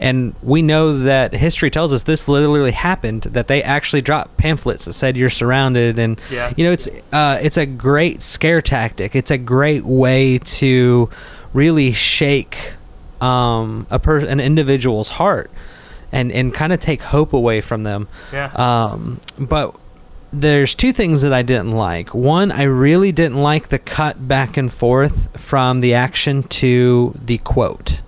and 0.00 0.34
we 0.42 0.62
know 0.62 0.98
that 1.00 1.32
history 1.34 1.70
tells 1.70 1.92
us 1.92 2.04
this 2.04 2.28
literally 2.28 2.70
happened. 2.70 3.22
That 3.22 3.48
they 3.48 3.62
actually 3.62 4.02
dropped 4.02 4.36
pamphlets 4.36 4.84
that 4.84 4.92
said 4.92 5.16
you're 5.16 5.30
surrounded, 5.30 5.98
and 5.98 6.20
Yeah. 6.30 6.52
you 6.56 6.64
know 6.64 6.72
it's 6.72 6.88
uh, 7.12 7.38
it's 7.42 7.56
a 7.56 7.66
great 7.66 8.22
scare 8.22 8.60
tactic. 8.60 9.16
It's 9.16 9.30
a 9.32 9.38
great 9.38 9.84
way 9.84 10.38
to 10.38 11.10
really 11.52 11.92
shake 11.92 12.74
um, 13.20 13.86
a 13.90 13.98
per- 13.98 14.18
an 14.24 14.38
individual's 14.38 15.08
heart 15.08 15.50
and 16.12 16.30
and 16.30 16.54
kind 16.54 16.72
of 16.72 16.78
take 16.78 17.02
hope 17.02 17.32
away 17.32 17.60
from 17.60 17.82
them. 17.82 18.06
Yeah. 18.32 18.52
Um, 18.54 19.20
but 19.36 19.74
there's 20.32 20.74
two 20.74 20.92
things 20.92 21.22
that 21.22 21.32
I 21.32 21.42
didn't 21.42 21.72
like. 21.72 22.14
One, 22.14 22.52
I 22.52 22.64
really 22.64 23.12
didn't 23.12 23.42
like 23.42 23.68
the 23.68 23.78
cut 23.78 24.28
back 24.28 24.56
and 24.56 24.72
forth 24.72 25.40
from 25.40 25.80
the 25.80 25.94
action 25.94 26.42
to 26.44 27.14
the 27.24 27.38
quote. 27.38 28.02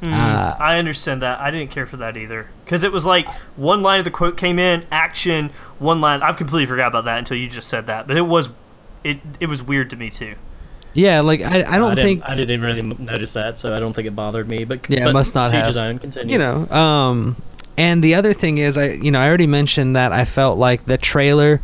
Mm, 0.00 0.12
uh, 0.12 0.56
I 0.58 0.78
understand 0.78 1.20
that. 1.22 1.40
I 1.40 1.50
didn't 1.50 1.70
care 1.70 1.84
for 1.84 1.98
that 1.98 2.16
either 2.16 2.48
because 2.64 2.84
it 2.84 2.92
was 2.92 3.04
like 3.04 3.28
one 3.56 3.82
line 3.82 3.98
of 3.98 4.04
the 4.04 4.10
quote 4.10 4.36
came 4.36 4.58
in, 4.58 4.86
action, 4.90 5.50
one 5.78 6.00
line. 6.00 6.22
I've 6.22 6.38
completely 6.38 6.66
forgot 6.66 6.88
about 6.88 7.04
that 7.04 7.18
until 7.18 7.36
you 7.36 7.48
just 7.48 7.68
said 7.68 7.86
that, 7.86 8.06
but 8.06 8.16
it 8.16 8.22
was 8.22 8.48
it 9.04 9.18
it 9.40 9.46
was 9.46 9.62
weird 9.62 9.90
to 9.90 9.96
me 9.96 10.08
too. 10.08 10.36
Yeah, 10.92 11.20
like 11.20 11.40
I, 11.40 11.62
I 11.62 11.78
don't 11.78 11.92
I 11.98 12.02
think 12.02 12.28
I 12.28 12.34
didn't 12.34 12.62
really 12.62 12.82
notice 12.82 13.32
that, 13.34 13.58
so 13.58 13.74
I 13.74 13.78
don't 13.78 13.92
think 13.94 14.08
it 14.08 14.16
bothered 14.16 14.48
me. 14.48 14.64
But 14.64 14.86
Yeah, 14.88 15.00
it 15.00 15.04
but 15.04 15.12
must 15.12 15.34
not 15.34 15.52
have. 15.52 15.66
his 15.66 15.76
own. 15.76 15.98
Continue. 15.98 16.32
you 16.32 16.38
know. 16.38 16.68
Um, 16.68 17.36
and 17.76 18.02
the 18.02 18.16
other 18.16 18.32
thing 18.34 18.58
is, 18.58 18.76
I 18.76 18.90
you 18.90 19.10
know 19.10 19.20
I 19.20 19.28
already 19.28 19.46
mentioned 19.46 19.96
that 19.96 20.12
I 20.12 20.24
felt 20.24 20.58
like 20.58 20.86
the 20.86 20.98
trailer. 20.98 21.60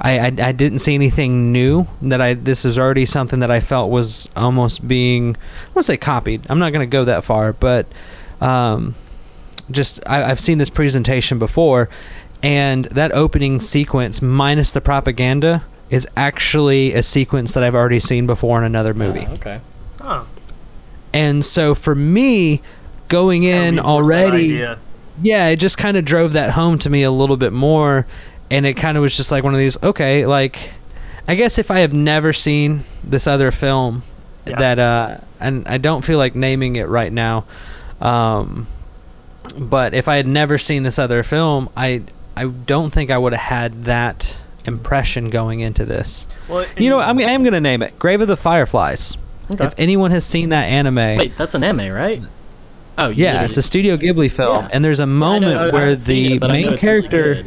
I, 0.00 0.18
I, 0.20 0.26
I 0.26 0.52
didn't 0.52 0.78
see 0.78 0.94
anything 0.94 1.50
new 1.50 1.88
that 2.02 2.20
I 2.20 2.34
this 2.34 2.64
is 2.64 2.78
already 2.78 3.04
something 3.04 3.40
that 3.40 3.50
I 3.50 3.58
felt 3.58 3.90
was 3.90 4.28
almost 4.36 4.86
being 4.86 5.34
I 5.34 5.70
won't 5.74 5.86
say 5.86 5.96
copied 5.96 6.46
I'm 6.48 6.60
not 6.60 6.72
going 6.72 6.88
to 6.88 6.92
go 6.92 7.04
that 7.06 7.24
far 7.24 7.52
but 7.52 7.86
um, 8.40 8.94
just 9.72 10.00
I, 10.06 10.22
I've 10.22 10.38
seen 10.38 10.58
this 10.58 10.70
presentation 10.70 11.40
before 11.40 11.88
and 12.44 12.84
that 12.84 13.10
opening 13.10 13.58
sequence 13.58 14.22
minus 14.22 14.70
the 14.70 14.80
propaganda 14.80 15.64
is 15.90 16.06
actually 16.16 16.92
a 16.94 17.02
sequence 17.02 17.54
that 17.54 17.62
I've 17.64 17.74
already 17.74 18.00
seen 18.00 18.26
before 18.26 18.58
in 18.58 18.64
another 18.64 18.94
movie 18.94 19.24
Ah, 19.28 19.32
okay. 19.34 19.60
Oh, 20.00 20.26
and 21.12 21.44
so 21.44 21.74
for 21.74 21.94
me 21.94 22.60
going 23.08 23.42
kinda 23.42 23.66
in 23.68 23.78
already 23.78 24.64
yeah, 25.20 25.48
it 25.48 25.56
just 25.56 25.78
kind 25.78 25.96
of 25.96 26.04
drove 26.04 26.34
that 26.34 26.50
home 26.50 26.78
to 26.80 26.90
me 26.90 27.02
a 27.02 27.10
little 27.10 27.36
bit 27.36 27.52
more. 27.52 28.06
And 28.52 28.64
it 28.64 28.74
kind 28.74 28.96
of 28.96 29.02
was 29.02 29.16
just 29.16 29.32
like 29.32 29.42
one 29.42 29.52
of 29.52 29.58
these, 29.58 29.76
okay, 29.82 30.24
like, 30.26 30.72
I 31.26 31.34
guess 31.34 31.58
if 31.58 31.70
I 31.72 31.80
have 31.80 31.92
never 31.92 32.32
seen 32.32 32.84
this 33.02 33.26
other 33.26 33.50
film, 33.50 34.04
Yeah. 34.46 34.56
that, 34.56 34.78
uh, 34.78 35.16
and 35.40 35.66
I 35.66 35.76
don't 35.78 36.02
feel 36.04 36.18
like 36.18 36.36
naming 36.36 36.76
it 36.76 36.86
right 36.88 37.12
now, 37.12 37.44
um, 38.00 38.68
but 39.58 39.92
if 39.92 40.06
I 40.08 40.16
had 40.16 40.26
never 40.28 40.56
seen 40.56 40.84
this 40.84 40.98
other 41.00 41.22
film, 41.24 41.68
I, 41.76 42.02
I 42.36 42.44
don't 42.46 42.90
think 42.90 43.10
I 43.10 43.18
would 43.18 43.32
have 43.32 43.42
had 43.42 43.84
that 43.86 44.38
impression 44.68 45.30
going 45.30 45.60
into 45.60 45.84
this. 45.84 46.26
Well, 46.48 46.64
You 46.76 46.88
know, 46.90 47.00
I 47.00 47.12
mean, 47.12 47.28
I 47.28 47.32
am 47.32 47.42
going 47.42 47.54
to 47.54 47.60
name 47.60 47.82
it 47.82 47.98
Grave 47.98 48.20
of 48.20 48.28
the 48.28 48.36
Fireflies. 48.36 49.16
Okay. 49.50 49.64
If 49.64 49.74
anyone 49.78 50.10
has 50.12 50.24
seen 50.24 50.50
that 50.50 50.64
anime, 50.66 50.94
Wait, 50.96 51.36
that's 51.36 51.54
an 51.54 51.64
anime, 51.64 51.90
right? 51.92 52.22
Oh, 52.98 53.08
yeah, 53.08 53.44
it's 53.44 53.56
a 53.56 53.62
Studio 53.62 53.96
Ghibli 53.96 54.30
film, 54.30 54.64
Yeah. 54.64 54.70
and 54.72 54.84
there's 54.84 55.00
a 55.00 55.06
moment 55.06 55.54
I- 55.56 55.68
I 55.68 55.70
where 55.70 55.94
the 55.96 56.34
it, 56.34 56.42
know 56.42 56.48
main 56.48 56.64
it's 56.64 56.66
really 56.70 56.78
character, 56.78 57.44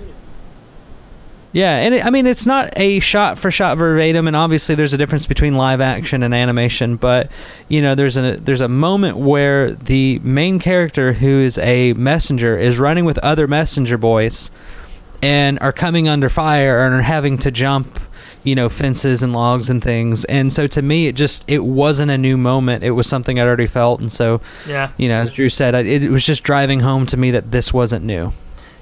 yeah, 1.53 1.75
and 1.79 1.93
it, 1.93 2.05
I 2.05 2.09
mean 2.09 2.25
it's 2.27 2.45
not 2.45 2.71
a 2.77 2.99
shot 3.01 3.37
for 3.37 3.51
shot 3.51 3.77
verbatim, 3.77 4.25
and 4.27 4.35
obviously 4.37 4.73
there's 4.75 4.93
a 4.93 4.97
difference 4.97 5.25
between 5.25 5.57
live 5.57 5.81
action 5.81 6.23
and 6.23 6.33
animation, 6.33 6.95
but 6.95 7.29
you 7.67 7.81
know 7.81 7.93
there's 7.93 8.15
a 8.17 8.37
there's 8.37 8.61
a 8.61 8.69
moment 8.69 9.17
where 9.17 9.71
the 9.71 10.19
main 10.19 10.59
character 10.59 11.11
who 11.11 11.39
is 11.39 11.57
a 11.57 11.91
messenger 11.93 12.57
is 12.57 12.79
running 12.79 13.03
with 13.03 13.17
other 13.17 13.47
messenger 13.47 13.97
boys, 13.97 14.49
and 15.21 15.59
are 15.59 15.73
coming 15.73 16.07
under 16.07 16.29
fire 16.29 16.85
and 16.85 16.95
are 16.95 17.01
having 17.01 17.37
to 17.37 17.51
jump 17.51 17.99
you 18.43 18.55
know 18.55 18.69
fences 18.69 19.21
and 19.21 19.33
logs 19.33 19.69
and 19.69 19.83
things 19.83 20.23
and 20.25 20.51
so 20.51 20.65
to 20.65 20.81
me 20.81 21.07
it 21.07 21.15
just 21.15 21.43
it 21.47 21.63
wasn't 21.63 22.09
a 22.09 22.17
new 22.17 22.37
moment 22.37 22.83
it 22.83 22.91
was 22.91 23.05
something 23.05 23.39
i'd 23.39 23.45
already 23.45 23.67
felt 23.67 24.01
and 24.01 24.11
so 24.11 24.41
yeah. 24.67 24.91
you 24.97 25.09
know, 25.09 25.21
as 25.21 25.33
Drew 25.33 25.49
said, 25.49 25.75
I- 25.75 25.79
it, 25.79 26.03
it 26.03 26.09
was 26.09 26.25
just 26.25 26.43
driving 26.43 26.81
home 26.81 27.05
to 27.07 27.17
me 27.17 27.31
that 27.31 27.51
this 27.51 27.73
wasn't 27.73 28.05
new. 28.05 28.31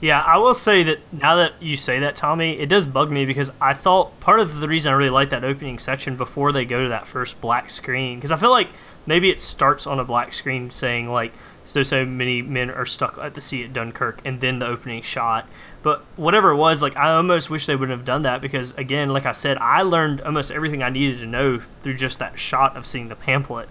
Yeah, 0.01 0.21
I 0.21 0.37
will 0.37 0.53
say 0.53 0.83
that 0.83 0.99
now 1.11 1.35
that 1.37 1.61
you 1.61 1.75
say 1.75 1.99
that, 1.99 2.15
Tommy, 2.15 2.57
it 2.57 2.67
does 2.69 2.85
bug 2.85 3.11
me 3.11 3.25
because 3.25 3.51
I 3.59 3.73
thought 3.73 4.17
part 4.21 4.39
of 4.39 4.61
the 4.61 4.67
reason 4.67 4.93
I 4.93 4.95
really 4.95 5.09
like 5.09 5.29
that 5.31 5.43
opening 5.43 5.77
section 5.77 6.15
before 6.15 6.53
they 6.53 6.63
go 6.63 6.83
to 6.83 6.89
that 6.89 7.05
first 7.05 7.41
black 7.41 7.69
screen, 7.69 8.17
because 8.17 8.31
I 8.31 8.37
feel 8.37 8.49
like 8.49 8.69
maybe 9.05 9.29
it 9.29 9.41
starts 9.41 9.85
on 9.85 9.99
a 9.99 10.05
black 10.05 10.31
screen 10.31 10.71
saying, 10.71 11.09
like, 11.09 11.33
so 11.69 11.83
so 11.83 12.03
many 12.05 12.41
men 12.41 12.71
are 12.71 12.85
stuck 12.85 13.17
at 13.19 13.35
the 13.35 13.41
sea 13.41 13.63
at 13.63 13.73
Dunkirk, 13.73 14.21
and 14.25 14.41
then 14.41 14.59
the 14.59 14.65
opening 14.65 15.03
shot. 15.03 15.47
But 15.83 16.03
whatever 16.15 16.49
it 16.49 16.55
was, 16.55 16.81
like, 16.81 16.97
I 16.97 17.13
almost 17.13 17.49
wish 17.49 17.67
they 17.67 17.75
wouldn't 17.75 17.97
have 17.97 18.05
done 18.05 18.23
that 18.23 18.41
because, 18.41 18.71
again, 18.77 19.09
like 19.09 19.25
I 19.25 19.31
said, 19.33 19.57
I 19.59 19.83
learned 19.83 20.21
almost 20.21 20.51
everything 20.51 20.81
I 20.81 20.89
needed 20.89 21.19
to 21.19 21.25
know 21.25 21.59
through 21.59 21.95
just 21.95 22.17
that 22.19 22.39
shot 22.39 22.75
of 22.75 22.87
seeing 22.87 23.07
the 23.07 23.15
pamphlet. 23.15 23.69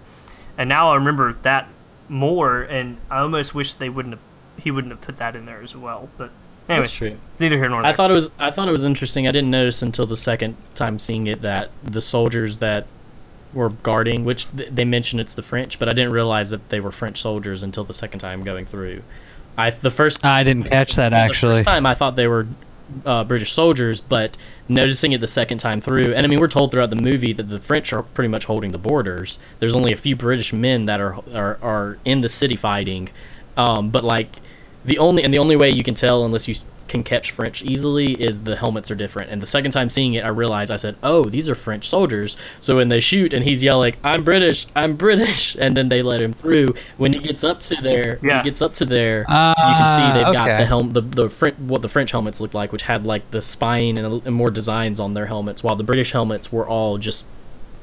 And 0.57 0.69
now 0.69 0.91
I 0.91 0.95
remember 0.95 1.33
that 1.33 1.67
more, 2.07 2.61
and 2.61 2.97
I 3.09 3.19
almost 3.19 3.53
wish 3.53 3.73
they 3.73 3.89
wouldn't 3.89 4.15
have 4.15 4.23
he 4.59 4.71
wouldn't 4.71 4.91
have 4.91 5.01
put 5.01 5.17
that 5.17 5.35
in 5.35 5.45
there 5.45 5.61
as 5.61 5.75
well. 5.75 6.09
But 6.17 6.31
anyways, 6.67 7.01
neither 7.39 7.57
here 7.57 7.69
nor 7.69 7.81
there. 7.81 7.91
I 7.91 7.95
thought 7.95 8.11
it 8.11 8.13
was 8.13 8.31
I 8.39 8.51
thought 8.51 8.67
it 8.67 8.71
was 8.71 8.83
interesting. 8.83 9.27
I 9.27 9.31
didn't 9.31 9.51
notice 9.51 9.81
until 9.81 10.05
the 10.05 10.17
second 10.17 10.55
time 10.75 10.99
seeing 10.99 11.27
it 11.27 11.41
that 11.41 11.71
the 11.83 12.01
soldiers 12.01 12.59
that 12.59 12.87
were 13.53 13.69
guarding, 13.69 14.25
which 14.25 14.49
th- 14.55 14.69
they 14.69 14.85
mentioned 14.85 15.21
it's 15.21 15.35
the 15.35 15.43
French, 15.43 15.79
but 15.79 15.89
I 15.89 15.93
didn't 15.93 16.13
realize 16.13 16.49
that 16.51 16.69
they 16.69 16.79
were 16.79 16.91
French 16.91 17.21
soldiers 17.21 17.63
until 17.63 17.83
the 17.83 17.93
second 17.93 18.19
time 18.19 18.43
going 18.43 18.65
through. 18.65 19.01
I 19.57 19.71
the 19.71 19.91
first 19.91 20.23
I 20.23 20.43
didn't 20.43 20.65
catch 20.65 20.95
that 20.95 21.09
the 21.09 21.17
actually. 21.17 21.55
first 21.55 21.65
time 21.65 21.85
I 21.85 21.93
thought 21.93 22.15
they 22.15 22.27
were 22.27 22.47
uh, 23.05 23.23
British 23.23 23.51
soldiers, 23.51 24.01
but 24.01 24.37
noticing 24.67 25.11
it 25.11 25.21
the 25.21 25.27
second 25.27 25.57
time 25.57 25.81
through, 25.81 26.13
and 26.13 26.25
I 26.25 26.27
mean 26.29 26.39
we're 26.39 26.47
told 26.47 26.71
throughout 26.71 26.89
the 26.89 26.95
movie 26.95 27.33
that 27.33 27.49
the 27.49 27.59
French 27.59 27.91
are 27.91 28.03
pretty 28.03 28.29
much 28.29 28.45
holding 28.45 28.71
the 28.71 28.77
borders. 28.77 29.39
There's 29.59 29.75
only 29.75 29.91
a 29.91 29.97
few 29.97 30.15
British 30.15 30.53
men 30.53 30.85
that 30.85 31.01
are 31.01 31.19
are, 31.33 31.59
are 31.61 31.97
in 32.05 32.21
the 32.21 32.29
city 32.29 32.55
fighting, 32.55 33.09
um, 33.57 33.89
but 33.89 34.03
like 34.03 34.37
the 34.85 34.97
only 34.99 35.23
and 35.23 35.33
the 35.33 35.39
only 35.39 35.55
way 35.55 35.69
you 35.69 35.83
can 35.83 35.95
tell 35.95 36.23
unless 36.23 36.47
you 36.47 36.55
can 36.89 37.03
catch 37.03 37.31
French 37.31 37.63
easily 37.63 38.13
is 38.21 38.41
the 38.43 38.55
helmets 38.55 38.91
are 38.91 38.95
different. 38.95 39.29
And 39.31 39.41
the 39.41 39.45
second 39.45 39.71
time 39.71 39.89
seeing 39.89 40.15
it, 40.15 40.25
I 40.25 40.29
realized 40.29 40.71
I 40.71 40.75
said, 40.77 40.95
"Oh, 41.03 41.23
these 41.23 41.47
are 41.47 41.55
French 41.55 41.87
soldiers." 41.87 42.35
So 42.59 42.75
when 42.75 42.89
they 42.89 42.99
shoot 42.99 43.33
and 43.33 43.45
he's 43.45 43.63
yelling, 43.63 43.95
"I'm 44.03 44.23
British, 44.23 44.67
I'm 44.75 44.95
British," 44.95 45.55
and 45.59 45.77
then 45.77 45.87
they 45.89 46.01
let 46.01 46.21
him 46.21 46.33
through. 46.33 46.69
When 46.97 47.13
he 47.13 47.19
gets 47.19 47.43
up 47.43 47.59
to 47.61 47.75
there, 47.81 48.17
when 48.21 48.29
Yeah. 48.31 48.37
he 48.43 48.49
gets 48.49 48.61
up 48.61 48.73
to 48.75 48.85
there, 48.85 49.19
you 49.19 49.25
can 49.25 49.85
see 49.87 50.03
Ah, 50.03 50.11
they've 50.15 50.33
got 50.33 50.57
the 50.57 50.65
helm, 50.65 50.91
the 50.93 51.01
the 51.01 51.29
French, 51.29 51.55
what 51.59 51.81
the 51.81 51.89
French 51.89 52.11
helmets 52.11 52.41
looked 52.41 52.55
like, 52.55 52.71
which 52.71 52.81
had 52.83 53.05
like 53.05 53.29
the 53.31 53.41
spine 53.41 53.97
and, 53.97 54.25
and 54.25 54.35
more 54.35 54.51
designs 54.51 54.99
on 54.99 55.13
their 55.13 55.27
helmets, 55.27 55.63
while 55.63 55.75
the 55.75 55.83
British 55.83 56.11
helmets 56.11 56.51
were 56.51 56.67
all 56.67 56.97
just 56.97 57.25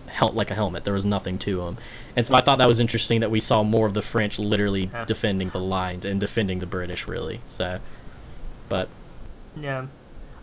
hel- 0.08 0.32
like 0.32 0.50
a 0.50 0.54
helmet. 0.54 0.84
There 0.84 0.94
was 0.94 1.04
nothing 1.04 1.38
to 1.38 1.58
them. 1.58 1.78
and 2.16 2.26
so 2.26 2.34
I 2.34 2.40
thought 2.40 2.58
that 2.58 2.68
was 2.68 2.80
interesting 2.80 3.20
that 3.20 3.30
we 3.30 3.40
saw 3.40 3.62
more 3.62 3.86
of 3.86 3.92
the 3.94 4.00
French 4.02 4.38
literally 4.38 4.88
Yeah. 4.92 5.04
defending 5.04 5.50
the 5.50 5.58
lines 5.60 6.04
and 6.06 6.18
defending 6.18 6.58
the 6.60 6.66
British 6.66 7.06
really. 7.06 7.40
So, 7.48 7.78
but 8.68 8.88
Yeah. 9.56 9.86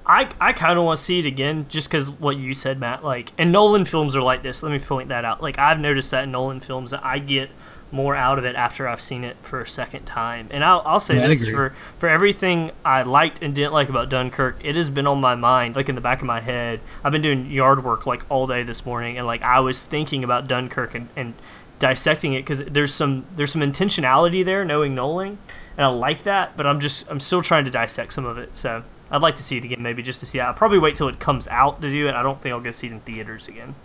I, 0.05 0.29
I 0.41 0.51
kind 0.51 0.77
of 0.77 0.83
want 0.83 0.97
to 0.97 1.03
see 1.03 1.19
it 1.19 1.25
again 1.25 1.65
just 1.69 1.89
because 1.89 2.11
what 2.11 2.35
you 2.35 2.53
said, 2.53 2.77
Matt. 2.77 3.05
Like, 3.05 3.31
and 3.37 3.53
Nolan 3.53 3.85
films 3.85 4.15
are 4.17 4.21
like 4.21 4.43
this. 4.43 4.61
Let 4.61 4.71
me 4.73 4.79
point 4.79 5.07
that 5.09 5.23
out. 5.23 5.41
Like, 5.41 5.57
I've 5.57 5.79
noticed 5.79 6.11
that 6.11 6.25
in 6.25 6.31
Nolan 6.31 6.59
films 6.59 6.91
that 6.91 7.05
I 7.05 7.19
get 7.19 7.49
more 7.89 8.15
out 8.15 8.37
of 8.39 8.43
it 8.43 8.55
after 8.55 8.87
I've 8.87 8.99
seen 8.99 9.23
it 9.23 9.37
for 9.43 9.61
a 9.61 9.67
second 9.67 10.03
time. 10.05 10.47
And 10.51 10.63
I'll, 10.63 10.81
I'll 10.83 10.99
say 10.99 11.15
Yeah, 11.15 11.27
this 11.27 11.47
for 11.47 11.73
for 11.99 12.09
everything 12.09 12.71
I 12.83 13.03
liked 13.03 13.41
and 13.41 13.53
didn't 13.53 13.71
like 13.71 13.87
about 13.87 14.09
Dunkirk, 14.09 14.57
it 14.63 14.75
has 14.75 14.89
been 14.89 15.07
on 15.07 15.21
my 15.21 15.35
mind, 15.35 15.75
like 15.75 15.87
in 15.87 15.95
the 15.95 16.01
back 16.01 16.19
of 16.19 16.25
my 16.25 16.41
head. 16.41 16.81
I've 17.03 17.11
been 17.11 17.21
doing 17.21 17.49
yard 17.51 17.83
work 17.83 18.05
like 18.05 18.25
all 18.29 18.47
day 18.47 18.63
this 18.63 18.85
morning, 18.85 19.17
and 19.17 19.27
like 19.27 19.43
I 19.43 19.59
was 19.61 19.83
thinking 19.83 20.23
about 20.23 20.47
Dunkirk 20.47 20.95
and, 20.95 21.07
and 21.15 21.33
dissecting 21.79 22.33
it 22.33 22.39
because 22.41 22.65
there's 22.65 22.93
some 22.93 23.25
there's 23.33 23.51
some 23.51 23.61
intentionality 23.61 24.43
there, 24.43 24.65
knowing 24.65 24.95
Nolan, 24.95 25.37
and 25.77 25.85
I 25.85 25.89
like 25.89 26.23
that. 26.23 26.55
But 26.57 26.65
I'm 26.65 26.79
just 26.79 27.09
I'm 27.09 27.19
still 27.19 27.41
trying 27.41 27.65
to 27.65 27.71
dissect 27.71 28.13
some 28.13 28.25
of 28.25 28.37
it. 28.37 28.55
So 28.55 28.83
I'd 29.11 29.21
like 29.21 29.35
to 29.35 29.43
see 29.43 29.57
it 29.57 29.65
again, 29.65 29.81
maybe 29.81 30.01
just 30.01 30.19
to 30.21 30.25
see. 30.25 30.39
I'll 30.39 30.53
probably 30.53 30.79
wait 30.79 30.95
till 30.95 31.07
it 31.07 31.19
comes 31.19 31.47
out 31.47 31.81
to 31.81 31.89
do 31.89 32.07
it. 32.07 32.15
I 32.15 32.23
don't 32.23 32.41
think 32.41 32.53
I'll 32.53 32.61
go 32.61 32.71
see 32.71 32.87
it 32.87 32.93
in 32.93 32.99
theaters 33.01 33.47
again. 33.47 33.75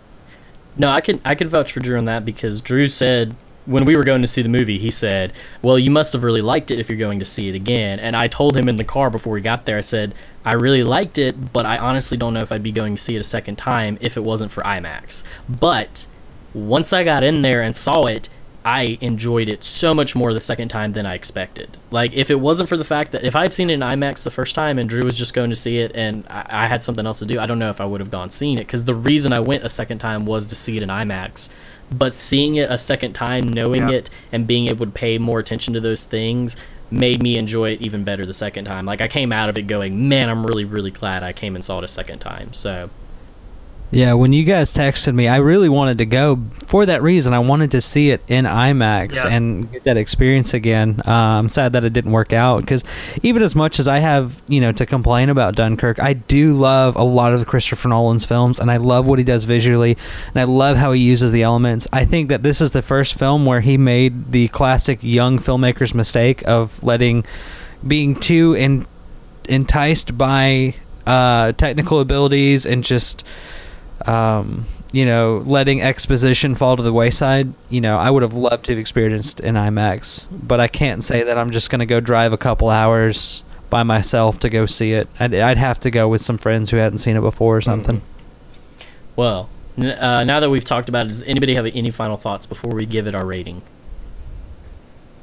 No, 0.77 0.89
I 0.89 1.01
can 1.01 1.21
I 1.25 1.35
can 1.35 1.47
vouch 1.47 1.71
for 1.71 1.79
Drew 1.79 1.97
on 1.97 2.05
that 2.05 2.25
because 2.25 2.61
Drew 2.61 2.87
said 2.87 3.35
when 3.65 3.85
we 3.85 3.95
were 3.95 4.03
going 4.03 4.21
to 4.21 4.27
see 4.27 4.41
the 4.41 4.49
movie, 4.49 4.79
he 4.79 4.89
said, 4.89 5.33
"Well, 5.61 5.77
you 5.77 5.91
must 5.91 6.13
have 6.13 6.23
really 6.23 6.41
liked 6.41 6.71
it 6.71 6.79
if 6.79 6.89
you're 6.89 6.97
going 6.97 7.19
to 7.19 7.25
see 7.25 7.49
it 7.49 7.55
again." 7.55 7.99
And 7.99 8.15
I 8.15 8.27
told 8.27 8.57
him 8.57 8.67
in 8.67 8.77
the 8.77 8.83
car 8.83 9.09
before 9.09 9.33
we 9.33 9.41
got 9.41 9.65
there, 9.65 9.77
I 9.77 9.81
said, 9.81 10.15
"I 10.43 10.53
really 10.53 10.83
liked 10.83 11.17
it, 11.17 11.53
but 11.53 11.65
I 11.65 11.77
honestly 11.77 12.17
don't 12.17 12.33
know 12.33 12.41
if 12.41 12.51
I'd 12.51 12.63
be 12.63 12.71
going 12.71 12.95
to 12.95 13.01
see 13.01 13.15
it 13.15 13.19
a 13.19 13.23
second 13.23 13.57
time 13.57 13.97
if 14.01 14.17
it 14.17 14.23
wasn't 14.23 14.51
for 14.51 14.63
IMAX." 14.63 15.23
But 15.47 16.07
once 16.53 16.93
I 16.93 17.03
got 17.03 17.23
in 17.23 17.43
there 17.43 17.61
and 17.61 17.75
saw 17.75 18.05
it, 18.05 18.29
I 18.65 18.97
enjoyed 18.99 19.47
it 19.47 19.63
so 19.63 19.93
much 19.93 20.15
more 20.15 20.33
the 20.33 20.41
second 20.41 20.67
time 20.67 20.91
than 20.93 21.05
I 21.05 21.13
expected. 21.13 21.77
Like, 21.91 22.13
if 22.13 22.29
it 22.29 22.39
wasn't 22.39 22.67
for 22.67 22.75
the 22.75 22.83
fact 22.83 23.11
that 23.13 23.23
if 23.23 23.35
I 23.35 23.43
had 23.43 23.53
seen 23.53 23.69
it 23.69 23.75
in 23.75 23.79
IMAX 23.79 24.23
the 24.23 24.31
first 24.31 24.53
time 24.53 24.77
and 24.77 24.89
Drew 24.89 25.03
was 25.03 25.17
just 25.17 25.33
going 25.33 25.49
to 25.49 25.55
see 25.55 25.79
it 25.79 25.93
and 25.95 26.25
I, 26.29 26.45
I 26.49 26.67
had 26.67 26.83
something 26.83 27.05
else 27.05 27.19
to 27.19 27.25
do, 27.25 27.39
I 27.39 27.45
don't 27.45 27.59
know 27.59 27.69
if 27.69 27.79
I 27.79 27.85
would 27.85 28.01
have 28.01 28.11
gone 28.11 28.29
seen 28.29 28.57
it. 28.57 28.67
Because 28.67 28.83
the 28.83 28.95
reason 28.95 29.31
I 29.31 29.39
went 29.39 29.63
a 29.63 29.69
second 29.69 29.99
time 29.99 30.25
was 30.25 30.45
to 30.47 30.55
see 30.55 30.75
it 30.75 30.83
in 30.83 30.89
IMAX. 30.89 31.49
But 31.91 32.13
seeing 32.13 32.55
it 32.57 32.69
a 32.69 32.77
second 32.77 33.13
time, 33.13 33.47
knowing 33.47 33.87
Yeah. 33.89 33.95
it, 33.95 34.09
and 34.31 34.45
being 34.45 34.67
able 34.67 34.85
to 34.85 34.91
pay 34.91 35.17
more 35.17 35.39
attention 35.39 35.73
to 35.75 35.79
those 35.79 36.05
things 36.05 36.57
made 36.91 37.23
me 37.23 37.37
enjoy 37.37 37.71
it 37.71 37.81
even 37.81 38.03
better 38.03 38.25
the 38.25 38.33
second 38.33 38.65
time. 38.65 38.85
Like, 38.85 38.99
I 38.99 39.07
came 39.07 39.31
out 39.31 39.47
of 39.47 39.57
it 39.57 39.63
going, 39.67 40.09
man, 40.09 40.29
I'm 40.29 40.45
really, 40.45 40.65
really 40.65 40.91
glad 40.91 41.23
I 41.23 41.33
came 41.33 41.55
and 41.55 41.63
saw 41.63 41.77
it 41.77 41.83
a 41.83 41.87
second 41.87 42.19
time. 42.19 42.51
So, 42.51 42.89
Yeah, 43.91 44.13
when 44.13 44.33
you 44.33 44.43
guys 44.43 44.71
texted 44.71 45.15
me, 45.15 45.27
I 45.27 45.37
really 45.37 45.67
wanted 45.67 45.97
to 45.97 46.05
go 46.05 46.37
for 46.67 46.85
that 46.85 47.01
reason. 47.01 47.33
I 47.33 47.39
wanted 47.39 47.71
to 47.71 47.81
see 47.81 48.11
it 48.11 48.21
in 48.27 48.45
IMAX 48.45 49.15
Yeah. 49.15 49.29
and 49.31 49.71
get 49.71 49.83
that 49.85 49.97
experience 49.97 50.53
again. 50.53 51.01
Uh, 51.07 51.11
I'm 51.11 51.49
sad 51.49 51.73
that 51.73 51.83
it 51.83 51.91
didn't 51.91 52.11
work 52.11 52.31
out 52.31 52.61
because 52.61 52.83
even 53.23 53.41
as 53.41 53.55
much 53.55 53.79
as 53.79 53.87
I 53.87 53.97
have, 53.97 54.43
you 54.47 54.61
know, 54.61 54.71
to 54.73 54.85
complain 54.85 55.29
about 55.29 55.55
Dunkirk, 55.55 55.99
I 55.99 56.13
do 56.13 56.53
love 56.53 56.95
a 56.97 57.03
lot 57.03 57.33
of 57.33 57.47
Christopher 57.47 57.87
Nolan's 57.89 58.25
films, 58.25 58.59
and 58.59 58.69
I 58.69 58.77
love 58.77 59.07
what 59.07 59.17
he 59.17 59.25
does 59.25 59.45
visually, 59.45 59.97
and 60.27 60.37
I 60.39 60.43
love 60.43 60.77
how 60.77 60.91
he 60.91 61.01
uses 61.01 61.31
the 61.31 61.41
elements. 61.41 61.87
I 61.91 62.05
think 62.05 62.29
that 62.29 62.43
this 62.43 62.61
is 62.61 62.69
the 62.71 62.83
first 62.83 63.17
film 63.17 63.47
where 63.47 63.61
he 63.61 63.75
made 63.75 64.31
the 64.31 64.49
classic 64.49 64.99
young 65.01 65.39
filmmaker's 65.39 65.95
mistake 65.95 66.43
of 66.47 66.83
letting 66.83 67.25
being 67.87 68.13
too 68.15 68.53
in, 68.53 68.85
enticed 69.47 70.15
by 70.15 70.75
uh, 71.07 71.53
technical 71.53 71.99
abilities 72.01 72.67
and 72.67 72.83
just 72.83 73.23
um, 74.07 74.65
you 74.91 75.05
know, 75.05 75.43
letting 75.45 75.81
exposition 75.81 76.55
fall 76.55 76.77
to 76.77 76.83
the 76.83 76.93
wayside. 76.93 77.53
You 77.69 77.81
know, 77.81 77.97
I 77.97 78.09
would 78.09 78.23
have 78.23 78.33
loved 78.33 78.65
to 78.65 78.71
have 78.71 78.79
experienced 78.79 79.39
in 79.39 79.55
IMAX, 79.55 80.27
but 80.31 80.59
I 80.59 80.67
can't 80.67 81.03
say 81.03 81.23
that 81.23 81.37
I'm 81.37 81.51
just 81.51 81.69
going 81.69 81.79
to 81.79 81.85
go 81.85 81.99
drive 81.99 82.33
a 82.33 82.37
couple 82.37 82.69
hours 82.69 83.43
by 83.69 83.83
myself 83.83 84.39
to 84.39 84.49
go 84.49 84.65
see 84.65 84.93
it. 84.93 85.07
I'd, 85.19 85.33
I'd 85.33 85.57
have 85.57 85.79
to 85.81 85.91
go 85.91 86.07
with 86.07 86.21
some 86.21 86.37
friends 86.37 86.69
who 86.69 86.77
hadn't 86.77 86.99
seen 86.99 87.15
it 87.15 87.21
before 87.21 87.57
or 87.57 87.61
something. 87.61 88.01
well, 89.15 89.49
uh, 89.77 90.23
now 90.23 90.39
that 90.39 90.49
we've 90.49 90.65
talked 90.65 90.89
about 90.89 91.05
it, 91.05 91.09
does 91.09 91.23
anybody 91.23 91.55
have 91.55 91.65
any 91.67 91.91
final 91.91 92.17
thoughts 92.17 92.45
before 92.45 92.73
we 92.73 92.85
give 92.85 93.07
it 93.07 93.15
our 93.15 93.25
rating? 93.25 93.61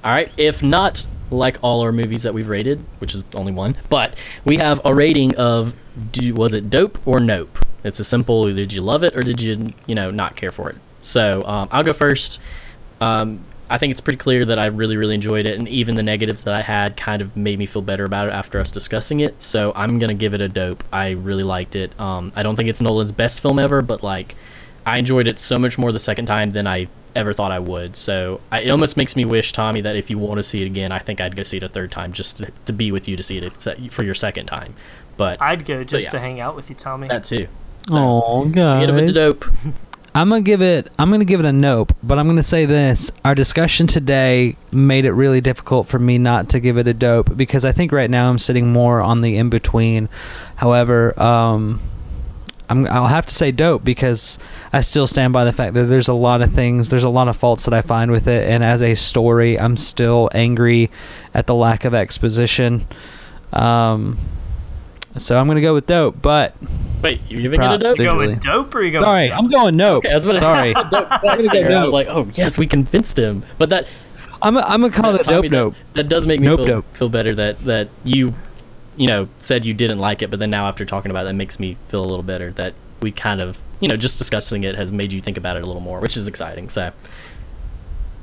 All 0.04 0.12
right. 0.12 0.30
If 0.36 0.62
not, 0.62 1.06
like 1.30 1.58
all 1.62 1.80
our 1.80 1.92
movies 1.92 2.22
that 2.22 2.34
we've 2.34 2.48
rated, 2.48 2.84
which 2.98 3.14
is 3.14 3.24
only 3.34 3.52
one, 3.52 3.76
but 3.88 4.16
we 4.44 4.56
have 4.56 4.80
a 4.84 4.94
rating 4.94 5.34
of 5.36 5.74
do, 6.12 6.34
was 6.34 6.54
it 6.54 6.70
dope 6.70 6.98
or 7.06 7.20
nope? 7.20 7.58
It's 7.84 8.00
a 8.00 8.04
simple 8.04 8.52
did 8.52 8.72
you 8.72 8.82
love 8.82 9.04
it 9.04 9.16
or 9.16 9.22
did 9.22 9.40
you 9.40 9.72
you 9.86 9.94
know 9.94 10.10
not 10.10 10.36
care 10.36 10.50
for 10.50 10.70
it? 10.70 10.76
So 11.00 11.44
um, 11.44 11.68
I'll 11.70 11.84
go 11.84 11.92
first. 11.92 12.40
Um, 13.00 13.44
I 13.68 13.78
think 13.78 13.90
it's 13.90 14.00
pretty 14.00 14.18
clear 14.18 14.44
that 14.44 14.58
I 14.58 14.66
really 14.66 14.96
really 14.96 15.14
enjoyed 15.14 15.46
it, 15.46 15.58
and 15.58 15.68
even 15.68 15.94
the 15.94 16.02
negatives 16.02 16.44
that 16.44 16.54
I 16.54 16.62
had 16.62 16.96
kind 16.96 17.20
of 17.20 17.36
made 17.36 17.58
me 17.58 17.66
feel 17.66 17.82
better 17.82 18.04
about 18.04 18.28
it 18.28 18.32
after 18.32 18.58
us 18.58 18.70
discussing 18.70 19.20
it. 19.20 19.40
So 19.42 19.72
I'm 19.74 19.98
gonna 19.98 20.14
give 20.14 20.34
it 20.34 20.40
a 20.40 20.48
dope. 20.48 20.84
I 20.92 21.10
really 21.10 21.42
liked 21.42 21.76
it. 21.76 21.98
Um, 22.00 22.32
I 22.36 22.42
don't 22.42 22.56
think 22.56 22.68
it's 22.68 22.80
Nolan's 22.80 23.12
best 23.12 23.40
film 23.40 23.58
ever, 23.58 23.82
but 23.82 24.02
like 24.02 24.36
I 24.86 24.98
enjoyed 24.98 25.26
it 25.28 25.38
so 25.38 25.58
much 25.58 25.78
more 25.78 25.92
the 25.92 25.98
second 25.98 26.26
time 26.26 26.50
than 26.50 26.66
I 26.66 26.86
ever 27.16 27.32
thought 27.32 27.50
I 27.50 27.58
would. 27.58 27.96
So 27.96 28.40
I, 28.52 28.60
it 28.60 28.70
almost 28.70 28.96
makes 28.96 29.16
me 29.16 29.24
wish, 29.24 29.52
Tommy, 29.52 29.80
that 29.80 29.96
if 29.96 30.10
you 30.10 30.18
want 30.18 30.38
to 30.38 30.42
see 30.42 30.62
it 30.62 30.66
again, 30.66 30.92
I 30.92 31.00
think 31.00 31.20
I'd 31.20 31.34
go 31.34 31.42
see 31.42 31.56
it 31.56 31.62
a 31.62 31.68
third 31.68 31.90
time 31.90 32.12
just 32.12 32.36
to, 32.38 32.52
to 32.66 32.72
be 32.72 32.92
with 32.92 33.08
you 33.08 33.16
to 33.16 33.22
see 33.22 33.38
it 33.38 33.92
for 33.92 34.04
your 34.04 34.14
second 34.14 34.46
time. 34.46 34.74
But 35.16 35.42
I'd 35.42 35.64
go 35.64 35.82
just 35.82 36.04
yeah. 36.06 36.10
to 36.10 36.20
hang 36.20 36.40
out 36.40 36.54
with 36.54 36.70
you, 36.70 36.76
Tommy. 36.76 37.08
that 37.08 37.24
too. 37.24 37.48
So, 37.88 37.96
Oh 37.98 38.44
get 38.46 38.88
him 38.88 38.96
a 38.96 39.06
god! 39.06 39.14
dope. 39.14 39.44
I'm 40.14 40.30
gonna 40.30 40.40
give 40.40 40.62
it. 40.62 40.90
I'm 40.98 41.10
gonna 41.10 41.26
give 41.26 41.40
it 41.40 41.46
a 41.46 41.52
nope. 41.52 41.94
But 42.02 42.18
I'm 42.18 42.26
gonna 42.26 42.42
say 42.42 42.64
this: 42.64 43.12
our 43.24 43.34
discussion 43.34 43.86
today 43.86 44.56
made 44.72 45.04
it 45.04 45.12
really 45.12 45.42
difficult 45.42 45.88
for 45.88 45.98
me 45.98 46.16
not 46.16 46.48
to 46.50 46.60
give 46.60 46.78
it 46.78 46.88
a 46.88 46.94
dope 46.94 47.36
because 47.36 47.66
I 47.66 47.72
think 47.72 47.92
right 47.92 48.08
now 48.08 48.30
I'm 48.30 48.38
sitting 48.38 48.72
more 48.72 49.02
on 49.02 49.20
the 49.20 49.36
in 49.36 49.50
between. 49.50 50.08
However, 50.56 51.20
um, 51.22 51.80
I'm, 52.68 52.86
I'll 52.88 53.06
have 53.06 53.26
to 53.26 53.34
say 53.34 53.52
dope 53.52 53.84
because 53.84 54.38
I 54.72 54.80
still 54.80 55.06
stand 55.06 55.32
by 55.32 55.44
the 55.44 55.52
fact 55.52 55.74
that 55.74 55.84
there's 55.84 56.08
a 56.08 56.14
lot 56.14 56.42
of 56.42 56.50
things, 56.52 56.90
there's 56.90 57.04
a 57.04 57.08
lot 57.08 57.28
of 57.28 57.36
faults 57.36 57.64
that 57.66 57.74
I 57.74 57.80
find 57.82 58.10
with 58.10 58.26
it, 58.26 58.48
and 58.50 58.64
as 58.64 58.82
a 58.82 58.94
story, 58.94 59.58
I'm 59.58 59.76
still 59.76 60.28
angry 60.34 60.90
at 61.32 61.46
the 61.46 61.54
lack 61.54 61.84
of 61.84 61.94
exposition. 61.94 62.86
Um, 63.52 64.18
so 65.16 65.38
I'm 65.38 65.46
gonna 65.46 65.60
go 65.62 65.72
with 65.74 65.86
dope, 65.86 66.20
but 66.20 66.54
Wait, 67.02 67.20
you're 67.28 67.40
giving 67.42 67.58
Props, 67.58 67.76
it 67.76 67.80
a 67.80 67.84
dope? 67.84 67.98
you 67.98 68.04
visually. 68.04 68.26
going 68.26 68.38
dope 68.40 68.74
or 68.74 68.82
you 68.82 68.90
going? 68.90 69.04
sorry, 69.04 69.32
I'm 69.32 69.48
going 69.48 69.76
nope. 69.76 70.04
Okay, 70.04 70.12
I 70.12 70.14
was 70.16 70.24
gonna- 70.26 70.38
sorry, 70.38 70.74
Dope 70.74 71.08
twice 71.20 71.50
there. 71.50 71.78
I 71.78 71.84
was 71.84 71.92
like, 71.92 72.08
oh 72.08 72.28
yes, 72.34 72.58
we 72.58 72.66
convinced 72.66 73.18
him. 73.18 73.42
But 73.58 73.70
that 73.70 73.86
I'm 74.42 74.58
I'm 74.58 74.82
gonna 74.82 74.90
call 74.90 75.14
it 75.14 75.22
a 75.22 75.24
Tommy, 75.24 75.48
dope 75.48 75.52
nope. 75.52 75.74
That, 75.94 76.02
that 76.02 76.08
does 76.08 76.26
make 76.26 76.40
me 76.40 76.48
Nope, 76.48 76.58
feel, 76.58 76.66
dope. 76.66 76.96
feel 76.96 77.08
better 77.08 77.34
that 77.36 77.58
that 77.60 77.88
you, 78.04 78.34
you 78.96 79.06
know, 79.06 79.28
said 79.38 79.64
you 79.64 79.74
didn't 79.74 79.98
like 79.98 80.22
it, 80.22 80.30
but 80.30 80.38
then 80.38 80.50
now 80.50 80.66
after 80.68 80.84
talking 80.84 81.10
about 81.10 81.22
it, 81.22 81.28
that 81.28 81.34
makes 81.34 81.58
me 81.60 81.76
feel 81.88 82.00
a 82.04 82.06
little 82.06 82.22
better 82.22 82.52
that 82.52 82.74
we 83.02 83.12
kind 83.12 83.40
of, 83.40 83.62
you 83.80 83.88
know, 83.88 83.96
just 83.96 84.18
discussing 84.18 84.64
it 84.64 84.74
has 84.74 84.92
made 84.92 85.12
you 85.12 85.20
think 85.20 85.36
about 85.36 85.56
it 85.56 85.62
a 85.62 85.66
little 85.66 85.80
more, 85.82 86.00
which 86.00 86.16
is 86.16 86.26
exciting. 86.28 86.68
So, 86.68 86.92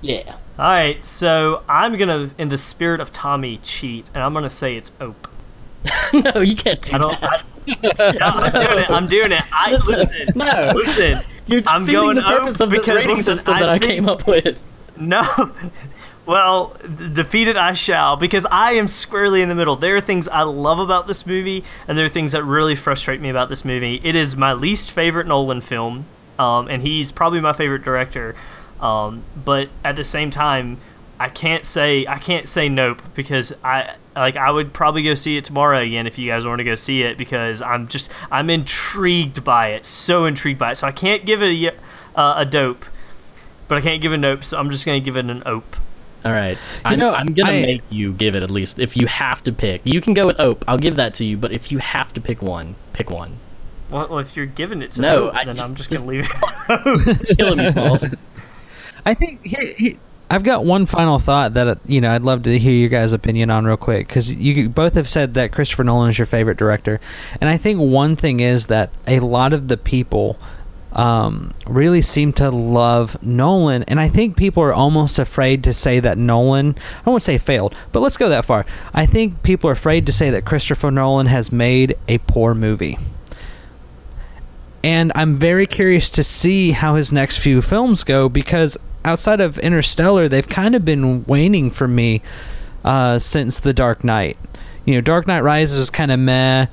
yeah. 0.02 0.36
All 0.60 0.66
right, 0.66 1.04
so 1.04 1.64
I'm 1.68 1.98
gonna, 1.98 2.30
in 2.38 2.50
the 2.50 2.58
spirit 2.58 3.00
of 3.02 3.12
Tommy, 3.12 3.58
cheat, 3.64 4.10
and 4.14 4.22
I'm 4.24 4.34
gonna 4.34 4.50
say 4.50 4.76
it's 4.76 4.92
ope. 5.02 5.28
no, 6.14 6.42
you 6.42 6.56
can't 6.56 6.82
do 6.82 6.96
I 6.96 6.98
don't. 7.00 7.22
that. 7.22 7.44
I, 7.68 8.12
no, 8.20 8.26
I'm 8.28 8.52
doing 8.54 8.80
it. 8.80 8.90
I'm 8.90 9.08
doing 9.08 9.32
it. 9.32 9.44
I 9.52 9.72
listen. 9.72 10.28
No. 10.36 10.72
listen. 10.76 11.20
You're 11.48 11.62
I'm 11.68 11.86
going 11.86 12.16
the 12.16 12.22
purpose 12.22 12.62
ope 12.62 12.68
of 12.68 12.72
this 12.72 12.88
rating 12.88 13.10
listen, 13.18 13.24
system 13.36 13.56
I 13.56 13.60
that 13.62 13.70
I 13.70 13.80
think- 13.80 13.92
came 13.92 14.10
up 14.10 14.28
with. 14.28 14.60
No. 14.96 15.24
Well, 16.26 16.78
defeated 17.12 17.58
I 17.58 17.74
shall, 17.74 18.16
because 18.16 18.48
I 18.50 18.74
am 18.74 18.88
squarely 18.88 19.42
in 19.42 19.50
the 19.50 19.56
middle. 19.56 19.76
There 19.76 19.98
are 19.98 20.02
things 20.02 20.30
I 20.30 20.44
love 20.44 20.80
about 20.80 21.06
this 21.06 21.26
movie, 21.26 21.66
and 21.86 21.98
there 21.98 22.06
are 22.06 22.10
things 22.10 22.32
that 22.32 22.44
really 22.44 22.76
frustrate 22.76 23.20
me 23.20 23.30
about 23.30 23.50
this 23.50 23.66
movie. 23.66 24.00
It 24.04 24.16
is 24.16 24.38
my 24.38 24.54
least 24.54 24.92
favorite 24.92 25.28
Nolan 25.28 25.60
film, 25.60 26.06
um, 26.40 26.70
and 26.70 26.82
he's 26.82 27.12
probably 27.12 27.42
my 27.42 27.52
favorite 27.52 27.84
director. 27.84 28.36
Um, 28.80 29.24
but 29.44 29.68
at 29.84 29.98
the 29.98 30.06
same 30.06 30.32
time, 30.32 30.78
I 31.20 31.30
can't 31.30 31.66
say 31.66 32.06
I 32.08 32.18
can't 32.18 32.48
say 32.50 32.68
nope 32.68 33.02
because 33.14 33.54
I 33.64 33.96
like 34.16 34.36
I 34.36 34.50
would 34.52 34.74
probably 34.74 35.04
go 35.04 35.14
see 35.14 35.38
it 35.38 35.46
tomorrow 35.46 35.80
again 35.80 36.08
if 36.08 36.18
you 36.18 36.30
guys 36.30 36.46
want 36.46 36.60
to 36.60 36.66
go 36.66 36.76
see 36.76 37.04
it 37.04 37.18
because 37.18 37.62
I'm 37.62 37.88
just 37.88 38.12
I'm 38.32 38.50
intrigued 38.50 39.44
by 39.44 39.70
it, 39.70 39.86
so 39.86 40.26
intrigued 40.26 40.60
by 40.60 40.72
it. 40.72 40.76
So 40.76 40.88
I 40.88 40.92
can't 40.92 41.26
give 41.26 41.42
it 41.42 41.52
a 41.52 42.20
uh, 42.20 42.34
a 42.38 42.46
dope, 42.46 42.86
but 43.68 43.78
I 43.78 43.82
can't 43.82 44.02
give 44.02 44.12
a 44.12 44.18
nope. 44.18 44.44
So 44.44 44.58
I'm 44.58 44.70
just 44.70 44.86
gonna 44.86 45.00
give 45.00 45.16
it 45.16 45.26
an 45.26 45.44
ope. 45.46 45.78
All 46.26 46.32
right. 46.32 46.58
I'm, 46.86 47.00
know, 47.00 47.14
I'm 47.14 47.28
going 47.28 47.48
to 47.48 47.54
I- 47.54 47.62
make 47.66 47.82
you 47.90 48.14
give 48.14 48.36
it 48.36 48.44
at 48.44 48.52
least. 48.52 48.80
If 48.80 48.96
you 48.96 49.08
have 49.08 49.44
to 49.44 49.52
pick, 49.52 49.82
you 49.84 50.00
can 50.02 50.14
go 50.14 50.26
with 50.26 50.40
Ope. 50.40 50.64
I'll 50.68 50.78
give 50.78 50.96
that 50.96 51.14
to 51.16 51.26
you. 51.26 51.38
But 51.38 51.52
if 51.52 51.72
you 51.72 51.80
have 51.80 52.14
to 52.14 52.22
pick 52.22 52.42
one, 52.42 52.76
pick 52.94 53.10
one. 53.10 53.38
Well, 53.90 54.08
well 54.10 54.20
if 54.20 54.36
you're 54.36 54.46
giving 54.46 54.82
it 54.82 54.92
to 54.92 55.02
No, 55.02 55.28
Ope, 55.30 55.36
I 55.36 55.46
then 55.46 55.56
just- 55.56 55.70
I'm 55.70 55.76
just, 55.76 55.90
just- 55.90 56.06
gonna 56.06 56.18
leave 56.18 56.30
it. 56.30 57.38
Killing 57.38 57.58
me, 57.58 57.66
Smalls. 57.70 58.08
I 59.06 59.14
think 59.14 59.46
here, 59.46 59.74
here 59.74 59.98
I've 60.30 60.44
got 60.44 60.64
one 60.66 60.86
final 60.86 61.20
thought 61.20 61.54
that 61.56 61.68
uh, 61.68 61.76
you 61.86 62.00
know 62.02 62.10
I'd 62.12 62.22
love 62.24 62.44
to 62.44 62.58
hear 62.58 62.72
your 62.74 62.90
guys' 62.90 63.12
opinion 63.14 63.52
on 63.52 63.66
real 63.66 63.78
quick 63.78 64.08
because 64.08 64.34
you 64.34 64.70
both 64.70 64.94
have 64.96 65.08
said 65.10 65.34
that 65.34 65.52
Christopher 65.52 65.84
Nolan 65.84 66.10
is 66.10 66.18
your 66.18 66.26
favorite 66.26 66.58
director, 66.58 67.00
and 67.42 67.50
I 67.50 67.58
think 67.58 67.80
one 67.80 68.16
thing 68.16 68.40
is 68.40 68.68
that 68.68 68.90
a 69.06 69.20
lot 69.20 69.54
of 69.54 69.68
the 69.68 69.76
people 69.78 70.40
um, 70.94 71.54
really 71.66 72.02
seem 72.02 72.34
to 72.34 72.50
love 72.50 73.22
Nolan, 73.24 73.84
and 73.84 74.00
I 74.00 74.08
think 74.08 74.38
people 74.38 74.64
are 74.64 74.74
almost 74.74 75.20
afraid 75.20 75.64
to 75.64 75.74
say 75.74 76.00
that 76.00 76.18
Nolan. 76.18 76.76
I 77.06 77.12
to 77.12 77.20
say 77.20 77.38
failed, 77.38 77.76
but 77.92 78.00
let's 78.00 78.18
go 78.18 78.30
that 78.30 78.46
far. 78.46 78.66
I 78.94 79.06
think 79.06 79.44
people 79.44 79.70
are 79.70 79.74
afraid 79.74 80.06
to 80.06 80.12
say 80.12 80.30
that 80.30 80.46
Christopher 80.46 80.92
Nolan 80.92 81.28
has 81.28 81.52
made 81.52 81.98
a 82.08 82.20
poor 82.20 82.54
movie. 82.54 82.98
And 84.84 85.12
I'm 85.16 85.38
very 85.38 85.66
curious 85.66 86.10
to 86.12 86.24
see 86.24 86.72
how 86.72 86.96
his 86.96 87.14
next 87.14 87.38
few 87.38 87.62
films 87.62 88.04
go 88.04 88.28
because 88.28 88.78
outside 89.06 89.40
of 89.40 89.58
Interstellar, 89.60 90.28
they've 90.28 90.48
kind 90.48 90.76
of 90.76 90.84
been 90.84 91.24
waning 91.26 91.72
for 91.72 91.88
me 91.88 92.22
uh, 92.84 93.18
since 93.18 93.60
The 93.60 93.74
Dark 93.74 94.04
Knight. 94.04 94.38
You 94.86 94.96
know, 94.96 95.02
Dark 95.02 95.26
Knight 95.26 95.40
Rises 95.42 95.78
was 95.78 95.90
kind 95.90 96.12
of 96.12 96.20
meh. 96.20 96.68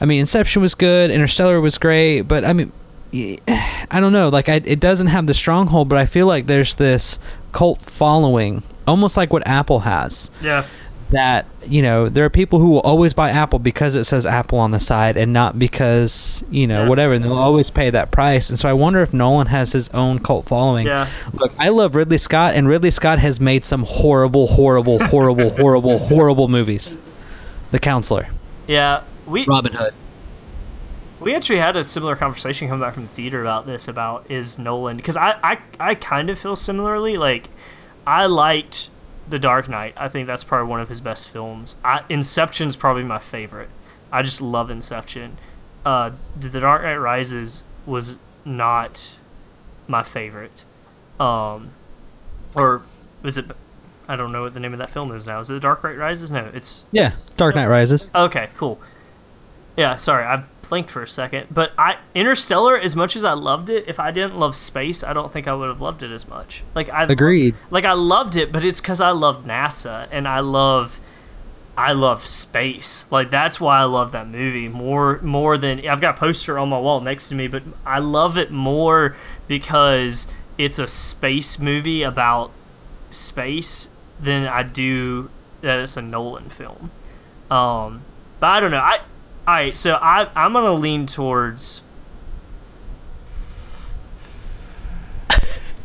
I 0.00 0.04
mean, 0.06 0.20
Inception 0.20 0.62
was 0.62 0.74
good, 0.74 1.10
Interstellar 1.10 1.60
was 1.60 1.76
great, 1.76 2.22
but 2.22 2.46
I 2.46 2.54
mean, 2.54 2.72
I 3.48 3.98
don't 4.00 4.12
know. 4.12 4.28
Like, 4.28 4.48
I, 4.48 4.54
it 4.64 4.80
doesn't 4.80 5.08
have 5.08 5.26
the 5.26 5.34
stronghold, 5.34 5.88
but 5.88 5.98
I 5.98 6.06
feel 6.06 6.26
like 6.26 6.46
there's 6.46 6.74
this 6.76 7.18
cult 7.52 7.82
following, 7.82 8.62
almost 8.86 9.16
like 9.16 9.32
what 9.32 9.46
Apple 9.46 9.80
has. 9.80 10.30
Yeah. 10.42 10.66
That 11.10 11.46
you 11.66 11.82
know, 11.82 12.08
there 12.08 12.24
are 12.24 12.30
people 12.30 12.60
who 12.60 12.70
will 12.70 12.80
always 12.82 13.14
buy 13.14 13.30
Apple 13.30 13.58
because 13.58 13.96
it 13.96 14.04
says 14.04 14.24
Apple 14.26 14.60
on 14.60 14.70
the 14.70 14.78
side, 14.78 15.16
and 15.16 15.32
not 15.32 15.58
because 15.58 16.44
you 16.52 16.68
know 16.68 16.82
Yeah. 16.84 16.88
whatever. 16.88 17.14
And 17.14 17.24
they'll 17.24 17.32
always 17.36 17.68
pay 17.68 17.90
that 17.90 18.12
price. 18.12 18.48
And 18.48 18.56
so 18.56 18.68
I 18.68 18.74
wonder 18.74 19.00
if 19.02 19.12
Nolan 19.12 19.48
has 19.48 19.72
his 19.72 19.88
own 19.88 20.20
cult 20.20 20.46
following. 20.46 20.86
Yeah. 20.86 21.08
Look, 21.34 21.52
I 21.58 21.70
love 21.70 21.96
Ridley 21.96 22.16
Scott, 22.18 22.54
and 22.54 22.68
Ridley 22.68 22.92
Scott 22.92 23.18
has 23.18 23.40
made 23.40 23.64
some 23.64 23.82
horrible, 23.82 24.46
horrible, 24.46 25.04
horrible, 25.06 25.50
horrible, 25.50 25.98
horrible 25.98 26.46
movies. 26.46 26.96
The 27.72 27.80
Counselor, 27.80 28.28
Yeah. 28.68 29.00
We 29.26 29.46
Robin 29.46 29.72
Hood. 29.72 29.94
We 31.20 31.34
actually 31.34 31.58
had 31.58 31.76
a 31.76 31.84
similar 31.84 32.16
conversation 32.16 32.68
coming 32.68 32.80
back 32.82 32.94
from 32.94 33.04
the 33.04 33.12
theater 33.12 33.40
about 33.40 33.66
this 33.66 33.86
about 33.88 34.30
is 34.30 34.58
Nolan 34.58 34.96
because 34.96 35.16
I, 35.16 35.36
I 35.42 35.58
I 35.78 35.94
kind 35.94 36.30
of 36.30 36.38
feel 36.38 36.56
similarly 36.56 37.16
like 37.16 37.48
I 38.06 38.26
liked 38.26 38.90
The 39.28 39.38
Dark 39.38 39.68
Knight. 39.68 39.94
I 39.96 40.08
think 40.08 40.26
that's 40.26 40.44
probably 40.44 40.68
one 40.68 40.80
of 40.80 40.88
his 40.88 41.00
best 41.00 41.28
films. 41.28 41.76
I, 41.84 42.02
Inception's 42.08 42.76
probably 42.76 43.02
my 43.04 43.18
favorite. 43.18 43.68
I 44.10 44.22
just 44.22 44.40
love 44.40 44.70
Inception. 44.70 45.38
Uh, 45.84 46.12
The 46.38 46.60
Dark 46.60 46.82
Knight 46.82 46.96
Rises 46.96 47.62
was 47.86 48.16
not 48.44 49.18
my 49.86 50.02
favorite. 50.02 50.64
Um, 51.18 51.72
or 52.54 52.82
was 53.22 53.36
it? 53.36 53.46
I 54.08 54.16
don't 54.16 54.32
know 54.32 54.42
what 54.42 54.54
the 54.54 54.60
name 54.60 54.72
of 54.72 54.78
that 54.78 54.90
film 54.90 55.12
is 55.14 55.26
now. 55.26 55.40
Is 55.40 55.50
it 55.50 55.54
The 55.54 55.60
Dark 55.60 55.84
Knight 55.84 55.96
Rises? 55.98 56.30
No, 56.30 56.50
it's 56.52 56.84
Yeah, 56.90 57.12
Dark 57.36 57.54
Knight 57.54 57.66
Rises. 57.68 58.10
Okay, 58.14 58.48
cool. 58.56 58.80
Yeah, 59.76 59.96
sorry, 59.96 60.24
I 60.24 60.44
blinked 60.70 60.88
for 60.88 61.02
a 61.02 61.08
second. 61.08 61.48
But 61.50 61.72
I 61.76 61.98
Interstellar, 62.14 62.78
as 62.78 62.96
much 62.96 63.14
as 63.16 63.24
I 63.24 63.34
loved 63.34 63.68
it, 63.68 63.84
if 63.86 64.00
I 64.00 64.10
didn't 64.10 64.38
love 64.38 64.56
space, 64.56 65.04
I 65.04 65.12
don't 65.12 65.30
think 65.30 65.46
I 65.46 65.52
would 65.52 65.68
have 65.68 65.82
loved 65.82 66.02
it 66.02 66.10
as 66.10 66.26
much. 66.26 66.62
Like 66.74 66.88
I 66.88 67.04
Agreed. 67.04 67.54
Like 67.70 67.84
I 67.84 67.92
loved 67.92 68.36
it, 68.36 68.50
but 68.50 68.64
it's 68.64 68.80
because 68.80 69.02
I 69.02 69.10
love 69.10 69.44
NASA 69.44 70.08
and 70.10 70.26
I 70.26 70.40
love 70.40 70.98
I 71.76 71.92
love 71.92 72.26
space. 72.26 73.04
Like 73.10 73.30
that's 73.30 73.60
why 73.60 73.80
I 73.80 73.84
love 73.84 74.12
that 74.12 74.28
movie 74.28 74.68
more 74.68 75.20
more 75.20 75.58
than 75.58 75.86
I've 75.86 76.00
got 76.00 76.16
a 76.16 76.18
poster 76.18 76.58
on 76.58 76.70
my 76.70 76.78
wall 76.78 77.00
next 77.00 77.28
to 77.28 77.34
me, 77.34 77.48
but 77.48 77.62
I 77.84 77.98
love 77.98 78.38
it 78.38 78.50
more 78.50 79.16
because 79.48 80.26
it's 80.56 80.78
a 80.78 80.86
space 80.86 81.58
movie 81.58 82.02
about 82.02 82.52
space 83.10 83.88
than 84.20 84.46
I 84.46 84.62
do 84.62 85.30
that 85.62 85.80
it's 85.80 85.96
a 85.96 86.02
Nolan 86.02 86.48
film. 86.48 86.90
Um, 87.50 88.02
but 88.38 88.46
I 88.46 88.60
don't 88.60 88.70
know. 88.70 88.78
I 88.78 89.00
all 89.50 89.56
right. 89.56 89.76
So 89.76 89.94
I 89.94 90.28
I'm 90.36 90.52
gonna 90.52 90.72
lean 90.74 91.06
towards. 91.06 91.82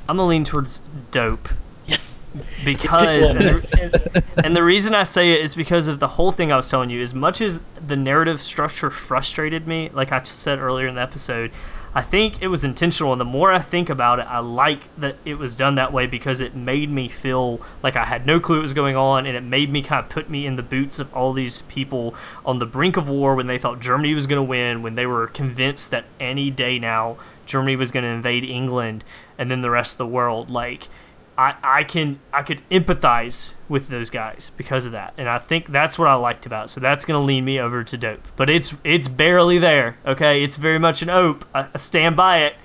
I'm 0.08 0.18
gonna 0.18 0.26
lean 0.26 0.44
towards 0.44 0.82
dope 1.10 1.50
Yes. 1.88 2.24
because 2.64 3.32
and 3.32 3.40
the, 3.40 4.24
and 4.44 4.56
the 4.56 4.62
reason 4.64 4.94
I 4.94 5.02
say 5.04 5.32
it 5.32 5.42
is 5.42 5.56
because 5.56 5.88
of 5.88 6.00
the 6.00 6.10
whole 6.10 6.32
thing 6.32 6.52
I 6.52 6.58
was 6.58 6.70
telling 6.70 6.92
you. 6.92 7.02
As 7.02 7.16
much 7.16 7.42
as 7.42 7.62
the 7.88 7.96
narrative 7.96 8.40
structure 8.40 8.92
frustrated 8.92 9.68
me, 9.68 9.90
like 9.94 10.12
I 10.12 10.22
said 10.22 10.60
earlier 10.60 10.86
in 10.88 10.94
the 10.94 11.02
episode, 11.02 11.52
I 11.98 12.02
think 12.02 12.42
it 12.42 12.48
was 12.50 12.66
intentional. 12.66 13.14
And 13.14 13.22
the 13.22 13.26
more 13.26 13.54
I 13.54 13.60
think 13.60 13.90
about 13.90 14.20
it, 14.20 14.28
I 14.30 14.40
like 14.40 14.94
that 14.98 15.16
it 15.24 15.36
was 15.36 15.56
done 15.56 15.76
that 15.76 15.94
way 15.94 16.06
because 16.06 16.42
it 16.42 16.54
made 16.54 16.92
me 16.92 17.08
feel 17.08 17.62
like 17.82 17.96
I 17.96 18.04
had 18.04 18.26
no 18.26 18.42
clue 18.42 18.58
what 18.58 18.64
was 18.64 18.74
going 18.74 18.98
on, 18.98 19.26
and 19.26 19.38
it 19.38 19.44
made 19.44 19.72
me 19.72 19.82
kind 19.82 20.04
of 20.04 20.10
put 20.10 20.30
me 20.30 20.46
in 20.46 20.58
the 20.58 20.62
boots 20.62 21.00
of 21.00 21.14
all 21.14 21.32
these 21.32 21.62
people 21.64 22.14
on 22.46 22.60
the 22.60 22.66
brink 22.66 22.98
of 22.98 23.08
war 23.08 23.34
when 23.34 23.48
they 23.48 23.58
thought 23.58 23.80
Germany 23.80 24.14
was 24.14 24.28
going 24.28 24.38
to 24.38 24.44
win, 24.44 24.82
when 24.82 24.96
they 24.96 25.06
were 25.06 25.28
convinced 25.28 25.90
that 25.92 26.04
any 26.20 26.52
day 26.52 26.78
now 26.78 27.18
Germany 27.46 27.78
was 27.78 27.92
going 27.92 28.04
to 28.04 28.10
invade 28.10 28.44
England 28.44 29.06
and 29.38 29.50
then 29.50 29.62
the 29.62 29.70
rest 29.70 29.94
of 29.94 29.98
the 30.00 30.08
world. 30.08 30.50
Like 30.50 30.90
I, 31.38 31.56
I 31.64 31.84
can 31.84 32.20
I 32.32 32.44
could 32.44 32.62
empathize 32.70 33.56
with 33.68 33.90
those 33.90 34.10
guys 34.10 34.52
because 34.56 34.86
of 34.86 34.94
that, 34.94 35.14
and 35.18 35.28
I 35.28 35.38
think 35.38 35.68
that's 35.68 36.00
what 36.00 36.08
I 36.08 36.16
liked 36.16 36.46
about. 36.46 36.66
It. 36.66 36.68
So 36.70 36.80
that's 36.80 37.04
gonna 37.04 37.22
lean 37.22 37.44
me 37.44 37.60
over 37.60 37.84
to 37.84 37.98
dope, 37.98 38.28
but 38.36 38.50
it's 38.50 38.76
it's 38.84 39.08
barely 39.08 39.58
there. 39.58 39.98
Okay, 40.06 40.44
it's 40.44 40.56
very 40.56 40.80
much 40.80 41.02
an 41.02 41.10
ope. 41.10 41.46
I, 41.54 41.68
I 41.74 41.78
stand 41.78 42.16
by 42.16 42.40
it. 42.40 42.56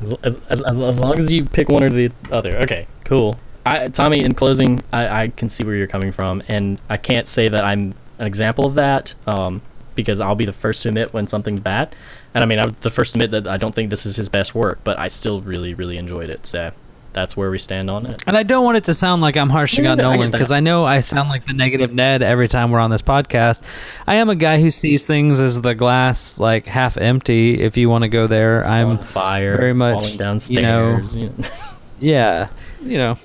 As, 0.00 0.12
as, 0.22 0.40
as, 0.48 0.80
as 0.80 0.98
long 0.98 1.18
as 1.18 1.30
you 1.30 1.44
pick 1.44 1.68
one 1.68 1.82
or 1.82 1.90
the 1.90 2.10
other. 2.30 2.56
Okay, 2.58 2.86
cool. 3.04 3.38
I, 3.64 3.88
Tommy, 3.88 4.24
in 4.24 4.34
closing, 4.34 4.82
I, 4.92 5.24
I 5.24 5.28
can 5.28 5.48
see 5.48 5.62
where 5.62 5.76
you're 5.76 5.86
coming 5.86 6.12
from, 6.12 6.42
and 6.48 6.80
I 6.88 6.96
can't 6.96 7.28
say 7.28 7.48
that 7.48 7.64
I'm 7.64 7.94
an 8.18 8.26
example 8.26 8.66
of 8.66 8.74
that 8.74 9.14
um, 9.26 9.62
because 9.94 10.20
I'll 10.20 10.34
be 10.34 10.46
the 10.46 10.52
first 10.52 10.82
to 10.82 10.88
admit 10.88 11.12
when 11.12 11.26
something's 11.26 11.60
bad. 11.60 11.94
And 12.34 12.42
I 12.42 12.46
mean, 12.46 12.58
I'm 12.58 12.74
the 12.80 12.90
first 12.90 13.12
to 13.12 13.18
admit 13.18 13.30
that 13.32 13.46
I 13.46 13.58
don't 13.58 13.74
think 13.74 13.90
this 13.90 14.06
is 14.06 14.16
his 14.16 14.28
best 14.28 14.54
work, 14.54 14.80
but 14.82 14.98
I 14.98 15.08
still 15.08 15.42
really, 15.42 15.74
really 15.74 15.98
enjoyed 15.98 16.30
it. 16.30 16.46
So 16.46 16.72
that's 17.12 17.36
where 17.36 17.50
we 17.50 17.58
stand 17.58 17.90
on 17.90 18.06
it. 18.06 18.22
And 18.26 18.36
I 18.36 18.42
don't 18.42 18.64
want 18.64 18.76
it 18.76 18.84
to 18.84 18.94
sound 18.94 19.22
like 19.22 19.36
I'm 19.36 19.50
harshing 19.50 19.84
No, 19.84 19.92
on 19.92 19.98
no, 19.98 20.12
Nolan 20.12 20.30
because 20.30 20.50
I 20.52 20.60
know 20.60 20.84
I 20.84 21.00
sound 21.00 21.28
like 21.28 21.46
the 21.46 21.52
negative 21.52 21.92
Ned 21.92 22.22
every 22.22 22.48
time 22.48 22.70
we're 22.70 22.80
on 22.80 22.90
this 22.90 23.02
podcast. 23.02 23.62
I 24.06 24.16
am 24.16 24.28
a 24.30 24.34
guy 24.34 24.60
who 24.60 24.70
sees 24.70 25.06
things 25.06 25.40
as 25.40 25.60
the 25.60 25.74
glass 25.74 26.40
like 26.40 26.66
half 26.66 26.96
empty. 26.96 27.60
If 27.60 27.76
you 27.76 27.88
want 27.90 28.02
to 28.02 28.08
go 28.08 28.26
there, 28.26 28.66
I'm 28.66 28.88
on 28.88 28.98
fire, 28.98 29.56
very 29.56 29.74
much, 29.74 30.00
falling 30.00 30.16
down 30.16 30.38
you 30.48 30.62
know, 30.62 31.06
stairs. 31.06 31.16
you 31.16 31.28
know. 31.28 31.48
yeah, 32.00 32.48
you 32.82 32.98
know. 32.98 33.16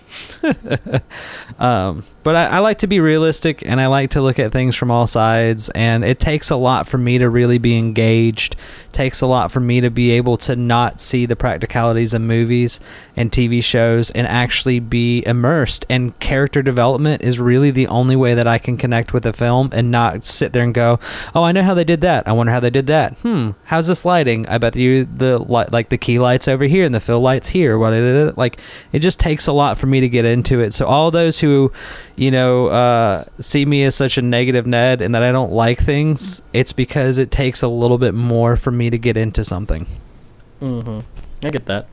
um, 1.59 2.03
but 2.27 2.35
I, 2.35 2.57
I 2.57 2.59
like 2.59 2.79
to 2.79 2.87
be 2.87 2.99
realistic 2.99 3.65
and 3.65 3.79
I 3.79 3.87
like 3.87 4.09
to 4.09 4.21
look 4.21 4.37
at 4.37 4.51
things 4.51 4.75
from 4.75 4.91
all 4.91 5.07
sides. 5.07 5.69
And 5.69 6.03
it 6.03 6.19
takes 6.19 6.49
a 6.49 6.57
lot 6.57 6.85
for 6.85 6.97
me 6.97 7.19
to 7.19 7.29
really 7.29 7.57
be 7.57 7.77
engaged. 7.77 8.57
takes 8.91 9.21
a 9.21 9.27
lot 9.27 9.49
for 9.49 9.61
me 9.61 9.79
to 9.79 9.89
be 9.89 10.11
able 10.11 10.35
to 10.35 10.57
not 10.57 10.99
see 10.99 11.25
the 11.25 11.37
practicalities 11.37 12.13
of 12.13 12.21
movies 12.21 12.81
and 13.15 13.31
TV 13.31 13.63
shows 13.63 14.09
and 14.11 14.27
actually 14.27 14.81
be 14.81 15.23
immersed. 15.25 15.85
And 15.89 16.19
character 16.19 16.61
development 16.61 17.21
is 17.21 17.39
really 17.39 17.71
the 17.71 17.87
only 17.87 18.17
way 18.17 18.33
that 18.33 18.45
I 18.45 18.57
can 18.57 18.75
connect 18.75 19.13
with 19.13 19.25
a 19.25 19.31
film 19.31 19.69
and 19.71 19.89
not 19.89 20.25
sit 20.25 20.51
there 20.51 20.63
and 20.63 20.73
go, 20.73 20.99
"Oh, 21.33 21.43
I 21.43 21.53
know 21.53 21.63
how 21.63 21.75
they 21.75 21.85
did 21.85 22.01
that. 22.01 22.27
I 22.27 22.33
wonder 22.33 22.51
how 22.51 22.59
they 22.59 22.69
did 22.69 22.87
that. 22.87 23.13
Hmm, 23.19 23.51
how's 23.63 23.87
this 23.87 24.03
lighting? 24.03 24.45
I 24.49 24.57
bet 24.57 24.75
you 24.75 25.05
the 25.05 25.39
like 25.39 25.87
the 25.87 25.97
key 25.97 26.19
lights 26.19 26.49
over 26.49 26.65
here 26.65 26.83
and 26.83 26.93
the 26.93 26.99
fill 26.99 27.21
lights 27.21 27.47
here. 27.47 27.77
What 27.77 27.93
like 28.37 28.59
it 28.91 28.99
just 28.99 29.19
takes 29.19 29.47
a 29.47 29.53
lot 29.53 29.77
for 29.77 29.85
me 29.85 30.01
to 30.01 30.09
get 30.09 30.25
into 30.25 30.59
it. 30.59 30.73
So 30.73 30.87
all 30.87 31.09
those 31.09 31.39
who, 31.39 31.71
you 32.17 32.31
know, 32.31 32.67
uh, 32.67 33.23
see 33.39 33.65
me 33.65 33.83
as 33.83 33.95
such 33.95 34.17
a 34.17 34.21
negative 34.21 34.67
Ned 34.67 35.01
and 35.01 35.15
that 35.15 35.23
I 35.23 35.31
don't 35.31 35.51
like 35.53 35.79
things, 35.79 36.41
it's 36.51 36.73
because 36.73 37.17
it 37.17 37.31
takes 37.31 37.61
a 37.61 37.67
little 37.67 37.97
bit 37.97 38.13
more 38.13 38.55
for 38.55 38.71
me 38.71 38.89
to 38.89 38.97
get 38.97 39.15
into 39.15 39.43
something. 39.43 39.87
hmm 40.59 40.99
I 41.43 41.49
get 41.49 41.65
that. 41.67 41.87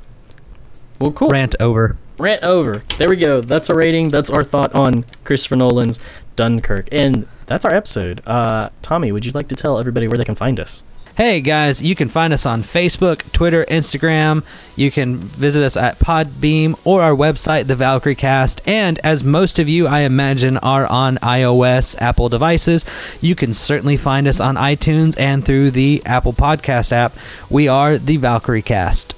Well, 0.98 1.12
cool. 1.12 1.28
Rant 1.28 1.54
over. 1.60 1.98
Rant 2.18 2.42
over. 2.42 2.82
There 2.98 3.08
we 3.08 3.16
go. 3.16 3.40
That's 3.40 3.68
our 3.68 3.76
rating. 3.76 4.08
That's 4.08 4.30
our 4.30 4.42
thought 4.42 4.74
on 4.74 5.04
Christopher 5.24 5.56
Nolan's 5.56 5.98
Dunkirk. 6.36 6.88
And 6.90 7.28
that's 7.46 7.64
our 7.64 7.74
episode. 7.74 8.22
Uh, 8.26 8.70
Tommy, 8.80 9.12
would 9.12 9.26
you 9.26 9.32
like 9.32 9.48
to 9.48 9.56
tell 9.56 9.78
everybody 9.78 10.08
where 10.08 10.16
they 10.16 10.24
can 10.24 10.34
find 10.34 10.58
us? 10.58 10.82
Hey 11.16 11.42
guys, 11.42 11.80
you 11.80 11.94
can 11.94 12.08
find 12.08 12.32
us 12.32 12.44
on 12.44 12.64
Facebook, 12.64 13.30
Twitter, 13.30 13.64
Instagram. 13.66 14.42
You 14.74 14.90
can 14.90 15.18
visit 15.18 15.62
us 15.62 15.76
at 15.76 16.00
Podbean 16.00 16.76
or 16.84 17.02
our 17.02 17.14
website, 17.14 17.68
The 17.68 17.76
Valkyrie 17.76 18.16
Cast. 18.16 18.60
And 18.66 18.98
as 19.04 19.22
most 19.22 19.60
of 19.60 19.68
you, 19.68 19.86
I 19.86 20.00
imagine, 20.00 20.56
are 20.58 20.88
on 20.88 21.18
iOS, 21.18 21.94
Apple 22.02 22.28
devices, 22.28 22.84
you 23.20 23.36
can 23.36 23.54
certainly 23.54 23.96
find 23.96 24.26
us 24.26 24.40
on 24.40 24.56
iTunes 24.56 25.16
and 25.16 25.44
through 25.44 25.70
the 25.70 26.02
Apple 26.04 26.32
Podcast 26.32 26.90
app. 26.90 27.14
We 27.48 27.68
are 27.68 27.96
The 27.96 28.16
Valkyrie 28.16 28.62
Cast. 28.62 29.14